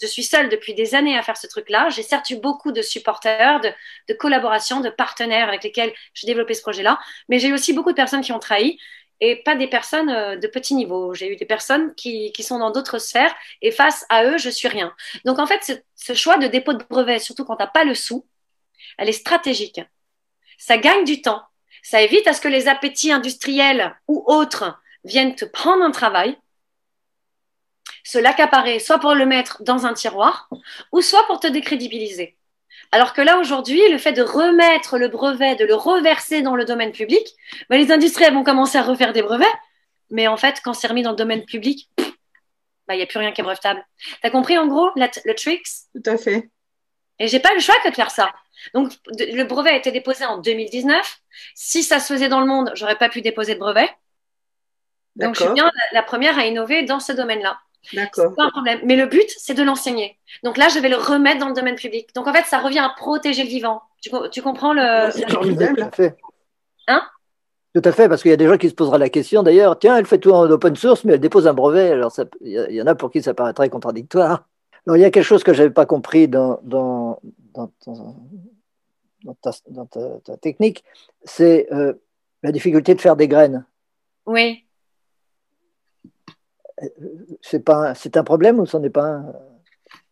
je 0.00 0.06
suis 0.06 0.24
seule 0.24 0.48
depuis 0.48 0.74
des 0.74 0.94
années 0.94 1.16
à 1.16 1.22
faire 1.22 1.36
ce 1.36 1.46
truc-là. 1.46 1.88
J'ai 1.90 2.02
certes 2.02 2.28
eu 2.30 2.36
beaucoup 2.36 2.72
de 2.72 2.82
supporters, 2.82 3.60
de, 3.60 3.70
de 4.08 4.14
collaborations, 4.14 4.80
de 4.80 4.90
partenaires 4.90 5.48
avec 5.48 5.62
lesquels 5.62 5.92
j'ai 6.14 6.26
développé 6.26 6.54
ce 6.54 6.62
projet-là, 6.62 6.98
mais 7.28 7.38
j'ai 7.38 7.48
eu 7.48 7.54
aussi 7.54 7.72
beaucoup 7.72 7.90
de 7.90 7.96
personnes 7.96 8.22
qui 8.22 8.32
ont 8.32 8.38
trahi 8.38 8.78
et 9.20 9.36
pas 9.36 9.54
des 9.54 9.68
personnes 9.68 10.10
euh, 10.10 10.36
de 10.36 10.46
petit 10.46 10.74
niveau. 10.74 11.14
J'ai 11.14 11.32
eu 11.32 11.36
des 11.36 11.44
personnes 11.44 11.94
qui, 11.94 12.32
sont 12.40 12.58
dans 12.58 12.70
d'autres 12.70 12.98
sphères 12.98 13.34
et 13.62 13.70
face 13.70 14.04
à 14.08 14.24
eux, 14.24 14.38
je 14.38 14.50
suis 14.50 14.68
rien. 14.68 14.94
Donc 15.24 15.38
en 15.38 15.46
fait, 15.46 15.62
ce, 15.62 15.72
ce 15.94 16.14
choix 16.14 16.38
de 16.38 16.46
dépôt 16.46 16.72
de 16.72 16.84
brevet, 16.90 17.18
surtout 17.18 17.44
quand 17.44 17.56
tu 17.56 17.62
n'as 17.62 17.70
pas 17.70 17.84
le 17.84 17.94
sou, 17.94 18.26
elle 18.98 19.08
est 19.08 19.12
stratégique. 19.12 19.80
Ça 20.58 20.78
gagne 20.78 21.04
du 21.04 21.22
temps. 21.22 21.42
Ça 21.82 22.00
évite 22.02 22.26
à 22.26 22.32
ce 22.32 22.40
que 22.40 22.48
les 22.48 22.68
appétits 22.68 23.12
industriels 23.12 23.94
ou 24.08 24.24
autres 24.26 24.80
viennent 25.04 25.34
te 25.34 25.44
prendre 25.44 25.84
un 25.84 25.90
travail 25.90 26.36
se 28.04 28.18
l'accaparer, 28.18 28.78
soit 28.78 28.98
pour 28.98 29.14
le 29.14 29.26
mettre 29.26 29.62
dans 29.62 29.86
un 29.86 29.94
tiroir, 29.94 30.48
ou 30.92 31.00
soit 31.00 31.26
pour 31.26 31.40
te 31.40 31.46
décrédibiliser. 31.46 32.36
Alors 32.92 33.12
que 33.14 33.22
là, 33.22 33.38
aujourd'hui, 33.38 33.80
le 33.90 33.98
fait 33.98 34.12
de 34.12 34.22
remettre 34.22 34.98
le 34.98 35.08
brevet, 35.08 35.56
de 35.56 35.64
le 35.64 35.74
reverser 35.74 36.42
dans 36.42 36.54
le 36.54 36.64
domaine 36.64 36.92
public, 36.92 37.26
ben, 37.68 37.78
les 37.78 37.90
industriels 37.90 38.34
vont 38.34 38.44
commencer 38.44 38.78
à 38.78 38.82
refaire 38.82 39.12
des 39.12 39.22
brevets, 39.22 39.46
mais 40.10 40.28
en 40.28 40.36
fait, 40.36 40.60
quand 40.62 40.74
c'est 40.74 40.86
remis 40.86 41.02
dans 41.02 41.10
le 41.10 41.16
domaine 41.16 41.44
public, 41.44 41.90
ben, 42.86 42.94
il 42.94 42.98
n'y 42.98 43.02
a 43.02 43.06
plus 43.06 43.18
rien 43.18 43.32
qui 43.32 43.40
est 43.40 43.44
brevetable. 43.44 43.84
T'as 44.22 44.30
compris 44.30 44.58
en 44.58 44.66
gros 44.66 44.90
le 44.94 45.32
tricks? 45.32 45.66
Tout 45.94 46.10
à 46.10 46.18
fait. 46.18 46.50
Et 47.18 47.28
j'ai 47.28 47.40
pas 47.40 47.54
le 47.54 47.60
choix 47.60 47.76
que 47.82 47.88
de 47.88 47.94
faire 47.94 48.10
ça. 48.10 48.30
Donc, 48.74 48.92
le 49.18 49.44
brevet 49.44 49.70
a 49.70 49.76
été 49.76 49.90
déposé 49.90 50.24
en 50.24 50.38
2019. 50.38 51.20
Si 51.54 51.82
ça 51.82 52.00
se 52.00 52.12
faisait 52.12 52.28
dans 52.28 52.40
le 52.40 52.46
monde, 52.46 52.72
j'aurais 52.74 52.98
pas 52.98 53.08
pu 53.08 53.22
déposer 53.22 53.54
de 53.54 53.60
brevet. 53.60 53.88
Donc, 55.16 55.36
je 55.36 55.44
suis 55.44 55.52
bien 55.52 55.70
la 55.92 56.02
première 56.02 56.38
à 56.38 56.46
innover 56.46 56.82
dans 56.82 57.00
ce 57.00 57.12
domaine-là. 57.12 57.58
D'accord. 57.92 58.34
Pas 58.34 58.44
un 58.44 58.50
problème. 58.50 58.80
Mais 58.84 58.96
le 58.96 59.06
but, 59.06 59.28
c'est 59.36 59.54
de 59.54 59.62
l'enseigner. 59.62 60.18
Donc 60.42 60.56
là, 60.56 60.68
je 60.68 60.78
vais 60.78 60.88
le 60.88 60.96
remettre 60.96 61.40
dans 61.40 61.48
le 61.48 61.54
domaine 61.54 61.76
public. 61.76 62.08
Donc 62.14 62.26
en 62.26 62.32
fait, 62.32 62.44
ça 62.46 62.58
revient 62.58 62.78
à 62.78 62.92
protéger 62.96 63.42
le 63.42 63.48
vivant. 63.48 63.82
Tu, 64.02 64.10
tu 64.30 64.42
comprends 64.42 64.72
le. 64.72 65.10
C'est 65.10 65.26
Tout 65.26 65.82
à 65.82 65.90
fait. 65.90 66.16
Hein? 66.88 67.02
Tout 67.74 67.82
à 67.84 67.90
fait, 67.90 68.08
parce 68.08 68.22
qu'il 68.22 68.30
y 68.30 68.34
a 68.34 68.36
des 68.36 68.46
gens 68.46 68.56
qui 68.56 68.68
se 68.68 68.74
posera 68.74 68.98
la 68.98 69.08
question 69.08 69.42
d'ailleurs 69.42 69.76
tiens, 69.76 69.96
elle 69.96 70.06
fait 70.06 70.18
tout 70.18 70.30
en 70.30 70.48
open 70.48 70.76
source, 70.76 71.04
mais 71.04 71.14
elle 71.14 71.20
dépose 71.20 71.48
un 71.48 71.54
brevet. 71.54 71.90
Alors 71.90 72.12
il 72.40 72.52
y, 72.70 72.80
en 72.80 72.86
a 72.86 72.94
pour 72.94 73.10
qui 73.10 73.20
ça 73.20 73.34
paraîtrait 73.34 73.68
contradictoire. 73.68 74.46
Alors 74.86 74.96
il 74.96 75.00
y 75.00 75.04
a 75.04 75.10
quelque 75.10 75.24
chose 75.24 75.42
que 75.42 75.52
je 75.52 75.58
n'avais 75.58 75.74
pas 75.74 75.84
compris 75.84 76.28
dans, 76.28 76.60
dans, 76.62 77.18
dans, 77.52 77.66
ta, 79.42 79.50
dans 79.70 79.86
ta, 79.86 80.36
technique 80.36 80.84
c'est 81.24 81.66
euh, 81.72 81.94
la 82.44 82.52
difficulté 82.52 82.94
de 82.94 83.00
faire 83.00 83.16
des 83.16 83.26
graines. 83.26 83.66
Oui 84.26 84.64
c'est 87.40 87.64
pas 87.64 87.94
c'est 87.94 88.16
un 88.16 88.24
problème 88.24 88.58
ou 88.58 88.66
ce 88.66 88.76
n'est 88.76 88.90
pas 88.90 89.06
un... 89.06 89.32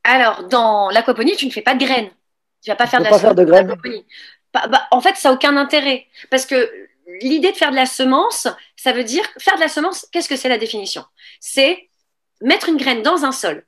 Alors, 0.05 0.49
dans 0.49 0.91
l'aquaponie, 0.91 1.37
tu 1.37 1.47
ne 1.47 1.51
fais 1.51 1.63
pas 1.63 1.75
de 1.75 1.85
graines. 1.85 2.11
Tu 2.63 2.71
vas 2.71 2.77
pas 2.77 2.87
faire 2.87 3.01
de 3.01 3.05
la 3.05 3.19
faire 3.19 3.35
de 3.35 3.45
graines? 3.45 3.77
Bah, 4.53 4.67
bah, 4.69 4.83
en 4.91 5.01
fait, 5.01 5.17
ça 5.17 5.29
n'a 5.29 5.35
aucun 5.35 5.57
intérêt. 5.57 6.07
Parce 6.31 6.45
que 6.47 6.71
l'idée 7.21 7.53
de 7.53 7.57
faire 7.57 7.71
de 7.71 7.77
la 7.77 7.87
semence, 7.87 8.49
ça 8.77 8.93
veut 8.93 9.05
dire 9.05 9.25
faire 9.39 9.55
de 9.57 9.61
la 9.61 9.69
semence, 9.69 10.07
qu'est-ce 10.13 10.29
que 10.29 10.37
c'est 10.37 10.49
la 10.49 10.59
définition? 10.59 11.05
C'est 11.41 11.89
mettre 12.41 12.69
une 12.69 12.77
graine 12.77 13.03
dans 13.03 13.25
un 13.25 13.33
sol. 13.33 13.65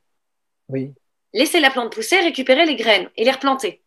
Oui. 0.69 0.93
Laisser 1.33 1.59
la 1.59 1.69
plante 1.69 1.93
pousser, 1.93 2.19
récupérer 2.19 2.65
les 2.65 2.75
graines 2.75 3.09
et 3.17 3.23
les 3.23 3.31
replanter. 3.31 3.81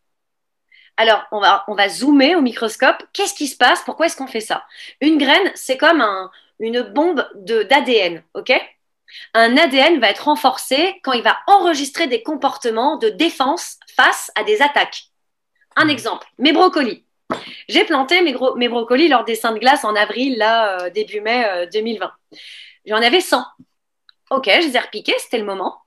Alors, 0.97 1.23
on 1.31 1.39
va, 1.39 1.63
on 1.67 1.75
va 1.75 1.87
zoomer 1.87 2.35
au 2.35 2.41
microscope. 2.41 3.03
Qu'est-ce 3.13 3.33
qui 3.33 3.47
se 3.47 3.57
passe? 3.57 3.81
Pourquoi 3.83 4.07
est-ce 4.07 4.17
qu'on 4.17 4.27
fait 4.27 4.39
ça? 4.39 4.65
Une 5.01 5.17
graine, 5.17 5.51
c'est 5.55 5.77
comme 5.77 6.01
un, 6.01 6.29
une 6.59 6.81
bombe 6.81 7.25
d'ADN, 7.35 8.23
ok? 8.33 8.51
Un 9.33 9.57
ADN 9.57 9.99
va 9.99 10.09
être 10.09 10.25
renforcé 10.25 10.99
quand 11.03 11.13
il 11.13 11.23
va 11.23 11.37
enregistrer 11.47 12.07
des 12.07 12.23
comportements 12.23 12.97
de 12.97 13.09
défense 13.09 13.77
face 13.95 14.31
à 14.35 14.43
des 14.43 14.61
attaques. 14.61 15.05
Un 15.75 15.85
hmm. 15.85 15.89
exemple, 15.91 16.27
mes 16.37 16.51
brocolis. 16.51 17.05
J'ai 17.67 17.85
planté 17.85 18.21
mes, 18.21 18.35
mes, 18.55 18.69
brocolis 18.69 19.07
lors 19.07 19.23
des 19.23 19.35
seins 19.35 19.51
de 19.51 19.59
glace 19.59 19.85
en 19.85 19.95
avril, 19.95 20.37
là, 20.37 20.81
euh, 20.81 20.89
début 20.89 21.21
mai 21.21 21.67
2020. 21.71 22.05
Euh, 22.05 22.37
J'en 22.85 22.97
avais 22.97 23.21
100. 23.21 23.43
Ok, 24.31 24.45
je 24.45 24.67
les 24.67 24.75
ai 24.75 24.79
repiqués, 24.79 25.15
c'était 25.19 25.37
le 25.37 25.45
moment. 25.45 25.77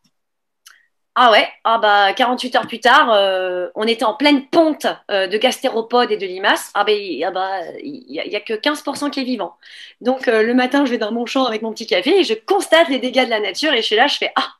Ah 1.14 1.30
ouais, 1.30 1.46
ah 1.64 1.76
bah 1.76 2.14
48 2.14 2.56
heures 2.56 2.66
plus 2.66 2.80
tard, 2.80 3.12
euh, 3.12 3.68
on 3.74 3.86
était 3.86 4.04
en 4.04 4.14
pleine 4.14 4.46
ponte 4.48 4.86
euh, 5.10 5.26
de 5.26 5.36
gastéropodes 5.36 6.10
et 6.10 6.16
de 6.16 6.24
limaces. 6.24 6.70
Ah, 6.72 6.84
bah, 6.84 6.92
ah 7.26 7.30
bah 7.30 7.60
il 7.82 8.34
a, 8.34 8.40
que 8.40 8.54
15% 8.54 9.10
qui 9.10 9.20
est 9.20 9.24
vivant. 9.24 9.58
Donc 10.00 10.26
euh, 10.26 10.42
le 10.42 10.54
matin, 10.54 10.86
je 10.86 10.90
vais 10.90 10.96
dans 10.98 11.12
mon 11.12 11.26
champ 11.26 11.44
avec 11.44 11.60
mon 11.60 11.70
petit 11.72 11.86
café 11.86 12.18
et 12.20 12.24
je 12.24 12.32
constate 12.32 12.88
les 12.88 12.98
dégâts 12.98 13.26
de 13.26 13.30
la 13.30 13.40
nature 13.40 13.74
et 13.74 13.82
je 13.82 13.86
suis 13.86 13.96
là, 13.96 14.06
je 14.06 14.16
fais 14.16 14.32
ah. 14.36 14.54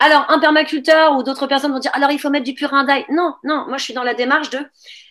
Alors 0.00 0.26
un 0.28 0.40
permaculteur 0.40 1.16
ou 1.16 1.22
d'autres 1.22 1.46
personnes 1.46 1.72
vont 1.72 1.78
dire 1.78 1.92
alors 1.94 2.10
il 2.10 2.18
faut 2.18 2.30
mettre 2.30 2.44
du 2.44 2.54
purin 2.54 2.84
d'ail. 2.84 3.04
Non, 3.10 3.34
non, 3.44 3.66
moi 3.68 3.78
je 3.78 3.84
suis 3.84 3.94
dans 3.94 4.02
la 4.02 4.14
démarche 4.14 4.50
de 4.50 4.58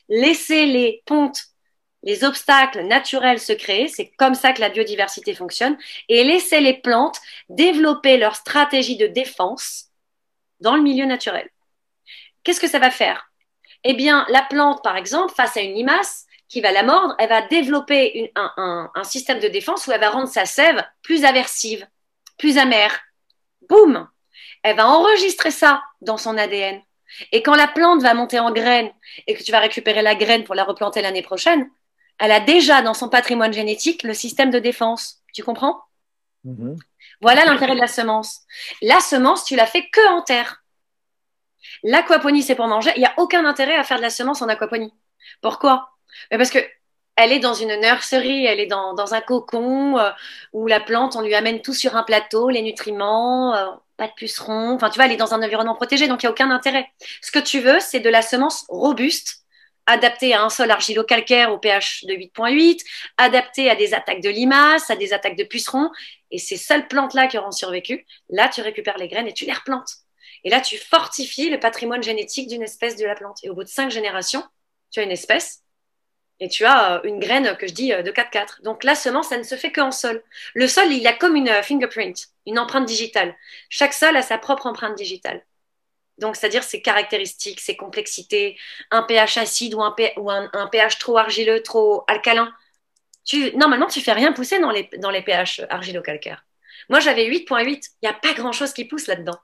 laisser 0.10 0.66
les 0.66 1.04
pontes, 1.06 1.40
les 2.04 2.26
obstacles 2.26 2.82
naturels 2.84 3.40
se 3.40 3.54
créer. 3.54 3.88
C'est 3.88 4.12
comme 4.18 4.36
ça 4.36 4.52
que 4.54 4.62
la 4.62 4.70
biodiversité 4.70 5.34
fonctionne 5.34 5.78
et 6.10 6.24
laisser 6.26 6.60
les 6.60 6.74
plantes 6.74 7.20
développer 7.50 8.18
leur 8.18 8.36
stratégie 8.36 8.98
de 8.98 9.08
défense 9.08 9.92
dans 10.60 10.76
le 10.76 10.82
milieu 10.82 11.06
naturel. 11.06 11.50
Qu'est-ce 12.44 12.60
que 12.60 12.68
ça 12.68 12.80
va 12.80 12.92
faire? 12.92 13.32
Eh 13.84 13.94
bien, 13.94 14.26
la 14.30 14.42
plante, 14.42 14.84
par 14.84 14.98
exemple, 14.98 15.34
face 15.34 15.58
à 15.58 15.62
une 15.62 15.74
limace 15.74 16.26
qui 16.48 16.62
va 16.62 16.72
la 16.72 16.84
mordre, 16.84 17.16
elle 17.20 17.30
va 17.30 17.42
développer 17.42 18.32
un, 18.36 18.90
système 19.04 19.40
de 19.40 19.48
défense 19.48 19.88
où 19.88 19.92
elle 19.92 20.00
va 20.00 20.10
rendre 20.10 20.28
sa 20.28 20.46
sève 20.46 20.84
plus 21.02 21.26
aversive, 21.26 21.88
plus 22.38 22.58
amère. 22.58 23.00
Boum 23.68 24.08
Elle 24.64 24.76
va 24.76 24.88
enregistrer 24.88 25.52
ça 25.52 25.84
dans 26.02 26.18
son 26.18 26.38
ADN. 26.38 26.82
Et 27.32 27.42
quand 27.42 27.56
la 27.56 27.68
plante 27.68 28.02
va 28.02 28.14
monter 28.14 28.40
en 28.40 28.52
graine 28.52 28.92
et 29.28 29.36
que 29.36 29.44
tu 29.44 29.52
vas 29.52 29.60
récupérer 29.60 30.02
la 30.02 30.16
graine 30.16 30.44
pour 30.44 30.56
la 30.56 30.64
replanter 30.64 31.02
l'année 31.02 31.22
prochaine, 31.22 31.70
elle 32.20 32.32
a 32.32 32.40
déjà 32.40 32.82
dans 32.82 32.94
son 32.94 33.10
patrimoine 33.10 33.54
génétique 33.54 34.04
le 34.04 34.14
système 34.14 34.52
de 34.52 34.60
défense. 34.60 35.22
Tu 35.34 35.44
comprends? 35.44 35.82
Mm-hmm. 36.46 36.78
Voilà 37.22 37.46
l'intérêt 37.46 37.76
de 37.76 37.82
la 37.82 37.88
semence. 37.88 38.42
La 38.82 39.00
semence, 39.00 39.44
tu 39.46 39.56
la 39.56 39.66
fais 39.66 39.88
que 39.90 40.08
en 40.10 40.22
terre. 40.22 40.64
L'aquaponie, 41.84 42.44
c'est 42.44 42.56
pour 42.56 42.68
manger. 42.68 42.92
Il 42.96 43.00
n'y 43.00 43.06
a 43.06 43.14
aucun 43.18 43.46
intérêt 43.46 43.76
à 43.76 43.84
faire 43.84 43.98
de 43.98 44.02
la 44.02 44.10
semence 44.10 44.42
en 44.42 44.48
aquaponie. 44.48 44.94
Pourquoi? 45.42 45.90
Parce 46.30 46.50
que 46.50 46.60
elle 47.16 47.32
est 47.32 47.40
dans 47.40 47.54
une 47.54 47.80
nurserie, 47.80 48.46
elle 48.46 48.60
est 48.60 48.68
dans, 48.68 49.14
un 49.14 49.22
cocon 49.22 49.98
euh, 49.98 50.10
où 50.52 50.68
la 50.68 50.82
plante, 50.82 51.16
on 51.16 51.22
lui 51.22 51.34
amène 51.34 51.62
tout 51.62 51.74
sur 51.74 51.96
un 51.96 52.04
plateau, 52.04 52.50
les 52.50 52.62
nutriments, 52.62 53.56
euh, 53.56 53.68
pas 53.96 54.08
de 54.08 54.14
pucerons. 54.14 54.74
Enfin, 54.74 54.90
tu 54.90 54.96
vois, 54.96 55.06
elle 55.06 55.14
est 55.14 55.18
dans 55.18 55.34
un 55.34 55.42
environnement 55.42 55.76
protégé, 55.76 56.08
donc 56.08 56.24
il 56.24 56.26
n'y 56.26 56.30
a 56.30 56.32
aucun 56.32 56.52
intérêt. 56.52 56.88
Ce 57.22 57.32
que 57.32 57.40
tu 57.40 57.62
veux, 57.62 57.80
c'est 57.80 58.02
de 58.02 58.10
la 58.10 58.22
semence 58.22 58.66
robuste 58.68 59.46
adapté 59.86 60.34
à 60.34 60.44
un 60.44 60.50
sol 60.50 60.72
argilo-calcaire 60.72 61.52
au 61.52 61.60
pH 61.60 62.06
de 62.06 62.14
8.8, 62.14 62.80
adapté 63.18 63.70
à 63.70 63.76
des 63.76 63.94
attaques 63.94 64.22
de 64.22 64.30
limaces, 64.30 64.90
à 64.90 64.96
des 64.96 65.14
attaques 65.14 65.38
de 65.38 65.44
pucerons. 65.44 65.92
Et 66.36 66.38
ces 66.38 66.58
seules 66.58 66.90
plantes-là 66.90 67.28
qui 67.28 67.38
auront 67.38 67.52
survécu, 67.52 68.06
là, 68.30 68.50
tu 68.50 68.60
récupères 68.60 68.98
les 68.98 69.08
graines 69.08 69.28
et 69.28 69.34
tu 69.34 69.46
les 69.46 69.54
replantes. 69.54 69.90
Et 70.44 70.50
là, 70.50 70.60
tu 70.60 70.78
fortifies 70.78 71.50
le 71.50 71.62
patrimoine 71.62 72.04
génétique 72.04 72.50
d'une 72.50 72.62
espèce 72.62 72.98
de 72.98 73.06
la 73.06 73.16
plante. 73.16 73.40
Et 73.44 73.50
au 73.50 73.56
bout 73.56 73.64
de 73.64 73.70
cinq 73.70 73.90
générations, 73.90 74.44
tu 74.92 75.00
as 75.00 75.04
une 75.04 75.12
espèce 75.12 75.64
et 76.42 76.50
tu 76.50 76.66
as 76.66 76.96
euh, 76.96 77.00
une 77.06 77.22
graine 77.22 77.56
que 77.56 77.68
je 77.68 77.74
dis 77.74 77.94
euh, 77.94 78.02
de 78.02 78.12
4-4. 78.12 78.64
Donc 78.64 78.84
la 78.84 78.96
semence, 78.96 79.30
ça 79.30 79.38
ne 79.38 79.44
se 79.44 79.56
fait 79.56 79.72
qu'en 79.72 79.92
sol. 79.92 80.22
Le 80.56 80.68
sol, 80.68 80.92
il 80.92 81.08
a 81.08 81.14
comme 81.14 81.38
une 81.38 81.48
euh, 81.48 81.64
fingerprint, 81.64 82.28
une 82.46 82.60
empreinte 82.60 82.86
digitale. 82.86 83.34
Chaque 83.70 83.94
sol 83.94 84.18
a 84.18 84.22
sa 84.22 84.38
propre 84.38 84.66
empreinte 84.66 84.98
digitale. 84.98 85.42
Donc, 86.18 86.36
c'est-à-dire 86.36 86.64
ses 86.64 86.82
caractéristiques, 86.82 87.62
ses 87.62 87.78
complexités, 87.78 88.58
un 88.92 89.04
pH 89.04 89.38
acide 89.38 89.74
ou 89.76 89.82
un, 89.82 89.92
pH 89.92 90.98
trop 91.00 91.18
argileux, 91.18 91.62
trop 91.62 92.04
alcalin. 92.08 92.54
Tu, 93.26 93.56
normalement, 93.58 93.88
tu 93.88 94.02
fais 94.02 94.14
rien 94.14 94.32
pousser 94.32 94.60
dans 94.60 94.72
les, 94.72 94.90
dans 95.00 95.10
les 95.10 95.22
pH 95.22 95.62
argilo-calcaires. 95.70 96.46
Moi, 96.90 97.00
j'avais 97.00 97.28
8.8. 97.28 97.66
Il 97.68 97.80
n'y 98.04 98.10
a 98.10 98.14
pas 98.14 98.34
grand-chose 98.34 98.72
qui 98.72 98.86
pousse 98.86 99.08
là-dedans. 99.08 99.38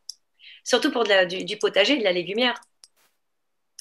Surtout 0.64 0.92
pour 0.92 1.04
du, 1.04 1.44
du, 1.44 1.58
potager, 1.58 1.98
de 1.98 2.04
la 2.04 2.12
légumière. 2.12 2.54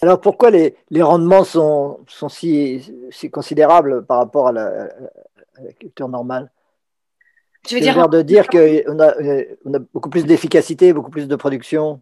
Alors 0.02 0.18
pourquoi 0.18 0.50
les, 0.50 0.74
rendements 1.02 1.44
sont, 1.44 2.00
si, 2.30 2.82
considérables 3.30 4.06
par 4.06 4.16
rapport 4.18 4.48
à 4.48 4.52
la, 4.52 4.88
culture 5.78 6.08
normale? 6.08 6.50
Tu 7.68 7.74
veux 7.74 7.82
dire 7.82 8.08
de 8.08 8.22
dire 8.22 8.46
qu'on 8.48 8.98
a, 8.98 9.14
on 9.66 9.74
a 9.74 9.78
beaucoup 9.92 10.08
plus 10.08 10.24
d'efficacité, 10.24 10.94
beaucoup 10.94 11.10
plus 11.10 11.28
de 11.28 11.36
production 11.36 12.00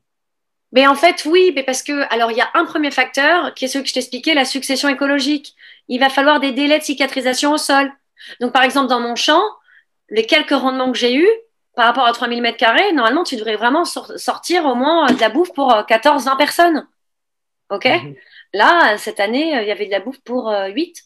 mais 0.72 0.86
en 0.86 0.94
fait, 0.94 1.24
oui, 1.24 1.52
mais 1.54 1.62
parce 1.62 1.82
que, 1.82 2.12
alors, 2.12 2.30
il 2.30 2.36
y 2.36 2.42
a 2.42 2.50
un 2.54 2.64
premier 2.64 2.90
facteur 2.90 3.54
qui 3.54 3.64
est 3.64 3.68
celui 3.68 3.84
que 3.84 3.88
je 3.88 3.94
t'expliquais, 3.94 4.34
la 4.34 4.44
succession 4.44 4.88
écologique. 4.88 5.56
Il 5.88 6.00
va 6.00 6.08
falloir 6.08 6.40
des 6.40 6.52
délais 6.52 6.78
de 6.78 6.84
cicatrisation 6.84 7.52
au 7.52 7.58
sol. 7.58 7.90
Donc, 8.40 8.52
par 8.52 8.62
exemple, 8.62 8.88
dans 8.88 9.00
mon 9.00 9.16
champ, 9.16 9.42
les 10.10 10.26
quelques 10.26 10.50
rendements 10.50 10.92
que 10.92 10.98
j'ai 10.98 11.14
eus, 11.14 11.30
par 11.74 11.86
rapport 11.86 12.06
à 12.06 12.12
3000 12.12 12.42
mètres 12.42 12.58
carrés, 12.58 12.92
normalement, 12.92 13.24
tu 13.24 13.36
devrais 13.36 13.56
vraiment 13.56 13.84
sortir 13.84 14.66
au 14.66 14.74
moins 14.74 15.06
de 15.06 15.20
la 15.20 15.28
bouffe 15.28 15.52
pour 15.52 15.72
14-20 15.72 16.32
euh, 16.32 16.36
personnes. 16.36 16.88
OK? 17.70 17.84
Mhm. 17.84 18.16
Là, 18.54 18.96
cette 18.98 19.20
année, 19.20 19.56
euh, 19.56 19.62
il 19.62 19.68
y 19.68 19.70
avait 19.70 19.86
de 19.86 19.90
la 19.90 20.00
bouffe 20.00 20.20
pour 20.20 20.50
8 20.50 20.98
euh, 20.98 21.02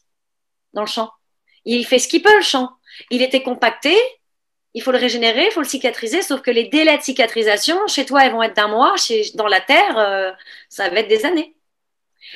dans 0.73 0.83
le 0.83 0.87
champ. 0.87 1.11
Il 1.65 1.85
fait 1.85 1.99
ce 1.99 2.09
qu'il 2.09 2.23
peut, 2.23 2.35
le 2.35 2.43
champ. 2.43 2.71
Il 3.11 3.23
était 3.23 3.43
compacté, 3.43 3.97
il 4.75 4.83
faut 4.83 4.93
le 4.93 4.99
régénérer, 4.99 5.47
il 5.47 5.51
faut 5.51 5.61
le 5.61 5.67
cicatriser, 5.67 6.23
sauf 6.23 6.41
que 6.41 6.51
les 6.51 6.65
délais 6.65 6.97
de 6.97 7.03
cicatrisation, 7.03 7.79
chez 7.87 8.07
toi, 8.07 8.25
ils 8.25 8.33
vont 8.33 8.43
être 8.43 8.57
d'un 8.57 8.69
mois, 8.69 8.97
chez, 8.97 9.25
dans 9.35 9.47
la 9.47 9.61
terre, 9.61 9.99
euh, 9.99 10.33
ça 10.69 10.89
va 10.89 11.01
être 11.01 11.09
des 11.09 11.27
années. 11.27 11.55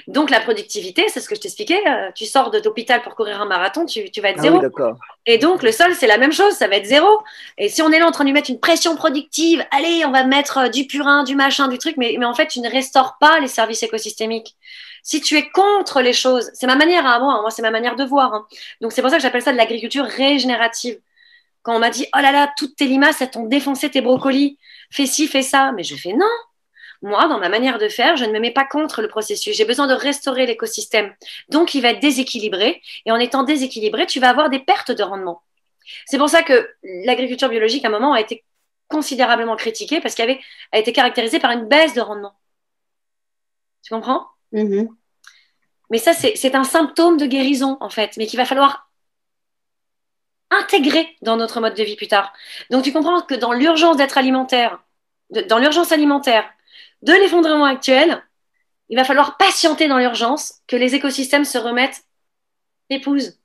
Donc 0.08 0.30
la 0.30 0.40
productivité, 0.40 1.06
c'est 1.08 1.20
ce 1.20 1.28
que 1.28 1.34
je 1.34 1.40
t'expliquais, 1.40 1.80
tu 2.14 2.26
sors 2.26 2.50
de 2.50 2.58
l'hôpital 2.58 3.02
pour 3.02 3.14
courir 3.14 3.40
un 3.40 3.46
marathon, 3.46 3.86
tu, 3.86 4.02
vas 4.20 4.30
être 4.30 4.38
ah 4.38 4.42
zéro. 4.42 4.62
et 5.26 5.38
donc 5.38 5.62
le 5.62 5.72
sol, 5.72 5.94
c'est 5.94 6.06
la 6.06 6.18
même 6.18 6.32
chose, 6.32 6.52
ça 6.52 6.68
va 6.68 6.76
être 6.76 6.86
zéro. 6.86 7.08
Et 7.58 7.68
si 7.68 7.82
on 7.82 7.90
est 7.90 7.98
là 7.98 8.06
en 8.06 8.10
train 8.10 8.24
de 8.24 8.28
lui 8.28 8.34
mettre 8.34 8.50
une 8.50 8.60
pression 8.60 8.96
productive, 8.96 9.64
allez, 9.70 10.04
on 10.04 10.10
va 10.10 10.24
mettre 10.24 10.70
du 10.70 10.86
purin, 10.86 11.24
du 11.24 11.34
machin, 11.34 11.68
du 11.68 11.78
truc, 11.78 11.96
mais, 11.96 12.16
mais 12.18 12.26
en 12.26 12.34
fait, 12.34 12.46
tu 12.46 12.60
ne 12.60 12.70
restaures 12.70 13.16
pas 13.18 13.40
les 13.40 13.48
services 13.48 13.82
écosystémiques. 13.82 14.56
Si 15.02 15.20
tu 15.20 15.36
es 15.36 15.48
contre 15.50 16.02
les 16.02 16.12
choses, 16.12 16.50
c'est 16.52 16.66
ma 16.66 16.74
manière 16.74 17.06
à 17.06 17.20
moi, 17.20 17.34
hein, 17.34 17.40
moi 17.40 17.52
c'est 17.52 17.62
ma 17.62 17.70
manière 17.70 17.94
de 17.94 18.04
voir. 18.04 18.34
Hein. 18.34 18.46
Donc 18.80 18.90
c'est 18.90 19.02
pour 19.02 19.10
ça 19.10 19.18
que 19.18 19.22
j'appelle 19.22 19.42
ça 19.42 19.52
de 19.52 19.56
l'agriculture 19.56 20.04
régénérative. 20.04 20.98
Quand 21.62 21.76
on 21.76 21.78
m'a 21.78 21.90
dit, 21.90 22.06
oh 22.12 22.20
là 22.20 22.32
là, 22.32 22.52
toutes 22.58 22.74
tes 22.74 22.86
limaces, 22.86 23.20
elles 23.22 23.30
t'ont 23.30 23.46
défoncé 23.46 23.88
tes 23.88 24.00
brocolis, 24.00 24.58
fais 24.90 25.06
ci, 25.06 25.28
fais 25.28 25.42
ça. 25.42 25.70
Mais 25.76 25.84
je 25.84 25.94
fais 25.94 26.12
non. 26.12 26.26
Moi, 27.02 27.28
dans 27.28 27.38
ma 27.38 27.48
manière 27.48 27.78
de 27.78 27.88
faire, 27.88 28.16
je 28.16 28.24
ne 28.24 28.32
me 28.32 28.40
mets 28.40 28.50
pas 28.50 28.64
contre 28.64 29.02
le 29.02 29.08
processus. 29.08 29.56
J'ai 29.56 29.64
besoin 29.64 29.86
de 29.86 29.94
restaurer 29.94 30.46
l'écosystème. 30.46 31.14
Donc, 31.48 31.74
il 31.74 31.82
va 31.82 31.90
être 31.90 32.00
déséquilibré. 32.00 32.82
Et 33.04 33.12
en 33.12 33.16
étant 33.16 33.42
déséquilibré, 33.42 34.06
tu 34.06 34.20
vas 34.20 34.30
avoir 34.30 34.50
des 34.50 34.60
pertes 34.60 34.90
de 34.90 35.02
rendement. 35.02 35.42
C'est 36.06 36.18
pour 36.18 36.28
ça 36.28 36.42
que 36.42 36.68
l'agriculture 36.82 37.48
biologique, 37.48 37.84
à 37.84 37.88
un 37.88 37.92
moment, 37.92 38.12
a 38.12 38.20
été 38.20 38.44
considérablement 38.88 39.56
critiquée 39.56 40.00
parce 40.00 40.14
qu'elle 40.14 40.38
a 40.72 40.78
été 40.78 40.92
caractérisée 40.92 41.38
par 41.38 41.50
une 41.50 41.66
baisse 41.66 41.94
de 41.94 42.00
rendement. 42.00 42.34
Tu 43.82 43.94
comprends? 43.94 44.26
Mm-hmm. 44.52 44.88
Mais 45.90 45.98
ça, 45.98 46.12
c'est 46.12 46.54
un 46.54 46.64
symptôme 46.64 47.16
de 47.16 47.26
guérison, 47.26 47.76
en 47.80 47.90
fait, 47.90 48.16
mais 48.16 48.26
qu'il 48.26 48.38
va 48.38 48.44
falloir 48.44 48.90
intégrer 50.50 51.16
dans 51.22 51.36
notre 51.36 51.60
mode 51.60 51.74
de 51.74 51.82
vie 51.82 51.96
plus 51.96 52.08
tard. 52.08 52.32
Donc, 52.70 52.84
tu 52.84 52.92
comprends 52.92 53.22
que 53.22 53.34
dans 53.34 53.52
l'urgence 53.52 53.96
d'être 53.96 54.18
alimentaire, 54.18 54.82
dans 55.30 55.58
l'urgence 55.58 55.92
alimentaire, 55.92 56.48
de 57.02 57.12
l'effondrement 57.12 57.64
actuel, 57.64 58.22
il 58.88 58.96
va 58.96 59.04
falloir 59.04 59.36
patienter 59.36 59.88
dans 59.88 59.98
l'urgence 59.98 60.60
que 60.66 60.76
les 60.76 60.94
écosystèmes 60.94 61.44
se 61.44 61.58
remettent 61.58 62.04
épouse. 62.90 63.38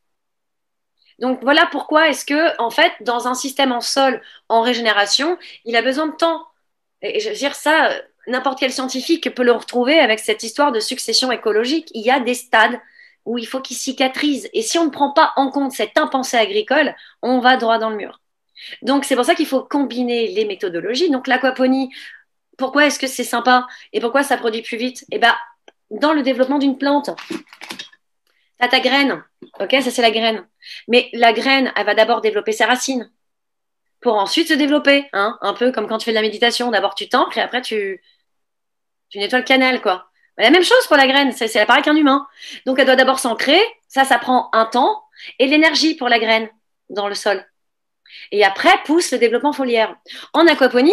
Donc 1.19 1.39
voilà 1.41 1.67
pourquoi 1.67 2.09
est-ce 2.09 2.25
que, 2.25 2.59
en 2.59 2.71
fait, 2.71 2.91
dans 3.01 3.27
un 3.27 3.35
système 3.35 3.71
en 3.71 3.81
sol 3.81 4.21
en 4.49 4.61
régénération, 4.61 5.37
il 5.65 5.75
a 5.75 5.81
besoin 5.81 6.07
de 6.07 6.15
temps. 6.15 6.47
Et 7.01 7.19
je 7.19 7.29
veux 7.29 7.35
dire 7.35 7.55
ça, 7.55 7.91
n'importe 8.27 8.59
quel 8.59 8.71
scientifique 8.71 9.33
peut 9.33 9.43
le 9.43 9.51
retrouver 9.51 9.99
avec 9.99 10.19
cette 10.19 10.43
histoire 10.43 10.71
de 10.71 10.79
succession 10.79 11.31
écologique. 11.31 11.89
Il 11.93 12.03
y 12.03 12.11
a 12.11 12.19
des 12.19 12.33
stades 12.33 12.79
où 13.25 13.37
il 13.37 13.45
faut 13.45 13.61
qu'il 13.61 13.77
cicatrise. 13.77 14.49
Et 14.53 14.61
si 14.61 14.79
on 14.79 14.85
ne 14.85 14.89
prend 14.89 15.11
pas 15.11 15.33
en 15.35 15.51
compte 15.51 15.71
cette 15.71 15.97
impensée 15.97 16.37
agricole, 16.37 16.95
on 17.21 17.39
va 17.39 17.57
droit 17.57 17.77
dans 17.77 17.89
le 17.89 17.97
mur. 17.97 18.19
Donc 18.81 19.05
c'est 19.05 19.15
pour 19.15 19.25
ça 19.25 19.35
qu'il 19.35 19.47
faut 19.47 19.63
combiner 19.63 20.27
les 20.29 20.45
méthodologies. 20.45 21.09
Donc 21.09 21.27
l'aquaponie, 21.27 21.93
pourquoi 22.57 22.85
est-ce 22.85 22.99
que 22.99 23.07
c'est 23.07 23.23
sympa 23.23 23.67
et 23.93 23.99
pourquoi 23.99 24.23
ça 24.23 24.37
produit 24.37 24.61
plus 24.61 24.77
vite? 24.77 25.05
Eh 25.11 25.19
bien, 25.19 25.35
dans 25.89 26.13
le 26.13 26.23
développement 26.23 26.59
d'une 26.59 26.77
plante, 26.77 27.09
tu 27.27 28.69
ta 28.69 28.79
graine, 28.79 29.23
ok 29.59 29.75
Ça 29.81 29.91
c'est 29.91 30.01
la 30.01 30.11
graine. 30.11 30.47
Mais 30.87 31.09
la 31.13 31.33
graine, 31.33 31.71
elle 31.75 31.85
va 31.85 31.95
d'abord 31.95 32.21
développer 32.21 32.51
ses 32.51 32.65
racines 32.65 33.11
pour 34.01 34.15
ensuite 34.15 34.47
se 34.47 34.53
développer, 34.53 35.07
hein 35.13 35.37
un 35.41 35.53
peu 35.53 35.71
comme 35.71 35.87
quand 35.87 35.97
tu 35.97 36.05
fais 36.05 36.11
de 36.11 36.15
la 36.15 36.21
méditation. 36.21 36.71
D'abord 36.71 36.95
tu 36.95 37.09
t'ancres 37.09 37.37
et 37.37 37.41
après 37.41 37.61
tu, 37.61 38.01
tu 39.09 39.19
nettoies 39.19 39.39
le 39.39 39.45
canal, 39.45 39.81
quoi. 39.81 40.09
La 40.37 40.49
même 40.49 40.63
chose 40.63 40.87
pour 40.87 40.97
la 40.97 41.07
graine, 41.07 41.31
c'est 41.33 41.65
pareil 41.65 41.83
qu'un 41.83 41.95
humain. 41.95 42.27
Donc 42.65 42.79
elle 42.79 42.85
doit 42.85 42.95
d'abord 42.95 43.19
s'ancrer, 43.19 43.61
ça, 43.87 44.05
ça 44.05 44.17
prend 44.17 44.49
un 44.53 44.65
temps, 44.65 45.03
et 45.39 45.47
l'énergie 45.47 45.95
pour 45.95 46.09
la 46.09 46.19
graine 46.19 46.49
dans 46.89 47.07
le 47.07 47.15
sol. 47.15 47.45
Et 48.31 48.43
après 48.43 48.71
pousse 48.85 49.11
le 49.11 49.17
développement 49.17 49.53
foliaire. 49.53 49.95
En 50.33 50.47
aquaponie, 50.47 50.91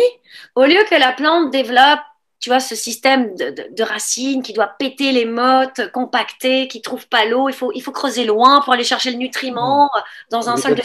au 0.55 0.65
lieu 0.65 0.83
que 0.91 0.95
la 0.95 1.13
plante 1.13 1.51
développe, 1.51 2.01
tu 2.41 2.51
vois, 2.51 2.61
ce 2.61 2.77
système 2.77 3.35
de, 3.35 3.83
racines 3.83 4.43
qui 4.43 4.53
doit 4.53 4.69
péter 4.79 5.11
les 5.11 5.25
mottes, 5.25 5.91
compacter, 5.93 6.69
qui 6.69 6.83
trouve 6.83 7.09
pas 7.09 7.25
l'eau, 7.25 7.49
il 7.49 7.55
faut, 7.55 7.73
il 7.75 7.83
faut 7.83 7.91
creuser 7.91 8.25
loin 8.25 8.61
pour 8.61 8.73
aller 8.73 8.85
chercher 8.85 9.11
le 9.11 9.17
nutriment 9.17 9.87
mmh. 9.87 10.01
dans 10.31 10.49
un 10.49 10.57
sol 10.57 10.75
de. 10.75 10.83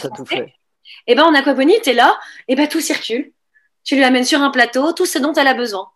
Et 1.06 1.12
eh 1.12 1.14
ben 1.14 1.24
en 1.24 1.34
aquaponie, 1.34 1.76
tu 1.82 1.90
es 1.90 1.94
là, 1.94 2.18
et 2.48 2.56
ben 2.56 2.66
tout 2.66 2.80
circule. 2.80 3.32
Tu 3.84 3.96
lui 3.96 4.04
amènes 4.04 4.24
sur 4.24 4.40
un 4.40 4.50
plateau 4.50 4.92
tout 4.92 5.06
ce 5.06 5.18
dont 5.18 5.32
elle 5.34 5.46
a 5.46 5.54
besoin 5.54 5.90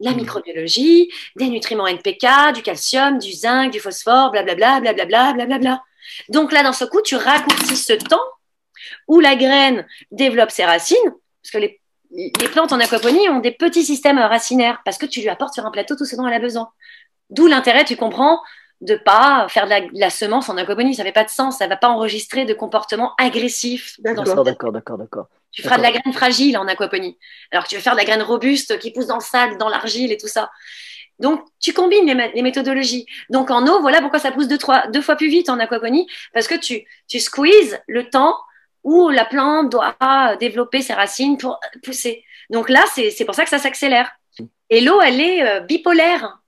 la 0.00 0.12
mmh. 0.12 0.16
microbiologie, 0.16 1.10
des 1.36 1.48
nutriments 1.48 1.86
NPK, 1.86 2.54
du 2.54 2.62
calcium, 2.62 3.18
du 3.18 3.32
zinc, 3.32 3.70
du 3.70 3.80
phosphore, 3.80 4.30
blablabla, 4.30 4.80
blablabla, 4.80 5.34
blablabla. 5.34 5.82
Donc 6.30 6.52
là, 6.52 6.62
dans 6.62 6.72
ce 6.72 6.84
coup, 6.84 7.02
tu 7.02 7.16
raccourcis 7.16 7.76
ce 7.76 7.92
temps 7.92 8.18
où 9.10 9.18
la 9.18 9.34
graine 9.34 9.84
développe 10.12 10.52
ses 10.52 10.64
racines, 10.64 10.96
parce 11.42 11.50
que 11.52 11.58
les, 11.58 11.80
plantes 12.52 12.72
en 12.72 12.78
aquaponie 12.78 13.28
ont 13.28 13.40
des 13.40 13.50
petits 13.50 13.84
systèmes 13.84 14.20
racinaires, 14.20 14.80
parce 14.84 14.98
que 14.98 15.06
tu 15.06 15.20
lui 15.20 15.28
apportes 15.28 15.52
sur 15.52 15.66
un 15.66 15.72
plateau 15.72 15.96
tout 15.96 16.04
ce 16.04 16.14
dont 16.14 16.26
elle 16.28 16.34
a 16.34 16.38
besoin. 16.38 16.70
D'où 17.28 17.48
l'intérêt, 17.48 17.84
tu 17.84 17.96
comprends, 17.96 18.40
de 18.80 18.94
pas 18.94 19.48
faire 19.48 19.66
de 19.66 19.98
la, 19.98 20.10
semence 20.10 20.48
en 20.48 20.56
aquaponie. 20.56 20.94
Ça 20.94 21.02
n'avait 21.02 21.12
pas 21.12 21.24
de 21.24 21.28
sens. 21.28 21.58
Ça 21.58 21.64
ne 21.64 21.70
va 21.70 21.76
pas 21.76 21.88
enregistrer 21.88 22.44
de 22.44 22.54
comportement 22.54 23.12
agressif. 23.18 23.96
D'accord, 23.98 24.44
d'accord, 24.44 24.72
d'accord, 24.72 24.98
d'accord. 24.98 25.26
Tu 25.50 25.62
feras 25.62 25.76
de 25.76 25.82
la 25.82 25.90
graine 25.90 26.12
fragile 26.12 26.56
en 26.56 26.68
aquaponie, 26.68 27.18
alors 27.50 27.64
que 27.64 27.70
tu 27.70 27.74
veux 27.74 27.80
faire 27.80 27.94
de 27.94 27.98
la 27.98 28.04
graine 28.04 28.22
robuste 28.22 28.78
qui 28.78 28.92
pousse 28.92 29.08
dans 29.08 29.16
le 29.16 29.22
sable, 29.22 29.58
dans 29.58 29.68
l'argile 29.68 30.12
et 30.12 30.16
tout 30.16 30.28
ça. 30.28 30.50
Donc, 31.18 31.44
tu 31.58 31.72
combines 31.72 32.06
les, 32.06 32.42
méthodologies. 32.42 33.06
Donc, 33.28 33.50
en 33.50 33.66
eau, 33.66 33.80
voilà 33.80 34.00
pourquoi 34.00 34.20
ça 34.20 34.30
pousse 34.30 34.46
deux, 34.46 34.56
trois, 34.56 34.86
deux 34.86 35.02
fois 35.02 35.16
plus 35.16 35.28
vite 35.28 35.50
en 35.50 35.58
aquaponie, 35.58 36.06
parce 36.32 36.46
que 36.46 36.54
tu, 36.54 36.86
tu 37.08 37.18
squeezes 37.18 37.80
le 37.88 38.08
temps 38.08 38.36
où 38.84 39.08
la 39.10 39.24
plante 39.24 39.70
doit 39.70 39.96
développer 40.36 40.82
ses 40.82 40.94
racines 40.94 41.36
pour 41.36 41.60
pousser. 41.82 42.24
Donc 42.50 42.68
là, 42.68 42.84
c'est 42.94 43.24
pour 43.24 43.34
ça 43.34 43.44
que 43.44 43.50
ça 43.50 43.58
s'accélère. 43.58 44.10
Et 44.70 44.80
l'eau, 44.80 45.00
elle 45.00 45.20
est 45.20 45.42
euh, 45.42 45.60
bipolaire. 45.60 46.38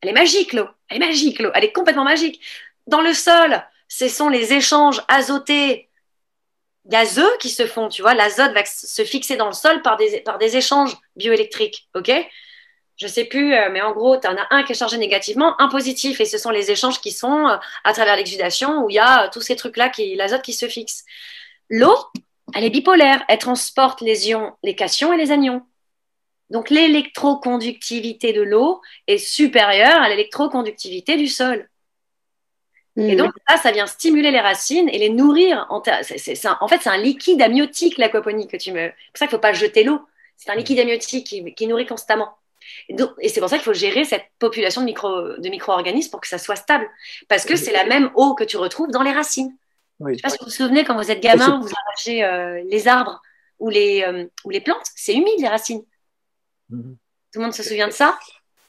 Elle 0.00 0.10
est 0.10 0.14
magique, 0.14 0.52
l'eau. 0.52 0.68
Elle 0.88 0.98
est 0.98 1.06
magique, 1.06 1.40
l'eau. 1.40 1.50
Elle 1.54 1.64
est 1.64 1.72
complètement 1.72 2.04
magique. 2.04 2.40
Dans 2.86 3.00
le 3.00 3.14
sol, 3.14 3.62
ce 3.88 4.08
sont 4.08 4.28
les 4.28 4.52
échanges 4.52 5.02
azotés 5.08 5.90
gazeux 6.86 7.30
qui 7.38 7.50
se 7.50 7.66
font, 7.66 7.88
tu 7.88 8.02
vois, 8.02 8.14
l'azote 8.14 8.52
va 8.52 8.64
se 8.64 9.04
fixer 9.04 9.36
dans 9.36 9.46
le 9.46 9.52
sol 9.52 9.82
par 9.82 9.96
des, 9.96 10.20
par 10.20 10.38
des 10.38 10.56
échanges 10.56 10.96
bioélectriques, 11.16 11.88
ok? 11.94 12.10
Je 12.96 13.06
sais 13.06 13.24
plus, 13.24 13.54
euh, 13.54 13.70
mais 13.70 13.80
en 13.80 13.92
gros, 13.92 14.18
tu 14.18 14.26
en 14.26 14.36
as 14.36 14.46
un 14.50 14.62
qui 14.62 14.72
est 14.72 14.74
chargé 14.74 14.98
négativement, 14.98 15.60
un 15.60 15.68
positif, 15.68 16.20
et 16.20 16.24
ce 16.24 16.36
sont 16.36 16.50
les 16.50 16.70
échanges 16.70 17.00
qui 17.00 17.12
sont 17.12 17.48
euh, 17.48 17.56
à 17.84 17.92
travers 17.92 18.16
l'exudation 18.16 18.84
où 18.84 18.90
il 18.90 18.94
y 18.94 18.98
a 18.98 19.28
tous 19.28 19.40
ces 19.40 19.56
trucs-là, 19.56 19.88
qui 19.88 20.14
l'azote 20.16 20.42
qui 20.42 20.52
se 20.52 20.68
fixe. 20.68 21.04
L'eau, 21.70 21.96
elle 22.54 22.64
est 22.64 22.70
bipolaire, 22.70 23.24
elle 23.28 23.38
transporte 23.38 24.00
les 24.00 24.28
ions, 24.28 24.54
les 24.62 24.74
cations 24.74 25.12
et 25.12 25.16
les 25.16 25.30
anions. 25.32 25.62
Donc 26.50 26.68
l'électroconductivité 26.68 28.32
de 28.32 28.42
l'eau 28.42 28.80
est 29.06 29.18
supérieure 29.18 30.02
à 30.02 30.08
l'électroconductivité 30.08 31.16
du 31.16 31.28
sol. 31.28 31.70
Et 32.96 33.16
donc, 33.16 33.32
ça, 33.48 33.56
ça 33.56 33.70
vient 33.70 33.86
stimuler 33.86 34.30
les 34.30 34.40
racines 34.40 34.88
et 34.88 34.98
les 34.98 35.08
nourrir. 35.08 35.66
En, 35.70 35.82
fait, 35.82 36.02
c'est 36.02 36.88
un 36.88 36.98
liquide 36.98 37.40
amniotique, 37.40 37.96
l'aquaponie, 37.98 38.46
que 38.48 38.56
tu 38.56 38.72
me. 38.72 38.78
C'est 38.78 38.90
pour 38.90 39.18
ça 39.18 39.26
qu'il 39.26 39.36
ne 39.36 39.38
faut 39.38 39.38
pas 39.38 39.52
jeter 39.52 39.84
l'eau. 39.84 40.00
C'est 40.36 40.50
un 40.50 40.54
liquide 40.54 40.80
amniotique 40.80 41.26
qui, 41.26 41.66
nourrit 41.66 41.86
constamment. 41.86 42.36
Et, 42.88 43.28
c'est 43.28 43.40
pour 43.40 43.48
ça 43.48 43.56
qu'il 43.56 43.64
faut 43.64 43.72
gérer 43.72 44.04
cette 44.04 44.26
population 44.38 44.82
de, 44.82 44.86
micro, 44.86 45.08
de 45.38 45.48
micro-organismes 45.48 46.10
pour 46.10 46.20
que 46.20 46.28
ça 46.28 46.36
soit 46.36 46.56
stable. 46.56 46.90
Parce 47.28 47.44
que 47.44 47.56
c'est 47.56 47.72
la 47.72 47.84
même 47.84 48.10
eau 48.16 48.34
que 48.34 48.44
tu 48.44 48.56
retrouves 48.56 48.90
dans 48.90 49.02
les 49.02 49.12
racines. 49.12 49.56
Je 50.00 50.04
ne 50.04 50.14
sais 50.14 50.22
pas 50.22 50.30
si 50.30 50.38
vous 50.40 50.46
vous 50.46 50.50
souvenez, 50.50 50.84
quand 50.84 50.96
vous 50.96 51.10
êtes 51.10 51.20
gamin, 51.20 51.60
vous 51.60 51.68
arrachez 51.86 52.24
euh, 52.24 52.62
les 52.68 52.88
arbres 52.88 53.20
ou 53.58 53.68
les, 53.68 54.02
euh, 54.02 54.26
ou 54.44 54.50
les 54.50 54.60
plantes, 54.60 54.86
c'est 54.94 55.14
humide, 55.14 55.38
les 55.38 55.48
racines. 55.48 55.84
Mhm. 56.70 56.96
Tout 57.32 57.38
le 57.38 57.44
monde 57.44 57.54
se 57.54 57.62
souvient 57.62 57.88
de 57.88 57.92
ça? 57.92 58.18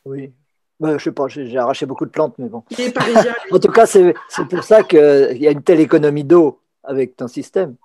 Oui. 0.06 0.34
Je 0.82 0.98
je 0.98 1.04
sais 1.04 1.12
pas, 1.12 1.28
j'ai 1.28 1.58
arraché 1.58 1.86
beaucoup 1.86 2.06
de 2.06 2.10
plantes, 2.12 2.34
mais 2.40 2.50
bon. 2.50 2.64
en 3.52 3.60
tout 3.60 3.72
cas, 3.72 3.86
c'est 3.86 4.14
pour 4.50 4.64
ça 4.64 4.84
qu'il 4.84 5.38
y 5.38 5.48
a 5.48 5.52
une 5.52 5.62
telle 5.62 5.80
économie 5.80 6.24
d'eau 6.24 6.60
avec 6.84 7.16
ton 7.16 7.28
système 7.28 7.76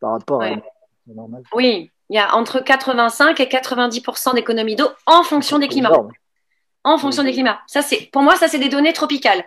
par 0.00 0.12
rapport 0.12 0.42
à 0.42 0.50
normal. 1.06 1.42
Oui, 1.54 1.90
il 2.08 2.16
y 2.16 2.18
a 2.18 2.34
entre 2.34 2.58
85 2.58 3.38
et 3.38 3.44
90% 3.44 4.34
d'économie 4.34 4.74
d'eau 4.74 4.88
en 5.06 5.22
fonction 5.22 5.58
des 5.60 5.68
climats. 5.68 5.92
En 6.82 6.98
fonction 6.98 7.22
des 7.22 7.32
climats. 7.32 7.60
Ça, 7.66 7.82
pour 8.12 8.22
moi, 8.22 8.34
ça, 8.36 8.48
c'est 8.48 8.58
des 8.58 8.68
données 8.68 8.92
tropicales. 8.92 9.44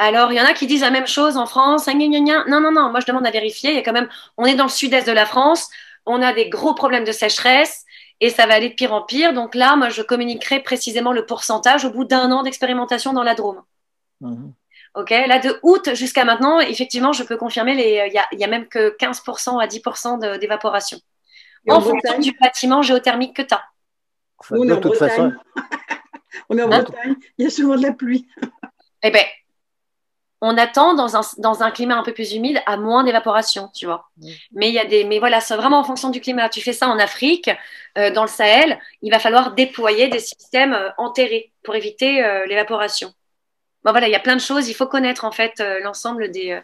Alors, 0.00 0.32
il 0.32 0.36
y 0.36 0.40
en 0.40 0.46
a 0.46 0.54
qui 0.54 0.66
disent 0.66 0.80
la 0.80 0.90
même 0.90 1.06
chose 1.06 1.36
en 1.36 1.44
France. 1.44 1.86
Non, 1.86 2.60
non, 2.60 2.72
non. 2.72 2.88
Moi, 2.90 3.00
je 3.00 3.06
demande 3.06 3.26
à 3.26 3.30
vérifier. 3.30 3.68
Il 3.68 3.76
y 3.76 3.78
a 3.78 3.82
quand 3.82 3.92
même, 3.92 4.08
on 4.38 4.46
est 4.46 4.54
dans 4.54 4.64
le 4.64 4.70
sud-est 4.70 5.06
de 5.06 5.12
la 5.12 5.26
France. 5.26 5.68
On 6.06 6.22
a 6.22 6.32
des 6.32 6.48
gros 6.48 6.72
problèmes 6.72 7.04
de 7.04 7.12
sécheresse 7.12 7.84
et 8.18 8.30
ça 8.30 8.46
va 8.46 8.54
aller 8.54 8.70
de 8.70 8.74
pire 8.74 8.94
en 8.94 9.02
pire. 9.02 9.34
Donc 9.34 9.54
là, 9.54 9.76
moi, 9.76 9.90
je 9.90 10.00
communiquerai 10.00 10.60
précisément 10.60 11.12
le 11.12 11.26
pourcentage 11.26 11.84
au 11.84 11.90
bout 11.90 12.06
d'un 12.06 12.32
an 12.32 12.42
d'expérimentation 12.42 13.12
dans 13.12 13.22
la 13.22 13.34
Drôme. 13.34 13.62
Mhm. 14.22 14.54
Ok, 14.94 15.10
là 15.10 15.38
de 15.38 15.60
août 15.62 15.90
jusqu'à 15.94 16.24
maintenant, 16.24 16.60
effectivement, 16.60 17.12
je 17.12 17.22
peux 17.22 17.36
confirmer, 17.36 17.72
il 17.72 18.38
n'y 18.38 18.44
a, 18.44 18.48
même 18.48 18.66
que 18.68 18.96
15% 18.96 19.58
à 19.60 19.66
10% 19.66 20.38
d'évaporation. 20.38 20.98
En, 21.68 21.80
fonction 21.80 22.18
du 22.18 22.32
bâtiment 22.40 22.80
géothermique 22.80 23.36
que 23.36 23.42
tu 23.42 23.54
as. 23.54 23.62
on 24.50 24.66
est 24.66 24.72
en 24.72 24.80
Bretagne. 24.80 25.36
on 26.48 26.58
est 26.58 26.62
en 26.62 26.72
hein? 26.72 26.82
Bretagne, 26.82 27.14
il 27.36 27.44
y 27.44 27.46
a 27.46 27.50
souvent 27.50 27.76
de 27.76 27.82
la 27.82 27.92
pluie. 27.92 28.26
eh 29.04 29.10
bien, 29.10 29.22
on 30.40 30.56
attend 30.56 30.94
dans 30.94 31.16
un, 31.16 31.20
dans 31.38 31.62
un, 31.62 31.70
climat 31.70 31.96
un 31.98 32.02
peu 32.02 32.12
plus 32.12 32.32
humide 32.32 32.60
à 32.66 32.76
moins 32.76 33.04
d'évaporation, 33.04 33.68
tu 33.74 33.86
vois. 33.86 34.08
Mm. 34.16 34.28
Mais 34.52 34.68
il 34.68 34.74
y 34.74 34.78
a 34.78 34.86
des, 34.86 35.04
mais 35.04 35.18
voilà, 35.18 35.40
c'est 35.40 35.56
vraiment 35.56 35.78
en 35.78 35.84
fonction 35.84 36.10
du 36.10 36.20
climat. 36.20 36.48
Tu 36.48 36.60
fais 36.60 36.72
ça 36.72 36.88
en 36.88 36.98
Afrique, 36.98 37.50
euh, 37.98 38.10
dans 38.10 38.22
le 38.22 38.28
Sahel, 38.28 38.78
il 39.02 39.10
va 39.10 39.18
falloir 39.18 39.54
déployer 39.54 40.08
des 40.08 40.18
systèmes 40.18 40.72
euh, 40.72 40.88
enterrés 40.96 41.52
pour 41.62 41.74
éviter 41.74 42.24
euh, 42.24 42.46
l'évaporation. 42.46 43.12
Bon 43.84 43.92
voilà, 43.92 44.08
il 44.08 44.12
y 44.12 44.16
a 44.16 44.20
plein 44.20 44.36
de 44.36 44.40
choses. 44.40 44.68
Il 44.68 44.74
faut 44.74 44.86
connaître 44.86 45.24
en 45.24 45.32
fait 45.32 45.62
l'ensemble 45.82 46.30
des, 46.30 46.60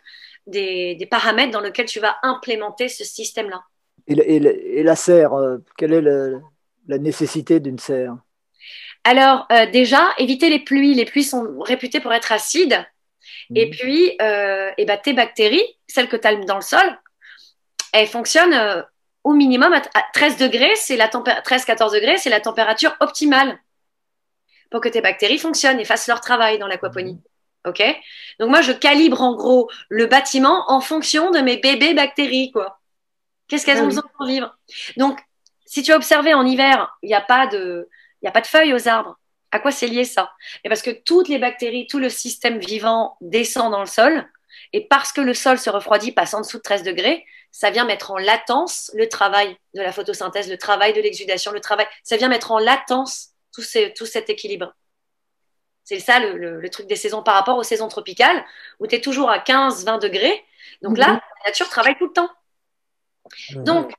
des, 0.47 1.09
paramètres 1.11 1.51
dans 1.51 1.63
lesquels 1.63 1.87
tu 1.87 1.99
vas 1.99 2.17
implémenter 2.23 2.91
ce 2.91 3.05
système-là. 3.05 3.63
Et, 4.07 4.83
la 4.83 4.97
serre, 4.97 5.33
quelle 5.79 5.95
est 5.95 6.03
la 6.03 6.99
nécessité 6.99 7.59
d'une 7.59 7.79
serre? 7.79 8.17
Alors 9.03 9.49
déjà, 9.73 10.11
éviter 10.19 10.51
les 10.51 10.59
pluies. 10.59 10.93
Les 10.93 11.07
pluies 11.07 11.25
sont 11.25 11.59
réputées 11.61 12.01
pour 12.01 12.13
être 12.13 12.33
acides. 12.33 12.85
Et 13.55 13.67
mhm. 13.67 13.71
puis, 13.71 14.17
euh, 14.21 14.71
et 14.79 14.85
bah, 14.85 14.97
tes 14.97 15.13
bactéries, 15.13 15.65
celles 15.87 16.09
que 16.09 16.17
tu 16.17 16.27
as 16.27 16.35
dans 16.35 16.57
le 16.57 16.63
sol, 16.63 16.99
elles 17.93 18.09
fonctionnent 18.09 18.55
euh, 18.55 18.83
au 19.25 19.33
minimum 19.33 19.73
à, 19.73 19.81
13 20.13 20.37
degrés, 20.37 20.75
c'est 20.77 20.97
la 20.97 21.09
13-14 21.09 21.93
degrés, 21.95 22.17
c'est 22.17 22.31
la 22.31 22.41
température 22.41 22.97
optimale 23.01 23.59
pour 24.71 24.81
que 24.81 24.89
tes 24.89 25.01
bactéries 25.01 25.39
fonctionnent 25.39 25.81
et 25.81 25.85
fassent 25.85 26.09
leur 26.09 26.21
travail 26.21 26.59
dans 26.59 26.67
l'aquaponie. 26.67 27.15
Mhm. 27.15 27.71
OK? 27.71 27.83
Donc 28.39 28.51
moi, 28.51 28.63
je 28.63 28.73
calibre 28.73 29.21
en 29.23 29.35
gros 29.35 29.69
le 29.89 30.07
bâtiment 30.07 30.71
en 30.71 30.81
fonction 30.81 31.31
de 31.31 31.41
mes 31.41 31.57
bébés 31.57 31.95
bactéries, 31.95 32.53
quoi. 32.53 32.81
Qu'est-ce 33.49 33.65
qu'elles 33.65 33.79
ah 33.79 33.83
ont 33.83 33.87
besoin 33.87 34.05
pour 34.17 34.27
vivre? 34.27 34.57
Donc, 34.97 35.21
si 35.65 35.83
tu 35.83 35.93
as 35.93 35.97
observé 35.97 36.35
en 36.35 36.45
hiver, 36.45 36.97
il 37.03 37.09
n'y 37.09 37.15
a 37.15 37.21
pas 37.21 37.47
de, 37.47 37.89
il 38.23 38.29
a 38.29 38.33
pas 38.33 38.41
de 38.41 38.47
feuilles 38.47 38.75
aux 38.75 38.89
arbres. 38.89 39.19
À 39.53 39.59
quoi 39.59 39.71
c'est 39.71 39.87
lié 39.87 40.05
ça? 40.05 40.33
Et 40.65 40.69
parce 40.69 40.83
que 40.83 40.91
toutes 40.91 41.29
les 41.29 41.39
bactéries, 41.39 41.87
tout 41.87 41.99
le 41.99 42.09
système 42.09 42.59
vivant 42.59 43.17
descend 43.21 43.71
dans 43.71 43.81
le 43.81 43.87
sol, 43.87 44.29
et 44.73 44.87
parce 44.87 45.13
que 45.13 45.21
le 45.21 45.35
sol 45.35 45.59
se 45.59 45.71
refroidit, 45.71 46.13
passe 46.13 46.35
en 46.35 46.41
dessous 46.41 46.59
de 46.59 46.63
13 46.63 46.83
degrés, 46.83 47.25
ça 47.53 47.71
vient 47.71 47.85
mettre 47.85 48.11
en 48.11 48.19
latence 48.19 48.91
le 48.95 49.09
travail 49.09 49.57
de 49.75 49.81
la 49.81 49.93
photosynthèse, 49.93 50.51
le 50.51 50.59
travail 50.59 50.93
de 50.93 51.01
l'exudation, 51.01 51.53
le 51.53 51.61
travail. 51.61 51.87
Ça 52.03 52.17
vient 52.17 52.29
mettre 52.29 52.53
en 52.53 52.59
latence 52.59 53.31
tout, 53.55 53.63
tout 53.97 54.07
cet 54.07 54.29
équilibre. 54.29 54.75
C'est 55.85 56.01
ça 56.01 56.19
le, 56.19 56.69
truc 56.69 56.87
des 56.89 56.97
saisons 56.97 57.23
par 57.23 57.35
rapport 57.35 57.57
aux 57.57 57.63
saisons 57.63 57.89
tropicales, 57.89 58.45
où 58.81 58.87
tu 58.87 58.97
es 58.97 59.01
toujours 59.01 59.31
à 59.31 59.39
15-20 59.39 60.01
degrés. 60.01 60.45
Donc 60.83 60.99
là, 60.99 61.13
mhm. 61.13 61.21
la 61.45 61.51
nature 61.51 61.69
travaille 61.69 61.97
tout 61.97 62.09
le 62.09 62.13
temps. 62.13 62.31
Donc, 63.51 63.93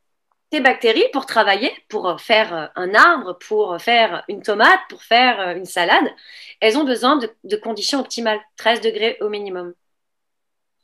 tes 0.49 0.61
bactéries 0.61 1.07
pour 1.11 1.25
travailler, 1.25 1.71
pour 1.89 2.19
faire 2.21 2.71
un 2.75 2.93
arbre, 2.93 3.37
pour 3.39 3.81
faire 3.81 4.23
une 4.29 4.41
tomate, 4.41 4.79
pour 4.89 5.03
faire 5.03 5.55
une 5.55 5.65
salade, 5.65 6.13
elles 6.61 6.77
ont 6.77 6.85
besoin 6.85 7.17
de, 7.17 7.55
conditions 7.57 7.99
optimales, 7.99 8.39
13 8.55 8.81
degrés 8.81 9.17
au 9.21 9.29
minimum. 9.29 9.73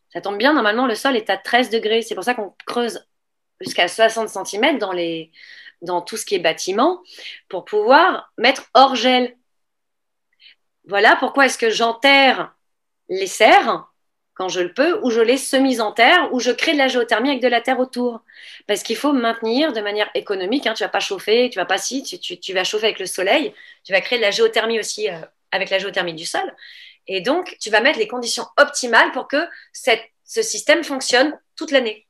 Ça 0.10 0.22
tombe 0.22 0.38
bien, 0.38 0.53
normalement 0.53 0.85
le 0.85 0.95
sol 0.95 1.15
est 1.15 1.30
à 1.30 1.38
13 1.38 1.69
degrés, 1.69 2.02
c'est 2.02 2.15
pour 2.15 2.23
ça 2.23 2.34
qu'on 2.35 2.53
creuse 2.65 3.07
jusqu'à 3.61 3.88
60 3.88 4.30
cm 4.30 4.77
dans, 4.77 4.91
les, 4.91 5.31
dans 5.81 6.02
tout 6.02 6.18
ce 6.18 6.26
qui 6.26 6.35
est 6.35 6.40
bâtiment 6.40 7.02
pour 7.48 7.65
pouvoir 7.65 8.31
mettre 8.38 8.69
hors 8.73 8.95
gel. 8.95 9.38
Voilà 10.85 11.15
pourquoi 11.15 11.45
est-ce 11.45 11.57
que 11.57 11.69
j'enterre 11.69 12.53
les 13.07 13.27
serres 13.27 13.93
quand 14.34 14.50
je 14.50 14.62
le 14.62 14.74
peux, 14.74 15.00
ou 15.04 15.12
je 15.12 15.22
les 15.22 15.38
semise 15.38 15.80
en 15.80 15.92
terre, 15.92 16.30
ou 16.32 16.40
je 16.40 16.52
crée 16.52 16.74
de 16.74 16.78
la 16.78 16.88
géothermie 16.88 17.30
avec 17.30 17.42
de 17.42 17.48
la 17.48 17.62
terre 17.62 17.80
autour. 17.80 18.22
Parce 18.68 18.82
qu'il 18.82 18.96
faut 18.96 19.14
maintenir 19.14 19.74
de 19.74 19.82
manière 19.82 20.10
économique. 20.16 20.66
Hein, 20.66 20.74
tu 20.74 20.84
vas 20.84 20.90
pas 20.90 21.00
chauffer, 21.00 21.50
tu 21.52 21.60
vas 21.60 21.66
pas 21.66 21.78
si, 21.78 22.04
tu, 22.04 22.54
vas 22.54 22.64
chauffer 22.64 22.88
avec 22.88 23.00
le 23.00 23.06
soleil. 23.06 23.54
Tu 23.84 23.92
vas 23.92 24.02
créer 24.02 24.18
de 24.18 24.24
la 24.24 24.32
géothermie 24.32 24.80
aussi 24.80 25.10
euh, 25.10 25.18
avec 25.52 25.70
la 25.70 25.78
géothermie 25.78 26.16
du 26.16 26.26
sol. 26.26 26.56
Et 27.08 27.22
donc, 27.22 27.58
tu 27.60 27.70
vas 27.70 27.82
mettre 27.82 28.00
les 28.00 28.08
conditions 28.08 28.46
optimales 28.58 29.12
pour 29.12 29.28
que 29.28 29.46
ce 29.74 30.42
système 30.42 30.84
fonctionne 30.84 31.38
toute 31.56 31.72
l'année. 31.72 32.08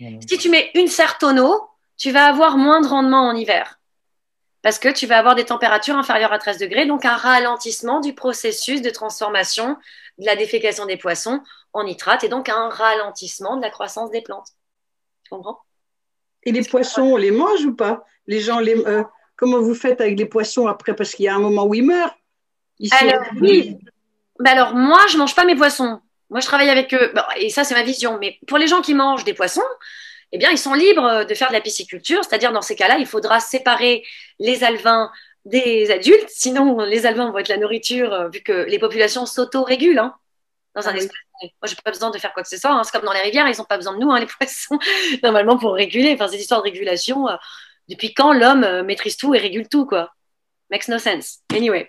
Mmh. 0.00 0.20
Si 0.26 0.38
tu 0.38 0.48
mets 0.48 0.70
une 0.74 0.88
serre 0.88 1.18
tonneau, 1.18 1.68
tu 1.98 2.10
vas 2.12 2.26
avoir 2.26 2.56
moins 2.56 2.80
de 2.80 2.86
rendement 2.86 3.28
en 3.28 3.36
hiver. 3.36 3.78
Parce 4.62 4.78
que 4.78 4.88
tu 4.88 5.06
vas 5.06 5.18
avoir 5.18 5.34
des 5.34 5.44
températures 5.44 5.96
inférieures 5.96 6.32
à 6.32 6.38
13 6.38 6.58
degrés, 6.58 6.86
donc 6.86 7.04
un 7.04 7.16
ralentissement 7.16 8.00
du 8.00 8.14
processus 8.14 8.80
de 8.80 8.90
transformation 8.90 9.76
de 10.18 10.26
la 10.26 10.36
défécation 10.36 10.86
des 10.86 10.96
poissons 10.96 11.40
en 11.72 11.84
nitrate 11.84 12.24
et 12.24 12.28
donc 12.28 12.48
un 12.48 12.68
ralentissement 12.68 13.56
de 13.56 13.62
la 13.62 13.70
croissance 13.70 14.10
des 14.10 14.22
plantes. 14.22 14.48
Tu 15.24 15.30
comprends? 15.30 15.58
Et 16.44 16.52
les 16.52 16.62
poissons, 16.62 17.02
on 17.02 17.16
les 17.16 17.30
mange 17.30 17.64
ou 17.64 17.74
pas? 17.74 18.04
Les 18.26 18.40
gens, 18.40 18.58
les, 18.58 18.74
euh, 18.74 19.04
comment 19.36 19.60
vous 19.60 19.74
faites 19.74 20.00
avec 20.00 20.18
les 20.18 20.26
poissons 20.26 20.66
après? 20.66 20.94
Parce 20.94 21.14
qu'il 21.14 21.24
y 21.24 21.28
a 21.28 21.34
un 21.34 21.40
moment 21.40 21.64
où 21.64 21.74
ils 21.74 21.84
meurent. 21.84 22.14
alors, 23.00 23.22
oui. 23.40 23.78
Ben 24.38 24.52
alors, 24.52 24.74
moi, 24.74 25.00
je 25.08 25.14
ne 25.14 25.18
mange 25.18 25.34
pas 25.34 25.44
mes 25.44 25.54
poissons. 25.54 26.00
Moi, 26.30 26.40
je 26.40 26.46
travaille 26.46 26.70
avec 26.70 26.92
eux. 26.94 27.12
et 27.36 27.50
ça, 27.50 27.62
c'est 27.64 27.74
ma 27.74 27.82
vision. 27.82 28.18
Mais 28.18 28.38
pour 28.46 28.58
les 28.58 28.66
gens 28.66 28.80
qui 28.80 28.94
mangent 28.94 29.24
des 29.24 29.34
poissons, 29.34 29.60
eh 30.32 30.38
bien, 30.38 30.50
ils 30.50 30.58
sont 30.58 30.74
libres 30.74 31.24
de 31.24 31.34
faire 31.34 31.48
de 31.48 31.52
la 31.52 31.60
pisciculture. 31.60 32.24
C'est-à-dire, 32.24 32.52
dans 32.52 32.62
ces 32.62 32.74
cas-là, 32.74 32.98
il 32.98 33.06
faudra 33.06 33.38
séparer 33.38 34.02
les 34.38 34.64
alevins 34.64 35.10
des 35.44 35.90
adultes, 35.90 36.28
sinon 36.28 36.78
les 36.80 37.06
alevins 37.06 37.30
vont 37.30 37.38
être 37.38 37.48
la 37.48 37.56
nourriture, 37.56 38.12
euh, 38.12 38.28
vu 38.28 38.40
que 38.40 38.52
les 38.52 38.78
populations 38.78 39.26
s'auto-régulent 39.26 39.98
hein, 39.98 40.14
dans 40.74 40.88
un 40.88 40.92
ah 40.92 40.96
espace. 40.96 41.16
Moi, 41.42 41.50
j'ai 41.64 41.74
pas 41.84 41.90
besoin 41.90 42.10
de 42.10 42.18
faire 42.18 42.32
quoi 42.32 42.44
que 42.44 42.48
ce 42.48 42.56
soit. 42.56 42.70
Hein. 42.70 42.84
C'est 42.84 42.92
comme 42.92 43.04
dans 43.04 43.12
les 43.12 43.20
rivières, 43.20 43.48
ils 43.48 43.58
n'ont 43.58 43.64
pas 43.64 43.76
besoin 43.76 43.94
de 43.94 43.98
nous, 43.98 44.12
hein, 44.12 44.20
les 44.20 44.26
poissons, 44.38 44.78
normalement 45.22 45.58
pour 45.58 45.74
réguler. 45.74 46.12
Enfin, 46.14 46.28
ces 46.28 46.38
histoires 46.38 46.60
de 46.62 46.68
régulation, 46.70 47.28
euh, 47.28 47.36
depuis 47.88 48.14
quand 48.14 48.32
l'homme 48.32 48.64
euh, 48.64 48.84
maîtrise 48.84 49.16
tout 49.16 49.34
et 49.34 49.38
régule 49.38 49.68
tout, 49.68 49.86
quoi? 49.86 50.12
Makes 50.72 50.88
no 50.88 50.98
sense. 50.98 51.40
Anyway. 51.54 51.86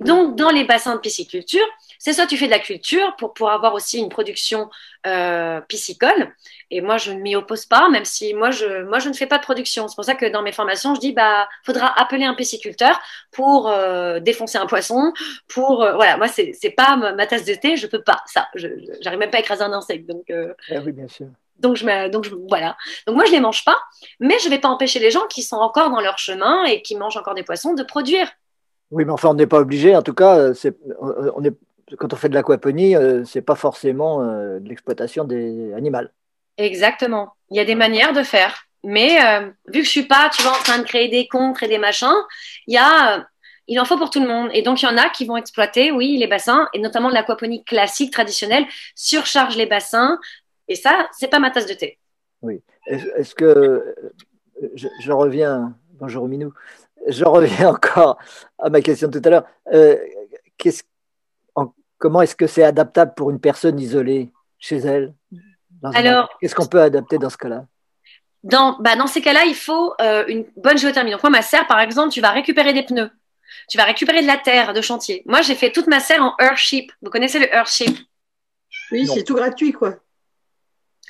Donc, 0.00 0.34
dans 0.34 0.50
les 0.50 0.64
bassins 0.64 0.96
de 0.96 1.00
pisciculture, 1.00 1.64
c'est 2.00 2.12
soit 2.12 2.26
tu 2.26 2.36
fais 2.36 2.46
de 2.46 2.50
la 2.50 2.58
culture 2.58 3.14
pour 3.16 3.32
pouvoir 3.32 3.54
avoir 3.54 3.74
aussi 3.74 4.00
une 4.00 4.08
production 4.08 4.68
euh, 5.06 5.60
piscicole. 5.60 6.34
Et 6.72 6.80
moi, 6.80 6.96
je 6.96 7.12
ne 7.12 7.20
m'y 7.20 7.36
oppose 7.36 7.64
pas, 7.64 7.88
même 7.90 8.04
si 8.04 8.34
moi 8.34 8.50
je, 8.50 8.82
moi, 8.82 8.98
je 8.98 9.08
ne 9.08 9.14
fais 9.14 9.26
pas 9.26 9.38
de 9.38 9.44
production. 9.44 9.86
C'est 9.86 9.94
pour 9.94 10.04
ça 10.04 10.16
que 10.16 10.26
dans 10.26 10.42
mes 10.42 10.50
formations, 10.50 10.96
je 10.96 11.00
dis, 11.00 11.12
bah, 11.12 11.48
faudra 11.62 11.96
appeler 11.96 12.24
un 12.24 12.34
pisciculteur 12.34 13.00
pour 13.30 13.68
euh, 13.68 14.18
défoncer 14.18 14.58
un 14.58 14.66
poisson, 14.66 15.12
pour, 15.46 15.84
euh, 15.84 15.92
voilà, 15.94 16.16
moi, 16.16 16.26
c'est, 16.26 16.52
c'est 16.60 16.70
pas 16.70 16.96
ma, 16.96 17.26
tasse 17.28 17.44
de 17.44 17.54
thé, 17.54 17.76
je 17.76 17.86
peux 17.86 18.02
pas, 18.02 18.20
ça. 18.26 18.48
Je, 18.56 18.66
j'arrive 19.00 19.20
même 19.20 19.30
pas 19.30 19.38
à 19.38 19.40
écraser 19.40 19.62
un 19.62 19.72
insecte. 19.72 20.08
Donc, 20.08 20.24
ah 20.30 20.80
oui, 20.84 20.90
bien 20.90 21.06
sûr. 21.06 21.28
Donc, 21.58 21.76
je, 21.76 22.08
donc 22.08 22.28
voilà. 22.48 22.76
Donc, 23.06 23.16
moi, 23.16 23.24
je 23.26 23.32
les 23.32 23.40
mange 23.40 23.64
pas, 23.64 23.76
mais 24.20 24.38
je 24.40 24.48
vais 24.48 24.58
pas 24.58 24.68
empêcher 24.68 24.98
les 24.98 25.10
gens 25.10 25.26
qui 25.28 25.42
sont 25.42 25.56
encore 25.56 25.90
dans 25.90 26.00
leur 26.00 26.18
chemin 26.18 26.64
et 26.64 26.82
qui 26.82 26.96
mangent 26.96 27.16
encore 27.16 27.34
des 27.34 27.44
poissons 27.44 27.74
de 27.74 27.82
produire. 27.82 28.28
Oui, 28.90 29.04
mais 29.04 29.12
enfin, 29.12 29.30
on 29.30 29.34
n'est 29.34 29.46
pas 29.46 29.60
obligé. 29.60 29.96
En 29.96 30.02
tout 30.02 30.14
cas, 30.14 30.52
c'est, 30.54 30.76
on 31.00 31.42
est, 31.44 31.54
quand 31.98 32.12
on 32.12 32.16
fait 32.16 32.28
de 32.28 32.34
l'aquaponie, 32.34 32.96
euh, 32.96 33.24
c'est 33.24 33.42
pas 33.42 33.54
forcément 33.54 34.22
euh, 34.22 34.58
de 34.60 34.68
l'exploitation 34.68 35.24
des 35.24 35.72
animaux. 35.74 36.08
Exactement. 36.58 37.34
Il 37.50 37.56
y 37.56 37.60
a 37.60 37.64
des 37.64 37.74
manières 37.74 38.12
de 38.12 38.22
faire. 38.22 38.66
Mais 38.82 39.18
euh, 39.24 39.50
vu 39.66 39.80
que 39.80 39.86
je 39.86 39.90
suis 39.90 40.06
pas, 40.06 40.30
tu 40.34 40.42
vois, 40.42 40.52
en 40.52 40.62
train 40.62 40.78
de 40.78 40.84
créer 40.84 41.08
des 41.08 41.26
contres 41.26 41.62
et 41.62 41.68
des 41.68 41.78
machins, 41.78 42.14
il 42.66 42.74
y 42.74 42.78
a, 42.78 43.26
Il 43.66 43.80
en 43.80 43.86
faut 43.86 43.96
pour 43.96 44.10
tout 44.10 44.20
le 44.20 44.28
monde. 44.28 44.50
Et 44.52 44.62
donc, 44.62 44.82
il 44.82 44.84
y 44.84 44.88
en 44.88 44.98
a 44.98 45.08
qui 45.08 45.24
vont 45.24 45.38
exploiter, 45.38 45.90
oui, 45.90 46.18
les 46.18 46.26
bassins, 46.26 46.68
et 46.74 46.78
notamment 46.78 47.08
l'aquaponie 47.08 47.64
classique, 47.64 48.12
traditionnelle, 48.12 48.66
surcharge 48.94 49.56
les 49.56 49.66
bassins. 49.66 50.18
Et 50.68 50.76
ça, 50.76 51.08
c'est 51.12 51.28
pas 51.28 51.38
ma 51.38 51.50
tasse 51.50 51.66
de 51.66 51.74
thé. 51.74 51.98
Oui. 52.42 52.62
Est-ce 52.86 53.34
que 53.34 53.94
je, 54.74 55.12
reviens, 55.12 55.74
bonjour 55.92 56.28
Minou, 56.28 56.52
je 57.08 57.24
reviens 57.24 57.68
encore 57.74 58.18
à 58.58 58.70
ma 58.70 58.80
question 58.80 59.08
de 59.08 59.18
tout 59.18 59.28
à 59.28 59.30
l'heure. 59.30 59.46
Euh, 59.72 59.96
comment 61.98 62.20
est-ce 62.20 62.36
que 62.36 62.46
c'est 62.46 62.62
adaptable 62.62 63.14
pour 63.14 63.30
une 63.30 63.40
personne 63.40 63.78
isolée 63.78 64.30
chez 64.58 64.76
elle? 64.76 65.14
Alors, 65.94 66.28
qu'est-ce 66.40 66.54
qu'on 66.54 66.66
peut 66.66 66.80
adapter 66.80 67.18
dans 67.18 67.30
ce 67.30 67.36
cas-là? 67.36 67.66
Dans, 68.42 68.76
bah, 68.78 68.94
dans 68.96 69.06
ces 69.06 69.22
cas-là, 69.22 69.44
il 69.46 69.54
faut 69.54 69.94
euh, 70.00 70.24
une 70.28 70.44
bonne 70.56 70.76
géothermie. 70.76 71.10
Donc, 71.10 71.22
moi, 71.22 71.30
ma 71.30 71.42
serre, 71.42 71.66
par 71.66 71.80
exemple, 71.80 72.12
tu 72.12 72.20
vas 72.20 72.30
récupérer 72.30 72.74
des 72.74 72.82
pneus. 72.82 73.10
Tu 73.70 73.78
vas 73.78 73.84
récupérer 73.84 74.20
de 74.20 74.26
la 74.26 74.36
terre 74.36 74.74
de 74.74 74.80
chantier. 74.82 75.22
Moi, 75.26 75.40
j'ai 75.40 75.54
fait 75.54 75.72
toute 75.72 75.86
ma 75.86 76.00
serre 76.00 76.22
en 76.22 76.34
Earthship. 76.38 76.92
Vous 77.00 77.10
connaissez 77.10 77.38
le 77.38 77.52
Earthship? 77.54 77.96
Oui, 78.92 79.06
c'est 79.06 79.24
tout 79.24 79.34
gratuit, 79.34 79.72
quoi. 79.72 79.96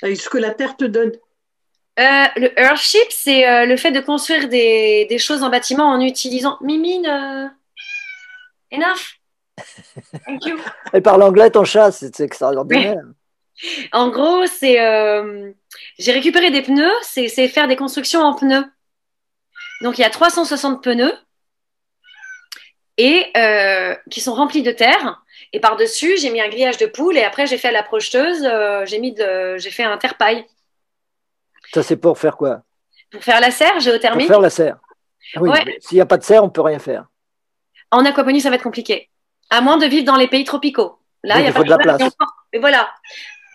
Avec 0.01 0.19
ce 0.19 0.29
que 0.29 0.37
la 0.37 0.51
terre 0.51 0.77
te 0.77 0.85
donne. 0.85 1.11
Euh, 1.97 2.25
le 2.35 2.59
Earthship, 2.59 3.07
c'est 3.09 3.47
euh, 3.47 3.65
le 3.65 3.77
fait 3.77 3.91
de 3.91 4.01
construire 4.01 4.49
des, 4.49 5.05
des, 5.09 5.17
choses 5.17 5.43
en 5.43 5.49
bâtiment 5.49 5.89
en 5.89 6.01
utilisant. 6.01 6.57
Mimine, 6.61 7.05
euh, 7.05 7.47
enough. 8.73 9.17
Thank 10.25 10.45
you. 10.45 10.59
Elle 10.91 11.01
parle 11.01 11.23
anglais, 11.23 11.49
ton 11.49 11.63
chat, 11.63 11.91
c'est 11.91 12.19
extraordinaire. 12.19 13.01
En 13.93 14.09
gros, 14.09 14.45
c'est 14.47 14.75
j'ai 15.97 16.11
récupéré 16.11 16.51
des 16.51 16.61
pneus, 16.61 16.91
c'est 17.03 17.29
faire 17.47 17.69
des 17.69 17.77
constructions 17.77 18.19
en 18.19 18.35
pneus. 18.35 18.65
Donc 19.81 19.97
il 19.97 20.01
y 20.01 20.03
a 20.03 20.09
360 20.09 20.83
pneus 20.83 21.13
et 22.97 23.31
qui 24.11 24.19
sont 24.19 24.33
remplis 24.33 24.61
de 24.61 24.73
terre. 24.73 25.23
Et 25.53 25.59
par-dessus, 25.59 26.17
j'ai 26.17 26.29
mis 26.29 26.41
un 26.41 26.49
grillage 26.49 26.77
de 26.77 26.85
poule 26.85 27.17
et 27.17 27.23
après 27.23 27.47
j'ai 27.47 27.57
fait 27.57 27.69
à 27.69 27.71
la 27.71 27.83
projeteuse, 27.83 28.47
j'ai 28.85 28.99
mis 28.99 29.15
j'ai 29.15 29.71
fait 29.71 29.83
un 29.83 29.97
terre-paille. 29.97 30.45
Ça, 31.73 31.83
c'est 31.83 31.97
pour 31.97 32.17
faire 32.17 32.37
quoi? 32.37 32.61
Pour 33.11 33.23
faire 33.23 33.39
la 33.39 33.51
serre 33.51 33.79
géothermique. 33.79 34.27
Pour 34.27 34.35
faire 34.35 34.41
la 34.41 34.49
serre. 34.49 34.77
Ah 35.35 35.39
s'il 35.79 35.95
n'y 35.95 36.01
a 36.01 36.05
pas 36.05 36.17
de 36.17 36.23
serre, 36.23 36.43
on 36.43 36.47
ne 36.47 36.51
peut 36.51 36.61
rien 36.61 36.79
faire. 36.79 37.05
En 37.91 38.05
aquaponie, 38.05 38.41
ça 38.41 38.49
va 38.49 38.55
être 38.55 38.63
compliqué. 38.63 39.09
À 39.49 39.61
moins 39.61 39.77
de 39.77 39.85
vivre 39.85 40.05
dans 40.05 40.17
les 40.17 40.27
pays 40.27 40.43
tropicaux. 40.43 40.99
Là, 41.23 41.39
il 41.39 41.45
y 41.45 41.47
a 41.47 41.53
pas 41.53 41.63
de, 41.63 41.69
la 41.69 41.77
place. 41.77 42.01
Et 42.53 42.59
voilà. 42.59 42.89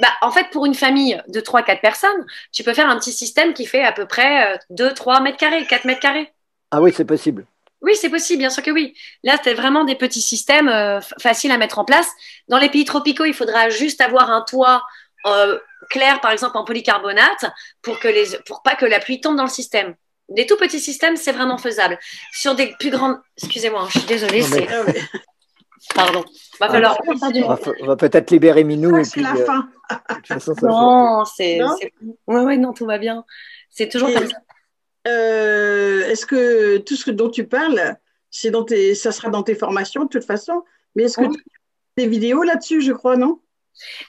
Bah, 0.00 0.08
en 0.22 0.30
fait, 0.30 0.50
pour 0.50 0.66
une 0.66 0.74
famille 0.74 1.20
de 1.28 1.40
3-4 1.40 1.80
personnes, 1.80 2.26
tu 2.52 2.64
peux 2.64 2.74
faire 2.74 2.88
un 2.88 2.98
petit 2.98 3.12
système 3.12 3.54
qui 3.54 3.66
fait 3.66 3.84
à 3.84 3.92
peu 3.92 4.06
près 4.06 4.58
2-3 4.70 5.18
euh, 5.18 5.20
mètres 5.20 5.36
carrés, 5.36 5.64
4 5.66 5.84
mètres 5.84 6.00
carrés. 6.00 6.32
Ah 6.70 6.80
oui, 6.80 6.92
c'est 6.94 7.04
possible. 7.04 7.44
Oui, 7.82 7.92
c'est 7.94 8.10
possible, 8.10 8.40
bien 8.40 8.50
sûr 8.50 8.62
que 8.62 8.70
oui. 8.70 8.94
Là, 9.22 9.36
c'est 9.42 9.54
vraiment 9.54 9.84
des 9.84 9.94
petits 9.94 10.20
systèmes 10.20 10.68
euh, 10.68 11.00
faciles 11.20 11.50
à 11.50 11.58
mettre 11.58 11.78
en 11.78 11.84
place. 11.84 12.08
Dans 12.48 12.58
les 12.58 12.68
pays 12.68 12.84
tropicaux, 12.84 13.24
il 13.24 13.34
faudra 13.34 13.70
juste 13.70 14.00
avoir 14.00 14.30
un 14.30 14.42
toit 14.42 14.82
euh, 15.26 15.58
clair, 15.88 16.20
par 16.20 16.30
exemple 16.30 16.58
en 16.58 16.64
polycarbonate, 16.64 17.46
pour, 17.82 17.98
que 17.98 18.08
les, 18.08 18.38
pour 18.46 18.62
pas 18.62 18.74
que 18.74 18.84
la 18.84 19.00
pluie 19.00 19.20
tombe 19.20 19.36
dans 19.36 19.44
le 19.44 19.50
système. 19.50 19.94
Des 20.28 20.46
tout 20.46 20.56
petits 20.56 20.78
systèmes, 20.78 21.16
c'est 21.16 21.32
vraiment 21.32 21.58
faisable. 21.58 21.98
Sur 22.32 22.54
des 22.54 22.74
plus 22.78 22.90
grandes. 22.90 23.18
Excusez-moi, 23.38 23.88
je 23.90 23.98
suis 23.98 24.08
désolée. 24.08 24.44
Pardon. 25.94 26.24
Va 26.60 26.66
ah, 26.66 26.72
falloir... 26.72 26.98
On 27.80 27.86
va, 27.86 27.96
peut-être 27.96 28.30
libérer 28.30 28.62
Minou. 28.62 29.02
C'est 29.02 29.20
la 29.20 29.34
euh, 29.34 29.44
fin. 29.44 29.68
non, 30.62 31.24
c'est. 31.24 31.60
Oui, 32.26 32.40
ouais, 32.42 32.56
non, 32.58 32.72
tout 32.72 32.86
va 32.86 32.98
bien. 32.98 33.24
C'est 33.70 33.88
toujours 33.88 34.12
comme 34.12 34.28
ça. 34.28 34.36
Euh, 35.06 36.06
est-ce 36.08 36.26
que 36.26 36.78
tout 36.78 36.96
ce 36.96 37.10
dont 37.10 37.30
tu 37.30 37.46
parles, 37.46 37.96
c'est 38.30 38.50
dans 38.50 38.64
tes, 38.64 38.94
ça 38.94 39.12
sera 39.12 39.30
dans 39.30 39.42
tes 39.42 39.54
formations 39.54 40.04
de 40.04 40.08
toute 40.08 40.24
façon, 40.24 40.64
mais 40.94 41.04
est-ce 41.04 41.16
que 41.16 41.24
tu 41.24 41.38
as 41.38 42.02
des 42.02 42.06
vidéos 42.06 42.42
là-dessus, 42.42 42.82
je 42.82 42.92
crois, 42.92 43.16
non? 43.16 43.40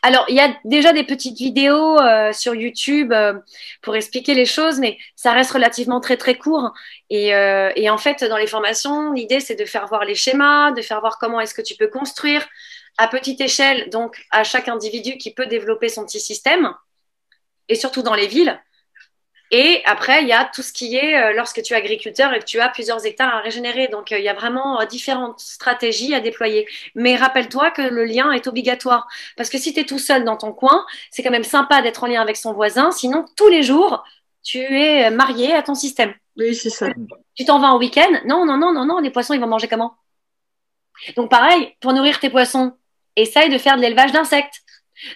Alors, 0.01 0.25
il 0.27 0.35
y 0.35 0.39
a 0.39 0.53
déjà 0.65 0.91
des 0.91 1.03
petites 1.03 1.37
vidéos 1.37 1.97
euh, 1.99 2.33
sur 2.33 2.53
YouTube 2.55 3.13
euh, 3.13 3.33
pour 3.81 3.95
expliquer 3.95 4.33
les 4.33 4.45
choses, 4.45 4.79
mais 4.79 4.97
ça 5.15 5.31
reste 5.31 5.51
relativement 5.51 6.01
très 6.01 6.17
très 6.17 6.37
court. 6.37 6.73
Et, 7.09 7.33
euh, 7.33 7.71
et 7.75 7.89
en 7.89 7.97
fait, 7.97 8.23
dans 8.23 8.37
les 8.37 8.47
formations, 8.47 9.13
l'idée 9.13 9.39
c'est 9.39 9.55
de 9.55 9.65
faire 9.65 9.87
voir 9.87 10.03
les 10.03 10.15
schémas, 10.15 10.71
de 10.71 10.81
faire 10.81 10.99
voir 10.99 11.17
comment 11.19 11.39
est-ce 11.39 11.53
que 11.53 11.61
tu 11.61 11.75
peux 11.75 11.87
construire 11.87 12.45
à 12.97 13.07
petite 13.07 13.39
échelle, 13.39 13.89
donc 13.89 14.25
à 14.31 14.43
chaque 14.43 14.67
individu 14.67 15.17
qui 15.17 15.33
peut 15.33 15.45
développer 15.45 15.87
son 15.87 16.05
petit 16.05 16.19
système, 16.19 16.73
et 17.69 17.75
surtout 17.75 18.01
dans 18.01 18.15
les 18.15 18.27
villes. 18.27 18.59
Et 19.53 19.81
après, 19.83 20.21
il 20.21 20.29
y 20.29 20.33
a 20.33 20.45
tout 20.45 20.61
ce 20.61 20.71
qui 20.71 20.95
est 20.95 21.17
euh, 21.21 21.33
lorsque 21.33 21.61
tu 21.61 21.73
es 21.73 21.75
agriculteur 21.75 22.33
et 22.33 22.39
que 22.39 22.45
tu 22.45 22.61
as 22.61 22.69
plusieurs 22.69 23.05
hectares 23.05 23.35
à 23.35 23.41
régénérer. 23.41 23.89
Donc, 23.89 24.13
euh, 24.13 24.17
il 24.17 24.23
y 24.23 24.29
a 24.29 24.33
vraiment 24.33 24.79
euh, 24.79 24.85
différentes 24.85 25.41
stratégies 25.41 26.15
à 26.15 26.21
déployer. 26.21 26.65
Mais 26.95 27.17
rappelle-toi 27.17 27.71
que 27.71 27.81
le 27.81 28.05
lien 28.05 28.31
est 28.31 28.47
obligatoire. 28.47 29.07
Parce 29.35 29.49
que 29.49 29.57
si 29.57 29.73
tu 29.73 29.81
es 29.81 29.83
tout 29.83 29.99
seul 29.99 30.23
dans 30.23 30.37
ton 30.37 30.53
coin, 30.53 30.85
c'est 31.11 31.21
quand 31.21 31.31
même 31.31 31.43
sympa 31.43 31.81
d'être 31.81 32.01
en 32.01 32.07
lien 32.07 32.21
avec 32.21 32.37
son 32.37 32.53
voisin. 32.53 32.91
Sinon, 32.91 33.25
tous 33.35 33.49
les 33.49 33.61
jours, 33.61 34.05
tu 34.41 34.59
es 34.59 35.11
marié 35.11 35.53
à 35.53 35.61
ton 35.61 35.75
système. 35.75 36.13
Oui, 36.37 36.55
c'est 36.55 36.69
ça. 36.69 36.87
Tu 37.35 37.43
t'en 37.43 37.59
vas 37.59 37.73
en 37.73 37.77
week-end? 37.77 38.21
Non, 38.25 38.45
non, 38.45 38.55
non, 38.55 38.71
non, 38.71 38.85
non. 38.85 38.99
Les 38.99 39.09
poissons, 39.09 39.33
ils 39.33 39.41
vont 39.41 39.47
manger 39.47 39.67
comment? 39.67 39.95
Donc, 41.17 41.29
pareil, 41.29 41.75
pour 41.81 41.91
nourrir 41.91 42.21
tes 42.21 42.29
poissons, 42.29 42.71
essaye 43.17 43.49
de 43.49 43.57
faire 43.57 43.75
de 43.75 43.81
l'élevage 43.81 44.13
d'insectes. 44.13 44.61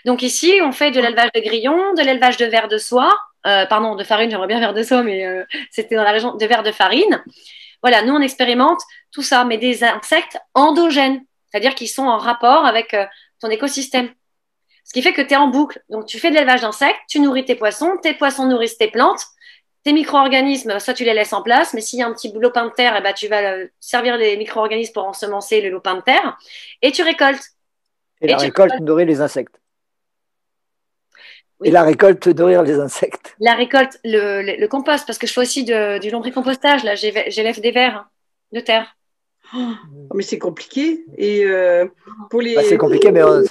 Donc, 0.03 0.23
ici, 0.23 0.59
on 0.61 0.73
fait 0.73 0.91
de 0.91 0.99
l'élevage 0.99 1.31
de 1.33 1.39
grillons, 1.39 1.93
de 1.93 2.01
l'élevage 2.01 2.35
de 2.35 2.45
vers 2.45 2.67
de 2.67 2.77
soie 2.77 3.15
euh, 3.45 3.65
pardon, 3.65 3.95
de 3.95 4.03
farine, 4.03 4.29
j'aimerais 4.31 4.47
bien 4.47 4.59
vers 4.59 4.73
de 4.73 4.83
soie, 4.83 5.03
mais 5.03 5.25
euh, 5.25 5.43
c'était 5.69 5.95
dans 5.95 6.03
la 6.03 6.11
région 6.11 6.35
de 6.35 6.45
verre 6.45 6.63
de 6.63 6.71
farine. 6.71 7.23
Voilà, 7.81 8.01
nous, 8.01 8.13
on 8.13 8.21
expérimente 8.21 8.79
tout 9.11 9.21
ça, 9.21 9.45
mais 9.45 9.57
des 9.57 9.83
insectes 9.83 10.39
endogènes, 10.55 11.23
c'est-à-dire 11.51 11.75
qui 11.75 11.87
sont 11.87 12.05
en 12.05 12.17
rapport 12.17 12.65
avec 12.65 12.93
euh, 12.93 13.05
ton 13.39 13.49
écosystème. 13.49 14.09
Ce 14.83 14.93
qui 14.93 15.01
fait 15.01 15.13
que 15.13 15.21
tu 15.21 15.33
es 15.33 15.37
en 15.37 15.47
boucle. 15.47 15.81
Donc, 15.89 16.05
tu 16.05 16.19
fais 16.19 16.29
de 16.29 16.35
l'élevage 16.35 16.61
d'insectes, 16.61 16.99
tu 17.07 17.19
nourris 17.19 17.45
tes 17.45 17.55
poissons, 17.55 17.97
tes 18.01 18.13
poissons 18.13 18.45
nourrissent 18.45 18.77
tes 18.77 18.89
plantes, 18.89 19.23
tes 19.83 19.93
micro-organismes, 19.93 20.79
soit 20.79 20.95
tu 20.95 21.03
les 21.03 21.13
laisses 21.13 21.33
en 21.33 21.43
place, 21.43 21.73
mais 21.73 21.81
s'il 21.81 21.99
y 21.99 22.01
a 22.01 22.07
un 22.07 22.13
petit 22.13 22.31
lopin 22.33 22.65
de 22.65 22.71
terre, 22.71 22.95
eh 22.97 23.01
ben, 23.01 23.13
tu 23.13 23.27
vas 23.27 23.57
servir 23.79 24.17
les 24.17 24.37
micro-organismes 24.37 24.93
pour 24.93 25.05
ensemencer 25.05 25.61
le 25.61 25.69
lopin 25.69 25.95
de 25.95 26.01
terre, 26.01 26.37
et 26.81 26.91
tu 26.91 27.03
récoltes. 27.03 27.51
Et, 28.21 28.27
la 28.27 28.37
récolte 28.37 28.79
nourrit 28.79 29.05
les 29.05 29.21
insectes. 29.21 29.59
Et 31.63 31.71
la 31.71 31.83
récolte, 31.83 32.27
nourrir 32.27 32.63
les 32.63 32.79
insectes. 32.79 33.35
La 33.39 33.53
récolte, 33.53 33.99
le, 34.03 34.67
compost, 34.67 35.05
parce 35.07 35.17
que 35.17 35.25
je 35.25 35.33
fais 35.33 35.41
aussi 35.41 35.63
du 35.63 36.09
lombricompostage. 36.09 36.83
Là, 36.83 36.95
j'élève 36.95 37.61
des 37.61 37.71
vers 37.71 38.09
de 38.51 38.59
terre. 38.59 38.95
Oh, 39.53 39.73
mais 40.15 40.23
c'est 40.23 40.39
compliqué. 40.39 41.05
Et 41.17 41.45
euh, 41.45 41.85
pour 42.29 42.41
les. 42.41 42.55
Bah, 42.55 42.61
c'est 42.67 42.77
compliqué, 42.77 43.11
mais. 43.11 43.21
Euh, 43.21 43.43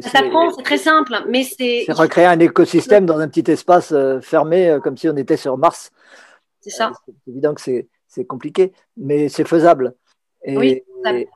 s'apprend, 0.00 0.52
c'est 0.52 0.62
très 0.62 0.78
simple. 0.78 1.12
Mais 1.28 1.42
c'est. 1.42 1.84
C'est 1.86 1.92
recréer 1.92 2.26
un 2.26 2.38
écosystème 2.38 3.04
dans 3.04 3.18
un 3.18 3.28
petit 3.28 3.50
espace 3.50 3.92
euh, 3.92 4.20
fermé, 4.20 4.78
comme 4.82 4.96
si 4.96 5.08
on 5.08 5.16
était 5.16 5.36
sur 5.36 5.58
Mars. 5.58 5.90
C'est 6.60 6.70
ça. 6.70 6.92
c'est 7.04 7.30
évident 7.30 7.54
que 7.54 7.60
c'est 7.60 8.24
compliqué, 8.26 8.72
mais 8.96 9.28
c'est 9.28 9.46
faisable. 9.46 9.94
Et, 10.44 10.56
oui, 10.56 10.82
et, 11.06 11.28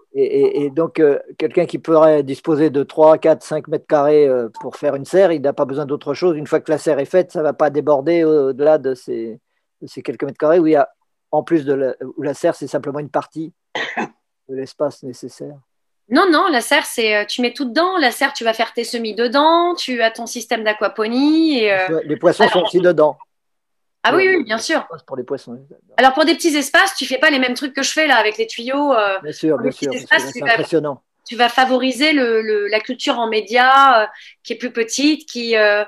donc, 0.71 1.01
euh, 1.01 1.19
quelqu'un 1.39 1.65
qui 1.65 1.79
pourrait 1.79 2.23
disposer 2.23 2.71
de 2.71 2.83
3, 2.83 3.19
4, 3.19 3.43
5 3.43 3.69
mètres 3.69 3.87
carrés 3.87 4.29
euh, 4.29 4.49
pour 4.61 4.77
faire 4.77 4.95
une 4.95 5.07
serre, 5.07 5.33
il 5.33 5.41
n'a 5.41 5.53
pas 5.53 5.65
besoin 5.65 5.87
d'autre 5.87 6.13
chose. 6.13 6.37
Une 6.37 6.47
fois 6.47 6.61
que 6.61 6.71
la 6.71 6.79
serre 6.79 6.99
est 6.99 7.07
faite, 7.07 7.33
ça 7.33 7.39
ne 7.39 7.45
va 7.45 7.55
pas 7.55 7.71
déborder 7.71 8.25
au-delà 8.25 8.79
de 8.79 8.95
ces, 8.95 9.41
ces, 9.87 10.03
quelques 10.03 10.25
mètres 10.25 10.39
carrés 10.39 10.59
où 10.59 10.67
il 10.67 10.73
y 10.73 10.77
a, 10.77 10.91
en 11.31 11.43
plus 11.43 11.65
de 11.65 11.73
la, 11.73 11.95
où 12.17 12.23
la 12.23 12.35
serre, 12.35 12.55
c'est 12.55 12.67
simplement 12.67 12.99
une 12.99 13.09
partie 13.09 13.55
de 14.49 14.55
l'espace 14.55 15.03
nécessaire. 15.03 15.57
Non, 16.11 16.29
non, 16.31 16.49
la 16.49 16.61
serre, 16.61 16.85
c'est 16.85 17.17
euh, 17.17 17.25
tu 17.25 17.41
mets 17.41 17.55
tout 17.55 17.65
dedans. 17.65 17.97
La 17.97 18.11
serre, 18.11 18.35
tu 18.35 18.45
vas 18.45 18.53
faire 18.53 18.75
tes 18.75 18.85
semis 18.85 19.15
dedans, 19.15 19.75
tu 19.75 20.03
as 20.03 20.11
ton 20.11 20.27
système 20.27 20.63
d'aquaponie. 20.63 21.61
Et, 21.61 21.75
Les 22.05 22.17
poissons 22.17 22.49
sont 22.49 22.65
aussi 22.65 22.81
dedans. 22.81 23.17
Ah 24.05 24.15
oui, 24.17 24.29
oui, 24.29 24.45
bien 24.45 24.59
sûr. 24.59 24.87
Pour 25.07 25.17
les 25.17 25.23
poissons. 25.23 25.59
Alors 25.97 26.13
pour 26.13 26.25
des 26.25 26.35
petits 26.35 26.57
espaces, 26.57 26.95
tu 26.97 27.07
fais 27.07 27.19
pas 27.19 27.31
les 27.31 27.39
mêmes 27.39 27.55
trucs 27.55 27.75
que 27.75 27.83
je 27.83 27.93
fais 27.93 28.07
là 28.07 28.17
avec 28.17 28.37
les 28.37 28.47
tuyaux. 28.47 28.93
Euh, 28.93 29.19
bien 29.21 29.33
sûr, 29.33 29.59
bien 29.59 29.71
sûr. 29.71 29.93
C'est 29.93 30.43
impressionnant. 30.43 31.03
Tu 31.25 31.37
vas 31.37 31.49
favoriser 31.49 32.13
le, 32.13 32.67
la 32.67 32.81
culture 32.81 33.19
en 33.19 33.29
médias 33.29 34.03
euh, 34.03 34.07
qui 34.43 34.55
est 34.55 34.57
plus 34.57 34.73
petite, 34.73 35.29
qui, 35.29 35.57
euh, 35.57 35.85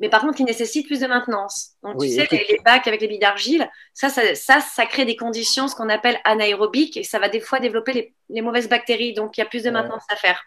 mais 0.00 0.08
par 0.08 0.22
contre 0.22 0.36
qui 0.36 0.44
nécessite 0.44 0.86
plus 0.86 1.00
de 1.00 1.06
maintenance. 1.06 1.72
Donc 1.82 2.00
tu 2.00 2.08
sais, 2.08 2.26
les, 2.30 2.58
bacs 2.64 2.86
avec 2.86 3.02
les 3.02 3.08
billes 3.08 3.18
d'argile, 3.18 3.68
ça 3.92 4.08
ça, 4.08 4.60
ça, 4.60 4.86
crée 4.86 5.04
des 5.04 5.16
conditions, 5.16 5.68
ce 5.68 5.74
qu'on 5.74 5.90
appelle 5.90 6.18
anaérobiques, 6.24 6.96
et 6.96 7.02
ça 7.02 7.18
va 7.18 7.28
des 7.28 7.40
fois 7.40 7.60
développer 7.60 8.14
les, 8.30 8.40
mauvaises 8.40 8.68
bactéries. 8.68 9.12
Donc 9.12 9.36
il 9.36 9.40
y 9.40 9.44
a 9.44 9.46
plus 9.46 9.62
de 9.62 9.70
maintenance 9.70 10.04
à 10.10 10.16
faire. 10.16 10.42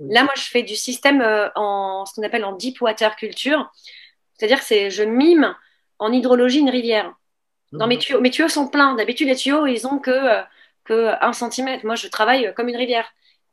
Là, 0.00 0.22
moi, 0.22 0.32
je 0.36 0.42
fais 0.42 0.62
du 0.62 0.76
système 0.76 1.22
en 1.56 2.04
ce 2.04 2.14
qu'on 2.14 2.22
appelle 2.24 2.44
en 2.44 2.52
deep 2.52 2.80
water 2.80 3.14
culture, 3.16 3.70
c'est-à-dire 4.34 4.64
que 4.64 4.90
je 4.90 5.02
mime 5.02 5.54
en 5.98 6.12
hydrologie 6.12 6.60
une 6.60 6.70
rivière. 6.70 7.14
Dans 7.72 7.86
mes 7.86 7.98
tuyaux, 7.98 8.20
mes 8.20 8.30
tuyaux 8.30 8.48
sont 8.48 8.68
pleins. 8.68 8.94
D'habitude, 8.94 9.28
les 9.28 9.36
tuyaux, 9.36 9.66
ils 9.66 9.86
ont 9.86 9.98
que, 9.98 10.10
euh, 10.10 10.42
que 10.84 11.12
1 11.20 11.32
cm. 11.32 11.80
Moi, 11.84 11.96
je 11.96 12.08
travaille 12.08 12.52
comme 12.54 12.68
une 12.68 12.76
rivière. 12.76 13.06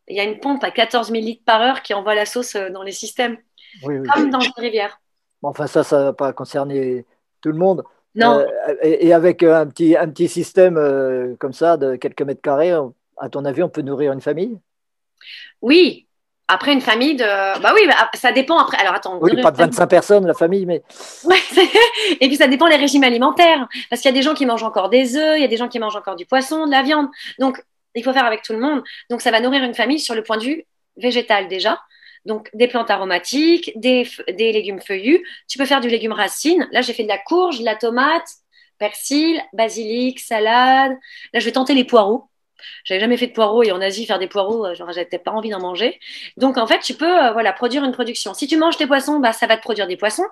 Il 0.08 0.16
y 0.16 0.20
a 0.20 0.24
une 0.24 0.40
pompe 0.40 0.64
à 0.64 0.72
14 0.72 1.12
000 1.12 1.22
litres 1.22 1.44
par 1.46 1.62
heure 1.62 1.82
qui 1.82 1.94
envoie 1.94 2.16
la 2.16 2.26
sauce 2.26 2.56
euh, 2.56 2.70
dans 2.70 2.84
les 2.84 2.92
systèmes, 2.92 3.38
comme 3.84 4.30
dans 4.30 4.40
une 4.40 4.52
rivière. 4.58 5.02
enfin, 5.42 5.68
ça, 5.68 5.84
ça 5.84 6.00
ne 6.00 6.04
va 6.06 6.14
pas 6.14 6.32
concerner 6.32 7.06
tout 7.42 7.50
le 7.50 7.58
monde. 7.58 7.84
Non. 8.14 8.40
Euh, 8.40 8.76
et, 8.84 9.12
avec 9.12 9.44
un 9.44 9.66
petit, 9.68 9.98
un 9.98 10.08
petit 10.08 10.30
système 10.30 11.36
comme 11.38 11.54
ça 11.54 11.76
de 11.76 11.98
quelques 11.98 12.22
mètres 12.22 12.42
carrés, 12.42 12.74
à 13.18 13.30
ton 13.30 13.44
avis, 13.44 13.64
on 13.64 13.70
peut 13.70 13.82
nourrir 13.82 14.14
une 14.14 14.22
famille? 14.22 14.58
Oui. 15.62 16.05
Après, 16.48 16.74
une 16.74 16.82
famille 16.82 17.16
de. 17.16 17.24
Bah 17.24 17.72
oui, 17.74 17.82
bah, 17.88 18.10
ça 18.14 18.32
dépend 18.32 18.58
après. 18.60 18.78
Alors 18.78 18.94
attends. 18.94 19.18
Oui, 19.20 19.42
pas 19.42 19.52
de 19.52 19.58
25 19.58 19.88
personnes, 19.88 20.28
la 20.28 20.36
famille, 20.36 20.66
mais. 20.66 20.84
Ouais, 21.24 21.38
et 22.22 22.28
puis 22.28 22.36
ça 22.36 22.48
dépend 22.48 22.70
des 22.70 22.76
régimes 22.76 23.04
alimentaires. 23.04 23.68
Parce 23.90 24.02
qu'il 24.02 24.10
y 24.10 24.14
a 24.14 24.18
des 24.18 24.22
gens 24.22 24.36
qui 24.36 24.46
mangent 24.46 24.64
encore 24.64 24.90
des 24.90 25.18
œufs, 25.18 25.38
il 25.38 25.42
y 25.42 25.46
a 25.46 25.48
des 25.48 25.58
gens 25.58 25.68
qui 25.68 25.80
mangent 25.80 25.96
encore 25.96 26.16
du 26.16 26.26
poisson, 26.26 26.68
de 26.68 26.72
la 26.72 26.84
viande. 26.84 27.08
Donc, 27.40 27.64
il 27.96 28.04
faut 28.04 28.14
faire 28.14 28.26
avec 28.26 28.44
tout 28.44 28.54
le 28.54 28.60
monde. 28.60 28.84
Donc, 29.10 29.22
ça 29.22 29.32
va 29.32 29.40
nourrir 29.40 29.64
une 29.64 29.74
famille 29.74 30.00
sur 30.00 30.14
le 30.14 30.22
point 30.22 30.38
de 30.38 30.44
vue 30.44 30.66
végétal 30.98 31.48
déjà. 31.48 31.80
Donc, 32.26 32.50
des 32.54 32.68
plantes 32.68 32.92
aromatiques, 32.92 33.72
des, 33.76 34.08
des 34.28 34.52
légumes 34.52 34.82
feuillus. 34.82 35.26
Tu 35.48 35.58
peux 35.58 35.66
faire 35.66 35.82
du 35.82 35.90
légume 35.90 36.12
racine. 36.12 36.68
Là, 36.72 36.82
j'ai 36.82 36.94
fait 36.94 37.04
de 37.04 37.08
la 37.08 37.20
courge, 37.20 37.60
de 37.60 37.66
la 37.66 37.76
tomate, 37.76 38.28
persil, 38.78 39.42
basilic, 39.54 40.20
salade. 40.20 40.92
Là, 41.34 41.40
je 41.40 41.46
vais 41.46 41.52
tenter 41.52 41.74
les 41.74 41.86
poireaux. 41.86 42.30
J'avais 42.84 43.00
jamais 43.00 43.18
fait 43.18 43.28
de 43.28 43.34
poireaux 43.34 43.64
et 43.64 43.72
en 43.72 43.82
Asie, 43.82 44.06
faire 44.06 44.20
des 44.20 44.28
poireaux, 44.28 44.66
euh, 44.66 44.74
j'avais 44.74 45.06
pas 45.06 45.32
envie 45.32 45.50
d'en 45.50 45.60
manger. 45.60 46.00
Donc, 46.38 46.58
en 46.58 46.68
fait, 46.68 46.80
tu 46.80 46.94
peux 46.94 47.26
euh, 47.26 47.32
voilà, 47.32 47.54
produire 47.54 47.84
une 47.84 47.92
production. 47.92 48.34
Si 48.34 48.48
tu 48.48 48.58
manges 48.58 48.78
tes 48.78 48.88
poissons, 48.88 49.20
bah, 49.20 49.34
ça 49.34 49.48
va 49.48 49.58
te 49.58 49.62
produire 49.62 49.88
des 49.88 49.98
poissons. 49.98 50.26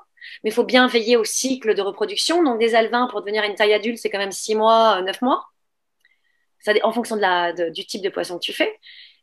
Mais 0.44 0.50
il 0.50 0.54
faut 0.54 0.64
bien 0.64 0.88
veiller 0.88 1.18
au 1.18 1.24
cycle 1.24 1.76
de 1.76 1.82
reproduction. 1.82 2.44
Donc, 2.44 2.60
des 2.60 2.76
alevins 2.76 3.08
pour 3.08 3.22
devenir 3.22 3.44
une 3.44 3.56
taille 3.56 3.74
adulte, 3.74 3.98
c'est 3.98 4.10
quand 4.10 4.20
même 4.20 4.32
6 4.32 4.56
mois, 4.56 5.02
9 5.02 5.16
euh, 5.16 5.26
mois. 5.26 5.45
Ça, 6.60 6.74
en 6.84 6.91
fonction 6.94 7.16
de 7.18 7.22
la, 7.22 7.52
du 7.52 7.86
type 7.86 8.02
de 8.02 8.10
poisson 8.10 8.36
que 8.40 8.44
tu 8.44 8.54
fais. 8.54 8.80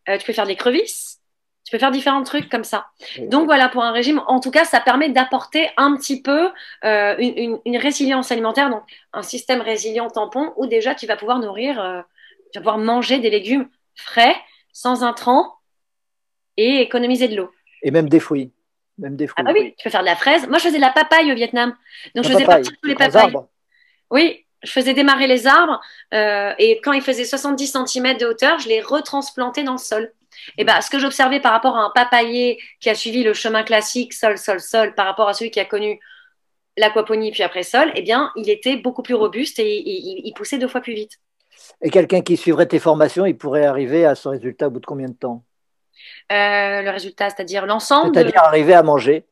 tu 0.06 0.27
peux 0.27 0.32
faire 0.32 0.47
des 0.47 0.56
crevisses. 0.56 1.20
Tu 1.64 1.77
peux 1.77 1.78
faire 1.78 1.90
différents 1.90 2.24
trucs 2.24 2.48
comme 2.48 2.64
ça. 2.64 2.86
Donc 3.18 3.44
voilà, 3.44 3.68
pour 3.68 3.85
un 3.85 3.93
régime, 3.93 4.20
en 4.27 4.40
tout 4.40 4.51
cas, 4.51 4.64
ça 4.64 4.81
permet 4.81 5.09
d'apporter 5.09 5.70
un 5.77 5.97
petit 5.97 6.20
peu 6.20 6.51
euh, 6.85 7.14
une, 7.18 7.77
résilience 7.77 8.32
alimentaire, 8.32 8.70
donc 8.70 8.82
un 9.12 9.22
système 9.22 9.60
résilient 9.60 10.09
tampon 10.09 10.52
où 10.56 10.66
déjà 10.66 10.94
tu 10.94 11.06
vas 11.06 11.16
pouvoir 11.16 11.39
nourrir, 11.39 12.05
tu 12.52 12.59
vas 12.59 12.60
pouvoir 12.60 12.78
manger 12.78 13.18
des 13.18 13.31
légumes 13.31 13.68
frais, 13.94 14.35
sans 14.72 15.02
intrants 15.02 15.55
et 16.56 16.81
économiser 16.81 17.28
de 17.28 17.36
l'eau. 17.36 17.51
Et 17.82 17.90
même 17.90 18.09
des 18.09 18.20
fruits. 18.20 18.52
Même 18.98 19.16
des 19.16 19.27
fruits. 19.27 19.44
Ah 19.47 19.52
bah 19.52 19.59
oui, 19.59 19.74
tu 19.78 19.85
peux 19.85 19.90
faire 19.90 20.01
de 20.01 20.06
la 20.06 20.16
fraise. 20.16 20.47
Moi, 20.48 20.59
je 20.59 20.64
faisais 20.64 20.77
de 20.77 20.82
la 20.82 20.90
papaye 20.90 21.32
au 21.32 21.35
Vietnam. 21.35 21.74
Donc, 22.14 22.24
je 22.24 22.32
faisais 22.32 22.44
partir 22.44 22.72
tous 22.82 22.89
les 22.89 22.94
papayes. 22.94 23.32
Oui, 24.10 24.44
je 24.62 24.70
faisais 24.70 24.93
démarrer 24.93 25.27
les 25.27 25.47
arbres 25.47 25.81
euh, 26.12 26.52
et 26.59 26.81
quand 26.82 26.93
ils 26.93 27.02
faisaient 27.02 27.24
70 27.24 27.77
cm 27.86 28.18
de 28.18 28.27
hauteur, 28.27 28.59
je 28.59 28.68
les 28.68 28.81
retransplantais 28.81 29.62
dans 29.62 29.72
le 29.72 29.78
sol. 29.78 30.12
Et 30.59 30.64
ben, 30.64 30.81
ce 30.81 30.90
que 30.90 30.98
j'observais 30.98 31.40
par 31.40 31.52
rapport 31.52 31.77
à 31.77 31.85
un 31.85 31.90
papayer 31.90 32.59
qui 32.81 32.90
a 32.90 32.94
suivi 32.94 33.22
le 33.22 33.35
chemin 33.35 33.62
classique 33.62 34.12
sol, 34.12 34.39
sol, 34.39 34.60
sol, 34.60 34.94
par 34.94 35.06
rapport 35.06 35.28
à 35.28 35.35
celui 35.35 35.51
qui 35.51 35.60
a 35.60 35.64
connu 35.64 36.01
l'aquaponie 36.77 37.31
puis 37.31 37.43
après 37.43 37.62
sol, 37.62 37.90
eh 37.94 38.02
bien, 38.02 38.32
il 38.36 38.48
était 38.48 38.77
beaucoup 38.77 39.02
plus 39.02 39.14
robuste 39.14 39.59
et 39.59 39.82
il, 39.86 40.32
poussait 40.35 40.59
deux 40.59 40.68
fois 40.68 40.81
plus 40.81 40.94
vite. 40.94 41.18
Et 41.82 41.91
quelqu'un 41.91 42.20
qui 42.20 42.37
suivrait 42.37 42.66
tes 42.66 42.78
formations, 42.78 43.27
il 43.27 43.37
pourrait 43.37 43.66
arriver 43.66 44.05
à 44.05 44.15
ce 44.15 44.28
résultat 44.28 44.69
au 44.69 44.70
bout 44.70 44.81
de 44.81 44.87
combien 44.87 45.09
de 45.09 45.15
temps? 45.15 45.45
Euh, 46.32 46.82
Le 46.82 46.91
résultat, 46.91 47.31
c'est-à-dire 47.31 47.66
l'ensemble 47.66 48.15
C'est-à-dire 48.15 48.43
arriver 48.43 48.74
à 48.74 48.82
manger 48.82 49.24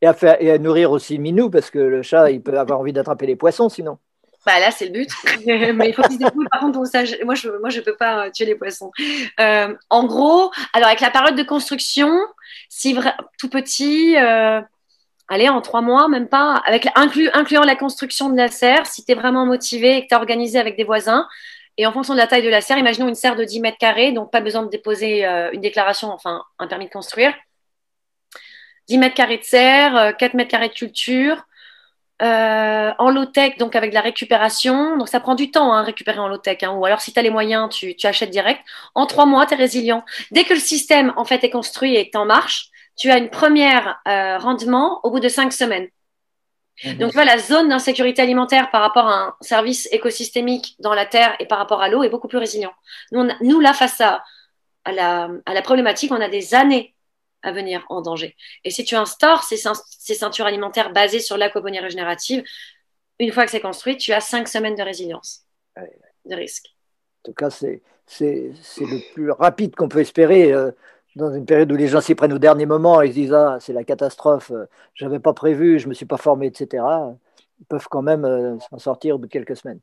et 0.00 0.06
à, 0.06 0.14
faire, 0.14 0.36
et 0.40 0.50
à 0.50 0.58
nourrir 0.58 0.90
aussi 0.90 1.18
Minou, 1.18 1.50
parce 1.50 1.70
que 1.70 1.78
le 1.78 2.02
chat, 2.02 2.30
il 2.30 2.42
peut 2.42 2.58
avoir 2.58 2.80
envie 2.80 2.92
d'attraper 2.92 3.26
les 3.26 3.36
poissons 3.36 3.68
sinon. 3.68 3.98
Bah 4.46 4.60
là, 4.60 4.70
c'est 4.70 4.86
le 4.86 4.92
but. 4.92 5.10
Mais 5.46 5.88
il 5.88 5.94
faut 5.94 6.02
qu'ils 6.02 6.14
se 6.14 6.18
débrouillent. 6.18 6.48
Par 6.50 6.60
contre, 6.60 6.82
ça, 6.86 7.02
moi, 7.24 7.34
je 7.34 7.50
moi, 7.60 7.68
je 7.68 7.80
peux 7.80 7.96
pas 7.96 8.26
euh, 8.26 8.30
tuer 8.30 8.46
les 8.46 8.54
poissons. 8.54 8.90
Euh, 9.40 9.74
en 9.90 10.04
gros, 10.04 10.50
alors 10.72 10.88
avec 10.88 11.00
la 11.00 11.10
période 11.10 11.34
de 11.34 11.42
construction, 11.42 12.10
si 12.70 12.96
tout 13.38 13.50
petit, 13.50 14.16
euh, 14.16 14.62
allez, 15.28 15.50
en 15.50 15.60
trois 15.60 15.82
mois, 15.82 16.08
même 16.08 16.28
pas, 16.28 16.62
avec 16.66 16.88
incluant 16.94 17.64
la 17.64 17.76
construction 17.76 18.30
de 18.30 18.36
la 18.36 18.48
serre, 18.48 18.86
si 18.86 19.04
tu 19.04 19.12
es 19.12 19.14
vraiment 19.14 19.44
motivé 19.44 19.98
et 19.98 20.02
que 20.04 20.08
tu 20.08 20.14
as 20.14 20.18
organisé 20.18 20.58
avec 20.58 20.76
des 20.76 20.84
voisins, 20.84 21.26
et 21.78 21.86
en 21.86 21.92
fonction 21.92 22.12
de 22.14 22.18
la 22.18 22.26
taille 22.26 22.42
de 22.42 22.48
la 22.48 22.60
serre, 22.60 22.78
imaginons 22.78 23.08
une 23.08 23.14
serre 23.14 23.36
de 23.36 23.44
10 23.44 23.60
mètres 23.60 23.78
carrés, 23.78 24.12
donc 24.12 24.30
pas 24.30 24.40
besoin 24.40 24.62
de 24.62 24.68
déposer 24.68 25.24
une 25.24 25.60
déclaration, 25.60 26.10
enfin 26.10 26.42
un 26.58 26.66
permis 26.66 26.86
de 26.86 26.90
construire. 26.90 27.32
10 28.88 28.98
mètres 28.98 29.14
carrés 29.14 29.38
de 29.38 29.44
serre, 29.44 30.16
4 30.16 30.34
mètres 30.34 30.50
carrés 30.50 30.68
de 30.68 30.74
culture, 30.74 31.44
euh, 32.20 32.90
en 32.98 33.10
low-tech, 33.10 33.58
donc 33.58 33.76
avec 33.76 33.90
de 33.90 33.94
la 33.94 34.00
récupération. 34.00 34.96
Donc 34.96 35.08
ça 35.08 35.20
prend 35.20 35.36
du 35.36 35.52
temps 35.52 35.72
hein, 35.72 35.82
récupérer 35.82 36.18
en 36.18 36.26
low-tech. 36.28 36.58
Hein, 36.62 36.72
ou 36.72 36.84
alors 36.84 37.00
si 37.00 37.12
tu 37.12 37.18
as 37.18 37.22
les 37.22 37.30
moyens, 37.30 37.68
tu, 37.70 37.94
achètes 38.04 38.30
direct. 38.30 38.60
En 38.96 39.06
trois 39.06 39.24
mois, 39.24 39.46
tu 39.46 39.54
es 39.54 39.56
résilient. 39.56 40.04
Dès 40.32 40.44
que 40.44 40.54
le 40.54 40.60
système 40.60 41.12
en 41.16 41.24
fait 41.24 41.44
est 41.44 41.50
construit 41.50 41.94
et 41.94 42.00
est 42.00 42.16
en 42.16 42.24
marche, 42.24 42.70
tu 42.96 43.10
as 43.10 43.18
une 43.18 43.30
première 43.30 44.00
euh, 44.08 44.38
rendement 44.38 45.00
au 45.04 45.10
bout 45.10 45.20
de 45.20 45.28
cinq 45.28 45.52
semaines. 45.52 45.88
Mhm. 46.84 46.98
Donc 46.98 47.12
voilà, 47.12 47.36
la 47.36 47.42
zone 47.42 47.68
d'insécurité 47.68 48.22
alimentaire 48.22 48.70
par 48.70 48.82
rapport 48.82 49.06
à 49.06 49.14
un 49.14 49.36
service 49.40 49.88
écosystémique 49.92 50.76
dans 50.78 50.94
la 50.94 51.06
terre 51.06 51.34
et 51.40 51.46
par 51.46 51.58
rapport 51.58 51.82
à 51.82 51.88
l'eau 51.88 52.02
est 52.02 52.08
beaucoup 52.08 52.28
plus 52.28 52.38
résilient. 52.38 52.72
Nous, 53.12 53.28
nous 53.40 53.60
là, 53.60 53.72
face 53.72 54.00
à, 54.00 54.22
à, 54.84 54.92
la, 54.92 55.30
à 55.46 55.54
la 55.54 55.62
problématique, 55.62 56.12
on 56.12 56.20
a 56.20 56.28
des 56.28 56.54
années 56.54 56.94
à 57.42 57.52
venir 57.52 57.84
en 57.88 58.02
danger. 58.02 58.36
Et 58.64 58.70
si 58.70 58.84
tu 58.84 58.96
instaures 58.96 59.42
ces, 59.44 59.62
ces 59.98 60.14
ceintures 60.14 60.46
alimentaires 60.46 60.92
basées 60.92 61.20
sur 61.20 61.36
l'aquaponie 61.36 61.78
régénérative, 61.78 62.42
une 63.18 63.32
fois 63.32 63.44
que 63.44 63.50
c'est 63.50 63.60
construit, 63.60 63.96
tu 63.96 64.12
as 64.12 64.20
cinq 64.20 64.48
semaines 64.48 64.74
de 64.74 64.82
résilience, 64.82 65.42
de 66.24 66.34
risque. 66.34 66.66
En 67.24 67.30
tout 67.30 67.34
cas, 67.34 67.50
c'est 67.50 67.82
le 68.20 69.12
plus 69.14 69.30
rapide 69.30 69.74
qu'on 69.74 69.88
peut 69.88 70.00
espérer 70.00 70.52
euh, 70.52 70.70
dans 71.18 71.34
une 71.34 71.44
période 71.44 71.70
où 71.70 71.76
les 71.76 71.88
gens 71.88 72.00
s'y 72.00 72.14
prennent 72.14 72.32
au 72.32 72.38
dernier 72.38 72.64
moment 72.64 73.02
et 73.02 73.08
ils 73.08 73.12
disent 73.12 73.34
Ah, 73.34 73.58
c'est 73.60 73.72
la 73.72 73.84
catastrophe, 73.84 74.50
euh, 74.52 74.66
je 74.94 75.04
n'avais 75.04 75.18
pas 75.18 75.34
prévu, 75.34 75.78
je 75.78 75.84
ne 75.84 75.90
me 75.90 75.94
suis 75.94 76.06
pas 76.06 76.16
formé, 76.16 76.46
etc. 76.46 76.84
Ils 77.60 77.66
peuvent 77.66 77.88
quand 77.90 78.02
même 78.02 78.24
euh, 78.24 78.56
s'en 78.70 78.78
sortir 78.78 79.16
au 79.16 79.18
bout 79.18 79.26
de 79.26 79.32
quelques 79.32 79.56
semaines. 79.56 79.80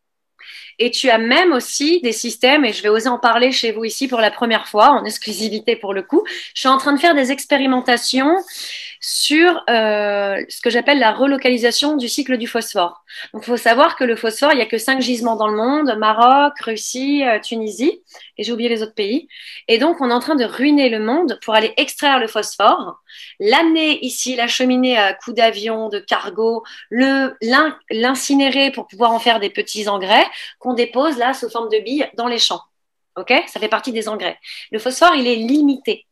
Et 0.79 0.91
tu 0.91 1.09
as 1.09 1.17
même 1.17 1.53
aussi 1.53 2.01
des 2.01 2.11
systèmes, 2.11 2.65
et 2.65 2.73
je 2.73 2.83
vais 2.83 2.89
oser 2.89 3.09
en 3.09 3.19
parler 3.19 3.51
chez 3.51 3.71
vous 3.71 3.85
ici 3.85 4.07
pour 4.07 4.19
la 4.19 4.31
première 4.31 4.67
fois, 4.67 4.89
en 4.89 5.03
exclusivité 5.03 5.75
pour 5.75 5.93
le 5.93 6.03
coup. 6.03 6.23
Je 6.53 6.61
suis 6.61 6.69
en 6.69 6.77
train 6.77 6.93
de 6.93 6.99
faire 6.99 7.15
des 7.15 7.31
expérimentations 7.31 8.35
sur 9.07 9.63
euh, 9.69 10.43
ce 10.49 10.61
que 10.61 10.71
j'appelle 10.71 10.97
la 10.97 11.11
relocalisation 11.11 11.95
du 11.95 12.09
cycle 12.09 12.37
du 12.37 12.47
phosphore. 12.47 13.03
Donc, 13.33 13.43
il 13.43 13.45
faut 13.45 13.55
savoir 13.55 13.97
que 13.97 14.03
le 14.03 14.15
phosphore, 14.15 14.51
il 14.53 14.55
n'y 14.55 14.63
a 14.63 14.65
que 14.65 14.79
cinq 14.79 14.99
gisements 14.99 15.35
dans 15.35 15.47
le 15.47 15.55
monde 15.55 15.95
Maroc, 15.99 16.59
Russie, 16.61 17.23
euh, 17.23 17.39
Tunisie, 17.39 18.01
et 18.39 18.43
j'ai 18.43 18.51
oublié 18.51 18.67
les 18.67 18.81
autres 18.81 18.95
pays. 18.95 19.27
Et 19.67 19.77
donc, 19.77 20.01
on 20.01 20.09
est 20.09 20.13
en 20.13 20.19
train 20.19 20.33
de 20.33 20.43
ruiner 20.43 20.89
le 20.89 20.97
monde 20.97 21.37
pour 21.43 21.53
aller 21.53 21.71
extraire 21.77 22.17
le 22.17 22.25
phosphore, 22.25 23.03
l'amener 23.39 24.03
ici, 24.03 24.35
l'acheminer 24.35 24.97
à 24.97 25.13
coups 25.13 25.35
d'avion, 25.35 25.87
de 25.89 25.99
cargo, 25.99 26.63
l'incinérer 26.89 28.71
pour 28.71 28.87
pouvoir 28.87 29.11
en 29.11 29.19
faire 29.19 29.39
des 29.39 29.51
petits 29.51 29.87
engrais 29.87 30.25
qu'on 30.57 30.73
dépose 30.73 31.19
là 31.19 31.35
sous 31.35 31.51
forme 31.51 31.69
de 31.69 31.77
billes 31.77 32.09
dans 32.17 32.27
les 32.27 32.39
champs. 32.39 32.63
Ok? 33.17 33.31
Ça 33.45 33.59
fait 33.59 33.69
partie 33.69 33.91
des 33.91 34.09
engrais. 34.09 34.39
Le 34.71 34.79
phosphore, 34.79 35.13
il 35.13 35.27
est 35.27 35.35
limité 35.35 36.07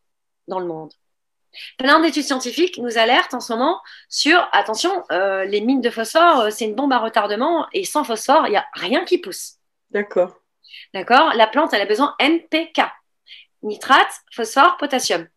dans 0.48 0.60
le 0.60 0.68
monde. 0.68 0.94
Plein 1.78 2.00
d'études 2.00 2.24
scientifiques 2.24 2.78
nous 2.78 2.98
alertent 2.98 3.34
en 3.34 3.40
ce 3.40 3.54
moment 3.54 3.82
sur, 4.10 4.48
attention, 4.52 5.04
euh, 5.12 5.46
les 5.46 5.62
mines 5.62 5.82
de 5.82 5.90
phosphore, 5.90 6.42
euh, 6.42 6.50
c'est 6.50 6.66
une 6.66 6.76
bombe 6.76 6.94
à 6.94 7.00
retardement 7.00 7.68
et 7.74 7.84
sans 7.84 8.04
phosphore, 8.04 8.48
il 8.48 8.52
n'y 8.52 8.58
a 8.58 8.66
rien 8.74 9.06
qui 9.06 9.18
pousse. 9.18 9.56
D'accord. 9.92 10.36
D'accord? 10.94 11.34
La 11.36 11.48
plante, 11.48 11.74
elle 11.74 11.82
a 11.82 11.86
besoin 11.86 12.16
NPK. 12.20 12.82
Nitrate, 13.62 14.22
phosphore, 14.32 14.78
potassium. 14.78 15.28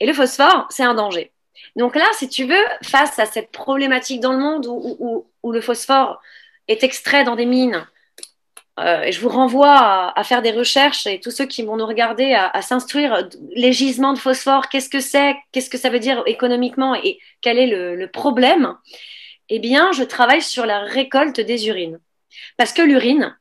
Et 0.00 0.06
le 0.06 0.12
phosphore, 0.12 0.66
c'est 0.70 0.84
un 0.84 0.94
danger. 0.94 1.32
Donc 1.76 1.94
là, 1.96 2.06
si 2.14 2.28
tu 2.28 2.44
veux, 2.44 2.64
face 2.82 3.18
à 3.18 3.26
cette 3.26 3.50
problématique 3.50 4.20
dans 4.20 4.32
le 4.32 4.38
monde 4.38 4.66
où 4.66 5.52
le 5.52 5.60
phosphore 5.60 6.20
est 6.68 6.84
extrait 6.84 7.24
dans 7.24 7.36
des 7.36 7.46
mines 7.46 7.86
euh, 8.78 9.02
et 9.02 9.12
je 9.12 9.20
vous 9.20 9.28
renvoie 9.28 10.12
à, 10.14 10.24
faire 10.24 10.42
des 10.42 10.52
recherches 10.52 11.06
et 11.06 11.20
tous 11.20 11.30
ceux 11.30 11.46
qui 11.46 11.62
vont 11.62 11.76
nous 11.76 11.86
regarder 11.86 12.34
à, 12.34 12.62
s'instruire 12.62 13.28
les 13.54 13.72
gisements 13.72 14.12
de 14.12 14.18
phosphore, 14.18 14.68
qu'est-ce 14.68 14.88
que 14.88 15.00
c'est, 15.00 15.36
qu'est-ce 15.52 15.70
que 15.70 15.78
ça 15.78 15.90
veut 15.90 15.98
dire 15.98 16.22
économiquement 16.26 16.94
et 16.94 17.18
quel 17.40 17.58
est 17.58 17.66
le, 17.66 18.06
problème. 18.06 18.74
Eh 19.48 19.58
bien, 19.58 19.92
je 19.92 20.02
travaille 20.04 20.42
sur 20.42 20.66
la 20.66 20.80
récolte 20.80 21.40
des 21.40 21.68
urines. 21.68 21.98
Parce 22.56 22.72
que 22.72 22.82
l'urine, 22.82 23.36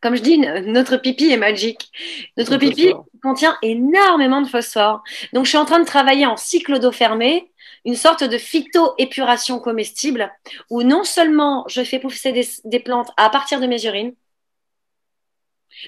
comme 0.00 0.14
je 0.14 0.22
dis, 0.22 0.38
notre 0.38 0.96
pipi 0.96 1.30
est 1.30 1.36
magique. 1.36 1.90
Notre 2.36 2.56
pipi 2.56 2.92
contient 3.22 3.56
énormément 3.62 4.40
de 4.40 4.48
phosphore. 4.48 5.02
Donc, 5.32 5.44
je 5.44 5.50
suis 5.50 5.58
en 5.58 5.64
train 5.64 5.80
de 5.80 5.86
travailler 5.86 6.26
en 6.26 6.36
cycle 6.36 6.78
d'eau 6.78 6.92
fermée, 6.92 7.50
une 7.84 7.96
sorte 7.96 8.22
de 8.22 8.38
phytoépuration 8.38 9.58
comestible, 9.58 10.32
où 10.70 10.82
non 10.82 11.02
seulement 11.02 11.64
je 11.68 11.82
fais 11.82 11.98
pousser 11.98 12.32
des 12.64 12.80
plantes 12.80 13.10
à 13.16 13.30
partir 13.30 13.60
de 13.60 13.66
mes 13.66 13.84
urines, 13.84 14.14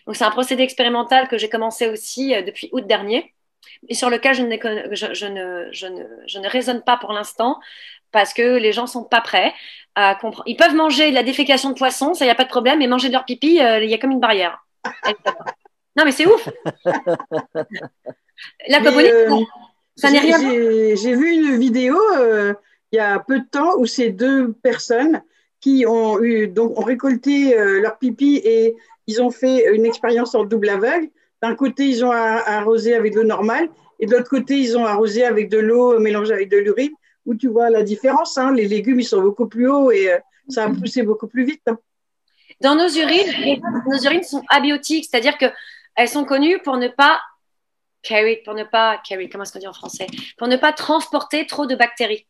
donc, 0.07 0.17
c'est 0.17 0.25
un 0.25 0.31
procédé 0.31 0.63
expérimental 0.63 1.29
que 1.29 1.39
j'ai 1.39 1.49
commencé 1.49 1.89
aussi 1.89 2.35
euh, 2.35 2.43
depuis 2.43 2.69
août 2.73 2.87
dernier 2.87 3.35
et 3.89 3.95
sur 3.95 4.11
lequel 4.11 4.35
je, 4.35 5.15
je, 5.15 5.27
ne, 5.27 5.69
je, 5.73 5.87
ne, 5.87 6.05
je 6.27 6.39
ne 6.39 6.49
raisonne 6.49 6.83
pas 6.83 6.97
pour 6.97 7.13
l'instant 7.13 7.61
parce 8.13 8.35
que 8.35 8.57
les 8.57 8.73
gens 8.73 8.87
sont 8.87 9.05
pas 9.05 9.21
prêts 9.21 9.53
à 9.95 10.15
comprendre. 10.15 10.45
Ils 10.47 10.57
peuvent 10.57 10.75
manger 10.75 11.11
de 11.11 11.15
la 11.15 11.23
défécation 11.23 11.71
de 11.71 11.75
poisson, 11.75 12.15
ça, 12.15 12.25
il 12.25 12.29
n'y 12.29 12.33
a 12.33 12.37
pas 12.37 12.45
de 12.45 12.49
problème, 12.49 12.79
mais 12.79 12.87
manger 12.87 13.09
de 13.09 13.13
leur 13.13 13.25
pipi, 13.25 13.61
euh, 13.61 13.83
il 13.83 13.91
y 13.91 13.95
a 13.95 13.99
comme 13.99 14.11
une 14.11 14.21
barrière. 14.21 14.65
non, 15.97 16.05
mais 16.05 16.13
c'est 16.13 16.27
ouf 16.27 16.49
La 18.69 18.81
euh, 18.81 19.41
ça 19.97 20.11
n'est 20.11 20.21
rien. 20.21 20.39
J'ai 20.39 21.15
vu 21.15 21.33
une 21.33 21.59
vidéo 21.59 21.99
il 22.93 22.97
y 22.97 22.99
a 22.99 23.21
peu 23.21 23.39
de 23.39 23.45
temps 23.45 23.77
où 23.77 23.87
ces 23.87 24.11
deux 24.11 24.53
personnes 24.53 25.23
qui 25.61 25.85
ont 25.87 26.21
eu 26.23 26.49
donc 26.49 26.79
ont 26.79 26.83
récolté 26.83 27.55
leur 27.81 27.99
pipi 27.99 28.41
et 28.43 28.77
ils 29.07 29.23
ont 29.23 29.31
fait 29.31 29.75
une 29.75 29.87
expérience 29.87 30.35
en 30.35 30.45
double 30.45 30.69
aveugle. 30.69 31.09
D'un 31.43 31.55
côté, 31.55 31.87
ils 31.87 32.05
ont 32.05 32.11
arrosé 32.11 32.95
avec 32.95 33.15
de 33.15 33.21
l'eau 33.21 33.27
normale 33.27 33.69
et 34.01 34.07
de 34.07 34.13
l'autre 34.13 34.31
côté, 34.31 34.57
ils 34.57 34.77
ont 34.77 34.87
arrosé 34.87 35.25
avec 35.25 35.51
de 35.51 35.59
l'eau 35.59 35.99
mélangée 35.99 36.33
avec 36.33 36.49
de 36.49 36.57
l'urine, 36.57 36.93
où 37.27 37.35
tu 37.35 37.49
vois 37.49 37.69
la 37.69 37.83
différence. 37.83 38.39
Hein. 38.39 38.53
Les 38.53 38.67
légumes, 38.67 38.99
ils 38.99 39.05
sont 39.05 39.21
beaucoup 39.21 39.47
plus 39.47 39.69
hauts 39.69 39.91
et 39.91 40.11
euh, 40.11 40.19
ça 40.49 40.65
a 40.65 40.71
poussé 40.71 41.03
beaucoup 41.03 41.27
plus 41.27 41.45
vite. 41.45 41.63
Hein. 41.67 41.79
Dans 42.61 42.75
nos 42.75 42.89
urines, 42.89 43.61
nos 43.87 43.99
urines 44.03 44.23
sont 44.23 44.43
abiotiques, 44.49 45.07
c'est-à-dire 45.11 45.37
qu'elles 45.39 46.09
sont 46.09 46.25
connues 46.25 46.61
pour 46.63 46.79
ne 46.79 46.89
pas 46.89 47.21
carry, 48.03 48.39
pour 48.45 48.55
ne 48.55 48.65
pas 48.65 49.01
carry, 49.07 49.29
comment 49.29 49.45
est-ce 49.45 49.53
qu'on 49.53 49.59
dit 49.59 49.69
en 49.69 49.75
français, 49.75 50.07
pour 50.39 50.49
ne 50.49 50.57
pas 50.57 50.73
transporter 50.73 51.47
trop 51.47 51.67
de 51.67 51.75
bactéries. 51.75 52.27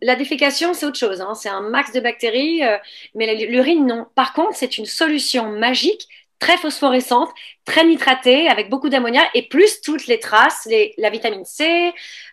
La 0.00 0.14
défécation, 0.14 0.74
c'est 0.74 0.86
autre 0.86 0.98
chose, 0.98 1.20
hein. 1.20 1.34
c'est 1.34 1.48
un 1.48 1.60
max 1.60 1.92
de 1.92 2.00
bactéries, 2.00 2.62
euh, 2.62 2.78
mais 3.14 3.34
l'urine, 3.34 3.86
non. 3.86 4.06
Par 4.14 4.32
contre, 4.32 4.56
c'est 4.56 4.78
une 4.78 4.86
solution 4.86 5.50
magique, 5.50 6.08
très 6.38 6.56
phosphorescente, 6.56 7.30
très 7.64 7.84
nitratée, 7.84 8.48
avec 8.48 8.68
beaucoup 8.68 8.88
d'ammoniac, 8.88 9.28
et 9.34 9.48
plus 9.48 9.80
toutes 9.80 10.06
les 10.06 10.18
traces, 10.18 10.68
la 10.98 11.10
vitamine 11.10 11.44
C, 11.44 11.92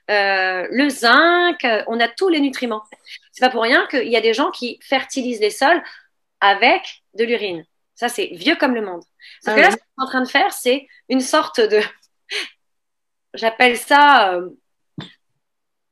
euh, 0.09 0.67
le 0.71 0.89
zinc, 0.89 1.63
euh, 1.63 1.83
on 1.87 1.99
a 1.99 2.07
tous 2.07 2.29
les 2.29 2.39
nutriments. 2.39 2.83
C'est 3.31 3.41
pas 3.41 3.51
pour 3.51 3.61
rien 3.61 3.85
qu'il 3.87 4.07
y 4.07 4.17
a 4.17 4.21
des 4.21 4.33
gens 4.33 4.49
qui 4.49 4.79
fertilisent 4.81 5.39
les 5.39 5.51
sols 5.51 5.83
avec 6.41 7.03
de 7.13 7.23
l'urine. 7.23 7.65
Ça, 7.93 8.09
c'est 8.09 8.27
vieux 8.33 8.55
comme 8.55 8.73
le 8.73 8.81
monde. 8.81 9.03
Ce 9.43 9.51
ah 9.51 9.55
que 9.55 9.59
là, 9.61 9.71
ce 9.71 9.75
qu'on 9.75 10.03
est 10.03 10.05
en 10.05 10.09
train 10.09 10.21
de 10.21 10.29
faire, 10.29 10.53
c'est 10.53 10.87
une 11.09 11.21
sorte 11.21 11.59
de. 11.59 11.79
J'appelle 13.35 13.77
ça. 13.77 14.33
Euh, 14.33 14.49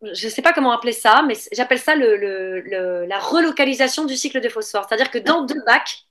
je 0.01 0.25
ne 0.27 0.31
sais 0.31 0.41
pas 0.41 0.53
comment 0.53 0.71
appeler 0.71 0.91
ça, 0.91 1.23
mais 1.27 1.35
j'appelle 1.51 1.79
ça 1.79 1.95
le, 1.95 3.05
la 3.05 3.19
relocalisation 3.19 4.05
du 4.05 4.15
cycle 4.15 4.41
de 4.41 4.49
phosphore. 4.49 4.85
C'est-à-dire 4.87 5.11
que 5.11 5.17
dans 5.17 5.43
deux 5.43 5.61
bacs, 5.65 6.05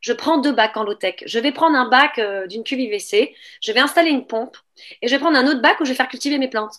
je 0.00 0.12
prends 0.12 0.38
deux 0.38 0.52
bacs 0.52 0.76
en 0.76 0.84
low-tech. 0.84 1.22
Je 1.26 1.38
vais 1.38 1.52
prendre 1.52 1.76
un 1.76 1.88
bac 1.88 2.18
euh, 2.18 2.46
d'une 2.46 2.64
cuve 2.64 2.80
IVC, 2.80 3.34
je 3.60 3.72
vais 3.72 3.80
installer 3.80 4.10
une 4.10 4.26
pompe 4.26 4.56
et 5.02 5.08
je 5.08 5.14
vais 5.14 5.18
prendre 5.20 5.36
un 5.36 5.46
autre 5.46 5.60
bac 5.60 5.80
où 5.80 5.84
je 5.84 5.90
vais 5.90 5.96
faire 5.96 6.08
cultiver 6.08 6.38
mes 6.38 6.48
plantes. 6.48 6.74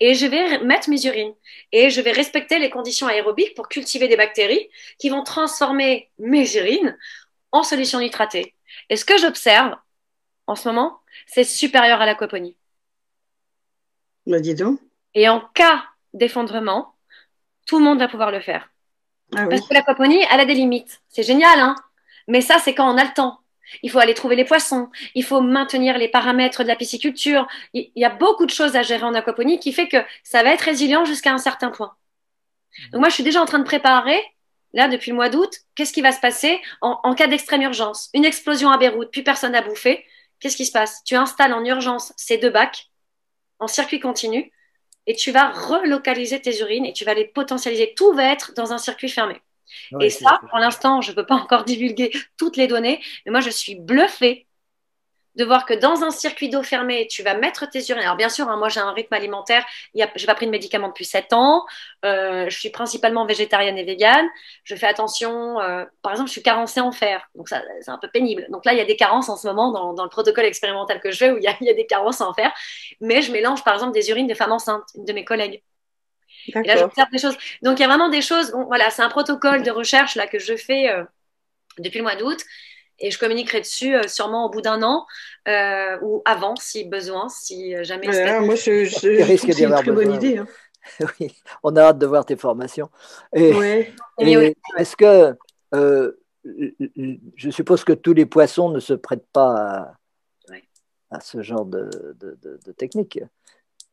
Et 0.00 0.14
je 0.14 0.26
vais 0.26 0.60
mettre 0.60 0.88
mes 0.88 1.04
urines 1.06 1.34
et 1.72 1.90
je 1.90 2.00
vais 2.00 2.12
respecter 2.12 2.58
les 2.58 2.70
conditions 2.70 3.06
aérobiques 3.06 3.54
pour 3.54 3.68
cultiver 3.68 4.08
des 4.08 4.16
bactéries 4.16 4.68
qui 4.98 5.08
vont 5.10 5.22
transformer 5.22 6.10
mes 6.18 6.56
urines 6.56 6.96
en 7.52 7.62
solution 7.62 8.00
nitratée. 8.00 8.54
Et 8.90 8.96
ce 8.96 9.04
que 9.04 9.18
j'observe 9.18 9.74
en 10.46 10.56
ce 10.56 10.68
moment, 10.68 11.00
c'est 11.26 11.44
supérieur 11.44 12.00
à 12.00 12.06
l'aquaponie. 12.06 12.56
Bah, 14.26 14.40
dis 14.40 14.54
donc. 14.54 14.83
Et 15.14 15.28
en 15.28 15.40
cas 15.40 15.84
d'effondrement, 16.12 16.94
tout 17.66 17.78
le 17.78 17.84
monde 17.84 17.98
va 17.98 18.08
pouvoir 18.08 18.30
le 18.30 18.40
faire. 18.40 18.70
Ah 19.34 19.46
Parce 19.48 19.66
que 19.66 19.74
l'aquaponie, 19.74 20.22
elle 20.30 20.40
a 20.40 20.44
des 20.44 20.54
limites. 20.54 21.02
C'est 21.08 21.22
génial, 21.22 21.58
hein 21.58 21.76
Mais 22.28 22.40
ça, 22.40 22.58
c'est 22.58 22.74
quand 22.74 22.92
on 22.92 22.98
a 22.98 23.04
le 23.04 23.14
temps. 23.14 23.40
Il 23.82 23.90
faut 23.90 23.98
aller 23.98 24.14
trouver 24.14 24.36
les 24.36 24.44
poissons, 24.44 24.90
il 25.14 25.24
faut 25.24 25.40
maintenir 25.40 25.96
les 25.96 26.08
paramètres 26.08 26.62
de 26.62 26.68
la 26.68 26.76
pisciculture. 26.76 27.48
Il 27.72 27.90
y 27.96 28.04
a 28.04 28.10
beaucoup 28.10 28.44
de 28.44 28.50
choses 28.50 28.76
à 28.76 28.82
gérer 28.82 29.04
en 29.04 29.14
aquaponie 29.14 29.58
qui 29.58 29.72
fait 29.72 29.88
que 29.88 29.96
ça 30.22 30.42
va 30.42 30.52
être 30.52 30.60
résilient 30.60 31.04
jusqu'à 31.06 31.32
un 31.32 31.38
certain 31.38 31.70
point. 31.70 31.96
Donc 32.92 33.00
moi, 33.00 33.08
je 33.08 33.14
suis 33.14 33.24
déjà 33.24 33.40
en 33.40 33.46
train 33.46 33.58
de 33.58 33.64
préparer, 33.64 34.20
là, 34.74 34.88
depuis 34.88 35.10
le 35.10 35.16
mois 35.16 35.30
d'août, 35.30 35.50
qu'est-ce 35.74 35.92
qui 35.92 36.02
va 36.02 36.12
se 36.12 36.20
passer 36.20 36.60
en, 36.82 37.14
cas 37.14 37.26
d'extrême 37.26 37.62
urgence? 37.62 38.10
Une 38.12 38.24
explosion 38.24 38.70
à 38.70 38.76
Beyrouth, 38.76 39.10
plus 39.10 39.24
personne 39.24 39.52
n'a 39.52 39.62
bouffé. 39.62 40.04
Qu'est-ce 40.40 40.56
qui 40.56 40.66
se 40.66 40.72
passe? 40.72 41.02
Tu 41.04 41.14
installes 41.14 41.54
en 41.54 41.64
urgence 41.64 42.12
ces 42.16 42.36
deux 42.36 42.50
bacs 42.50 42.90
en 43.60 43.66
circuit 43.66 44.00
continu 44.00 44.52
et 45.06 45.14
tu 45.14 45.30
vas 45.32 45.50
relocaliser 45.50 46.40
tes 46.40 46.58
urines 46.60 46.86
et 46.86 46.92
tu 46.92 47.04
vas 47.04 47.14
les 47.14 47.26
potentialiser. 47.26 47.94
Tout 47.96 48.12
va 48.14 48.24
être 48.32 48.54
dans 48.54 48.72
un 48.72 48.78
circuit 48.78 49.08
fermé 49.08 49.40
et 49.98 50.10
ça, 50.10 50.40
pour 50.50 50.58
l'instant, 50.58 51.00
je 51.00 51.10
ne 51.10 51.16
peux 51.16 51.26
pas 51.26 51.34
encore 51.36 51.64
divulguer 51.64 52.10
toutes 52.36 52.56
les 52.56 52.66
données, 52.66 53.00
mais 53.26 53.32
moi, 53.32 53.40
je 53.40 53.50
suis 53.50 53.76
bluffée 53.76 54.46
de 55.36 55.44
voir 55.44 55.66
que 55.66 55.74
dans 55.74 56.02
un 56.04 56.10
circuit 56.10 56.48
d'eau 56.48 56.62
fermé, 56.62 57.06
tu 57.08 57.22
vas 57.22 57.34
mettre 57.34 57.68
tes 57.68 57.80
urines. 57.88 58.04
Alors 58.04 58.16
bien 58.16 58.28
sûr, 58.28 58.48
hein, 58.48 58.56
moi 58.56 58.68
j'ai 58.68 58.80
un 58.80 58.92
rythme 58.92 59.14
alimentaire, 59.14 59.64
je 59.94 60.00
n'ai 60.00 60.26
pas 60.26 60.34
pris 60.34 60.46
de 60.46 60.50
médicaments 60.50 60.88
depuis 60.88 61.04
7 61.04 61.32
ans, 61.32 61.64
euh, 62.04 62.48
je 62.48 62.58
suis 62.58 62.70
principalement 62.70 63.26
végétarienne 63.26 63.76
et 63.76 63.84
végane, 63.84 64.26
je 64.64 64.74
fais 64.76 64.86
attention, 64.86 65.60
euh, 65.60 65.84
par 66.02 66.12
exemple 66.12 66.28
je 66.28 66.32
suis 66.32 66.42
carencée 66.42 66.80
en 66.80 66.92
fer, 66.92 67.28
donc 67.34 67.48
ça 67.48 67.62
c'est 67.80 67.90
un 67.90 67.98
peu 67.98 68.08
pénible. 68.08 68.46
Donc 68.50 68.64
là 68.64 68.72
il 68.72 68.78
y 68.78 68.82
a 68.82 68.84
des 68.84 68.96
carences 68.96 69.28
en 69.28 69.36
ce 69.36 69.46
moment 69.46 69.72
dans, 69.92 70.04
le 70.04 70.10
protocole 70.10 70.44
expérimental 70.44 71.00
que 71.00 71.10
je 71.10 71.18
fais 71.18 71.30
où 71.30 71.38
il 71.38 71.42
y, 71.42 71.48
a, 71.48 71.56
il 71.60 71.66
y, 71.66 71.70
a, 71.70 71.74
des 71.74 71.86
carences 71.86 72.20
en 72.20 72.32
fer, 72.32 72.52
mais 73.00 73.22
je 73.22 73.32
mélange 73.32 73.64
par 73.64 73.74
exemple 73.74 73.92
des 73.92 74.10
urines 74.10 74.26
de 74.26 74.34
femmes 74.34 74.52
enceintes, 74.52 74.84
une 74.94 75.04
de 75.04 75.12
mes 75.12 75.24
collègues. 75.24 75.62
Et 76.48 76.62
là, 76.62 76.76
j'observe 76.76 77.10
des 77.10 77.18
choses. 77.18 77.36
Donc, 77.62 77.78
il 77.78 77.82
y 77.82 77.84
a 77.84 77.88
vraiment 77.88 78.10
des 78.10 78.20
choses. 78.20 78.52
voilà, 78.66 78.90
c'est 78.90 79.02
un 79.02 79.08
protocole 79.08 79.62
de 79.62 79.70
recherche 79.70 80.14
là 80.14 80.26
que 80.26 80.38
je 80.38 80.56
fais 80.56 80.90
euh, 80.90 81.02
depuis 81.78 81.98
le 81.98 82.04
mois 82.04 82.16
d'août. 82.16 82.38
Et 82.98 83.10
je 83.10 83.18
communiquerai 83.18 83.60
dessus 83.60 83.94
euh, 83.94 84.06
sûrement 84.06 84.46
au 84.46 84.50
bout 84.50 84.60
d'un 84.60 84.82
an 84.82 85.06
euh, 85.48 85.98
ou 86.02 86.22
avant, 86.24 86.56
si 86.56 86.84
besoin, 86.84 87.28
si 87.28 87.74
jamais. 87.84 88.06
moi, 88.40 88.54
je, 88.54 88.84
je, 88.84 89.36
c'est 89.36 89.60
une 89.60 89.74
très 89.74 89.90
bonne 89.90 90.12
idée. 90.12 90.38
Hein. 90.38 90.46
oui, 91.20 91.34
on 91.62 91.74
a 91.76 91.82
hâte 91.82 91.98
de 91.98 92.06
voir 92.06 92.24
tes 92.24 92.36
formations. 92.36 92.90
Et, 93.34 93.50
est-ce 94.78 94.96
que 94.96 95.36
je 95.72 97.50
suppose 97.50 97.84
que 97.84 97.92
tous 97.92 98.12
les 98.12 98.26
poissons 98.26 98.70
ne 98.70 98.80
se 98.80 98.94
prêtent 98.94 99.28
pas 99.32 99.94
à, 101.10 101.20
ce 101.20 101.42
genre 101.42 101.64
de, 101.64 101.88
de 102.20 102.72
technique. 102.72 103.20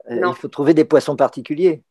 Il 0.09 0.33
faut 0.35 0.47
trouver 0.47 0.73
des 0.73 0.85
poissons 0.85 1.15
particuliers. 1.15 1.83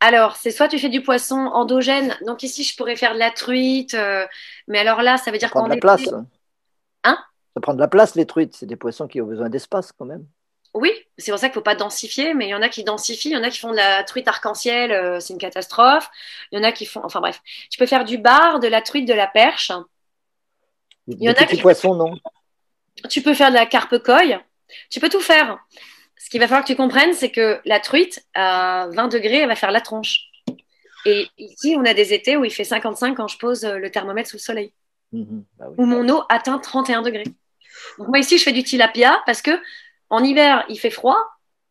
Alors, 0.00 0.36
c'est 0.36 0.50
soit 0.50 0.68
tu 0.68 0.78
fais 0.78 0.88
du 0.88 1.02
poisson 1.02 1.36
endogène. 1.36 2.16
Donc 2.26 2.42
ici, 2.42 2.64
je 2.64 2.76
pourrais 2.76 2.96
faire 2.96 3.14
de 3.14 3.18
la 3.18 3.30
truite. 3.30 3.94
Euh, 3.94 4.26
mais 4.68 4.78
alors 4.78 5.02
là, 5.02 5.16
ça 5.16 5.30
veut 5.30 5.38
dire 5.38 5.50
qu'on. 5.50 5.64
de 5.64 5.70
la 5.70 5.76
place. 5.76 6.08
Hein 7.04 7.18
Ça 7.54 7.60
prend 7.60 7.74
de 7.74 7.80
la 7.80 7.88
place, 7.88 8.14
les 8.14 8.26
truites. 8.26 8.54
C'est 8.54 8.66
des 8.66 8.76
poissons 8.76 9.06
qui 9.06 9.20
ont 9.20 9.26
besoin 9.26 9.48
d'espace 9.48 9.92
quand 9.92 10.04
même. 10.04 10.26
Oui, 10.74 10.92
c'est 11.16 11.30
pour 11.30 11.38
ça 11.38 11.46
qu'il 11.46 11.52
ne 11.52 11.60
faut 11.60 11.62
pas 11.62 11.74
densifier, 11.74 12.34
mais 12.34 12.46
il 12.46 12.50
y 12.50 12.54
en 12.54 12.60
a 12.60 12.68
qui 12.68 12.84
densifient, 12.84 13.30
il 13.30 13.32
y 13.32 13.36
en 13.36 13.42
a 13.42 13.48
qui 13.48 13.58
font 13.58 13.70
de 13.70 13.76
la 13.76 14.04
truite 14.04 14.28
arc-en-ciel, 14.28 14.92
euh, 14.92 15.20
c'est 15.20 15.32
une 15.32 15.38
catastrophe. 15.38 16.10
Il 16.52 16.58
y 16.58 16.60
en 16.60 16.64
a 16.64 16.72
qui 16.72 16.84
font, 16.84 17.00
enfin 17.02 17.20
bref, 17.20 17.40
tu 17.70 17.78
peux 17.78 17.86
faire 17.86 18.04
du 18.04 18.18
bar, 18.18 18.60
de 18.60 18.68
la 18.68 18.82
truite, 18.82 19.08
de 19.08 19.14
la 19.14 19.26
perche. 19.26 19.72
Il 21.06 21.22
y 21.22 21.30
en 21.30 21.32
a 21.32 21.46
qui 21.46 21.56
poissons, 21.56 21.94
non 21.94 22.14
Tu 23.08 23.22
peux 23.22 23.32
faire 23.32 23.48
de 23.48 23.54
la 23.54 23.64
carpe 23.64 23.98
coille. 23.98 24.38
Tu 24.90 25.00
peux 25.00 25.08
tout 25.08 25.20
faire 25.20 25.58
ce 26.18 26.30
qu'il 26.30 26.40
va 26.40 26.48
falloir 26.48 26.64
que 26.64 26.72
tu 26.72 26.76
comprennes, 26.76 27.14
c'est 27.14 27.30
que 27.30 27.60
la 27.64 27.78
truite, 27.78 28.26
à 28.34 28.88
20 28.92 29.08
degrés, 29.08 29.36
elle 29.36 29.48
va 29.48 29.54
faire 29.54 29.70
la 29.70 29.80
tronche. 29.80 30.22
Et 31.04 31.28
ici, 31.38 31.76
on 31.78 31.84
a 31.84 31.94
des 31.94 32.12
étés 32.12 32.36
où 32.36 32.44
il 32.44 32.50
fait 32.50 32.64
55 32.64 33.16
quand 33.16 33.28
je 33.28 33.38
pose 33.38 33.64
le 33.64 33.90
thermomètre 33.90 34.28
sous 34.28 34.36
le 34.36 34.40
soleil. 34.42 34.72
Mhm, 35.12 35.44
bah 35.58 35.66
où 35.76 35.86
mon 35.86 36.08
eau 36.08 36.22
atteint 36.28 36.58
31 36.58 37.02
degrés. 37.02 37.24
Donc 37.98 38.08
moi 38.08 38.18
ici, 38.18 38.38
je 38.38 38.42
fais 38.42 38.52
du 38.52 38.62
tilapia 38.62 39.22
parce 39.26 39.42
que 39.42 39.50
en 40.10 40.22
hiver, 40.22 40.64
il 40.68 40.78
fait 40.78 40.90
froid, 40.90 41.18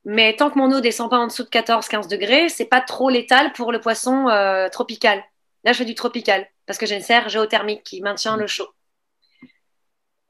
mais 0.03 0.35
tant 0.35 0.49
que 0.49 0.57
mon 0.57 0.71
eau 0.71 0.81
descend 0.81 1.09
pas 1.09 1.17
en 1.17 1.27
dessous 1.27 1.43
de 1.43 1.49
14-15 1.49 2.07
degrés, 2.07 2.49
c'est 2.49 2.65
pas 2.65 2.81
trop 2.81 3.09
létal 3.09 3.53
pour 3.53 3.71
le 3.71 3.79
poisson 3.79 4.29
euh, 4.29 4.69
tropical. 4.69 5.23
Là, 5.63 5.73
je 5.73 5.79
fais 5.79 5.85
du 5.85 5.95
tropical 5.95 6.47
parce 6.65 6.77
que 6.77 6.85
j'ai 6.85 6.95
une 6.95 7.01
serre 7.01 7.29
géothermique 7.29 7.83
qui 7.83 8.01
maintient 8.01 8.37
le 8.37 8.47
chaud. 8.47 8.69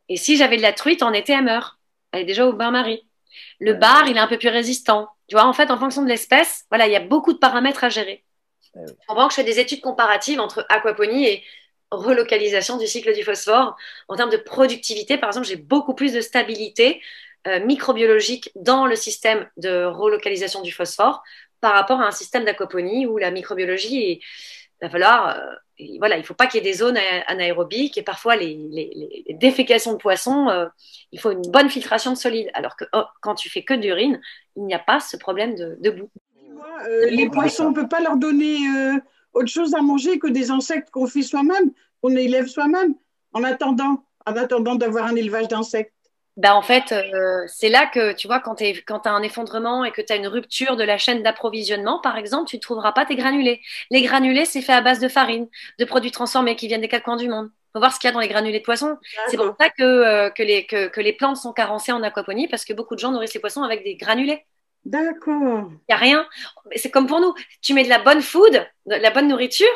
Et 0.08 0.18
si 0.18 0.38
j'avais 0.38 0.58
de 0.58 0.62
la 0.62 0.74
truite, 0.74 1.04
en 1.04 1.14
été, 1.14 1.34
elle 1.34 1.44
meurt. 1.44 1.78
Elle 2.12 2.22
est 2.22 2.26
déjà 2.26 2.46
au 2.46 2.54
bain-marie. 2.54 3.08
Le 3.60 3.74
bar, 3.74 4.08
il 4.08 4.16
est 4.16 4.20
un 4.20 4.28
peu 4.28 4.38
plus 4.38 4.50
résistant. 4.50 5.10
Tu 5.28 5.36
vois, 5.36 5.46
en 5.46 5.54
fait, 5.54 5.72
en 5.72 5.78
fonction 5.78 6.04
de 6.04 6.08
l'espèce, 6.08 6.66
voilà, 6.70 6.88
il 6.88 6.94
y 6.94 6.96
a 6.96 7.02
beaucoup 7.02 7.34
de 7.34 7.40
paramètres 7.40 7.84
à 7.84 7.90
gérer. 7.90 8.24
En 9.08 9.28
que 9.28 9.32
je 9.32 9.36
fais 9.36 9.44
des 9.44 9.60
études 9.60 9.82
comparatives 9.82 10.40
entre 10.40 10.66
aquaponie 10.70 11.26
et 11.26 11.44
relocalisation 11.92 12.78
du 12.78 12.88
cycle 12.88 13.14
du 13.14 13.24
phosphore. 13.24 13.76
En 14.08 14.16
termes 14.16 14.32
de 14.32 14.38
productivité, 14.38 15.18
par 15.18 15.30
exemple, 15.30 15.48
j'ai 15.48 15.56
beaucoup 15.56 15.94
plus 15.94 16.14
de 16.14 16.22
stabilité 16.22 17.02
euh, 17.48 17.64
microbiologique 17.64 18.52
dans 18.56 18.86
le 18.86 18.96
système 18.96 19.48
de 19.58 19.86
relocalisation 19.86 20.62
du 20.62 20.72
phosphore 20.72 21.24
par 21.62 21.74
rapport 21.74 22.02
à 22.02 22.08
un 22.08 22.12
système 22.12 22.46
d'aquaponie 22.46 23.06
où 23.06 23.18
la 23.18 23.32
microbiologie 23.32 24.12
est, 24.12 24.20
va 24.82 24.90
falloir, 24.90 25.38
euh, 25.38 25.86
voilà, 26.00 26.16
il 26.16 26.22
ne 26.22 26.26
faut 26.26 26.34
pas 26.34 26.48
qu'il 26.48 26.64
y 26.64 26.68
ait 26.68 26.72
des 26.72 26.78
zones 26.78 26.98
anaérobiques 27.28 27.98
et 27.98 28.04
parfois 28.04 28.36
les, 28.36 29.28
défécations 29.30 29.94
de 29.94 29.98
poissons, 29.98 30.50
euh, 30.50 30.66
il 31.12 31.20
faut 31.20 31.32
une 31.32 31.50
bonne 31.52 31.70
filtration 31.70 32.12
de 32.12 32.18
solide. 32.18 32.50
Alors 32.54 32.76
que 32.76 32.86
oh, 32.94 33.04
quand 33.22 33.36
tu 33.36 33.50
fais 33.50 33.64
que 33.64 33.74
d'urine, 33.74 34.22
il 34.56 34.66
n'y 34.66 34.74
a 34.74 34.80
pas 34.80 35.00
ce 35.00 35.18
problème 35.18 35.56
de, 35.56 35.90
boue. 35.90 36.10
Euh, 36.88 37.10
les 37.10 37.30
poissons, 37.30 37.66
on 37.66 37.70
ne 37.72 37.76
peut 37.76 37.88
pas 37.88 38.02
leur 38.02 38.18
donner 38.18 38.58
autre 39.36 39.50
chose 39.50 39.76
à 39.76 39.82
manger 39.82 40.18
que 40.18 40.28
des 40.28 40.50
insectes 40.50 40.90
qu'on 40.90 41.08
fait 41.08 41.22
soi-même, 41.22 41.72
qu'on 42.02 42.16
élève 42.16 42.48
soi-même, 42.48 42.96
en 43.34 43.44
attendant, 43.44 44.04
en 44.26 44.36
attendant 44.36 44.76
d'avoir 44.76 45.06
un 45.06 45.16
élevage 45.16 45.48
d'insectes. 45.48 45.92
Ben 46.38 46.54
en 46.54 46.62
fait, 46.62 46.92
euh, 46.92 47.46
c'est 47.48 47.70
là 47.70 47.86
que 47.86 48.12
tu 48.12 48.28
vois, 48.28 48.42
quand 48.42 48.56
tu 48.56 48.66
as 48.66 49.12
un 49.12 49.24
effondrement 49.24 49.86
et 49.86 49.92
que 49.92 50.02
tu 50.02 50.12
as 50.12 50.18
une 50.18 50.28
rupture 50.28 50.76
de 50.76 50.84
la 50.84 50.98
chaîne 50.98 51.24
d'approvisionnement, 51.24 52.00
par 52.02 52.18
exemple, 52.18 52.50
tu 52.50 52.58
ne 52.58 52.62
trouveras 52.62 52.92
pas 52.92 53.06
tes 53.06 53.16
granulés. 53.16 53.62
Les 53.90 54.02
granulés, 54.02 54.44
c'est 54.44 54.62
fait 54.62 54.74
à 54.74 54.82
base 54.82 55.00
de 55.00 55.08
farine, 55.08 55.48
de 55.80 55.86
produits 55.86 56.12
transformés 56.12 56.58
qui 56.58 56.68
viennent 56.68 56.82
des 56.82 56.90
quatre 56.90 57.04
coins 57.04 57.16
du 57.16 57.30
monde. 57.30 57.50
Il 57.54 57.72
faut 57.74 57.80
voir 57.80 57.94
ce 57.94 58.00
qu'il 58.00 58.10
y 58.10 58.12
a 58.12 58.14
dans 58.14 58.20
les 58.20 58.28
granulés 58.28 58.60
de 58.60 58.66
poissons. 58.66 58.98
C'est 59.30 59.38
pour 59.38 59.56
ça 59.58 59.70
que, 59.70 59.84
euh, 59.84 60.30
que, 60.30 60.44
les, 60.44 60.66
que, 60.66 60.88
que, 60.88 61.00
les 61.00 61.14
plantes 61.14 61.38
sont 61.38 61.54
carencées 61.54 61.94
en 61.94 62.04
aquaponie, 62.04 62.50
parce 62.50 62.66
que 62.66 62.74
beaucoup 62.74 62.96
de 62.96 63.00
gens 63.00 63.12
nourrissent 63.12 63.34
les 63.34 63.40
poissons 63.40 63.64
avec 63.64 63.84
des 63.86 63.96
granulés. 63.96 64.46
D'accord. 64.86 65.72
Il 65.72 65.86
n'y 65.90 65.96
a 65.96 65.98
rien. 65.98 66.28
C'est 66.76 66.92
comme 66.92 67.08
pour 67.08 67.20
nous. 67.20 67.34
Tu 67.62 67.74
mets 67.74 67.84
de 67.84 67.90
la 67.90 68.00
bonne 68.00 68.22
food, 68.22 68.68
de 68.86 68.96
la 68.96 69.10
bonne 69.10 69.28
nourriture, 69.28 69.68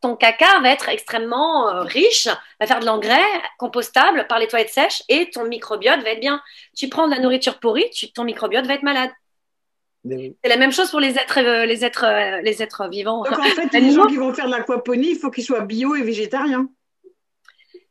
ton 0.00 0.16
caca 0.16 0.60
va 0.60 0.70
être 0.70 0.88
extrêmement 0.88 1.68
euh, 1.68 1.82
riche, 1.82 2.28
va 2.60 2.66
faire 2.66 2.80
de 2.80 2.86
l'engrais 2.86 3.24
compostable 3.58 4.26
par 4.28 4.38
les 4.38 4.46
toilettes 4.46 4.70
sèches 4.70 5.02
et 5.08 5.30
ton 5.30 5.44
microbiote 5.44 6.00
va 6.02 6.10
être 6.10 6.20
bien. 6.20 6.40
Tu 6.76 6.88
prends 6.88 7.06
de 7.06 7.14
la 7.14 7.20
nourriture 7.20 7.58
pourrie, 7.58 7.90
ton 8.14 8.24
microbiote 8.24 8.66
va 8.66 8.74
être 8.74 8.82
malade. 8.82 9.10
C'est 10.08 10.48
la 10.48 10.56
même 10.56 10.70
chose 10.70 10.90
pour 10.90 11.00
les 11.00 11.18
êtres, 11.18 11.40
euh, 11.40 11.66
les 11.66 11.84
êtres, 11.84 12.04
euh, 12.04 12.40
les 12.42 12.62
êtres 12.62 12.88
vivants. 12.88 13.24
Donc 13.24 13.38
en 13.38 13.42
fait, 13.42 13.72
les 13.78 13.90
gens 13.90 14.06
qui 14.06 14.16
vont 14.16 14.32
faire 14.32 14.46
de 14.46 14.52
l'aquaponie, 14.52 15.10
il 15.10 15.18
faut 15.18 15.30
qu'ils 15.30 15.44
soient 15.44 15.62
bio 15.62 15.96
et 15.96 16.02
végétariens. 16.02 16.68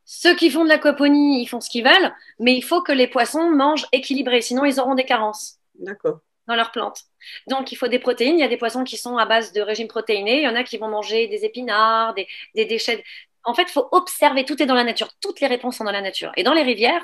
Ceux 0.05 0.35
qui 0.35 0.49
font 0.49 0.63
de 0.63 0.69
l'aquaponie, 0.69 1.41
ils 1.41 1.47
font 1.47 1.59
ce 1.59 1.69
qu'ils 1.69 1.83
veulent, 1.83 2.13
mais 2.39 2.55
il 2.55 2.61
faut 2.61 2.81
que 2.81 2.91
les 2.91 3.07
poissons 3.07 3.49
mangent 3.49 3.87
équilibré, 3.91 4.41
sinon 4.41 4.63
ils 4.63 4.79
auront 4.79 4.95
des 4.95 5.03
carences. 5.03 5.54
D'accord. 5.79 6.19
Dans 6.47 6.55
leurs 6.55 6.71
plantes. 6.71 7.01
Donc 7.47 7.71
il 7.71 7.75
faut 7.75 7.87
des 7.87 7.99
protéines. 7.99 8.37
Il 8.37 8.41
y 8.41 8.43
a 8.43 8.47
des 8.47 8.57
poissons 8.57 8.83
qui 8.83 8.97
sont 8.97 9.17
à 9.17 9.25
base 9.25 9.51
de 9.51 9.61
régime 9.61 9.87
protéiné. 9.87 10.37
Il 10.37 10.43
y 10.43 10.47
en 10.47 10.55
a 10.55 10.63
qui 10.63 10.77
vont 10.77 10.87
manger 10.87 11.27
des 11.27 11.43
épinards, 11.43 12.13
des, 12.13 12.65
déchets. 12.65 13.03
En 13.43 13.53
fait, 13.53 13.63
il 13.63 13.71
faut 13.71 13.87
observer. 13.91 14.45
Tout 14.45 14.61
est 14.61 14.65
dans 14.65 14.75
la 14.75 14.83
nature. 14.83 15.09
Toutes 15.21 15.39
les 15.39 15.47
réponses 15.47 15.77
sont 15.77 15.83
dans 15.83 15.91
la 15.91 16.01
nature. 16.01 16.31
Et 16.37 16.43
dans 16.43 16.53
les 16.53 16.61
rivières, 16.61 17.03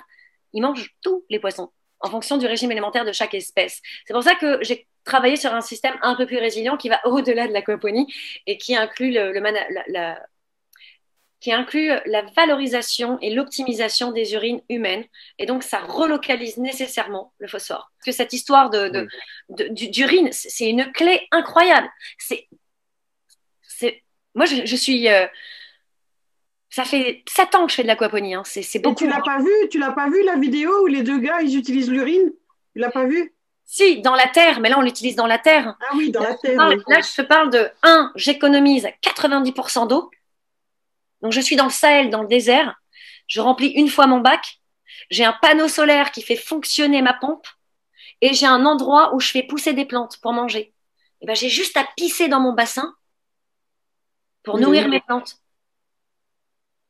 ils 0.53 0.61
mangent 0.61 0.93
tous 1.01 1.25
les 1.29 1.39
poissons 1.39 1.71
en 2.01 2.09
fonction 2.09 2.37
du 2.37 2.45
régime 2.45 2.71
élémentaire 2.71 3.05
de 3.05 3.11
chaque 3.11 3.33
espèce. 3.33 3.81
C'est 4.05 4.13
pour 4.13 4.23
ça 4.23 4.35
que 4.35 4.63
j'ai 4.63 4.87
travaillé 5.03 5.35
sur 5.35 5.53
un 5.53 5.61
système 5.61 5.95
un 6.01 6.15
peu 6.15 6.25
plus 6.25 6.37
résilient 6.37 6.77
qui 6.77 6.89
va 6.89 6.99
au-delà 7.05 7.47
de 7.47 7.53
l'aquaponie 7.53 8.11
et 8.47 8.57
qui 8.57 8.75
inclut 8.75 9.11
le, 9.11 9.31
la, 9.87 10.19
qui 11.41 11.51
inclut 11.51 11.91
la 12.05 12.21
valorisation 12.37 13.17
et 13.19 13.33
l'optimisation 13.33 14.11
des 14.11 14.33
urines 14.33 14.61
humaines. 14.69 15.03
Et 15.39 15.47
donc, 15.47 15.63
ça 15.63 15.79
relocalise 15.79 16.57
nécessairement 16.57 17.33
le 17.39 17.47
phosphore. 17.47 17.91
Parce 17.97 18.05
que 18.05 18.11
cette 18.11 18.31
histoire 18.31 18.69
de, 18.69 19.07
d'urine, 19.49 20.29
c'est 20.31 20.69
une 20.69 20.91
clé 20.93 21.27
incroyable. 21.31 21.89
C'est, 22.19 22.47
c'est, 23.63 24.03
moi, 24.35 24.45
je, 24.45 24.75
suis. 24.75 25.09
Euh, 25.09 25.25
ça 26.69 26.85
fait 26.85 27.23
sept 27.27 27.55
ans 27.55 27.65
que 27.65 27.71
je 27.71 27.75
fais 27.77 27.83
de 27.83 27.87
l'aquaponie. 27.87 28.35
Hein. 28.35 28.43
C'est, 28.45 28.79
beaucoup. 28.79 29.03
tu 29.03 29.09
l'as 29.09 29.21
pas 29.21 29.39
vu 29.39 29.69
Tu 29.71 29.79
l'as 29.79 29.93
pas 29.93 30.09
vu 30.09 30.23
la 30.23 30.35
vidéo 30.35 30.71
où 30.83 30.85
les 30.85 31.01
deux 31.01 31.17
gars 31.17 31.41
ils 31.41 31.57
utilisent 31.57 31.89
l'urine? 31.89 32.31
Tu 32.73 32.79
l'as 32.79 32.91
pas 32.91 33.05
vu? 33.05 33.33
Si, 33.65 34.01
dans 34.01 34.15
la 34.15 34.27
terre, 34.27 34.59
mais 34.59 34.69
là 34.69 34.77
on 34.77 34.81
l'utilise 34.81 35.15
dans 35.15 35.27
la 35.27 35.39
terre. 35.39 35.75
Ah 35.79 35.93
oui, 35.95 36.11
dans 36.11 36.21
la 36.21 36.35
terre. 36.35 36.57
Là, 36.57 36.75
je 37.01 37.21
te 37.21 37.21
parle 37.21 37.49
de 37.49 37.69
1, 37.83 38.11
j'économise 38.15 38.87
90% 39.01 39.87
d'eau. 39.87 40.11
Donc, 41.21 41.31
je 41.31 41.41
suis 41.41 41.55
dans 41.55 41.65
le 41.65 41.71
Sahel, 41.71 42.09
dans 42.09 42.21
le 42.21 42.27
désert. 42.27 42.75
Je 43.27 43.41
remplis 43.41 43.69
une 43.69 43.89
fois 43.89 44.07
mon 44.07 44.19
bac. 44.19 44.59
J'ai 45.09 45.25
un 45.25 45.33
panneau 45.41 45.67
solaire 45.67 46.11
qui 46.11 46.21
fait 46.21 46.35
fonctionner 46.35 47.01
ma 47.01 47.13
pompe. 47.13 47.47
Et 48.21 48.33
j'ai 48.33 48.45
un 48.45 48.65
endroit 48.65 49.13
où 49.15 49.19
je 49.19 49.29
fais 49.29 49.43
pousser 49.43 49.73
des 49.73 49.85
plantes 49.85 50.17
pour 50.21 50.33
manger. 50.33 50.73
Et 51.21 51.25
ben, 51.25 51.35
j'ai 51.35 51.49
juste 51.49 51.77
à 51.77 51.87
pisser 51.97 52.27
dans 52.27 52.39
mon 52.39 52.53
bassin 52.53 52.95
pour 54.43 54.59
nourrir 54.59 54.87
mes 54.87 54.99
plantes. 54.99 55.37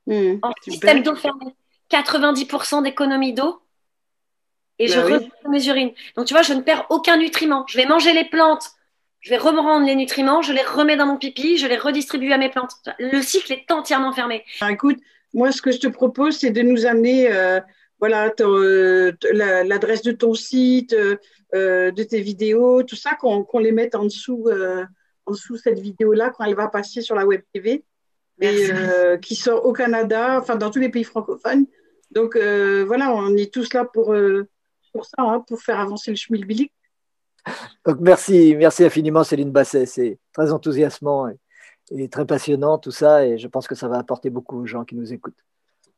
Mmh, 0.07 0.39
en 0.41 0.51
système 0.63 1.03
d'eau 1.03 1.15
fermé. 1.15 1.55
90% 1.89 2.83
d'économie 2.83 3.33
d'eau. 3.33 3.61
Et 4.79 4.87
je 4.87 4.99
bah 4.99 5.19
mes 5.49 5.67
urines. 5.67 5.93
Donc, 6.15 6.25
tu 6.25 6.33
vois, 6.33 6.41
je 6.41 6.53
ne 6.53 6.61
perds 6.61 6.87
aucun 6.89 7.17
nutriment. 7.17 7.65
Je 7.67 7.77
vais 7.77 7.85
manger 7.85 8.13
les 8.13 8.25
plantes 8.25 8.71
je 9.21 9.29
vais 9.29 9.37
reprendre 9.37 9.85
les 9.85 9.95
nutriments, 9.95 10.41
je 10.41 10.51
les 10.51 10.63
remets 10.63 10.97
dans 10.97 11.05
mon 11.05 11.17
pipi, 11.17 11.57
je 11.57 11.67
les 11.67 11.77
redistribue 11.77 12.31
à 12.31 12.37
mes 12.37 12.49
plantes. 12.49 12.71
Le 12.99 13.21
cycle 13.21 13.53
est 13.53 13.71
entièrement 13.71 14.11
fermé. 14.11 14.43
Ah, 14.59 14.71
écoute, 14.71 14.97
moi, 15.33 15.51
ce 15.51 15.61
que 15.61 15.71
je 15.71 15.79
te 15.79 15.87
propose, 15.87 16.37
c'est 16.37 16.49
de 16.49 16.61
nous 16.63 16.87
amener 16.87 17.31
euh, 17.31 17.59
voilà, 17.99 18.33
euh, 18.41 19.11
l'adresse 19.31 20.01
de 20.01 20.11
ton 20.11 20.33
site, 20.33 20.93
euh, 21.53 21.91
de 21.91 22.03
tes 22.03 22.21
vidéos, 22.21 22.81
tout 22.81 22.95
ça, 22.95 23.11
qu'on 23.15 23.59
les 23.59 23.71
mette 23.71 23.93
en 23.93 24.05
dessous, 24.05 24.49
en 25.27 25.31
dessous 25.31 25.57
cette 25.57 25.79
vidéo-là 25.79 26.31
quand 26.31 26.43
elle 26.43 26.55
va 26.55 26.67
passer 26.67 27.01
sur 27.01 27.15
la 27.15 27.25
web 27.27 27.41
TV, 27.53 27.85
et, 28.41 28.69
qui 29.21 29.35
sort 29.35 29.63
au 29.67 29.71
Canada, 29.71 30.39
enfin 30.41 30.55
dans 30.55 30.71
tous 30.71 30.79
les 30.79 30.89
pays 30.89 31.03
francophones. 31.03 31.67
Donc 32.09 32.35
voilà, 32.35 33.13
on 33.13 33.37
est 33.37 33.53
tous 33.53 33.71
là 33.73 33.85
pour, 33.85 34.15
pour 34.93 35.05
ça, 35.05 35.21
hein, 35.21 35.43
pour 35.47 35.61
faire 35.61 35.79
avancer 35.79 36.09
le 36.09 36.17
schmilblick. 36.17 36.71
Donc 37.85 37.97
merci, 37.99 38.55
merci 38.55 38.83
infiniment 38.83 39.23
Céline 39.23 39.51
Basset, 39.51 39.85
c'est 39.85 40.19
très 40.33 40.51
enthousiasmant 40.51 41.27
et, 41.27 42.07
très 42.09 42.25
passionnant 42.25 42.77
tout 42.77 42.91
ça 42.91 43.25
et 43.25 43.37
je 43.37 43.47
pense 43.47 43.67
que 43.67 43.75
ça 43.75 43.87
va 43.87 43.97
apporter 43.97 44.29
beaucoup 44.29 44.61
aux 44.61 44.65
gens 44.65 44.85
qui 44.85 44.95
nous 44.95 45.11
écoutent. 45.11 45.37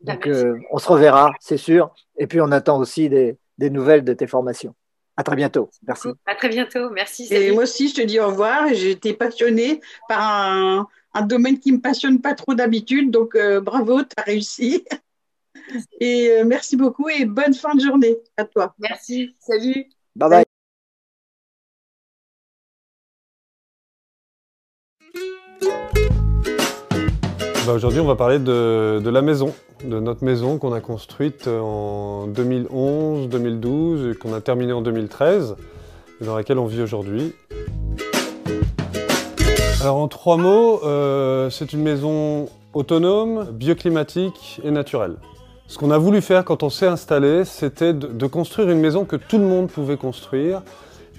Donc 0.01 0.27
euh, 0.27 0.59
on 0.71 0.79
se 0.79 0.87
reverra, 0.87 1.31
c'est 1.39 1.57
sûr, 1.57 1.93
et 2.17 2.27
puis 2.27 2.41
on 2.41 2.51
attend 2.51 2.79
aussi 2.79 3.09
des, 3.09 3.37
nouvelles 3.59 4.03
de 4.03 4.13
tes 4.13 4.27
formations. 4.27 4.75
À 5.15 5.23
très 5.23 5.35
bientôt. 5.35 5.69
Merci. 5.87 6.09
À 6.25 6.33
très 6.33 6.49
bientôt. 6.49 6.89
Merci. 6.89 7.27
Et 7.31 7.51
moi 7.51 7.63
aussi, 7.63 7.87
je 7.87 7.93
te 7.93 8.01
dis 8.01 8.19
au 8.19 8.27
revoir. 8.27 8.67
J'ai 8.73 8.91
été 8.91 9.13
passionnée 9.13 9.79
par 10.09 10.19
un, 10.19 10.87
domaine 11.27 11.59
qui 11.59 11.71
me 11.71 11.79
passionne 11.79 12.19
pas 12.19 12.33
trop 12.33 12.55
d'habitude. 12.55 13.11
Donc, 13.11 13.35
euh, 13.35 13.61
bravo, 13.61 14.01
tu 14.01 14.09
as 14.17 14.23
réussi. 14.23 14.83
Et 15.99 16.31
euh, 16.31 16.45
merci 16.45 16.75
beaucoup 16.75 17.09
et 17.09 17.25
bonne 17.25 17.53
fin 17.53 17.75
de 17.75 17.81
journée 17.81 18.17
à 18.37 18.45
toi. 18.45 18.73
Merci. 18.79 19.35
Salut. 19.39 19.85
Bye 20.15 20.29
bye. 20.29 20.52
Bah, 27.65 27.71
aujourd'hui, 27.71 28.01
on 28.01 28.05
va 28.05 28.15
parler 28.15 28.39
de, 28.39 29.09
la 29.09 29.21
maison, 29.21 29.53
de 29.85 29.97
notre 30.01 30.25
maison 30.25 30.57
qu'on 30.57 30.73
a 30.73 30.81
construite 30.81 31.47
en 31.47 32.27
2011, 32.27 33.29
2012 33.29 34.11
et 34.11 34.17
qu'on 34.17 34.33
a 34.33 34.41
terminée 34.41 34.73
en 34.73 34.81
2013 34.81 35.55
et 36.19 36.25
dans 36.25 36.35
laquelle 36.35 36.59
on 36.59 36.65
vit 36.65 36.81
aujourd'hui. 36.81 37.33
Alors 39.79 39.95
en 39.95 40.09
trois 40.09 40.35
mots, 40.35 40.81
euh, 40.83 41.49
c'est 41.49 41.71
une 41.71 41.83
maison 41.83 42.49
autonome, 42.73 43.45
bioclimatique 43.53 44.59
et 44.65 44.71
naturelle. 44.71 45.15
Ce 45.67 45.77
qu'on 45.77 45.91
a 45.91 45.97
voulu 45.97 46.19
faire 46.19 46.43
quand 46.43 46.63
on 46.63 46.69
s'est 46.69 46.87
installé, 46.87 47.45
c'était 47.45 47.93
de 47.93 48.27
construire 48.27 48.69
une 48.71 48.79
maison 48.79 49.05
que 49.05 49.15
tout 49.15 49.37
le 49.37 49.45
monde 49.45 49.69
pouvait 49.69 49.95
construire 49.95 50.63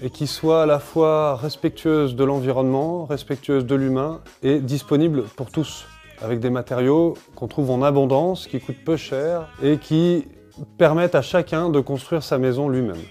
et 0.01 0.09
qui 0.09 0.27
soit 0.27 0.63
à 0.63 0.65
la 0.65 0.79
fois 0.79 1.35
respectueuse 1.35 2.15
de 2.15 2.23
l'environnement, 2.23 3.05
respectueuse 3.05 3.65
de 3.65 3.75
l'humain 3.75 4.21
et 4.43 4.59
disponible 4.59 5.23
pour 5.35 5.51
tous 5.51 5.85
avec 6.21 6.39
des 6.39 6.49
matériaux 6.49 7.15
qu'on 7.35 7.47
trouve 7.47 7.71
en 7.71 7.81
abondance, 7.81 8.47
qui 8.47 8.59
coûtent 8.59 8.83
peu 8.83 8.97
cher 8.97 9.49
et 9.61 9.77
qui 9.77 10.27
permettent 10.77 11.15
à 11.15 11.21
chacun 11.21 11.69
de 11.69 11.79
construire 11.79 12.23
sa 12.23 12.37
maison 12.37 12.69
lui-même. 12.69 13.01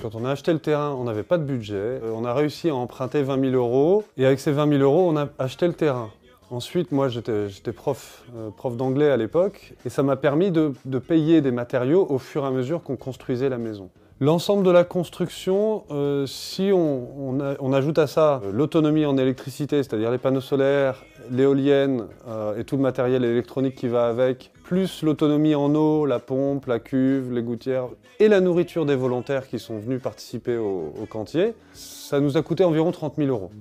Quand 0.00 0.14
on 0.14 0.24
a 0.24 0.30
acheté 0.30 0.52
le 0.52 0.60
terrain, 0.60 0.94
on 0.96 1.04
n'avait 1.04 1.24
pas 1.24 1.38
de 1.38 1.42
budget. 1.42 1.74
Euh, 1.74 2.12
on 2.14 2.24
a 2.24 2.32
réussi 2.32 2.68
à 2.68 2.74
emprunter 2.74 3.22
20 3.22 3.50
000 3.50 3.56
euros 3.56 4.04
et 4.16 4.26
avec 4.26 4.38
ces 4.38 4.52
20 4.52 4.68
000 4.68 4.82
euros, 4.82 5.08
on 5.10 5.16
a 5.16 5.28
acheté 5.40 5.66
le 5.66 5.72
terrain. 5.72 6.10
Ensuite, 6.50 6.92
moi, 6.92 7.08
j'étais 7.08 7.32
euh, 7.32 7.70
prof 7.74 8.76
d'anglais 8.76 9.10
à 9.10 9.16
l'époque 9.16 9.74
et 9.84 9.88
ça 9.88 10.04
m'a 10.04 10.16
permis 10.16 10.52
de 10.52 10.98
payer 10.98 11.40
des 11.40 11.50
matériaux 11.50 12.06
au 12.08 12.18
fur 12.18 12.44
et 12.44 12.46
à 12.46 12.50
mesure 12.50 12.82
qu'on 12.82 12.96
construisait 12.96 13.48
la 13.48 13.58
maison. 13.58 13.90
L'ensemble 14.20 14.64
de 14.64 14.72
la 14.72 14.82
construction, 14.82 15.84
euh, 15.92 16.26
si 16.26 16.72
on, 16.74 17.72
ajoute 17.72 18.00
à 18.00 18.08
ça 18.08 18.40
euh, 18.42 18.50
l'autonomie 18.52 19.06
en 19.06 19.16
électricité, 19.16 19.80
c'est-à-dire 19.80 20.10
les 20.10 20.18
panneaux 20.18 20.40
solaires, 20.40 21.04
l'éolienne 21.30 22.06
euh, 22.26 22.58
et 22.58 22.64
tout 22.64 22.76
le 22.76 22.82
matériel 22.82 23.24
électronique 23.24 23.76
qui 23.76 23.86
va 23.86 24.08
avec, 24.08 24.50
plus 24.64 25.04
l'autonomie 25.04 25.54
en 25.54 25.72
eau, 25.72 26.04
la 26.04 26.18
pompe, 26.18 26.66
la 26.66 26.80
cuve, 26.80 27.32
les 27.32 27.42
gouttières 27.42 27.86
et 28.18 28.26
la 28.26 28.40
nourriture 28.40 28.86
des 28.86 28.96
volontaires 28.96 29.46
qui 29.46 29.60
sont 29.60 29.78
venus 29.78 30.02
participer 30.02 30.56
au, 30.56 30.92
au 31.00 31.06
cantier, 31.06 31.54
ça 31.72 32.18
nous 32.18 32.36
a 32.36 32.42
coûté 32.42 32.64
environ 32.64 32.90
30 32.90 33.14
000 33.18 33.28
euros 33.28 33.52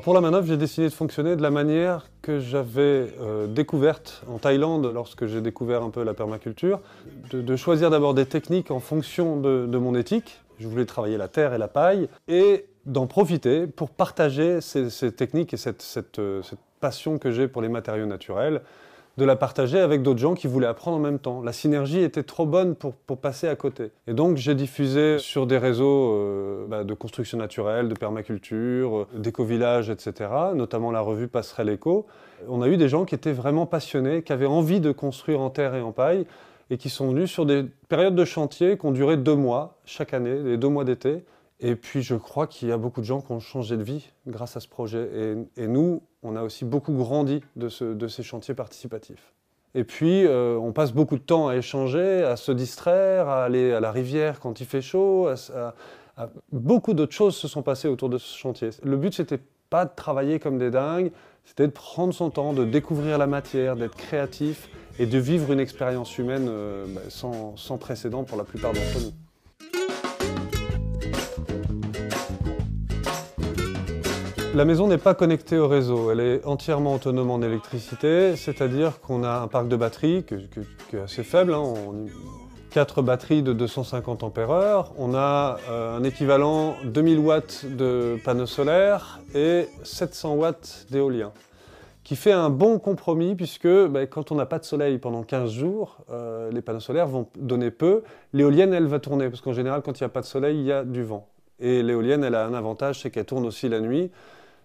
pour 0.00 0.14
la 0.14 0.20
manœuvre, 0.20 0.46
j'ai 0.46 0.56
décidé 0.56 0.88
de 0.88 0.92
fonctionner 0.92 1.36
de 1.36 1.42
la 1.42 1.50
manière 1.50 2.06
que 2.22 2.40
j'avais 2.40 3.12
euh, 3.20 3.46
découverte 3.46 4.22
en 4.28 4.38
Thaïlande 4.38 4.90
lorsque 4.92 5.26
j'ai 5.26 5.40
découvert 5.40 5.82
un 5.82 5.90
peu 5.90 6.02
la 6.02 6.14
permaculture, 6.14 6.80
de, 7.30 7.56
choisir 7.56 7.90
d'abord 7.90 8.14
des 8.14 8.26
techniques 8.26 8.70
en 8.70 8.80
fonction 8.80 9.40
de, 9.40 9.78
mon 9.78 9.94
éthique. 9.94 10.40
Je 10.58 10.68
voulais 10.68 10.86
travailler 10.86 11.16
la 11.16 11.28
terre 11.28 11.54
et 11.54 11.58
la 11.58 11.68
paille 11.68 12.08
et 12.28 12.66
d'en 12.84 13.06
profiter 13.06 13.66
pour 13.66 13.90
partager 13.90 14.60
ces, 14.60 15.12
techniques 15.12 15.54
et 15.54 15.56
cette 15.56 16.18
euh, 16.18 16.42
passion 16.80 17.18
que 17.18 17.30
j'ai 17.30 17.48
pour 17.48 17.62
les 17.62 17.68
matériaux 17.68 18.06
naturels 18.06 18.62
de 19.16 19.24
la 19.24 19.36
partager 19.36 19.78
avec 19.78 20.02
d'autres 20.02 20.20
gens 20.20 20.34
qui 20.34 20.46
voulaient 20.46 20.66
apprendre 20.66 20.98
en 20.98 21.00
même 21.00 21.18
temps. 21.18 21.40
La 21.40 21.52
synergie 21.52 22.00
était 22.00 22.22
trop 22.22 22.44
bonne 22.44 22.74
pour, 22.74 22.94
pour 22.94 23.18
passer 23.18 23.48
à 23.48 23.56
côté. 23.56 23.90
Et 24.06 24.12
donc 24.12 24.36
j'ai 24.36 24.54
diffusé 24.54 25.18
sur 25.18 25.46
des 25.46 25.58
réseaux 25.58 26.12
euh, 26.14 26.66
bah, 26.68 26.84
de 26.84 26.94
construction 26.94 27.38
naturelle, 27.38 27.88
de 27.88 27.94
permaculture, 27.94 28.98
euh, 28.98 29.06
d'éco-village, 29.14 29.88
etc., 29.88 30.30
notamment 30.54 30.90
la 30.90 31.00
revue 31.00 31.28
Passerelle 31.28 31.70
Éco. 31.70 32.06
On 32.48 32.60
a 32.60 32.68
eu 32.68 32.76
des 32.76 32.88
gens 32.88 33.04
qui 33.04 33.14
étaient 33.14 33.32
vraiment 33.32 33.64
passionnés, 33.64 34.22
qui 34.22 34.32
avaient 34.32 34.46
envie 34.46 34.80
de 34.80 34.92
construire 34.92 35.40
en 35.40 35.48
terre 35.48 35.74
et 35.74 35.80
en 35.80 35.92
paille, 35.92 36.26
et 36.68 36.76
qui 36.76 36.90
sont 36.90 37.08
venus 37.08 37.30
sur 37.30 37.46
des 37.46 37.64
périodes 37.88 38.14
de 38.14 38.24
chantier 38.24 38.76
qui 38.76 38.86
ont 38.86 38.92
duré 38.92 39.16
deux 39.16 39.36
mois 39.36 39.78
chaque 39.84 40.12
année, 40.12 40.38
les 40.42 40.56
deux 40.56 40.68
mois 40.68 40.84
d'été. 40.84 41.24
Et 41.60 41.74
puis 41.74 42.02
je 42.02 42.14
crois 42.14 42.46
qu'il 42.46 42.68
y 42.68 42.72
a 42.72 42.76
beaucoup 42.76 43.00
de 43.00 43.06
gens 43.06 43.20
qui 43.20 43.32
ont 43.32 43.40
changé 43.40 43.76
de 43.76 43.82
vie 43.82 44.10
grâce 44.26 44.56
à 44.56 44.60
ce 44.60 44.68
projet. 44.68 45.08
Et, 45.56 45.66
nous, 45.66 46.02
on 46.26 46.36
a 46.36 46.42
aussi 46.42 46.64
beaucoup 46.64 46.92
grandi 46.92 47.40
de, 47.56 47.68
ces 47.68 48.22
chantiers 48.22 48.54
participatifs. 48.54 49.32
Et 49.74 49.84
puis, 49.84 50.24
euh, 50.24 50.56
on 50.56 50.72
passe 50.72 50.92
beaucoup 50.92 51.16
de 51.16 51.22
temps 51.22 51.48
à 51.48 51.56
échanger, 51.56 52.22
à 52.22 52.36
se 52.36 52.52
distraire, 52.52 53.28
à 53.28 53.44
aller 53.44 53.72
à 53.72 53.80
la 53.80 53.92
rivière 53.92 54.40
quand 54.40 54.60
il 54.60 54.66
fait 54.66 54.80
chaud, 54.80 55.28
beaucoup 56.50 56.94
d'autres 56.94 57.12
choses 57.12 57.36
se 57.36 57.46
sont 57.46 57.62
passées 57.62 57.88
autour 57.88 58.08
de 58.08 58.16
ce 58.16 58.36
chantier. 58.36 58.70
Le 58.82 58.96
but, 58.96 59.12
c'était 59.14 59.40
pas 59.68 59.84
de 59.84 59.90
travailler 59.94 60.38
comme 60.38 60.58
des 60.58 60.70
dingues, 60.70 61.12
c'était 61.44 61.66
de 61.66 61.72
prendre 61.72 62.14
son 62.14 62.30
temps, 62.30 62.52
de 62.52 62.64
découvrir 62.64 63.18
la 63.18 63.26
matière, 63.26 63.76
d'être 63.76 63.96
créatif 63.96 64.70
et 64.98 65.04
de 65.04 65.18
vivre 65.18 65.52
une 65.52 65.60
expérience 65.60 66.16
humaine 66.16 66.46
euh, 66.48 66.86
bah, 66.88 67.02
sans 67.10 67.78
précédent 67.78 68.24
pour 68.24 68.38
la 68.38 68.44
plupart 68.44 68.72
d'entre 68.72 69.00
nous. 69.04 69.25
La 74.56 74.64
maison 74.64 74.88
n'est 74.88 74.96
pas 74.96 75.12
connectée 75.12 75.58
au 75.58 75.68
réseau, 75.68 76.10
elle 76.10 76.20
est 76.20 76.46
entièrement 76.46 76.94
autonome 76.94 77.30
en 77.30 77.42
électricité, 77.42 78.36
c'est-à-dire 78.36 79.02
qu'on 79.02 79.22
a 79.22 79.40
un 79.40 79.48
parc 79.48 79.68
de 79.68 79.76
batteries 79.76 80.24
qui 80.24 80.96
est 80.96 80.98
assez 80.98 81.24
faible, 81.24 81.52
hein, 81.52 81.74
4 82.70 83.02
batteries 83.02 83.42
de 83.42 83.52
250 83.52 84.22
ampères 84.22 84.92
on 84.96 85.14
a 85.14 85.58
euh, 85.68 85.98
un 85.98 86.04
équivalent 86.04 86.74
2000 86.86 87.18
watts 87.18 87.66
de 87.66 88.16
panneaux 88.24 88.46
solaires 88.46 89.20
et 89.34 89.68
700 89.82 90.36
watts 90.36 90.86
d'éolien, 90.90 91.32
qui 92.02 92.16
fait 92.16 92.32
un 92.32 92.48
bon 92.48 92.78
compromis 92.78 93.34
puisque 93.34 93.68
ben, 93.68 94.06
quand 94.06 94.32
on 94.32 94.36
n'a 94.36 94.46
pas 94.46 94.58
de 94.58 94.64
soleil 94.64 94.96
pendant 94.96 95.22
15 95.22 95.50
jours, 95.50 95.98
euh, 96.10 96.50
les 96.50 96.62
panneaux 96.62 96.80
solaires 96.80 97.08
vont 97.08 97.28
donner 97.38 97.70
peu, 97.70 98.04
l'éolienne 98.32 98.72
elle 98.72 98.86
va 98.86 99.00
tourner 99.00 99.28
parce 99.28 99.42
qu'en 99.42 99.52
général 99.52 99.82
quand 99.82 100.00
il 100.00 100.02
n'y 100.02 100.06
a 100.06 100.08
pas 100.08 100.22
de 100.22 100.26
soleil, 100.26 100.58
il 100.58 100.64
y 100.64 100.72
a 100.72 100.82
du 100.82 101.02
vent. 101.02 101.28
Et 101.60 101.82
l'éolienne 101.82 102.24
elle 102.24 102.34
a 102.34 102.46
un 102.46 102.54
avantage, 102.54 103.02
c'est 103.02 103.10
qu'elle 103.10 103.26
tourne 103.26 103.44
aussi 103.44 103.68
la 103.68 103.80
nuit, 103.80 104.10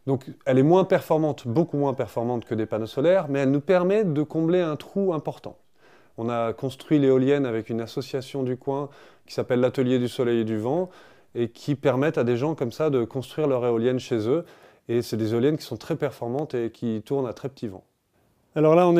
donc 0.08 0.26
elle 0.46 0.58
est 0.58 0.64
moins 0.64 0.84
performante, 0.84 1.48
beaucoup 1.48 1.78
moins 1.78 1.94
performante 1.94 2.46
que 2.46 2.56
des 2.56 2.66
panneaux 2.66 2.88
solaires, 2.88 3.28
mais 3.30 3.40
elle 3.40 3.52
nous 3.52 3.62
permet 3.62 4.04
de 4.04 4.24
combler 4.24 4.62
un 4.62 4.76
trou 4.76 5.14
important. 5.14 5.58
On 6.18 6.30
a 6.30 6.54
construit 6.54 7.00
l'éolienne 7.00 7.46
avec 7.46 7.70
une 7.70 7.82
association 7.82 8.44
du 8.44 8.58
coin 8.58 8.90
qui 9.26 9.34
s'appelle 9.34 9.60
l'Atelier 9.60 10.00
du 10.00 10.08
Soleil 10.08 10.40
et 10.42 10.44
du 10.44 10.58
Vent 10.58 10.90
et 11.36 11.50
qui 11.50 11.76
permettent 11.76 12.18
à 12.18 12.24
des 12.24 12.36
gens 12.36 12.56
comme 12.56 12.72
ça 12.72 12.90
de 12.90 13.04
construire 13.06 13.48
leur 13.48 13.66
éolienne 13.66 14.00
chez 14.00 14.28
eux. 14.28 14.46
Et 14.90 15.02
c'est 15.02 15.18
des 15.18 15.34
éoliennes 15.34 15.58
qui 15.58 15.64
sont 15.64 15.78
très 15.78 15.96
performantes 15.96 16.54
et 16.54 16.72
qui 16.72 17.02
tournent 17.04 17.28
à 17.28 17.34
très 17.34 17.48
petit 17.48 17.68
vent. 17.68 17.84
Alors 18.54 18.76
là, 18.76 18.92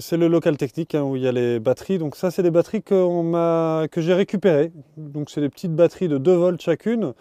c'est 0.00 0.16
le 0.16 0.26
local 0.26 0.56
technique 0.56 0.96
hein, 0.96 1.04
où 1.04 1.14
il 1.14 1.22
y 1.22 1.28
a 1.28 1.32
les 1.32 1.60
batteries. 1.60 1.98
Donc 1.98 2.16
ça, 2.16 2.32
c'est 2.32 2.42
des 2.42 2.50
batteries 2.50 2.82
que 2.82 3.88
j'ai 3.96 4.14
récupérées. 4.14 4.72
Donc 4.96 5.30
c'est 5.30 5.40
des 5.40 5.48
petites 5.48 5.76
batteries 5.76 6.08
de 6.08 6.18
2 6.18 6.34
volts 6.34 6.60
chacune. 6.60 7.12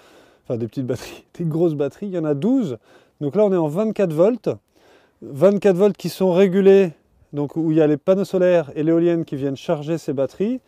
Enfin, 0.44 0.58
des 0.58 0.68
petites 0.68 0.88
batteries, 0.88 1.26
des 1.38 1.46
grosses 1.46 1.76
batteries. 1.76 2.08
Il 2.08 2.14
y 2.14 2.18
en 2.18 2.26
a 2.26 2.34
12. 2.34 2.80
Donc 3.22 3.36
là, 3.36 3.44
on 3.46 3.52
est 3.52 3.58
en 3.58 3.68
24 3.68 4.14
volts. 4.14 4.50
24 5.22 5.76
volts 5.76 5.98
qui 5.98 6.10
sont 6.10 6.32
régulés, 6.34 6.92
donc 7.34 7.56
où 7.56 7.72
il 7.72 7.78
y 7.78 7.82
a 7.82 7.88
les 7.88 7.98
panneaux 7.98 8.26
solaires 8.26 8.72
et 8.76 8.84
l'éolienne 8.84 9.26
qui 9.26 9.36
viennent 9.36 9.58
charger 9.58 9.98
ces 9.98 10.14
batteries. 10.14 10.60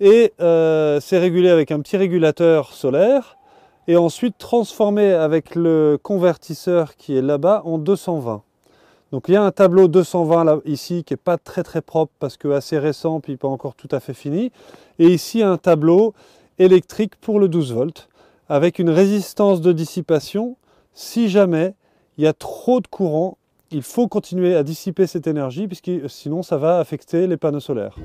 Et 0.00 0.32
euh, 0.40 0.98
c'est 1.00 1.18
régulé 1.18 1.50
avec 1.50 1.70
un 1.70 1.80
petit 1.80 1.96
régulateur 1.96 2.72
solaire. 2.72 3.36
Et 3.86 3.96
ensuite 3.98 4.38
transformé 4.38 5.12
avec 5.12 5.54
le 5.54 5.98
convertisseur 6.02 6.96
qui 6.96 7.16
est 7.16 7.22
là-bas 7.22 7.60
en 7.66 7.76
220. 7.76 8.42
Donc 9.12 9.26
il 9.28 9.34
y 9.34 9.36
a 9.36 9.42
un 9.42 9.50
tableau 9.50 9.88
220 9.88 10.44
là, 10.44 10.58
ici 10.64 11.04
qui 11.04 11.12
n'est 11.12 11.18
pas 11.18 11.36
très 11.36 11.62
très 11.62 11.82
propre 11.82 12.10
parce 12.18 12.38
que 12.38 12.48
assez 12.48 12.78
récent 12.78 13.20
puis 13.20 13.36
pas 13.36 13.46
encore 13.46 13.74
tout 13.74 13.88
à 13.90 14.00
fait 14.00 14.14
fini. 14.14 14.50
Et 14.98 15.08
ici 15.08 15.42
un 15.42 15.58
tableau 15.58 16.14
électrique 16.58 17.16
pour 17.20 17.38
le 17.38 17.48
12 17.48 17.74
volts 17.74 18.08
avec 18.48 18.78
une 18.78 18.88
résistance 18.88 19.60
de 19.60 19.72
dissipation 19.72 20.56
si 20.94 21.28
jamais 21.28 21.74
il 22.16 22.24
y 22.24 22.26
a 22.26 22.32
trop 22.32 22.80
de 22.80 22.86
courant, 22.86 23.36
il 23.70 23.82
faut 23.82 24.06
continuer 24.06 24.54
à 24.54 24.62
dissiper 24.62 25.06
cette 25.06 25.26
énergie, 25.26 25.66
puisque 25.66 25.90
sinon 26.08 26.42
ça 26.42 26.56
va 26.56 26.78
affecter 26.78 27.26
les 27.26 27.36
panneaux 27.36 27.60
solaires. 27.60 27.96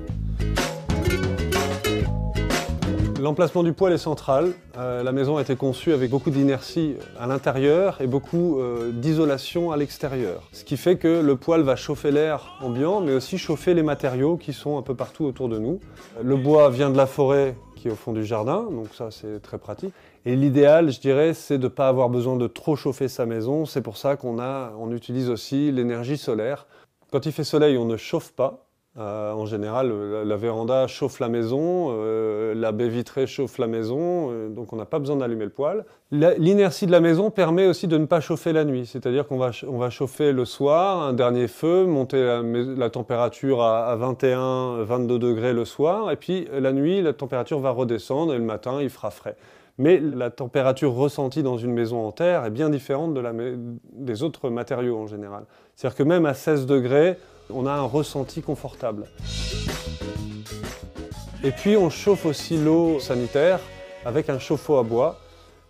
L'emplacement 3.19 3.63
du 3.63 3.73
poêle 3.73 3.91
est 3.91 3.97
central. 3.97 4.53
Euh, 4.77 5.03
la 5.03 5.11
maison 5.11 5.35
a 5.35 5.41
été 5.41 5.57
conçue 5.57 5.91
avec 5.91 6.09
beaucoup 6.09 6.29
d'inertie 6.29 6.95
à 7.19 7.27
l'intérieur 7.27 7.99
et 7.99 8.07
beaucoup 8.07 8.59
euh, 8.59 8.91
d'isolation 8.93 9.71
à 9.71 9.77
l'extérieur. 9.77 10.43
Ce 10.53 10.63
qui 10.63 10.77
fait 10.77 10.95
que 10.95 11.19
le 11.19 11.35
poêle 11.35 11.61
va 11.61 11.75
chauffer 11.75 12.11
l'air 12.11 12.57
ambiant, 12.61 13.01
mais 13.01 13.11
aussi 13.13 13.37
chauffer 13.37 13.73
les 13.73 13.83
matériaux 13.83 14.37
qui 14.37 14.53
sont 14.53 14.77
un 14.77 14.81
peu 14.81 14.95
partout 14.95 15.25
autour 15.25 15.49
de 15.49 15.59
nous. 15.59 15.81
Le 16.23 16.37
bois 16.37 16.69
vient 16.69 16.89
de 16.89 16.95
la 16.95 17.07
forêt 17.07 17.57
qui 17.79 17.87
est 17.87 17.91
au 17.91 17.95
fond 17.95 18.11
du 18.11 18.25
jardin, 18.25 18.67
donc 18.69 18.93
ça 18.93 19.09
c'est 19.09 19.39
très 19.41 19.57
pratique. 19.57 19.93
Et 20.25 20.35
l'idéal, 20.35 20.91
je 20.91 20.99
dirais, 20.99 21.33
c'est 21.33 21.57
de 21.57 21.63
ne 21.63 21.67
pas 21.69 21.87
avoir 21.87 22.09
besoin 22.09 22.35
de 22.35 22.47
trop 22.47 22.75
chauffer 22.75 23.07
sa 23.07 23.25
maison. 23.25 23.65
C'est 23.65 23.81
pour 23.81 23.97
ça 23.97 24.17
qu'on 24.17 24.39
on 24.39 24.91
utilise 24.91 25.29
aussi 25.29 25.71
l'énergie 25.71 26.17
solaire. 26.17 26.67
Quand 27.11 27.25
il 27.25 27.31
fait 27.31 27.43
soleil, 27.43 27.77
on 27.77 27.85
ne 27.85 27.97
chauffe 27.97 28.31
pas. 28.33 28.68
Euh, 28.97 29.31
en 29.33 29.45
général, 29.45 29.93
la, 30.25 30.35
véranda 30.35 30.87
chauffe 30.87 31.19
la 31.19 31.29
maison, 31.29 31.89
euh, 31.91 32.55
la 32.55 32.71
baie 32.71 32.89
vitrée 32.89 33.27
chauffe 33.27 33.59
la 33.59 33.67
maison, 33.67 34.31
euh, 34.31 34.49
donc 34.49 34.73
on 34.73 34.77
n'a 34.77 34.85
pas 34.85 34.97
besoin 34.97 35.15
d'allumer 35.15 35.45
le 35.45 35.51
poêle. 35.51 35.85
L'inertie 36.11 36.87
de 36.87 36.91
la 36.91 36.99
maison 36.99 37.29
permet 37.29 37.67
aussi 37.67 37.87
de 37.87 37.97
ne 37.97 38.07
pas 38.07 38.19
chauffer 38.19 38.51
la 38.51 38.65
nuit, 38.65 38.87
c'est-à-dire 38.87 39.27
qu'on 39.27 39.37
va, 39.37 39.51
on 39.67 39.77
va 39.77 39.91
chauffer 39.91 40.31
le 40.31 40.43
soir, 40.43 41.03
un 41.03 41.13
dernier 41.13 41.47
feu, 41.47 41.85
monter 41.85 42.41
la, 42.75 42.89
température 42.89 43.61
à, 43.61 43.95
21, 43.95 44.83
22 44.83 45.19
degrés 45.19 45.53
le 45.53 45.65
soir, 45.65 46.09
et 46.09 46.15
puis 46.15 46.47
la 46.51 46.73
nuit, 46.73 47.03
la 47.03 47.13
température 47.13 47.59
va 47.59 47.69
redescendre 47.69 48.33
et 48.33 48.39
le 48.39 48.43
matin, 48.43 48.79
il 48.81 48.89
fera 48.89 49.11
frais. 49.11 49.35
Mais 49.77 49.99
la 49.99 50.29
température 50.31 50.93
ressentie 50.93 51.43
dans 51.43 51.57
une 51.57 51.71
maison 51.71 52.05
en 52.05 52.11
terre 52.11 52.43
est 52.43 52.49
bien 52.49 52.69
différente 52.69 53.13
de 53.13 53.21
la, 53.21 53.31
des 53.93 54.23
autres 54.23 54.49
matériaux 54.49 54.97
en 54.97 55.07
général. 55.07 55.45
C'est-à-dire 55.75 55.95
que 55.95 56.03
même 56.03 56.25
à 56.25 56.33
16 56.33 56.65
degrés, 56.65 57.17
on 57.49 57.65
a 57.65 57.71
un 57.71 57.83
ressenti 57.83 58.41
confortable. 58.41 59.05
Et 61.43 61.51
puis 61.51 61.77
on 61.77 61.89
chauffe 61.89 62.25
aussi 62.25 62.57
l'eau 62.57 62.99
sanitaire 62.99 63.59
avec 64.05 64.29
un 64.29 64.39
chauffe-eau 64.39 64.77
à 64.77 64.83
bois 64.83 65.19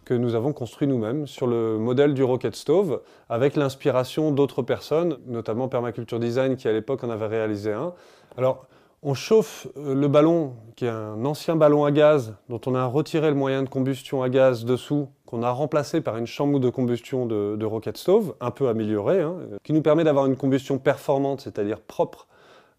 que 0.06 0.14
nous 0.16 0.34
avons 0.34 0.54
construit 0.54 0.88
nous-mêmes 0.88 1.28
sur 1.28 1.46
le 1.46 1.78
modèle 1.78 2.16
du 2.16 2.24
Rocket 2.24 2.56
Stove 2.56 3.02
avec 3.30 3.56
l'inspiration 3.56 4.32
d'autres 4.32 4.64
personnes, 4.64 5.20
notamment 5.28 5.68
Permaculture 5.68 6.20
Design 6.20 6.56
qui 6.56 6.68
à 6.68 6.72
l'époque 6.72 7.04
en 7.04 7.12
avait 7.12 7.28
réalisé 7.28 7.72
un. 7.72 7.94
Alors 8.36 8.66
on 9.02 9.14
chauffe 9.14 9.68
euh, 9.78 9.96
le 9.96 10.08
ballon, 10.08 10.56
qui 10.76 10.86
est 10.86 10.90
un 10.90 11.24
ancien 11.26 11.56
ballon 11.56 11.86
à 11.86 11.92
gaz, 11.92 12.36
dont 12.50 12.60
on 12.66 12.76
a 12.76 12.86
retiré 12.86 13.30
le 13.30 13.36
moyen 13.36 13.64
de 13.64 13.70
combustion 13.70 14.22
à 14.24 14.30
gaz 14.30 14.66
dessous, 14.66 15.08
qu'on 15.26 15.44
a 15.44 15.52
remplacé 15.52 16.02
par 16.02 16.18
une 16.18 16.28
chambre 16.28 16.60
de 16.60 16.70
combustion 16.70 17.26
de, 17.26 17.66
rocket 17.66 17.98
stove, 17.98 18.34
un 18.42 18.52
peu 18.52 18.68
améliorée, 18.68 19.22
hein, 19.22 19.38
qui 19.64 19.74
nous 19.74 19.82
permet 19.82 20.04
d'avoir 20.04 20.26
une 20.26 20.36
combustion 20.36 20.80
performante, 20.80 21.42
c'est-à-dire 21.42 21.80
propre, 21.80 22.28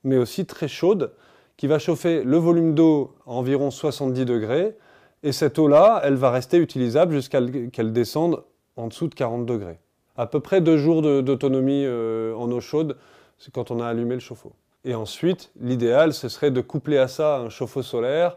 mais 0.05 0.16
aussi 0.16 0.47
très 0.47 0.68
chaude, 0.68 1.12
qui 1.56 1.66
va 1.66 1.78
chauffer 1.78 2.22
le 2.22 2.36
volume 2.36 2.74
d'eau 2.74 3.14
à 3.26 3.30
environ 3.30 3.70
70 3.70 4.24
degrés, 4.24 4.76
et 5.22 5.32
cette 5.32 5.59
eau-là, 5.59 6.01
elle 6.05 6.14
va 6.14 6.30
rester 6.30 6.56
utilisable 6.56 7.12
jusqu'à 7.12 7.40
qu'elle 7.72 7.92
descende 7.92 8.42
en 8.76 8.88
dessous 8.88 9.09
de 9.09 9.14
40 9.14 9.44
degrés. 9.44 9.78
À 10.16 10.26
peu 10.26 10.40
près 10.40 10.60
deux 10.60 10.76
jours 10.76 11.02
d'autonomie 11.02 11.84
euh, 11.84 12.34
en 12.34 12.51
eau 12.51 12.60
chaude, 12.60 12.97
c'est 13.38 13.52
quand 13.52 13.70
on 13.70 13.80
a 13.80 13.86
allumé 13.86 14.14
le 14.14 14.20
chauffe-eau. 14.20 14.52
Et 14.85 14.94
ensuite, 14.94 15.51
l'idéal, 15.61 16.15
ce 16.15 16.31
serait 16.31 16.51
de 16.51 16.62
coupler 16.62 16.97
à 16.97 17.07
ça 17.07 17.36
un 17.36 17.51
chauffe-eau 17.51 17.82
solaire. 17.82 18.36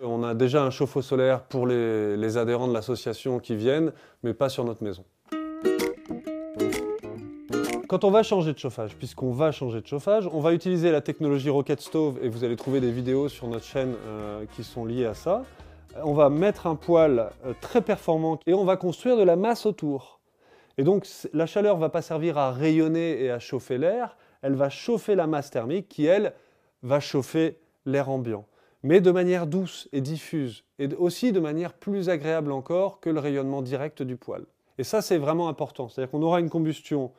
On 0.00 0.24
a 0.24 0.34
déjà 0.34 0.64
un 0.64 0.70
chauffe-eau 0.70 1.02
solaire 1.02 1.42
pour 1.42 1.68
les, 1.68 2.36
adhérents 2.36 2.66
de 2.66 2.74
l'association 2.74 3.38
qui 3.38 3.54
viennent, 3.54 3.92
mais 4.24 4.34
pas 4.34 4.48
sur 4.48 4.64
notre 4.64 4.82
maison. 4.82 5.04
Quand 7.86 8.02
on 8.02 8.10
va 8.10 8.24
changer 8.24 8.52
de 8.52 8.58
chauffage, 8.58 8.96
puisqu'on 8.96 9.30
va 9.30 9.52
changer 9.52 9.80
de 9.80 9.86
chauffage, 9.86 10.28
on 10.32 10.40
va 10.40 10.52
utiliser 10.52 10.90
la 10.90 11.00
technologie 11.00 11.48
Rocket 11.48 11.80
Stove 11.80 12.18
et 12.22 12.28
vous 12.28 12.42
allez 12.42 12.56
trouver 12.56 12.80
des 12.80 12.90
vidéos 12.90 13.28
sur 13.28 13.46
notre 13.46 13.64
chaîne 13.64 13.94
euh, 14.06 14.44
qui 14.56 14.64
sont 14.64 14.84
liées 14.84 15.06
à 15.06 15.14
ça. 15.14 15.44
On 16.02 16.12
va 16.12 16.28
mettre 16.28 16.66
un 16.66 16.74
poêle 16.74 17.30
euh, 17.46 17.52
très 17.60 17.82
performant 17.82 18.40
et 18.48 18.54
on 18.54 18.64
va 18.64 18.76
construire 18.76 19.16
de 19.16 19.22
la 19.22 19.36
masse 19.36 19.64
autour. 19.64 20.18
Et 20.76 20.82
donc 20.82 21.06
la 21.32 21.46
chaleur 21.46 21.76
ne 21.76 21.80
va 21.80 21.88
pas 21.88 22.02
servir 22.02 22.36
à 22.36 22.50
rayonner 22.50 23.22
et 23.22 23.30
à 23.30 23.38
chauffer 23.38 23.78
l'air, 23.78 24.16
elle 24.44 24.54
va 24.54 24.68
chauffer 24.68 25.14
la 25.14 25.26
masse 25.26 25.50
thermique 25.50 25.88
qui, 25.88 26.04
elle, 26.04 26.34
va 26.82 27.00
chauffer 27.00 27.58
l'air 27.86 28.10
ambiant, 28.10 28.46
mais 28.82 29.00
de 29.00 29.10
manière 29.10 29.46
douce 29.46 29.88
et 29.92 30.02
diffuse, 30.02 30.64
et 30.78 30.94
aussi 30.96 31.32
de 31.32 31.40
manière 31.40 31.72
plus 31.72 32.10
agréable 32.10 32.52
encore 32.52 33.00
que 33.00 33.08
le 33.08 33.20
rayonnement 33.20 33.62
direct 33.62 34.02
du 34.02 34.16
poêle. 34.16 34.44
Et 34.76 34.84
ça, 34.84 35.00
c'est 35.00 35.16
vraiment 35.16 35.48
important. 35.48 35.88
C'est-à-dire 35.88 36.10
qu'on 36.10 36.22
aura 36.22 36.40
une 36.40 36.50
combustion 36.50 37.10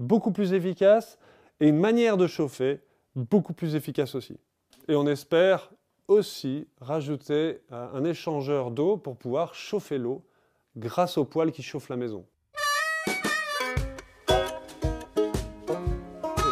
beaucoup 0.00 0.32
plus 0.32 0.54
efficace 0.54 1.18
et 1.60 1.68
une 1.68 1.78
manière 1.78 2.16
de 2.16 2.26
chauffer 2.26 2.80
beaucoup 3.14 3.52
plus 3.52 3.76
efficace 3.76 4.16
aussi. 4.16 4.36
Et 4.88 4.96
on 4.96 5.06
espère 5.06 5.70
aussi 6.08 6.66
rajouter 6.80 7.60
un 7.70 8.02
échangeur 8.02 8.72
d'eau 8.72 8.96
pour 8.96 9.16
pouvoir 9.16 9.54
chauffer 9.54 9.98
l'eau 9.98 10.24
grâce 10.76 11.16
au 11.16 11.24
poêle 11.24 11.52
qui 11.52 11.62
chauffe 11.62 11.88
la 11.90 11.96
maison. 11.96 12.24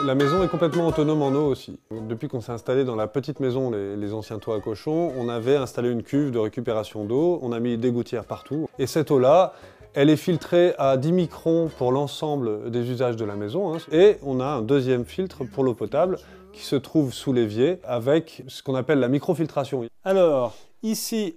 La 0.07 0.15
maison 0.15 0.43
est 0.43 0.49
complètement 0.49 0.87
autonome 0.87 1.21
en 1.21 1.29
eau 1.29 1.47
aussi. 1.47 1.79
Depuis 1.91 2.27
qu'on 2.29 2.41
s'est 2.41 2.53
installé 2.53 2.85
dans 2.85 2.97
la 2.97 3.07
petite 3.07 3.39
maison, 3.39 3.71
les, 3.71 4.13
anciens 4.15 4.39
toits 4.39 4.57
à 4.57 4.61
cochons, 4.61 5.13
on 5.17 5.29
avait 5.29 5.57
installé 5.57 5.91
une 5.91 6.03
cuve 6.03 6.31
de 6.31 6.39
récupération 6.39 7.05
d'eau, 7.05 7.39
on 7.43 7.53
a 7.53 7.61
mis 7.61 7.77
des 7.77 7.93
gouttières 7.93 8.25
partout. 8.25 8.67
Et 8.79 8.87
cette 8.87 9.11
eau-là, 9.11 9.53
elle 9.93 10.09
est 10.09 10.17
filtrée 10.17 10.75
à 10.79 10.97
10 10.97 11.13
microns 11.13 11.71
pour 11.77 11.93
l'ensemble 11.93 12.71
des 12.71 12.91
usages 12.91 13.17
de 13.17 13.27
la 13.27 13.37
maison. 13.37 13.75
Hein. 13.75 13.79
Et 13.93 14.17
on 14.23 14.41
a 14.41 14.47
un 14.47 14.63
deuxième 14.63 15.05
filtre 15.05 15.45
pour 15.45 15.65
l'eau 15.65 15.75
potable 15.75 16.19
qui 16.53 16.63
se 16.63 16.77
trouve 16.77 17.13
sous 17.13 17.35
l'évier 17.35 17.79
avec 17.85 18.43
ce 18.49 18.63
qu'on 18.63 18.75
appelle 18.75 19.01
la 19.01 19.09
microfiltration. 19.09 19.85
Alors, 20.05 20.57
ici, 20.83 21.37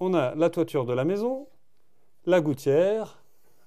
on 0.00 0.14
a 0.14 0.34
la 0.34 0.50
toiture 0.50 0.86
de 0.86 0.92
la 0.92 1.04
maison. 1.04 1.46
la 2.26 2.40
gouttière, 2.40 3.22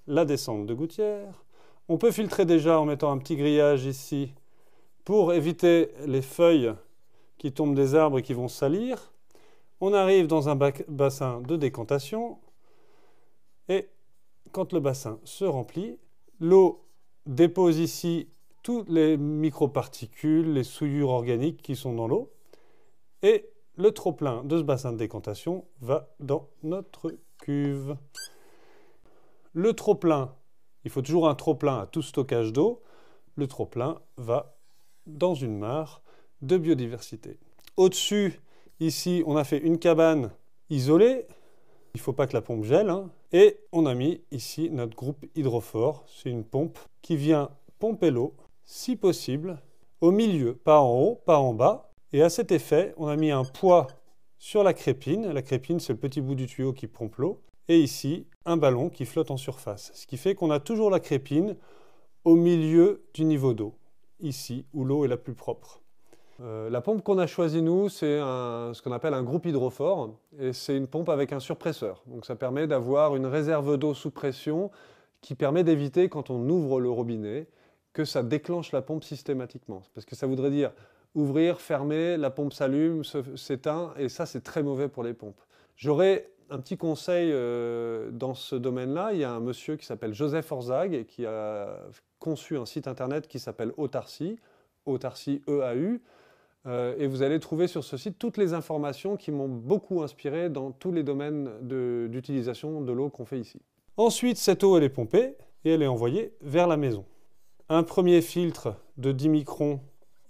la 0.08 0.26
descente 0.26 0.66
de 0.66 0.74
gouttière. 0.74 1.45
On 1.88 2.00
peut 2.00 2.12
filtrer 2.12 2.46
déjà 2.46 2.80
en 2.80 2.86
mettant 2.86 3.12
un 3.12 3.20
petit 3.20 3.36
grillage 3.36 3.86
ici 3.86 4.34
pour 5.04 5.34
éviter 5.34 5.92
les 6.08 6.24
feuilles 6.24 6.74
qui 7.38 7.52
tombent 7.52 7.76
des 7.76 7.94
arbres 7.94 8.18
et 8.18 8.22
qui 8.24 8.34
vont 8.34 8.48
salir. 8.48 9.14
On 9.82 9.94
arrive 9.94 10.26
dans 10.26 10.50
un 10.50 10.56
bassin 10.56 11.42
de 11.42 11.56
décantation 11.56 12.40
et 13.70 13.88
quand 14.52 14.74
le 14.74 14.80
bassin 14.80 15.20
se 15.26 15.46
remplit, 15.46 16.00
l'eau 16.40 16.84
dépose 17.28 17.78
ici 17.78 18.30
toutes 18.64 18.90
les 18.90 19.16
microparticules, 19.16 20.54
les 20.54 20.64
souillures 20.64 21.10
organiques 21.10 21.62
qui 21.62 21.76
sont 21.76 21.94
dans 21.94 22.08
l'eau 22.08 22.32
et 23.22 23.48
le 23.76 23.92
trop-plein 23.92 24.44
de 24.44 24.58
ce 24.58 24.64
bassin 24.64 24.92
de 24.92 24.98
décantation 24.98 25.66
va 25.82 26.10
dans 26.20 26.48
notre 26.64 27.16
cuve. 27.38 27.96
Le 29.54 29.74
trop-plein, 29.74 30.34
il 30.86 30.92
faut 30.92 31.02
toujours 31.02 31.28
un 31.28 31.36
trop-plein 31.36 31.80
à 31.80 31.86
tout 31.88 32.04
stockage 32.04 32.54
d'eau. 32.54 32.82
Le 33.36 33.48
trop-plein 33.48 34.00
va 34.18 34.56
dans 35.08 35.34
une 35.34 35.58
mare 35.58 36.02
de 36.42 36.58
biodiversité. 36.58 37.40
Au-dessus, 37.76 38.40
ici, 38.80 39.24
on 39.26 39.36
a 39.36 39.44
fait 39.44 39.58
une 39.58 39.80
cabane 39.80 40.32
isolée. 40.70 41.26
Il 41.96 41.98
ne 41.98 42.02
faut 42.02 42.14
pas 42.14 42.28
que 42.28 42.34
la 42.34 42.42
pompe 42.42 42.64
gèle. 42.64 42.90
Hein. 42.90 43.10
Et 43.34 43.60
on 43.72 43.86
a 43.86 43.96
mis 43.96 44.22
ici 44.32 44.70
notre 44.70 44.96
groupe 44.96 45.26
hydrophore. 45.36 46.06
C'est 46.08 46.30
une 46.30 46.44
pompe 46.44 46.78
qui 47.02 47.18
vient 47.18 47.50
pomper 47.80 48.12
l'eau, 48.12 48.36
si 48.64 48.96
possible, 48.96 49.60
au 50.02 50.12
milieu, 50.12 50.56
pas 50.56 50.80
en 50.80 50.94
haut, 50.94 51.16
pas 51.26 51.40
en 51.40 51.54
bas. 51.54 51.92
Et 52.14 52.22
à 52.22 52.30
cet 52.30 52.52
effet, 52.52 52.94
on 52.98 53.08
a 53.08 53.16
mis 53.16 53.32
un 53.32 53.44
poids 53.44 53.88
sur 54.38 54.64
la 54.64 54.74
crépine. 54.74 55.32
La 55.32 55.42
crépine, 55.42 55.80
c'est 55.80 55.94
le 55.94 56.00
petit 56.00 56.22
bout 56.22 56.36
du 56.36 56.46
tuyau 56.46 56.74
qui 56.74 56.88
pompe 56.88 57.16
l'eau. 57.18 57.42
Et 57.68 57.80
ici, 57.80 58.28
un 58.46 58.58
ballon 58.58 58.90
qui 58.90 59.06
flotte 59.06 59.32
en 59.32 59.38
surface. 59.38 59.92
Ce 59.96 60.06
qui 60.06 60.18
fait 60.18 60.36
qu'on 60.36 60.52
a 60.52 60.60
toujours 60.60 60.90
la 60.92 61.00
crépine 61.00 61.56
au 62.24 62.36
milieu 62.36 63.04
du 63.14 63.26
niveau 63.26 63.54
d'eau, 63.54 63.74
ici 64.20 64.66
où 64.74 64.86
l'eau 64.86 65.06
est 65.06 65.08
la 65.08 65.18
plus 65.18 65.34
propre. 65.34 65.82
Euh, 66.42 66.70
la 66.70 66.82
pompe 66.82 67.02
qu'on 67.02 67.18
a 67.18 67.28
choisie, 67.28 67.62
nous, 67.62 67.90
c'est 67.90 68.20
ce 68.20 68.82
qu'on 68.82 68.92
appelle 68.92 69.14
un 69.14 69.24
groupe 69.24 69.46
hydrophore, 69.46 70.16
et 70.38 70.54
c'est 70.54 70.76
une 70.76 70.88
pompe 70.88 71.10
avec 71.10 71.32
un 71.34 71.40
surpresseur. 71.40 72.04
Donc 72.08 72.26
ça 72.26 72.36
permet 72.36 72.68
d'avoir 72.68 73.16
une 73.16 73.26
réserve 73.26 73.78
d'eau 73.78 73.94
sous 73.94 74.12
pression 74.12 74.70
qui 75.22 75.34
permet 75.34 75.64
d'éviter, 75.64 76.10
quand 76.10 76.30
on 76.30 76.48
ouvre 76.50 76.80
le 76.80 76.90
robinet, 76.90 77.48
que 77.94 78.06
ça 78.06 78.22
déclenche 78.22 78.74
la 78.74 78.82
pompe 78.82 79.04
systématiquement. 79.04 79.82
Parce 79.94 80.06
que 80.06 80.16
ça 80.16 80.28
voudrait 80.28 80.52
dire 80.52 80.72
ouvrir, 81.16 81.62
fermer, 81.62 82.18
la 82.18 82.30
pompe 82.30 82.54
s'allume, 82.54 83.04
s'éteint, 83.04 83.94
et 83.98 84.10
ça 84.10 84.26
c'est 84.26 84.42
très 84.42 84.62
mauvais 84.62 84.90
pour 84.90 85.04
les 85.04 85.14
pompes. 85.14 85.40
J'aurais 85.78 86.30
un 86.50 86.60
petit 86.60 86.78
conseil 86.78 87.32
euh, 87.32 88.10
dans 88.12 88.34
ce 88.34 88.56
domaine-là. 88.56 89.14
Il 89.14 89.20
y 89.20 89.24
a 89.24 89.32
un 89.32 89.40
monsieur 89.40 89.76
qui 89.76 89.86
s'appelle 89.86 90.14
Joseph 90.14 90.52
Orzag 90.52 91.06
qui 91.06 91.26
a 91.26 91.80
conçu 92.20 92.58
un 92.58 92.66
site 92.66 92.88
internet 92.88 93.28
qui 93.28 93.40
s'appelle 93.40 93.72
Autarcie, 93.78 94.38
Autarcie 94.86 95.42
EAU. 95.48 96.00
Euh, 96.68 96.96
et 96.98 97.06
vous 97.06 97.22
allez 97.22 97.40
trouver 97.40 97.68
sur 97.68 97.84
ce 97.84 97.96
site 97.96 98.18
toutes 98.18 98.38
les 98.38 98.54
informations 98.54 99.18
qui 99.18 99.32
m'ont 99.32 99.48
beaucoup 99.48 100.02
inspiré 100.02 100.50
dans 100.50 100.72
tous 100.72 100.92
les 100.92 101.04
domaines 101.04 101.52
d'utilisation 101.62 102.82
de, 102.82 102.92
l'eau 102.92 103.10
qu'on 103.10 103.26
fait 103.26 103.40
ici. 103.40 103.62
Ensuite, 103.98 104.38
cette 104.38 104.64
eau, 104.64 104.76
elle 104.78 104.84
est 104.84 104.90
pompée 104.90 105.36
et 105.64 105.74
elle 105.74 105.84
est 105.84 105.88
envoyée 105.88 106.34
vers 106.42 106.68
la 106.68 106.78
maison. 106.78 107.06
Un 107.70 107.84
premier 107.84 108.22
filtre 108.22 108.76
de 108.98 109.12
10 109.12 109.30
microns 109.30 109.80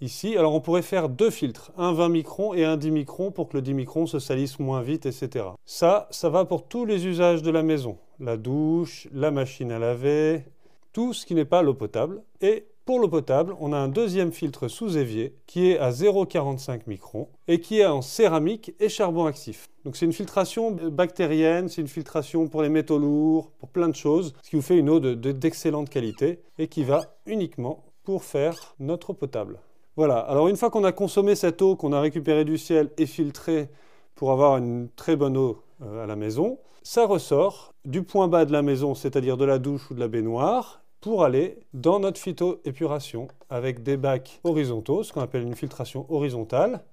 ici. 0.01 0.37
Alors 0.37 0.53
on 0.53 0.61
pourrait 0.61 0.81
faire 0.81 1.09
deux 1.09 1.29
filtres, 1.29 1.71
un 1.77 1.93
20 1.93 2.09
microns 2.09 2.53
et 2.53 2.63
un 2.63 2.77
10 2.77 2.91
microns 2.91 3.31
pour 3.31 3.49
que 3.49 3.57
le 3.57 3.61
10 3.61 3.73
microns 3.73 4.07
se 4.07 4.19
salisse 4.19 4.59
moins 4.59 4.81
vite, 4.81 5.05
etc. 5.05 5.45
Ça, 5.65 6.07
ça 6.11 6.29
va 6.29 6.45
pour 6.45 6.67
tous 6.67 6.85
les 6.85 7.05
usages 7.05 7.41
de 7.41 7.51
la 7.51 7.63
maison. 7.63 7.97
La 8.19 8.37
douche, 8.37 9.07
la 9.13 9.31
machine 9.31 9.71
à 9.71 9.79
laver, 9.79 10.45
tout 10.93 11.13
ce 11.13 11.25
qui 11.25 11.35
n'est 11.35 11.45
pas 11.45 11.61
l'eau 11.61 11.73
potable. 11.73 12.21
Et 12.41 12.67
pour 12.85 12.99
l'eau 12.99 13.09
potable, 13.09 13.55
on 13.59 13.73
a 13.73 13.77
un 13.77 13.87
deuxième 13.87 14.31
filtre 14.31 14.67
sous 14.67 14.95
évier 14.95 15.33
qui 15.47 15.71
est 15.71 15.79
à 15.79 15.89
0,45 15.89 16.81
microns 16.85 17.29
et 17.47 17.59
qui 17.59 17.79
est 17.79 17.85
en 17.87 18.03
céramique 18.03 18.75
et 18.79 18.89
charbon 18.89 19.25
actif. 19.25 19.69
Donc 19.85 19.97
c'est 19.97 20.05
une 20.05 20.13
filtration 20.13 20.71
bactérienne, 20.71 21.67
c'est 21.67 21.81
une 21.81 21.87
filtration 21.87 22.47
pour 22.47 22.61
les 22.61 22.69
métaux 22.69 22.99
lourds, 22.99 23.49
pour 23.57 23.69
plein 23.69 23.89
de 23.89 23.95
choses, 23.95 24.35
ce 24.43 24.51
qui 24.51 24.55
vous 24.55 24.61
fait 24.61 24.77
une 24.77 24.89
eau 24.89 24.99
d'excellente 24.99 25.89
qualité 25.89 26.41
et 26.59 26.67
qui 26.67 26.83
va 26.83 27.17
uniquement 27.25 27.83
pour 28.03 28.23
faire 28.23 28.75
notre 28.79 29.09
eau 29.09 29.13
potable. 29.13 29.59
Voilà, 29.97 30.17
alors 30.17 30.49
une 30.49 30.57
fois 30.57 30.69
qu'on 30.69 30.83
a 30.83 30.91
consommé 30.91 31.35
cette 31.35 31.61
eau 31.61 31.77
qu'on 31.77 31.93
a 31.93 32.01
récupérée 32.01 32.43
du 32.43 32.57
ciel 32.57 32.91
et 32.97 33.05
filtrée 33.05 33.69
pour 34.15 34.31
avoir 34.31 34.57
une 34.57 34.89
très 34.89 35.15
bonne 35.15 35.37
eau 35.37 35.63
euh, 35.81 36.03
à 36.03 36.05
la 36.05 36.17
maison, 36.17 36.59
ça 36.83 37.05
ressort 37.05 37.73
du 37.85 38.03
point 38.03 38.27
bas 38.27 38.43
de 38.43 38.51
la 38.51 38.61
maison, 38.61 38.93
c'est-à-dire 38.93 39.37
de 39.37 39.45
la 39.45 39.57
douche 39.57 39.89
ou 39.89 39.93
de 39.93 40.01
la 40.01 40.09
baignoire, 40.09 40.81
pour 40.99 41.23
aller 41.23 41.59
dans 41.73 41.99
notre 41.99 42.19
phytoépuration 42.19 43.29
avec 43.49 43.83
des 43.83 43.95
bacs 43.95 44.41
horizontaux, 44.43 45.03
ce 45.03 45.13
qu'on 45.13 45.21
appelle 45.21 45.43
une 45.43 45.55
filtration 45.55 46.05
horizontale, 46.09 46.83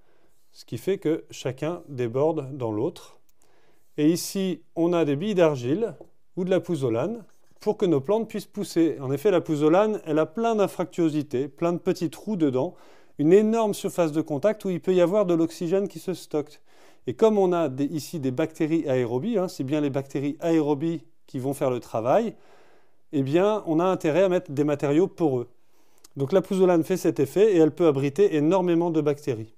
ce 0.52 0.64
qui 0.64 0.78
fait 0.78 0.98
que 0.98 1.24
chacun 1.30 1.82
déborde 1.88 2.56
dans 2.56 2.70
l'autre. 2.70 3.18
Et 3.96 4.10
ici, 4.10 4.62
on 4.76 4.92
a 4.92 5.04
des 5.04 5.16
billes 5.16 5.34
d'argile 5.34 5.94
ou 6.36 6.44
de 6.44 6.50
la 6.50 6.60
pouzzolane 6.60 7.24
pour 7.62 7.76
que 7.76 7.86
nos 7.86 8.00
plantes 8.00 8.28
puissent 8.28 8.44
pousser. 8.44 8.98
En 9.00 9.12
effet, 9.12 9.30
la 9.30 9.40
pouzzolane, 9.40 10.00
elle 10.04 10.18
a 10.18 10.26
plein 10.26 10.56
d'infractuosités, 10.56 11.46
plein 11.46 11.72
de 11.72 11.78
petits 11.78 12.10
trous 12.10 12.36
dedans, 12.36 12.74
une 13.18 13.32
énorme 13.32 13.72
surface 13.72 14.10
de 14.10 14.20
contact 14.20 14.64
où 14.64 14.70
il 14.70 14.80
peut 14.80 14.92
y 14.92 15.00
avoir 15.00 15.26
de 15.26 15.34
l'oxygène 15.34 15.86
qui 15.86 16.00
se 16.00 16.12
stocke. 16.12 16.60
Et 17.06 17.14
comme 17.14 17.38
on 17.38 17.52
a 17.52 17.70
ici 17.78 18.18
des 18.18 18.32
bactéries 18.32 18.88
aérobies, 18.88 19.38
hein, 19.38 19.46
c'est 19.46 19.62
bien 19.62 19.80
les 19.80 19.90
bactéries 19.90 20.36
aérobies 20.40 21.04
qui 21.28 21.38
vont 21.38 21.54
faire 21.54 21.70
le 21.70 21.78
travail, 21.78 22.34
eh 23.12 23.22
bien, 23.22 23.62
on 23.66 23.78
a 23.78 23.84
intérêt 23.84 24.24
à 24.24 24.28
mettre 24.28 24.50
des 24.50 24.64
matériaux 24.64 25.06
poreux. 25.06 25.48
Donc 26.16 26.32
la 26.32 26.42
pouzzolane 26.42 26.82
fait 26.82 26.96
cet 26.96 27.20
effet 27.20 27.54
et 27.54 27.58
elle 27.58 27.70
peut 27.70 27.86
abriter 27.86 28.34
énormément 28.34 28.90
de 28.90 29.00
bactéries. 29.00 29.54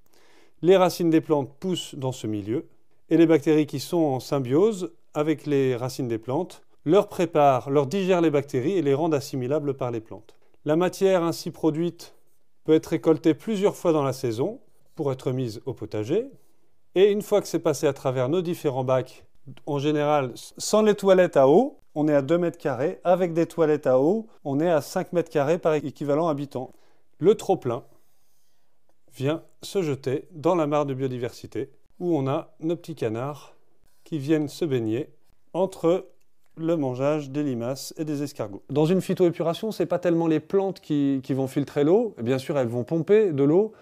Les 0.60 0.76
racines 0.76 1.10
des 1.10 1.22
plantes 1.22 1.50
poussent 1.58 1.94
dans 1.94 2.12
ce 2.12 2.26
milieu 2.26 2.66
et 3.08 3.16
les 3.16 3.26
bactéries 3.26 3.66
qui 3.66 3.80
sont 3.80 3.96
en 3.96 4.20
symbiose 4.20 4.92
avec 5.14 5.46
les 5.46 5.74
racines 5.74 6.08
des 6.08 6.18
plantes 6.18 6.63
leur 6.84 7.08
préparent, 7.08 7.70
leur 7.70 7.86
digèrent 7.86 8.20
les 8.20 8.30
bactéries 8.30 8.76
et 8.76 8.82
les 8.82 8.94
rendent 8.94 9.14
assimilables 9.14 9.74
par 9.74 9.90
les 9.90 10.00
plantes. 10.00 10.34
La 10.64 10.76
matière 10.76 11.22
ainsi 11.22 11.50
produite 11.50 12.14
peut 12.64 12.74
être 12.74 12.86
récoltée 12.86 13.34
plusieurs 13.34 13.76
fois 13.76 13.92
dans 13.92 14.02
la 14.02 14.12
saison 14.12 14.60
pour 14.94 15.12
être 15.12 15.32
mise 15.32 15.60
au 15.66 15.74
potager. 15.74 16.30
Et 16.94 17.10
une 17.10 17.22
fois 17.22 17.40
que 17.40 17.48
c'est 17.48 17.58
passé 17.58 17.86
à 17.86 17.92
travers 17.92 18.28
nos 18.28 18.42
différents 18.42 18.84
bacs, 18.84 19.24
en 19.66 19.78
général 19.78 20.32
sans 20.34 20.82
les 20.82 20.94
toilettes 20.94 21.36
à 21.36 21.48
eau, 21.48 21.78
on 21.94 22.08
est 22.08 22.14
à 22.14 22.22
2 22.22 22.38
mètres 22.38 22.58
carrés. 22.58 23.00
Avec 23.04 23.34
des 23.34 23.46
toilettes 23.46 23.86
à 23.86 23.98
eau, 23.98 24.26
on 24.44 24.60
est 24.60 24.70
à 24.70 24.80
5 24.80 25.12
mètres 25.12 25.30
carrés 25.30 25.58
par 25.58 25.74
équivalent 25.74 26.28
habitant. 26.28 26.72
Le 27.18 27.34
trop-plein 27.34 27.84
vient 29.14 29.42
se 29.62 29.82
jeter 29.82 30.28
dans 30.32 30.54
la 30.54 30.66
mare 30.66 30.86
de 30.86 30.94
biodiversité 30.94 31.70
où 32.00 32.16
on 32.16 32.26
a 32.26 32.54
nos 32.60 32.76
petits 32.76 32.96
canards 32.96 33.54
qui 34.02 34.18
viennent 34.18 34.48
se 34.48 34.64
baigner 34.64 35.10
entre 35.52 36.08
le 36.56 36.76
mangeage 36.76 37.30
des 37.30 37.42
limaces 37.42 37.94
et 37.96 38.04
des 38.04 38.22
escargots. 38.22 38.62
Dans 38.70 38.86
une 38.86 39.00
phytoépuration, 39.00 39.72
ce 39.72 39.82
n'est 39.82 39.86
pas 39.86 39.98
tellement 39.98 40.26
les 40.26 40.40
plantes 40.40 40.80
qui, 40.80 41.20
vont 41.30 41.46
filtrer 41.46 41.84
l'eau, 41.84 42.14
bien 42.22 42.38
sûr 42.38 42.58
elles 42.58 42.68
vont 42.68 42.84
pomper 42.84 43.32
de 43.32 43.42
l'eau, 43.42 43.72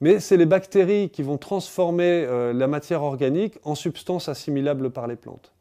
mais 0.00 0.20
c'est 0.20 0.36
les 0.36 0.46
bactéries 0.46 1.10
qui 1.10 1.22
vont 1.22 1.38
transformer 1.38 2.24
euh, 2.26 2.52
la 2.52 2.66
matière 2.66 3.02
organique 3.02 3.58
en 3.64 3.74
substance 3.74 4.28
assimilable 4.28 4.90
par 4.90 5.06
les 5.06 5.16
plantes. 5.16 5.52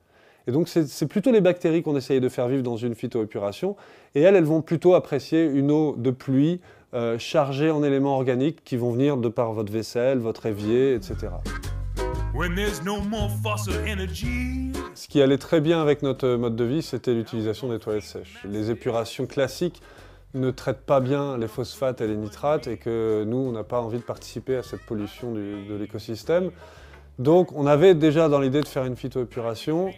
Et 0.48 0.52
donc 0.52 0.68
c'est 0.68 1.08
plutôt 1.08 1.32
les 1.32 1.40
bactéries 1.40 1.84
qu'on 1.84 1.96
essaye 1.96 2.20
de 2.20 2.28
faire 2.28 2.50
vivre 2.50 2.64
dans 2.64 2.76
une 2.76 2.96
phytoépuration. 2.96 3.78
Et 4.14 4.22
elles, 4.22 4.36
elles 4.36 4.44
vont 4.44 4.62
plutôt 4.62 4.94
apprécier 4.94 5.46
une 5.46 5.72
eau 5.72 5.96
de 5.98 6.12
pluie 6.12 6.60
euh, 6.94 7.18
chargée 7.18 7.72
en 7.72 7.82
éléments 7.82 8.16
organiques 8.16 8.64
qui 8.64 8.76
vont 8.76 8.92
venir 8.92 9.16
de 9.16 9.30
par 9.30 9.54
votre 9.54 9.72
vaisselle, 9.72 10.20
votre 10.20 10.46
évier, 10.46 10.96
etc. 10.96 11.30
Ce 14.96 15.08
qui 15.08 15.22
allait 15.22 15.38
très 15.38 15.60
bien 15.60 15.82
avec 15.82 16.04
notre 16.04 16.36
mode 16.36 16.56
de 16.56 16.64
vie, 16.64 16.82
c'était 16.82 17.14
l'utilisation 17.14 17.68
des 17.70 17.80
toilettes 17.80 18.04
sèches. 18.04 18.40
Les 18.46 18.70
épurations 18.70 19.26
classiques 19.26 19.82
ne 20.36 20.52
traitent 20.52 20.86
pas 20.86 21.00
bien 21.00 21.38
les 21.38 21.48
phosphates 21.48 22.02
et 22.02 22.08
les 22.08 22.16
nitrates 22.16 22.68
et 22.68 22.78
que 22.78 23.24
nous, 23.26 23.38
on 23.38 23.52
n'a 23.52 23.64
pas 23.64 23.82
envie 23.82 23.98
de 23.98 24.04
participer 24.04 24.56
à 24.56 24.64
cette 24.64 24.82
pollution 24.86 25.34
de 25.34 25.76
l'écosystème. 25.76 26.52
Donc 27.20 27.52
on 27.54 27.66
avait 27.66 27.96
déjà 27.96 28.30
dans 28.30 28.40
l'idée 28.40 28.62
de 28.62 28.68
faire 28.68 28.86
une 28.86 28.96
phytoépuration. 28.96 29.92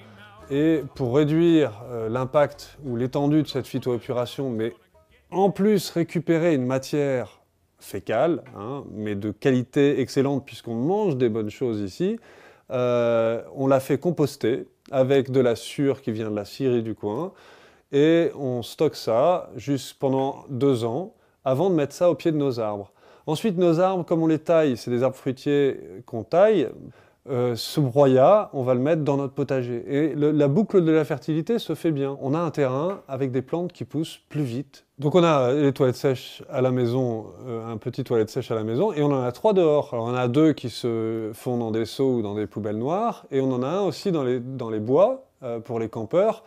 Et 0.51 0.83
pour 0.93 1.15
réduire 1.15 1.83
euh, 1.89 2.07
l'impact 2.07 2.77
ou 2.85 2.97
l'étendue 2.97 3.41
de 3.41 3.47
cette 3.47 3.65
phytoépuration, 3.65 4.51
mais 4.51 4.75
en 5.31 5.49
plus 5.49 5.89
récupérer 5.89 6.53
une 6.53 6.67
matière 6.67 7.41
fécale, 7.79 8.43
hein, 8.55 8.83
mais 8.91 9.15
de 9.15 9.31
qualité 9.31 9.99
excellente 10.01 10.45
puisqu'on 10.45 10.75
mange 10.75 11.17
des 11.17 11.29
bonnes 11.29 11.49
choses 11.49 11.81
ici, 11.81 12.19
euh, 12.69 13.41
on 13.55 13.65
l'a 13.65 13.79
fait 13.79 13.97
composter 13.97 14.67
avec 14.91 15.31
de 15.31 15.39
la 15.39 15.55
sure 15.55 16.01
qui 16.01 16.11
vient 16.11 16.29
de 16.29 16.35
la 16.35 16.45
Syrie 16.45 16.83
du 16.83 16.95
coin, 16.95 17.33
et 17.91 18.31
on 18.35 18.61
stocke 18.61 18.95
ça 18.95 19.49
juste 19.55 19.97
pendant 19.99 20.45
deux 20.49 20.83
ans 20.83 21.13
avant 21.43 21.69
de 21.69 21.75
mettre 21.75 21.93
ça 21.93 22.09
au 22.09 22.15
pied 22.15 22.31
de 22.31 22.37
nos 22.37 22.59
arbres. 22.59 22.91
Ensuite, 23.27 23.57
nos 23.57 23.79
arbres, 23.79 24.05
comme 24.05 24.21
on 24.21 24.27
les 24.27 24.39
taille, 24.39 24.77
c'est 24.77 24.91
des 24.91 25.01
arbres 25.01 25.15
fruitiers 25.15 25.79
qu'on 26.05 26.23
taille, 26.23 26.69
euh, 27.27 27.55
ce 27.55 27.79
broyat, 27.79 28.51
on 28.53 28.61
va 28.61 28.75
le 28.75 28.79
mettre 28.79 29.01
dans 29.01 29.17
notre 29.17 29.33
potager. 29.33 29.83
Et 29.87 30.15
la 30.15 30.47
boucle 30.47 30.83
de 30.83 30.91
la 30.91 31.03
fertilité 31.05 31.57
se 31.57 31.73
fait 31.73 31.91
bien. 31.91 32.17
On 32.21 32.35
a 32.35 32.39
un 32.39 32.51
terrain 32.51 33.01
avec 33.07 33.31
des 33.31 33.41
plantes 33.41 33.73
qui 33.73 33.83
poussent 33.83 34.19
plus 34.29 34.43
vite. 34.43 34.85
Donc 34.99 35.15
on 35.15 35.23
a 35.23 35.51
les 35.51 35.73
toilettes 35.73 35.95
sèches 35.95 36.43
à 36.49 36.61
la 36.61 36.69
maison, 36.69 37.25
euh, 37.47 37.65
un 37.67 37.77
petit 37.77 38.03
toilette 38.03 38.29
sèche 38.29 38.51
à 38.51 38.55
la 38.55 38.63
maison, 38.63 38.93
et 38.93 39.01
on 39.01 39.11
en 39.11 39.23
a 39.23 39.31
trois 39.31 39.53
dehors. 39.53 39.89
Alors 39.93 40.05
on 40.05 40.09
en 40.09 40.15
a 40.15 40.27
deux 40.27 40.53
qui 40.53 40.69
se 40.69 41.31
font 41.33 41.57
dans 41.57 41.71
des 41.71 41.85
seaux 41.85 42.17
ou 42.17 42.21
dans 42.21 42.35
des 42.35 42.45
poubelles 42.45 42.77
noires, 42.77 43.25
et 43.31 43.41
on 43.41 43.51
en 43.51 43.63
a 43.63 43.67
un 43.67 43.81
aussi 43.81 44.11
dans 44.11 44.23
les, 44.23 44.39
dans 44.39 44.69
les 44.69 44.79
bois 44.79 45.25
euh, 45.41 45.59
pour 45.59 45.79
les 45.79 45.89
campeurs, 45.89 46.43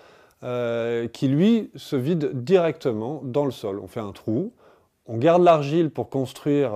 qui 1.13 1.27
lui 1.27 1.73
se 1.75 1.97
vide 1.97 2.45
directement 2.45 3.21
dans 3.25 3.45
le 3.45 3.51
sol. 3.51 3.81
On 3.83 3.89
fait 3.89 3.99
un 3.99 4.13
trou, 4.13 4.53
on 5.07 5.17
garde 5.17 5.43
l'argile 5.43 5.91
pour 5.91 6.09
construire, 6.09 6.71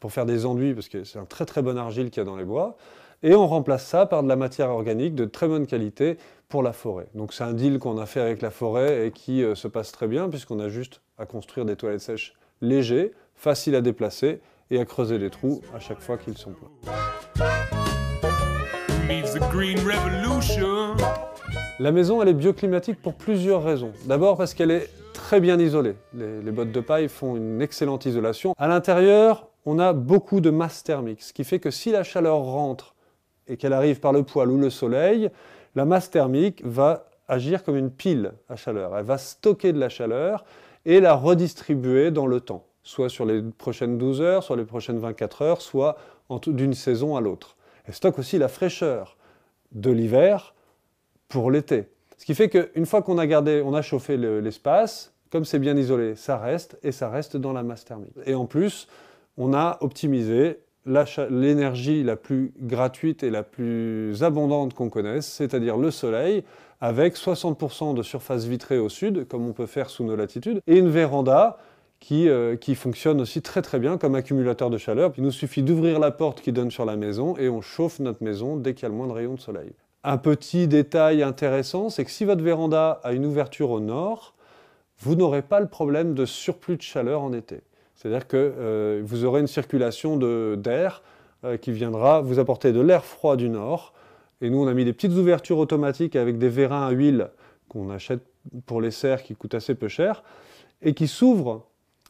pour 0.00 0.12
faire 0.12 0.26
des 0.26 0.44
enduits, 0.44 0.74
parce 0.74 0.90
que 0.90 1.02
c'est 1.04 1.18
un 1.18 1.24
très 1.24 1.46
très 1.46 1.62
bon 1.62 1.78
argile 1.78 2.10
qu'il 2.10 2.20
y 2.20 2.26
a 2.26 2.26
dans 2.26 2.36
les 2.36 2.44
bois 2.44 2.76
et 3.22 3.34
on 3.34 3.46
remplace 3.46 3.86
ça 3.86 4.06
par 4.06 4.22
de 4.22 4.28
la 4.28 4.36
matière 4.36 4.70
organique 4.70 5.14
de 5.14 5.24
très 5.24 5.48
bonne 5.48 5.66
qualité 5.66 6.18
pour 6.48 6.62
la 6.62 6.72
forêt. 6.72 7.08
Donc 7.14 7.32
c'est 7.32 7.44
un 7.44 7.52
deal 7.52 7.78
qu'on 7.78 7.98
a 7.98 8.06
fait 8.06 8.20
avec 8.20 8.42
la 8.42 8.50
forêt 8.50 9.06
et 9.06 9.10
qui 9.10 9.42
euh, 9.42 9.54
se 9.54 9.68
passe 9.68 9.92
très 9.92 10.06
bien 10.06 10.28
puisqu'on 10.28 10.60
a 10.60 10.68
juste 10.68 11.00
à 11.18 11.26
construire 11.26 11.66
des 11.66 11.76
toilettes 11.76 12.00
sèches 12.00 12.34
légers, 12.60 13.12
faciles 13.34 13.74
à 13.74 13.80
déplacer 13.80 14.40
et 14.70 14.78
à 14.78 14.84
creuser 14.84 15.18
des 15.18 15.30
trous 15.30 15.60
à 15.74 15.80
chaque 15.80 16.00
fois 16.00 16.18
qu'ils 16.18 16.38
sont 16.38 16.52
pleins. 16.52 16.70
La 21.78 21.92
maison, 21.92 22.22
elle 22.22 22.28
est 22.28 22.34
bioclimatique 22.34 23.00
pour 23.02 23.14
plusieurs 23.14 23.62
raisons. 23.62 23.92
D'abord 24.06 24.36
parce 24.36 24.54
qu'elle 24.54 24.70
est 24.70 24.88
très 25.12 25.40
bien 25.40 25.58
isolée. 25.58 25.94
Les, 26.14 26.40
les, 26.40 26.50
bottes 26.50 26.72
de 26.72 26.80
paille 26.80 27.08
font 27.08 27.36
une 27.36 27.60
excellente 27.60 28.06
isolation. 28.06 28.54
À 28.58 28.66
l'intérieur, 28.66 29.48
on 29.66 29.78
a 29.78 29.92
beaucoup 29.92 30.40
de 30.40 30.50
masse 30.50 30.82
thermique, 30.82 31.22
ce 31.22 31.32
qui 31.32 31.44
fait 31.44 31.58
que 31.58 31.70
si 31.70 31.90
la 31.90 32.02
chaleur 32.02 32.38
rentre 32.38 32.95
et 33.48 33.56
qu'elle 33.56 33.72
arrive 33.72 34.00
par 34.00 34.12
le 34.12 34.22
poêle 34.22 34.50
ou 34.50 34.58
le 34.58 34.70
soleil, 34.70 35.30
la 35.74 35.84
masse 35.84 36.10
thermique 36.10 36.62
va 36.64 37.08
agir 37.28 37.64
comme 37.64 37.76
une 37.76 37.90
pile 37.90 38.32
à 38.48 38.56
chaleur. 38.56 38.96
Elle 38.96 39.04
va 39.04 39.18
stocker 39.18 39.72
de 39.72 39.78
la 39.78 39.88
chaleur 39.88 40.44
et 40.84 41.00
la 41.00 41.14
redistribuer 41.14 42.10
dans 42.10 42.26
le 42.26 42.40
temps, 42.40 42.64
soit 42.82 43.08
sur 43.08 43.24
les 43.24 43.42
prochaines 43.42 43.98
12 43.98 44.20
heures, 44.20 44.42
soit 44.42 44.56
les 44.56 44.64
prochaines 44.64 44.98
24 44.98 45.42
heures, 45.42 45.62
soit 45.62 45.96
d'une 46.46 46.74
saison 46.74 47.16
à 47.16 47.20
l'autre. 47.20 47.56
Elle 47.86 47.94
stocke 47.94 48.18
aussi 48.18 48.38
la 48.38 48.48
fraîcheur 48.48 49.16
de 49.72 49.90
l'hiver 49.90 50.54
pour 51.28 51.50
l'été. 51.50 51.88
Ce 52.18 52.24
qui 52.24 52.34
fait 52.34 52.48
qu'une 52.48 52.86
fois 52.86 53.02
qu'on 53.02 53.18
a 53.18 53.26
gardé, 53.26 53.62
on 53.64 53.74
a 53.74 53.82
chauffé 53.82 54.16
l'espace, 54.16 55.12
comme 55.30 55.44
c'est 55.44 55.58
bien 55.58 55.76
isolé, 55.76 56.14
ça 56.16 56.38
reste 56.38 56.78
et 56.82 56.92
ça 56.92 57.10
reste 57.10 57.36
dans 57.36 57.52
la 57.52 57.62
masse 57.62 57.84
thermique. 57.84 58.14
Et 58.24 58.34
en 58.34 58.46
plus, 58.46 58.88
on 59.36 59.52
a 59.52 59.78
optimisé 59.80 60.60
l'énergie 60.86 62.02
la 62.02 62.16
plus 62.16 62.52
gratuite 62.60 63.22
et 63.22 63.30
la 63.30 63.42
plus 63.42 64.22
abondante 64.22 64.74
qu'on 64.74 64.88
connaisse, 64.88 65.26
c'est-à-dire 65.26 65.76
le 65.76 65.90
soleil, 65.90 66.44
avec 66.80 67.16
60% 67.16 67.94
de 67.94 68.02
surface 68.02 68.44
vitrée 68.44 68.78
au 68.78 68.88
sud, 68.88 69.26
comme 69.28 69.46
on 69.46 69.52
peut 69.52 69.66
faire 69.66 69.90
sous 69.90 70.04
nos 70.04 70.16
latitudes, 70.16 70.60
et 70.66 70.78
une 70.78 70.88
véranda 70.88 71.58
qui, 72.00 72.28
euh, 72.28 72.56
qui, 72.56 72.74
fonctionne 72.74 73.20
aussi 73.20 73.40
très 73.40 73.62
très 73.62 73.78
bien 73.78 73.96
comme 73.96 74.14
accumulateur 74.14 74.70
de 74.70 74.78
chaleur. 74.78 75.12
Il 75.16 75.24
nous 75.24 75.30
suffit 75.30 75.62
d'ouvrir 75.62 75.98
la 75.98 76.10
porte 76.10 76.42
qui 76.42 76.52
donne 76.52 76.70
sur 76.70 76.84
la 76.84 76.96
maison 76.96 77.36
et 77.38 77.48
on 77.48 77.62
chauffe 77.62 78.00
notre 78.00 78.22
maison 78.22 78.56
dès 78.56 78.74
qu'il 78.74 78.82
y 78.82 78.86
a 78.86 78.90
le 78.90 78.94
moins 78.94 79.06
de 79.06 79.12
rayons 79.12 79.34
de 79.34 79.40
soleil. 79.40 79.72
Un 80.04 80.18
petit 80.18 80.68
détail 80.68 81.22
intéressant, 81.22 81.88
c'est 81.88 82.04
que 82.04 82.10
si 82.10 82.24
votre 82.24 82.42
véranda 82.42 83.00
a 83.02 83.12
une 83.12 83.24
ouverture 83.24 83.70
au 83.70 83.80
nord, 83.80 84.34
vous 84.98 85.14
n'aurez 85.14 85.42
pas 85.42 85.60
le 85.60 85.66
problème 85.66 86.14
de 86.14 86.24
surplus 86.24 86.76
de 86.76 86.82
chaleur 86.82 87.22
en 87.22 87.32
été. 87.32 87.60
C'est-à-dire 87.96 88.28
que 88.28 88.36
euh, 88.36 89.02
vous 89.04 89.24
aurez 89.24 89.40
une 89.40 89.46
circulation 89.46 90.16
d'air 90.56 91.02
euh, 91.44 91.56
qui 91.56 91.72
viendra 91.72 92.20
vous 92.20 92.38
apporter 92.38 92.72
de 92.72 92.80
l'air 92.80 93.04
froid 93.04 93.36
du 93.36 93.48
nord. 93.48 93.94
Et 94.40 94.50
nous, 94.50 94.62
on 94.62 94.68
a 94.68 94.74
mis 94.74 94.84
des 94.84 94.92
petites 94.92 95.12
ouvertures 95.12 95.58
automatiques 95.58 96.14
avec 96.14 96.38
des 96.38 96.50
vérins 96.50 96.86
à 96.86 96.90
huile 96.90 97.30
qu'on 97.68 97.90
achète 97.90 98.20
pour 98.66 98.80
les 98.80 98.90
serres 98.90 99.22
qui 99.22 99.34
coûtent 99.34 99.54
assez 99.54 99.74
peu 99.74 99.88
cher 99.88 100.22
et 100.82 100.92
qui 100.92 101.08
s'ouvrent, 101.08 101.66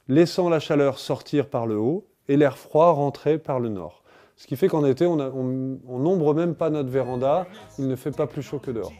laissant 0.08 0.48
la 0.48 0.58
chaleur 0.58 0.98
sortir 0.98 1.46
par 1.46 1.66
le 1.66 1.76
haut 1.76 2.06
et 2.28 2.36
l'air 2.36 2.58
froid 2.58 2.90
rentrer 2.90 3.38
par 3.38 3.60
le 3.60 3.68
nord. 3.68 4.02
Ce 4.36 4.46
qui 4.46 4.56
fait 4.56 4.68
qu'en 4.68 4.84
été, 4.84 5.06
on 5.06 5.16
n'ombre 5.16 6.34
même 6.34 6.54
pas 6.54 6.68
notre 6.68 6.90
véranda, 6.90 7.46
il 7.78 7.88
ne 7.88 7.96
fait 7.96 8.10
pas 8.10 8.26
plus 8.26 8.42
chaud 8.42 8.58
que 8.58 8.70
dehors. 8.70 8.92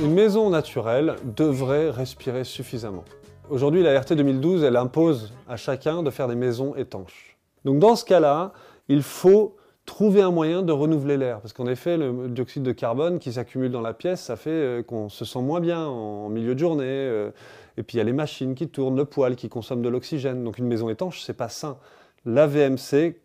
Une 0.00 0.14
maison 0.14 0.50
naturelle 0.50 1.16
devrait 1.36 1.90
respirer 1.90 2.44
suffisamment. 2.44 3.04
Aujourd'hui, 3.50 3.82
la 3.82 3.98
RT 3.98 4.12
2012, 4.12 4.62
elle 4.62 4.76
impose 4.76 5.32
à 5.48 5.56
chacun 5.56 6.04
de 6.04 6.10
faire 6.10 6.28
des 6.28 6.36
maisons 6.36 6.76
étanches. 6.76 7.36
Donc 7.64 7.80
dans 7.80 7.96
ce 7.96 8.04
cas-là, 8.04 8.52
il 8.86 9.02
faut 9.02 9.56
trouver 9.86 10.22
un 10.22 10.30
moyen 10.30 10.62
de 10.62 10.70
renouveler 10.70 11.16
l'air. 11.16 11.40
Parce 11.40 11.52
qu'en 11.52 11.66
effet, 11.66 11.96
le 11.96 12.28
dioxyde 12.28 12.62
de 12.62 12.70
carbone 12.70 13.18
qui 13.18 13.32
s'accumule 13.32 13.72
dans 13.72 13.80
la 13.80 13.92
pièce, 13.92 14.20
ça 14.20 14.36
fait 14.36 14.50
euh, 14.50 14.82
qu'on 14.84 15.08
se 15.08 15.24
sent 15.24 15.40
moins 15.40 15.58
bien 15.58 15.84
en 15.84 16.28
milieu 16.28 16.54
de 16.54 16.60
journée. 16.60 16.84
Euh, 16.86 17.32
et 17.76 17.82
puis 17.82 17.96
il 17.96 17.98
y 17.98 18.00
a 18.00 18.04
les 18.04 18.12
machines 18.12 18.54
qui 18.54 18.68
tournent, 18.68 18.96
le 18.96 19.04
poêle 19.04 19.34
qui 19.34 19.48
consomme 19.48 19.82
de 19.82 19.88
l'oxygène. 19.88 20.44
Donc 20.44 20.58
une 20.58 20.68
maison 20.68 20.88
étanche, 20.88 21.20
c'est 21.20 21.36
pas 21.36 21.48
sain. 21.48 21.76
La 22.24 22.46
VMC 22.46 23.16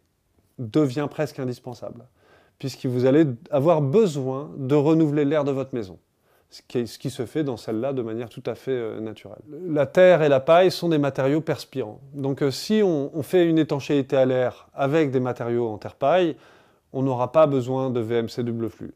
devient 0.57 1.07
presque 1.07 1.37
indispensable, 1.37 2.07
puisque 2.57 2.87
vous 2.87 3.05
allez 3.05 3.27
avoir 3.51 3.79
besoin 3.79 4.49
de 4.57 4.73
renouveler 4.73 5.23
l'air 5.23 5.43
de 5.43 5.51
votre 5.51 5.75
maison 5.75 5.99
ce 6.55 6.97
qui, 6.97 7.09
se 7.09 7.25
fait 7.25 7.43
dans 7.43 7.57
celle-là 7.57 7.91
de 7.91 8.01
manière 8.01 8.29
tout 8.29 8.43
à 8.45 8.55
fait 8.55 8.71
euh, 8.71 9.01
naturelle. 9.01 9.39
La 9.67 9.85
terre 9.85 10.21
et 10.21 10.29
la 10.29 10.39
paille 10.39 10.71
sont 10.71 10.87
des 10.87 10.97
matériaux 10.97 11.41
perspirants. 11.41 11.99
Donc 12.13 12.41
euh, 12.41 12.51
si 12.51 12.81
on, 12.83 13.23
fait 13.23 13.45
une 13.45 13.57
étanchéité 13.57 14.15
à 14.15 14.25
l'air 14.25 14.67
avec 14.73 15.11
des 15.11 15.19
matériaux 15.19 15.67
en 15.67 15.77
terre-paille, 15.77 16.37
on 16.93 17.01
n'aura 17.01 17.31
pas 17.33 17.45
besoin 17.45 17.89
de 17.89 17.99
VMC 17.99 18.43
double 18.43 18.69
flux 18.69 18.93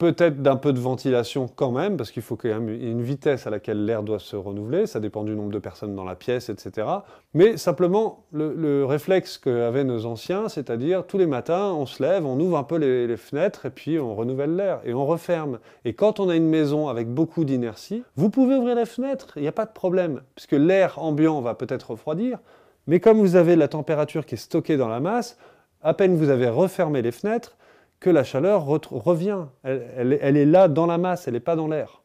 peut-être 0.00 0.40
d'un 0.40 0.56
peu 0.56 0.72
de 0.72 0.80
ventilation 0.80 1.46
quand 1.46 1.72
même, 1.72 1.98
parce 1.98 2.10
qu'il 2.10 2.22
faut 2.22 2.34
qu'il 2.34 2.48
y 2.48 2.52
ait 2.54 2.90
une 2.90 3.02
vitesse 3.02 3.46
à 3.46 3.50
laquelle 3.50 3.84
l'air 3.84 4.02
doit 4.02 4.18
se 4.18 4.34
renouveler, 4.34 4.86
ça 4.86 4.98
dépend 4.98 5.24
du 5.24 5.36
nombre 5.36 5.50
de 5.50 5.58
personnes 5.58 5.94
dans 5.94 6.04
la 6.04 6.14
pièce, 6.14 6.48
etc. 6.48 6.88
Mais 7.34 7.58
simplement, 7.58 8.24
le, 8.32 8.86
réflexe 8.86 9.36
qu'avaient 9.36 9.84
nos 9.84 10.06
anciens, 10.06 10.48
c'est-à-dire 10.48 11.06
tous 11.06 11.18
les 11.18 11.26
matins, 11.26 11.74
on 11.74 11.84
se 11.84 12.02
lève, 12.02 12.24
on 12.24 12.40
ouvre 12.40 12.56
un 12.56 12.64
peu 12.64 12.76
les, 12.76 13.06
les 13.06 13.18
fenêtres, 13.18 13.66
et 13.66 13.70
puis 13.70 13.98
on 13.98 14.14
renouvelle 14.14 14.56
l'air, 14.56 14.80
et 14.86 14.94
on 14.94 15.04
referme. 15.04 15.58
Et 15.84 15.92
quand 15.92 16.18
on 16.18 16.30
a 16.30 16.34
une 16.34 16.48
maison 16.48 16.88
avec 16.88 17.06
beaucoup 17.06 17.44
d'inertie, 17.44 18.02
vous 18.16 18.30
pouvez 18.30 18.56
ouvrir 18.56 18.76
les 18.76 18.86
fenêtres, 18.86 19.34
il 19.36 19.42
n'y 19.42 19.48
a 19.48 19.52
pas 19.52 19.66
de 19.66 19.72
problème, 19.72 20.22
puisque 20.34 20.52
l'air 20.52 20.98
ambiant 20.98 21.42
va 21.42 21.54
peut-être 21.54 21.90
refroidir, 21.90 22.38
mais 22.86 23.00
comme 23.00 23.18
vous 23.18 23.36
avez 23.36 23.54
la 23.54 23.68
température 23.68 24.24
qui 24.24 24.36
est 24.36 24.38
stockée 24.38 24.78
dans 24.78 24.88
la 24.88 25.00
masse, 25.00 25.36
à 25.82 25.92
peine 25.92 26.16
vous 26.16 26.30
avez 26.30 26.48
refermé 26.48 27.02
les 27.02 27.12
fenêtres, 27.12 27.54
que 28.00 28.10
la 28.10 28.24
chaleur 28.24 28.64
revient. 28.64 29.44
Elle, 29.62 30.12
est 30.12 30.46
là 30.46 30.68
dans 30.68 30.86
la 30.86 30.98
masse, 30.98 31.28
elle 31.28 31.34
n'est 31.34 31.40
pas 31.40 31.54
dans 31.54 31.68
l'air. 31.68 32.02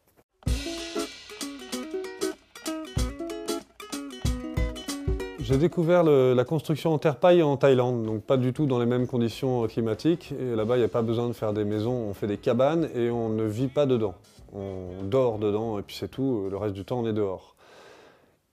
J'ai 5.40 5.58
découvert 5.58 6.04
la 6.04 6.44
construction 6.44 6.94
en 6.94 6.98
terre-paille 6.98 7.44
en 7.44 7.56
Thaïlande, 7.56 8.04
donc 8.04 8.24
pas 8.24 8.36
du 8.36 8.52
tout 8.52 8.66
dans 8.66 8.80
les 8.80 8.86
mêmes 8.86 9.08
conditions 9.08 9.66
climatiques. 9.68 10.34
Là-bas, 10.40 10.76
il 10.76 10.80
n'y 10.80 10.86
a 10.86 10.90
pas 10.90 11.04
besoin 11.04 11.28
de 11.28 11.34
faire 11.34 11.54
des 11.54 11.64
maisons, 11.64 11.94
on 12.10 12.14
fait 12.14 12.28
des 12.28 12.38
cabanes 12.38 12.90
et 12.96 13.10
on 13.10 13.30
ne 13.30 13.44
vit 13.44 13.68
pas 13.68 13.86
dedans. 13.86 14.16
On 14.54 15.04
dort 15.04 15.38
dedans 15.38 15.80
et 15.80 15.82
puis 15.82 15.96
c'est 15.96 16.10
tout, 16.10 16.48
le 16.50 16.58
reste 16.58 16.74
du 16.74 16.84
temps 16.84 17.00
on 17.00 17.08
est 17.08 17.14
dehors. 17.14 17.56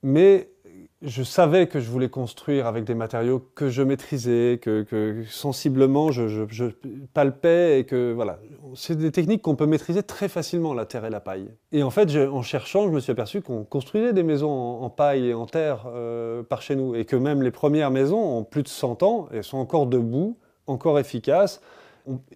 Mais 0.03 0.52
je 1.01 1.23
savais 1.23 1.67
que 1.67 1.79
je 1.79 1.89
voulais 1.89 2.09
construire 2.09 2.65
avec 2.65 2.85
des 2.85 2.95
matériaux 2.95 3.45
que 3.55 3.69
je 3.69 3.81
maîtrisais, 3.81 4.59
que, 4.61 5.23
sensiblement 5.27 6.11
je, 6.11 6.71
palpais 7.13 7.79
et 7.79 7.85
que 7.85 8.13
voilà. 8.13 8.39
C'est 8.75 8.97
des 8.97 9.11
techniques 9.11 9.41
qu'on 9.41 9.55
peut 9.55 9.65
maîtriser 9.65 10.01
très 10.01 10.29
facilement, 10.29 10.73
la 10.73 10.85
terre 10.85 11.05
et 11.05 11.09
la 11.09 11.19
paille. 11.19 11.49
Et 11.71 11.83
en 11.83 11.89
fait, 11.89 12.15
en 12.15 12.41
cherchant, 12.41 12.87
je 12.87 12.91
me 12.91 12.99
suis 12.99 13.11
aperçu 13.11 13.41
qu'on 13.41 13.63
construisait 13.63 14.13
des 14.13 14.23
maisons 14.23 14.49
en, 14.49 14.89
paille 14.89 15.27
et 15.27 15.33
en 15.33 15.45
terre 15.45 15.85
euh, 15.87 16.43
par 16.43 16.61
chez 16.61 16.75
nous 16.75 16.95
et 16.95 17.05
que 17.05 17.15
même 17.15 17.43
les 17.43 17.51
premières 17.51 17.91
maisons 17.91 18.37
ont 18.37 18.43
plus 18.43 18.63
de 18.63 18.69
100 18.69 19.03
ans 19.03 19.27
et 19.33 19.41
sont 19.41 19.57
encore 19.57 19.87
debout, 19.87 20.37
encore 20.67 20.99
efficaces. 20.99 21.61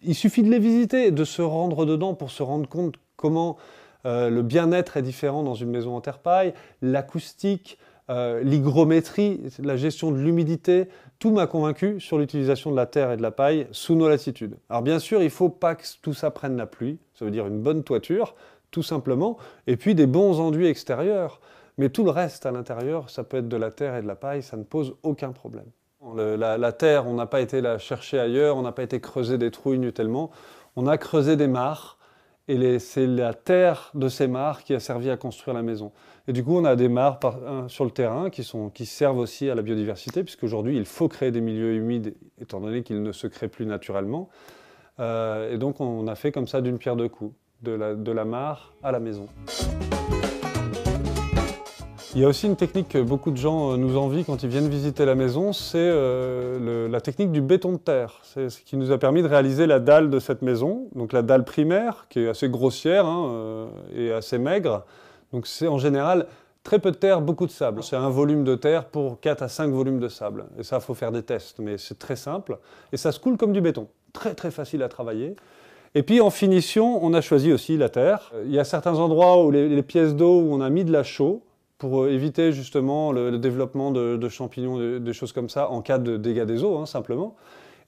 il 0.03 0.15
suffit 0.15 0.43
de 0.43 0.49
les 0.49 0.59
visiter, 0.59 1.11
de 1.11 1.23
se 1.23 1.41
rendre 1.41 1.85
dedans 1.85 2.13
pour 2.13 2.31
se 2.31 2.43
rendre 2.43 2.67
compte 2.67 2.95
comment 3.15 3.57
euh, 4.05 4.29
le 4.29 4.41
bien-être 4.41 4.97
est 4.97 5.01
différent 5.01 5.43
dans 5.43 5.55
une 5.55 5.69
maison 5.69 5.95
en 5.95 6.01
terre-paille, 6.01 6.53
l'acoustique, 6.81 7.77
euh, 8.09 8.41
l'hygrométrie, 8.41 9.41
la 9.59 9.75
gestion 9.75 10.11
de 10.11 10.17
l'humidité, 10.17 10.87
tout 11.19 11.31
m'a 11.31 11.45
convaincu 11.45 11.99
sur 11.99 12.17
l'utilisation 12.17 12.71
de 12.71 12.75
la 12.75 12.85
terre 12.85 13.11
et 13.11 13.17
de 13.17 13.21
la 13.21 13.31
paille 13.31 13.67
sous 13.71 13.95
nos 13.95 14.07
latitudes. 14.07 14.55
Alors 14.69 14.81
bien 14.81 14.99
sûr, 14.99 15.19
il 15.21 15.25
ne 15.25 15.29
faut 15.29 15.49
pas 15.49 15.75
que 15.75 15.83
tout 16.01 16.13
ça 16.13 16.31
prenne 16.31 16.55
la 16.55 16.67
pluie, 16.67 16.99
ça 17.13 17.25
veut 17.25 17.31
dire 17.31 17.47
une 17.47 17.61
bonne 17.61 17.83
toiture, 17.83 18.35
tout 18.71 18.83
simplement, 18.83 19.37
et 19.65 19.75
puis 19.75 19.93
des 19.93 20.07
bons 20.07 20.39
enduits 20.39 20.67
extérieurs. 20.67 21.41
Mais 21.77 21.89
tout 21.89 22.03
le 22.03 22.11
reste 22.11 22.45
à 22.45 22.51
l'intérieur, 22.51 23.09
ça 23.09 23.23
peut 23.23 23.37
être 23.37 23.49
de 23.49 23.57
la 23.57 23.71
terre 23.71 23.95
et 23.95 24.01
de 24.01 24.07
la 24.07 24.15
paille, 24.15 24.41
ça 24.41 24.57
ne 24.57 24.63
pose 24.63 24.95
aucun 25.03 25.31
problème. 25.31 25.67
la, 26.15 26.71
terre, 26.71 27.07
on 27.07 27.13
n'a 27.13 27.27
pas 27.27 27.41
été 27.41 27.61
la 27.61 27.77
chercher 27.77 28.19
ailleurs, 28.19 28.57
on 28.57 28.61
n'a 28.61 28.71
pas 28.71 28.83
été 28.83 28.99
creuser 28.99 29.37
des 29.37 29.51
trous 29.51 29.73
inutilement, 29.73 30.31
on 30.75 30.87
a 30.87 30.97
creusé 30.97 31.35
des 31.35 31.47
mares, 31.47 31.97
et 32.47 32.79
c'est 32.79 33.05
la 33.05 33.33
terre 33.33 33.91
de 33.93 34.07
ces 34.07 34.27
mares 34.27 34.63
qui 34.63 34.73
a 34.73 34.79
servi 34.79 35.09
à 35.09 35.17
construire 35.17 35.55
la 35.55 35.63
maison. 35.63 35.91
Et 36.29 36.33
du 36.33 36.43
coup, 36.43 36.57
on 36.57 36.65
a 36.65 36.75
des 36.75 36.89
mares 36.89 37.19
sur 37.69 37.85
le 37.85 37.91
terrain 37.91 38.29
qui, 38.29 38.43
sont, 38.43 38.69
qui 38.69 38.85
servent 38.85 39.17
aussi 39.17 39.49
à 39.49 39.55
la 39.55 39.61
biodiversité, 39.61 40.23
puisqu'aujourd'hui, 40.25 40.75
il 40.75 40.85
faut 40.85 41.07
créer 41.07 41.31
des 41.31 41.39
milieux 41.39 41.73
humides, 41.75 42.15
étant 42.41 42.59
donné 42.59 42.83
qu'ils 42.83 43.01
ne 43.01 43.13
se 43.13 43.27
créent 43.27 43.47
plus 43.47 43.65
naturellement. 43.65 44.27
Euh, 44.99 45.53
et 45.53 45.57
donc, 45.57 45.79
on 45.79 46.05
a 46.07 46.15
fait 46.15 46.33
comme 46.33 46.47
ça 46.47 46.59
d'une 46.59 46.79
pierre 46.79 46.97
deux 46.97 47.07
coups, 47.07 47.33
de 47.61 47.71
la, 47.71 47.95
de 47.95 48.11
la 48.11 48.25
mare 48.25 48.73
à 48.83 48.91
la 48.91 48.99
maison. 48.99 49.27
Il 52.13 52.21
y 52.21 52.25
a 52.25 52.27
aussi 52.27 52.47
une 52.47 52.57
technique 52.57 52.89
que 52.89 53.01
beaucoup 53.01 53.31
de 53.31 53.37
gens 53.37 53.71
euh, 53.71 53.77
nous 53.77 53.95
envient 53.95 54.25
quand 54.25 54.43
ils 54.43 54.49
viennent 54.49 54.67
visiter 54.67 55.05
la 55.05 55.15
maison, 55.15 55.53
c'est 55.53 55.77
euh, 55.77 56.89
la 56.89 56.99
technique 56.99 57.31
du 57.31 57.41
béton 57.41 57.71
de 57.71 57.77
terre. 57.77 58.19
C'est 58.23 58.49
ce 58.49 58.61
qui 58.61 58.75
nous 58.75 58.91
a 58.91 58.97
permis 58.97 59.21
de 59.21 59.27
réaliser 59.29 59.65
la 59.65 59.79
dalle 59.79 60.09
de 60.09 60.19
cette 60.19 60.41
maison. 60.41 60.89
Donc 60.93 61.13
la 61.13 61.21
dalle 61.21 61.45
primaire, 61.45 62.05
qui 62.09 62.19
est 62.19 62.27
assez 62.27 62.49
grossière 62.49 63.05
hein, 63.05 63.69
et 63.95 64.11
assez 64.11 64.37
maigre. 64.39 64.83
Donc 65.37 65.45
c'est 65.45 65.67
en 65.67 65.77
général 65.77 66.25
très 66.63 66.79
peu 66.79 66.89
de 66.89 66.95
terre, 66.95 67.21
beaucoup 67.21 67.45
de 67.45 67.51
sable. 67.51 67.83
C'est 67.83 67.95
un 67.95 68.09
volume 68.09 68.43
de 68.43 68.55
terre 68.55 68.85
pour 68.85 69.19
4 69.19 69.43
à 69.43 69.47
5 69.47 69.69
volumes 69.69 69.99
de 69.99 70.07
sable. 70.07 70.45
Et 70.57 70.63
ça, 70.63 70.77
il 70.77 70.81
faut 70.81 70.95
faire 70.95 71.11
des 71.11 71.21
tests, 71.21 71.59
mais 71.59 71.77
c'est 71.77 71.99
très 71.99 72.15
simple. 72.15 72.57
Et 72.91 72.97
ça 72.97 73.11
se 73.11 73.19
coule 73.19 73.37
comme 73.37 73.53
du 73.53 73.61
béton. 73.61 73.87
Très 74.13 74.33
très 74.33 74.49
facile 74.49 74.81
à 74.81 74.89
travailler. 74.89 75.35
Et 75.93 76.01
puis 76.01 76.21
en 76.21 76.31
finition, 76.31 77.05
on 77.05 77.13
a 77.13 77.21
choisi 77.21 77.53
aussi 77.53 77.77
la 77.77 77.89
terre. 77.89 78.31
Il 78.45 78.51
y 78.51 78.57
a 78.57 78.63
certains 78.63 78.95
endroits 78.95 79.45
où 79.45 79.51
les, 79.51 79.83
pièces 79.83 80.15
d'eau 80.15 80.41
où 80.41 80.55
on 80.55 80.59
a 80.59 80.71
mis 80.71 80.83
de 80.83 80.91
la 80.91 81.03
chaux, 81.03 81.43
pour 81.77 82.05
euh, 82.05 82.09
éviter 82.09 82.51
justement 82.51 83.11
le, 83.11 83.37
développement 83.37 83.91
de, 83.91 84.27
champignons, 84.29 84.97
des 84.97 85.13
choses 85.13 85.33
comme 85.33 85.49
ça, 85.49 85.69
en 85.69 85.83
cas 85.83 85.99
de 85.99 86.17
dégâts 86.17 86.45
des 86.45 86.63
eaux, 86.63 86.79
hein, 86.79 86.87
simplement. 86.87 87.35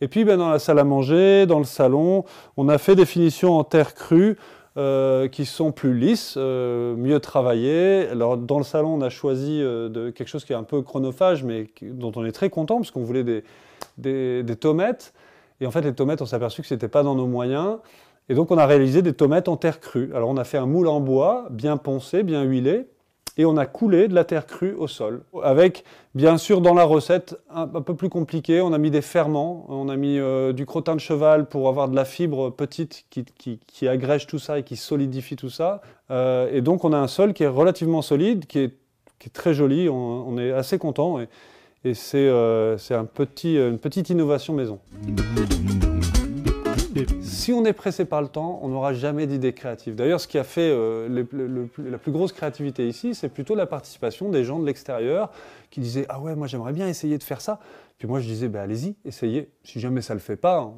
Et 0.01 0.07
puis 0.07 0.23
ben, 0.23 0.37
dans 0.37 0.51
la 0.51 0.59
salle 0.59 0.77
à 0.77 0.83
manger, 0.83 1.47
dans 1.47 1.57
le 1.57 1.65
salon, 1.65 2.25
on 2.57 2.69
a 2.69 2.77
fait 2.77 2.95
des 2.95 3.07
finitions 3.07 3.57
en 3.57 3.63
terre 3.63 3.95
crue 3.95 4.37
euh, 4.77 5.27
qui 5.27 5.45
sont 5.45 5.71
plus 5.71 5.97
lisses, 5.97 6.35
euh, 6.37 6.95
mieux 6.95 7.19
travaillées. 7.19 8.07
Alors 8.09 8.37
dans 8.37 8.57
le 8.57 8.63
salon, 8.63 8.95
on 8.95 9.01
a 9.01 9.09
choisi 9.09 9.59
de, 9.59 10.11
quelque 10.11 10.27
chose 10.27 10.45
qui 10.45 10.53
est 10.53 10.57
un 10.57 10.63
peu 10.63 10.81
chronophage, 10.81 11.43
mais 11.43 11.67
dont 11.81 12.11
on 12.15 12.25
est 12.25 12.31
très 12.31 12.49
content, 12.49 12.77
parce 12.77 12.91
qu'on 12.91 13.03
voulait 13.03 13.23
des, 13.23 13.43
des, 13.97 14.43
des, 14.43 14.55
tomates. 14.55 15.13
Et 15.61 15.65
en 15.65 15.71
fait, 15.71 15.81
les 15.81 15.93
tomates, 15.93 16.21
on 16.21 16.25
s'est 16.25 16.35
aperçu 16.35 16.61
que 16.61 16.67
ce 16.67 16.73
n'était 16.73 16.87
pas 16.87 17.03
dans 17.03 17.15
nos 17.15 17.27
moyens. 17.27 17.77
Et 18.29 18.35
donc 18.35 18.51
on 18.51 18.57
a 18.57 18.65
réalisé 18.65 19.01
des 19.01 19.13
tomates 19.13 19.47
en 19.47 19.57
terre 19.57 19.79
crue. 19.79 20.11
Alors 20.13 20.29
on 20.29 20.37
a 20.37 20.43
fait 20.43 20.57
un 20.57 20.67
moule 20.67 20.87
en 20.87 20.99
bois, 20.99 21.47
bien 21.49 21.77
poncé, 21.77 22.23
bien 22.23 22.43
huilé 22.43 22.87
et 23.39 23.45
on 23.45 23.55
a 23.55 23.65
coulé 23.65 24.09
de 24.09 24.13
la 24.13 24.25
terre 24.25 24.45
crue 24.45 24.73
au 24.73 24.87
sol. 24.87 25.23
Avec, 25.43 25.85
bien 26.13 26.37
sûr, 26.37 26.59
dans 26.59 26.73
la 26.73 26.83
recette, 26.83 27.39
un, 27.49 27.67
peu 27.67 27.95
plus 27.95 28.09
compliqué, 28.09 28.59
on 28.59 28.73
a 28.73 28.77
mis 28.77 28.91
des 28.91 29.01
ferments, 29.01 29.65
on 29.69 29.87
a 29.87 29.95
mis 29.95 30.19
euh, 30.19 30.51
du 30.51 30.65
crottin 30.65 30.93
de 30.93 30.99
cheval 30.99 31.47
pour 31.47 31.69
avoir 31.69 31.87
de 31.87 31.95
la 31.95 32.03
fibre 32.03 32.49
petite 32.49 33.05
qui, 33.09 33.87
agrège 33.87 34.27
tout 34.27 34.39
ça 34.39 34.59
et 34.59 34.63
qui 34.63 34.75
solidifie 34.75 35.37
tout 35.37 35.49
ça. 35.49 35.79
Euh, 36.11 36.49
et 36.51 36.59
donc 36.59 36.83
on 36.83 36.91
a 36.91 36.97
un 36.97 37.07
sol 37.07 37.33
qui 37.33 37.43
est 37.43 37.47
relativement 37.47 38.01
solide, 38.01 38.45
qui 38.45 38.59
est, 38.59 38.73
très 39.31 39.53
joli, 39.53 39.87
on, 39.87 40.37
est 40.37 40.51
assez 40.51 40.77
content 40.77 41.21
et, 41.21 41.93
c'est 41.93 42.27
euh, 42.27 42.75
un 42.89 43.05
petit, 43.05 43.55
une 43.55 43.79
petite 43.79 44.09
innovation 44.09 44.53
maison. 44.53 44.79
Si 47.21 47.53
on 47.53 47.65
est 47.65 47.73
pressé 47.73 48.05
par 48.05 48.21
le 48.21 48.27
temps, 48.27 48.59
on 48.61 48.69
n'aura 48.69 48.93
jamais 48.93 49.27
d'idée 49.27 49.53
créative. 49.53 49.95
D'ailleurs, 49.95 50.19
ce 50.19 50.27
qui 50.27 50.37
a 50.37 50.43
fait 50.43 50.69
euh, 50.71 51.25
la 51.77 51.97
plus 51.97 52.11
grosse 52.11 52.31
créativité 52.31 52.87
ici, 52.87 53.15
c'est 53.15 53.29
plutôt 53.29 53.55
la 53.55 53.65
participation 53.65 54.29
des 54.29 54.43
gens 54.43 54.59
de 54.59 54.65
l'extérieur 54.65 55.31
qui 55.69 55.79
disaient 55.79 56.05
Ah 56.09 56.19
ouais, 56.19 56.35
moi 56.35 56.47
j'aimerais 56.47 56.73
bien 56.73 56.87
essayer 56.87 57.17
de 57.17 57.23
faire 57.23 57.41
ça. 57.41 57.59
Puis 57.97 58.07
moi 58.07 58.19
je 58.19 58.27
disais 58.27 58.47
bah, 58.47 58.61
Allez-y, 58.61 58.95
essayez. 59.05 59.49
Si 59.63 59.79
jamais 59.79 60.01
ça 60.01 60.13
ne 60.13 60.19
le 60.19 60.23
fait 60.23 60.37
pas, 60.37 60.73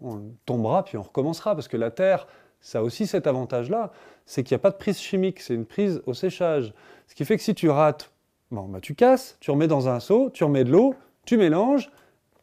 on, 0.00 0.20
tombera, 0.46 0.84
puis 0.84 0.96
on 0.96 1.02
recommencera. 1.02 1.54
Parce 1.54 1.68
que 1.68 1.76
la 1.76 1.90
terre, 1.90 2.26
ça 2.60 2.78
a 2.78 2.82
aussi 2.82 3.06
cet 3.06 3.26
avantage-là 3.26 3.92
c'est 4.26 4.42
qu'il 4.42 4.54
n'y 4.54 4.60
a 4.60 4.62
pas 4.62 4.70
de 4.70 4.76
prise 4.76 4.98
chimique, 4.98 5.40
c'est 5.40 5.54
une 5.54 5.66
prise 5.66 6.02
au 6.06 6.14
séchage. 6.14 6.72
Ce 7.06 7.14
qui 7.14 7.24
fait 7.24 7.36
que 7.36 7.42
si 7.42 7.54
tu 7.54 7.68
rates, 7.68 8.12
bon, 8.50 8.68
bah, 8.68 8.80
tu 8.80 8.94
casses, 8.94 9.36
tu 9.40 9.50
remets 9.50 9.68
dans 9.68 9.88
un 9.88 10.00
seau, 10.00 10.30
tu 10.30 10.44
remets 10.44 10.64
de 10.64 10.70
l'eau, 10.70 10.94
tu 11.24 11.36
mélanges, 11.36 11.90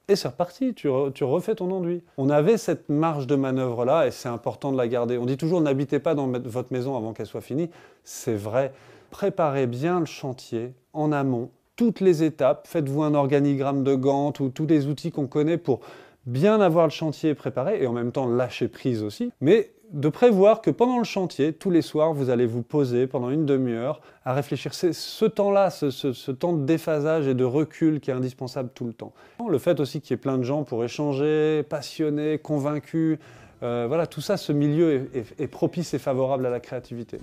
et 0.10 0.15
c'est 0.15 0.27
reparti, 0.27 0.73
tu, 0.73 0.90
refais 0.90 1.53
ton 1.53 1.72
enduit. 1.72 2.02
On 2.18 2.30
avait 2.30 2.57
cette 2.57 2.90
marge 2.90 3.27
de 3.27 3.36
manœuvre-là 3.36 4.07
et 4.07 4.11
c'est 4.11 4.27
important 4.27 4.72
de 4.72 4.77
la 4.77 4.88
garder. 4.88 5.19
On 5.19 5.26
dit 5.26 5.38
toujours 5.38 5.61
n'habitez 5.61 5.99
pas 5.99 6.15
dans 6.15 6.27
votre 6.27 6.73
maison 6.73 6.98
avant 6.98 7.14
qu'elle 7.14 7.27
soit 7.27 7.41
finie. 7.41 7.69
C'est 8.03 8.36
vrai. 8.36 8.73
Préparez 9.11 9.68
bien 9.68 9.99
le 9.99 10.07
chantier 10.07 10.73
en 10.94 11.11
amont, 11.11 11.52
toutes 11.76 11.99
les 11.99 12.23
étapes. 12.23 12.68
Faites-vous 12.68 13.03
un 13.03 13.14
organigramme 13.14 13.84
de 13.84 13.94
Gantt 13.94 14.40
ou 14.40 14.49
tous 14.49 14.65
les 14.65 14.88
outils 14.88 15.11
qu'on 15.11 15.27
connaît 15.27 15.57
pour 15.57 15.80
bien 16.26 16.60
avoir 16.60 16.88
le 16.88 16.91
chantier 16.91 17.36
préparé 17.36 17.81
et 17.81 17.86
en 17.86 17.94
même 17.94 18.11
temps 18.11 18.27
lâcher 18.27 18.68
prise 18.68 19.03
aussi. 19.03 19.31
Mais 19.41 19.72
de 19.91 20.10
prévoir 20.10 20.61
que 20.61 20.70
pendant 20.70 20.98
le 20.98 21.03
chantier, 21.03 21.53
tous 21.53 21.72
les 21.72 21.82
soirs, 21.82 22.14
vous 22.14 22.30
allez 22.30 22.45
vous 22.45 22.61
poser 22.61 23.07
pendant 23.07 23.30
une 23.30 23.45
demi-heure 23.45 24.02
à 24.24 24.34
réfléchir. 24.34 24.74
C'est 24.74 24.94
ce 24.94 25.26
temps-là, 25.26 25.70
ce, 25.70 26.32
temps 26.32 26.53
de 26.53 26.66
déphasage 26.66 27.28
et 27.28 27.34
de 27.34 27.44
recul 27.44 27.99
qui 27.99 28.11
est 28.11 28.14
indispensable 28.14 28.70
tout 28.74 28.86
le 28.86 28.94
temps. 28.94 29.14
Le 29.48 29.57
fait 29.57 29.80
aussi 29.80 30.02
qu'il 30.02 30.11
y 30.11 30.14
ait 30.16 30.18
plein 30.18 30.38
de 30.38 30.44
gens 30.44 30.64
pour 30.64 30.84
échanger, 30.84 31.64
passionnés, 31.64 32.38
convaincus, 32.38 33.18
euh, 33.61 33.86
voilà, 33.88 34.07
tout 34.07 34.22
ça, 34.22 34.38
ce 34.38 34.53
milieu 34.53 35.10
est 35.14 35.48
propice 35.48 35.94
et 35.94 35.99
favorable 35.99 36.45
à 36.45 36.49
la 36.49 36.60
créativité. 36.60 37.20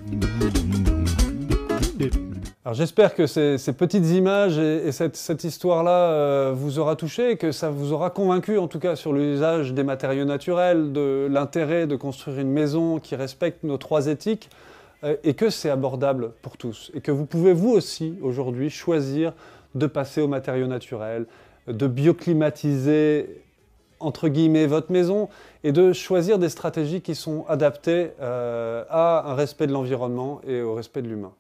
Alors 2.67 2.75
j'espère 2.75 3.15
que 3.15 3.29
ces, 3.29 3.59
petites 3.79 4.09
images 4.09 4.59
et, 4.59 4.91
cette, 4.91 5.45
histoire-là 5.45 6.11
euh, 6.11 6.53
vous 6.53 6.81
aura 6.81 6.97
touché 6.97 7.37
que 7.37 7.53
ça 7.53 7.71
vous 7.71 7.93
aura 7.93 8.11
convaincu 8.11 8.59
en 8.59 8.67
tout 8.67 8.81
cas 8.81 8.97
sur 8.97 9.13
l'usage 9.13 9.73
des 9.73 9.85
matériaux 9.85 10.25
naturels, 10.25 10.93
de 10.93 11.29
l'intérêt 11.31 11.87
de 11.87 11.95
construire 11.95 12.41
une 12.41 12.51
maison 12.51 12.99
qui 12.99 13.15
respecte 13.15 13.63
nos 13.63 13.77
trois 13.77 14.09
éthiques 14.09 14.51
euh, 15.05 15.15
et 15.23 15.35
que 15.35 15.49
c'est 15.49 15.71
abordable 15.71 16.33
pour 16.43 16.57
tous 16.57 16.91
et 16.93 17.01
que 17.01 17.13
vous 17.13 17.25
pouvez 17.25 17.53
vous 17.53 17.71
aussi 17.71 18.19
aujourd'hui 18.21 18.69
choisir 18.69 19.33
de 19.77 19.87
passer 19.87 20.21
aux 20.21 20.27
matériaux 20.27 20.67
naturels, 20.67 21.27
de 21.69 21.87
bioclimatiser 21.87 23.45
entre 24.01 24.27
guillemets 24.27 24.67
votre 24.67 24.91
maison 24.91 25.29
et 25.63 25.71
de 25.71 25.93
choisir 25.93 26.41
des 26.41 26.49
stratégies 26.49 27.01
qui 27.01 27.15
sont 27.15 27.45
adaptées 27.49 28.11
euh, 28.21 28.83
à 28.91 29.31
un 29.31 29.37
respect 29.37 29.69
de 29.69 29.73
l'environnement 29.73 30.41
et 30.49 30.63
au 30.63 30.75
respect 30.75 31.03
de 31.03 31.09
l'humain. 31.09 31.31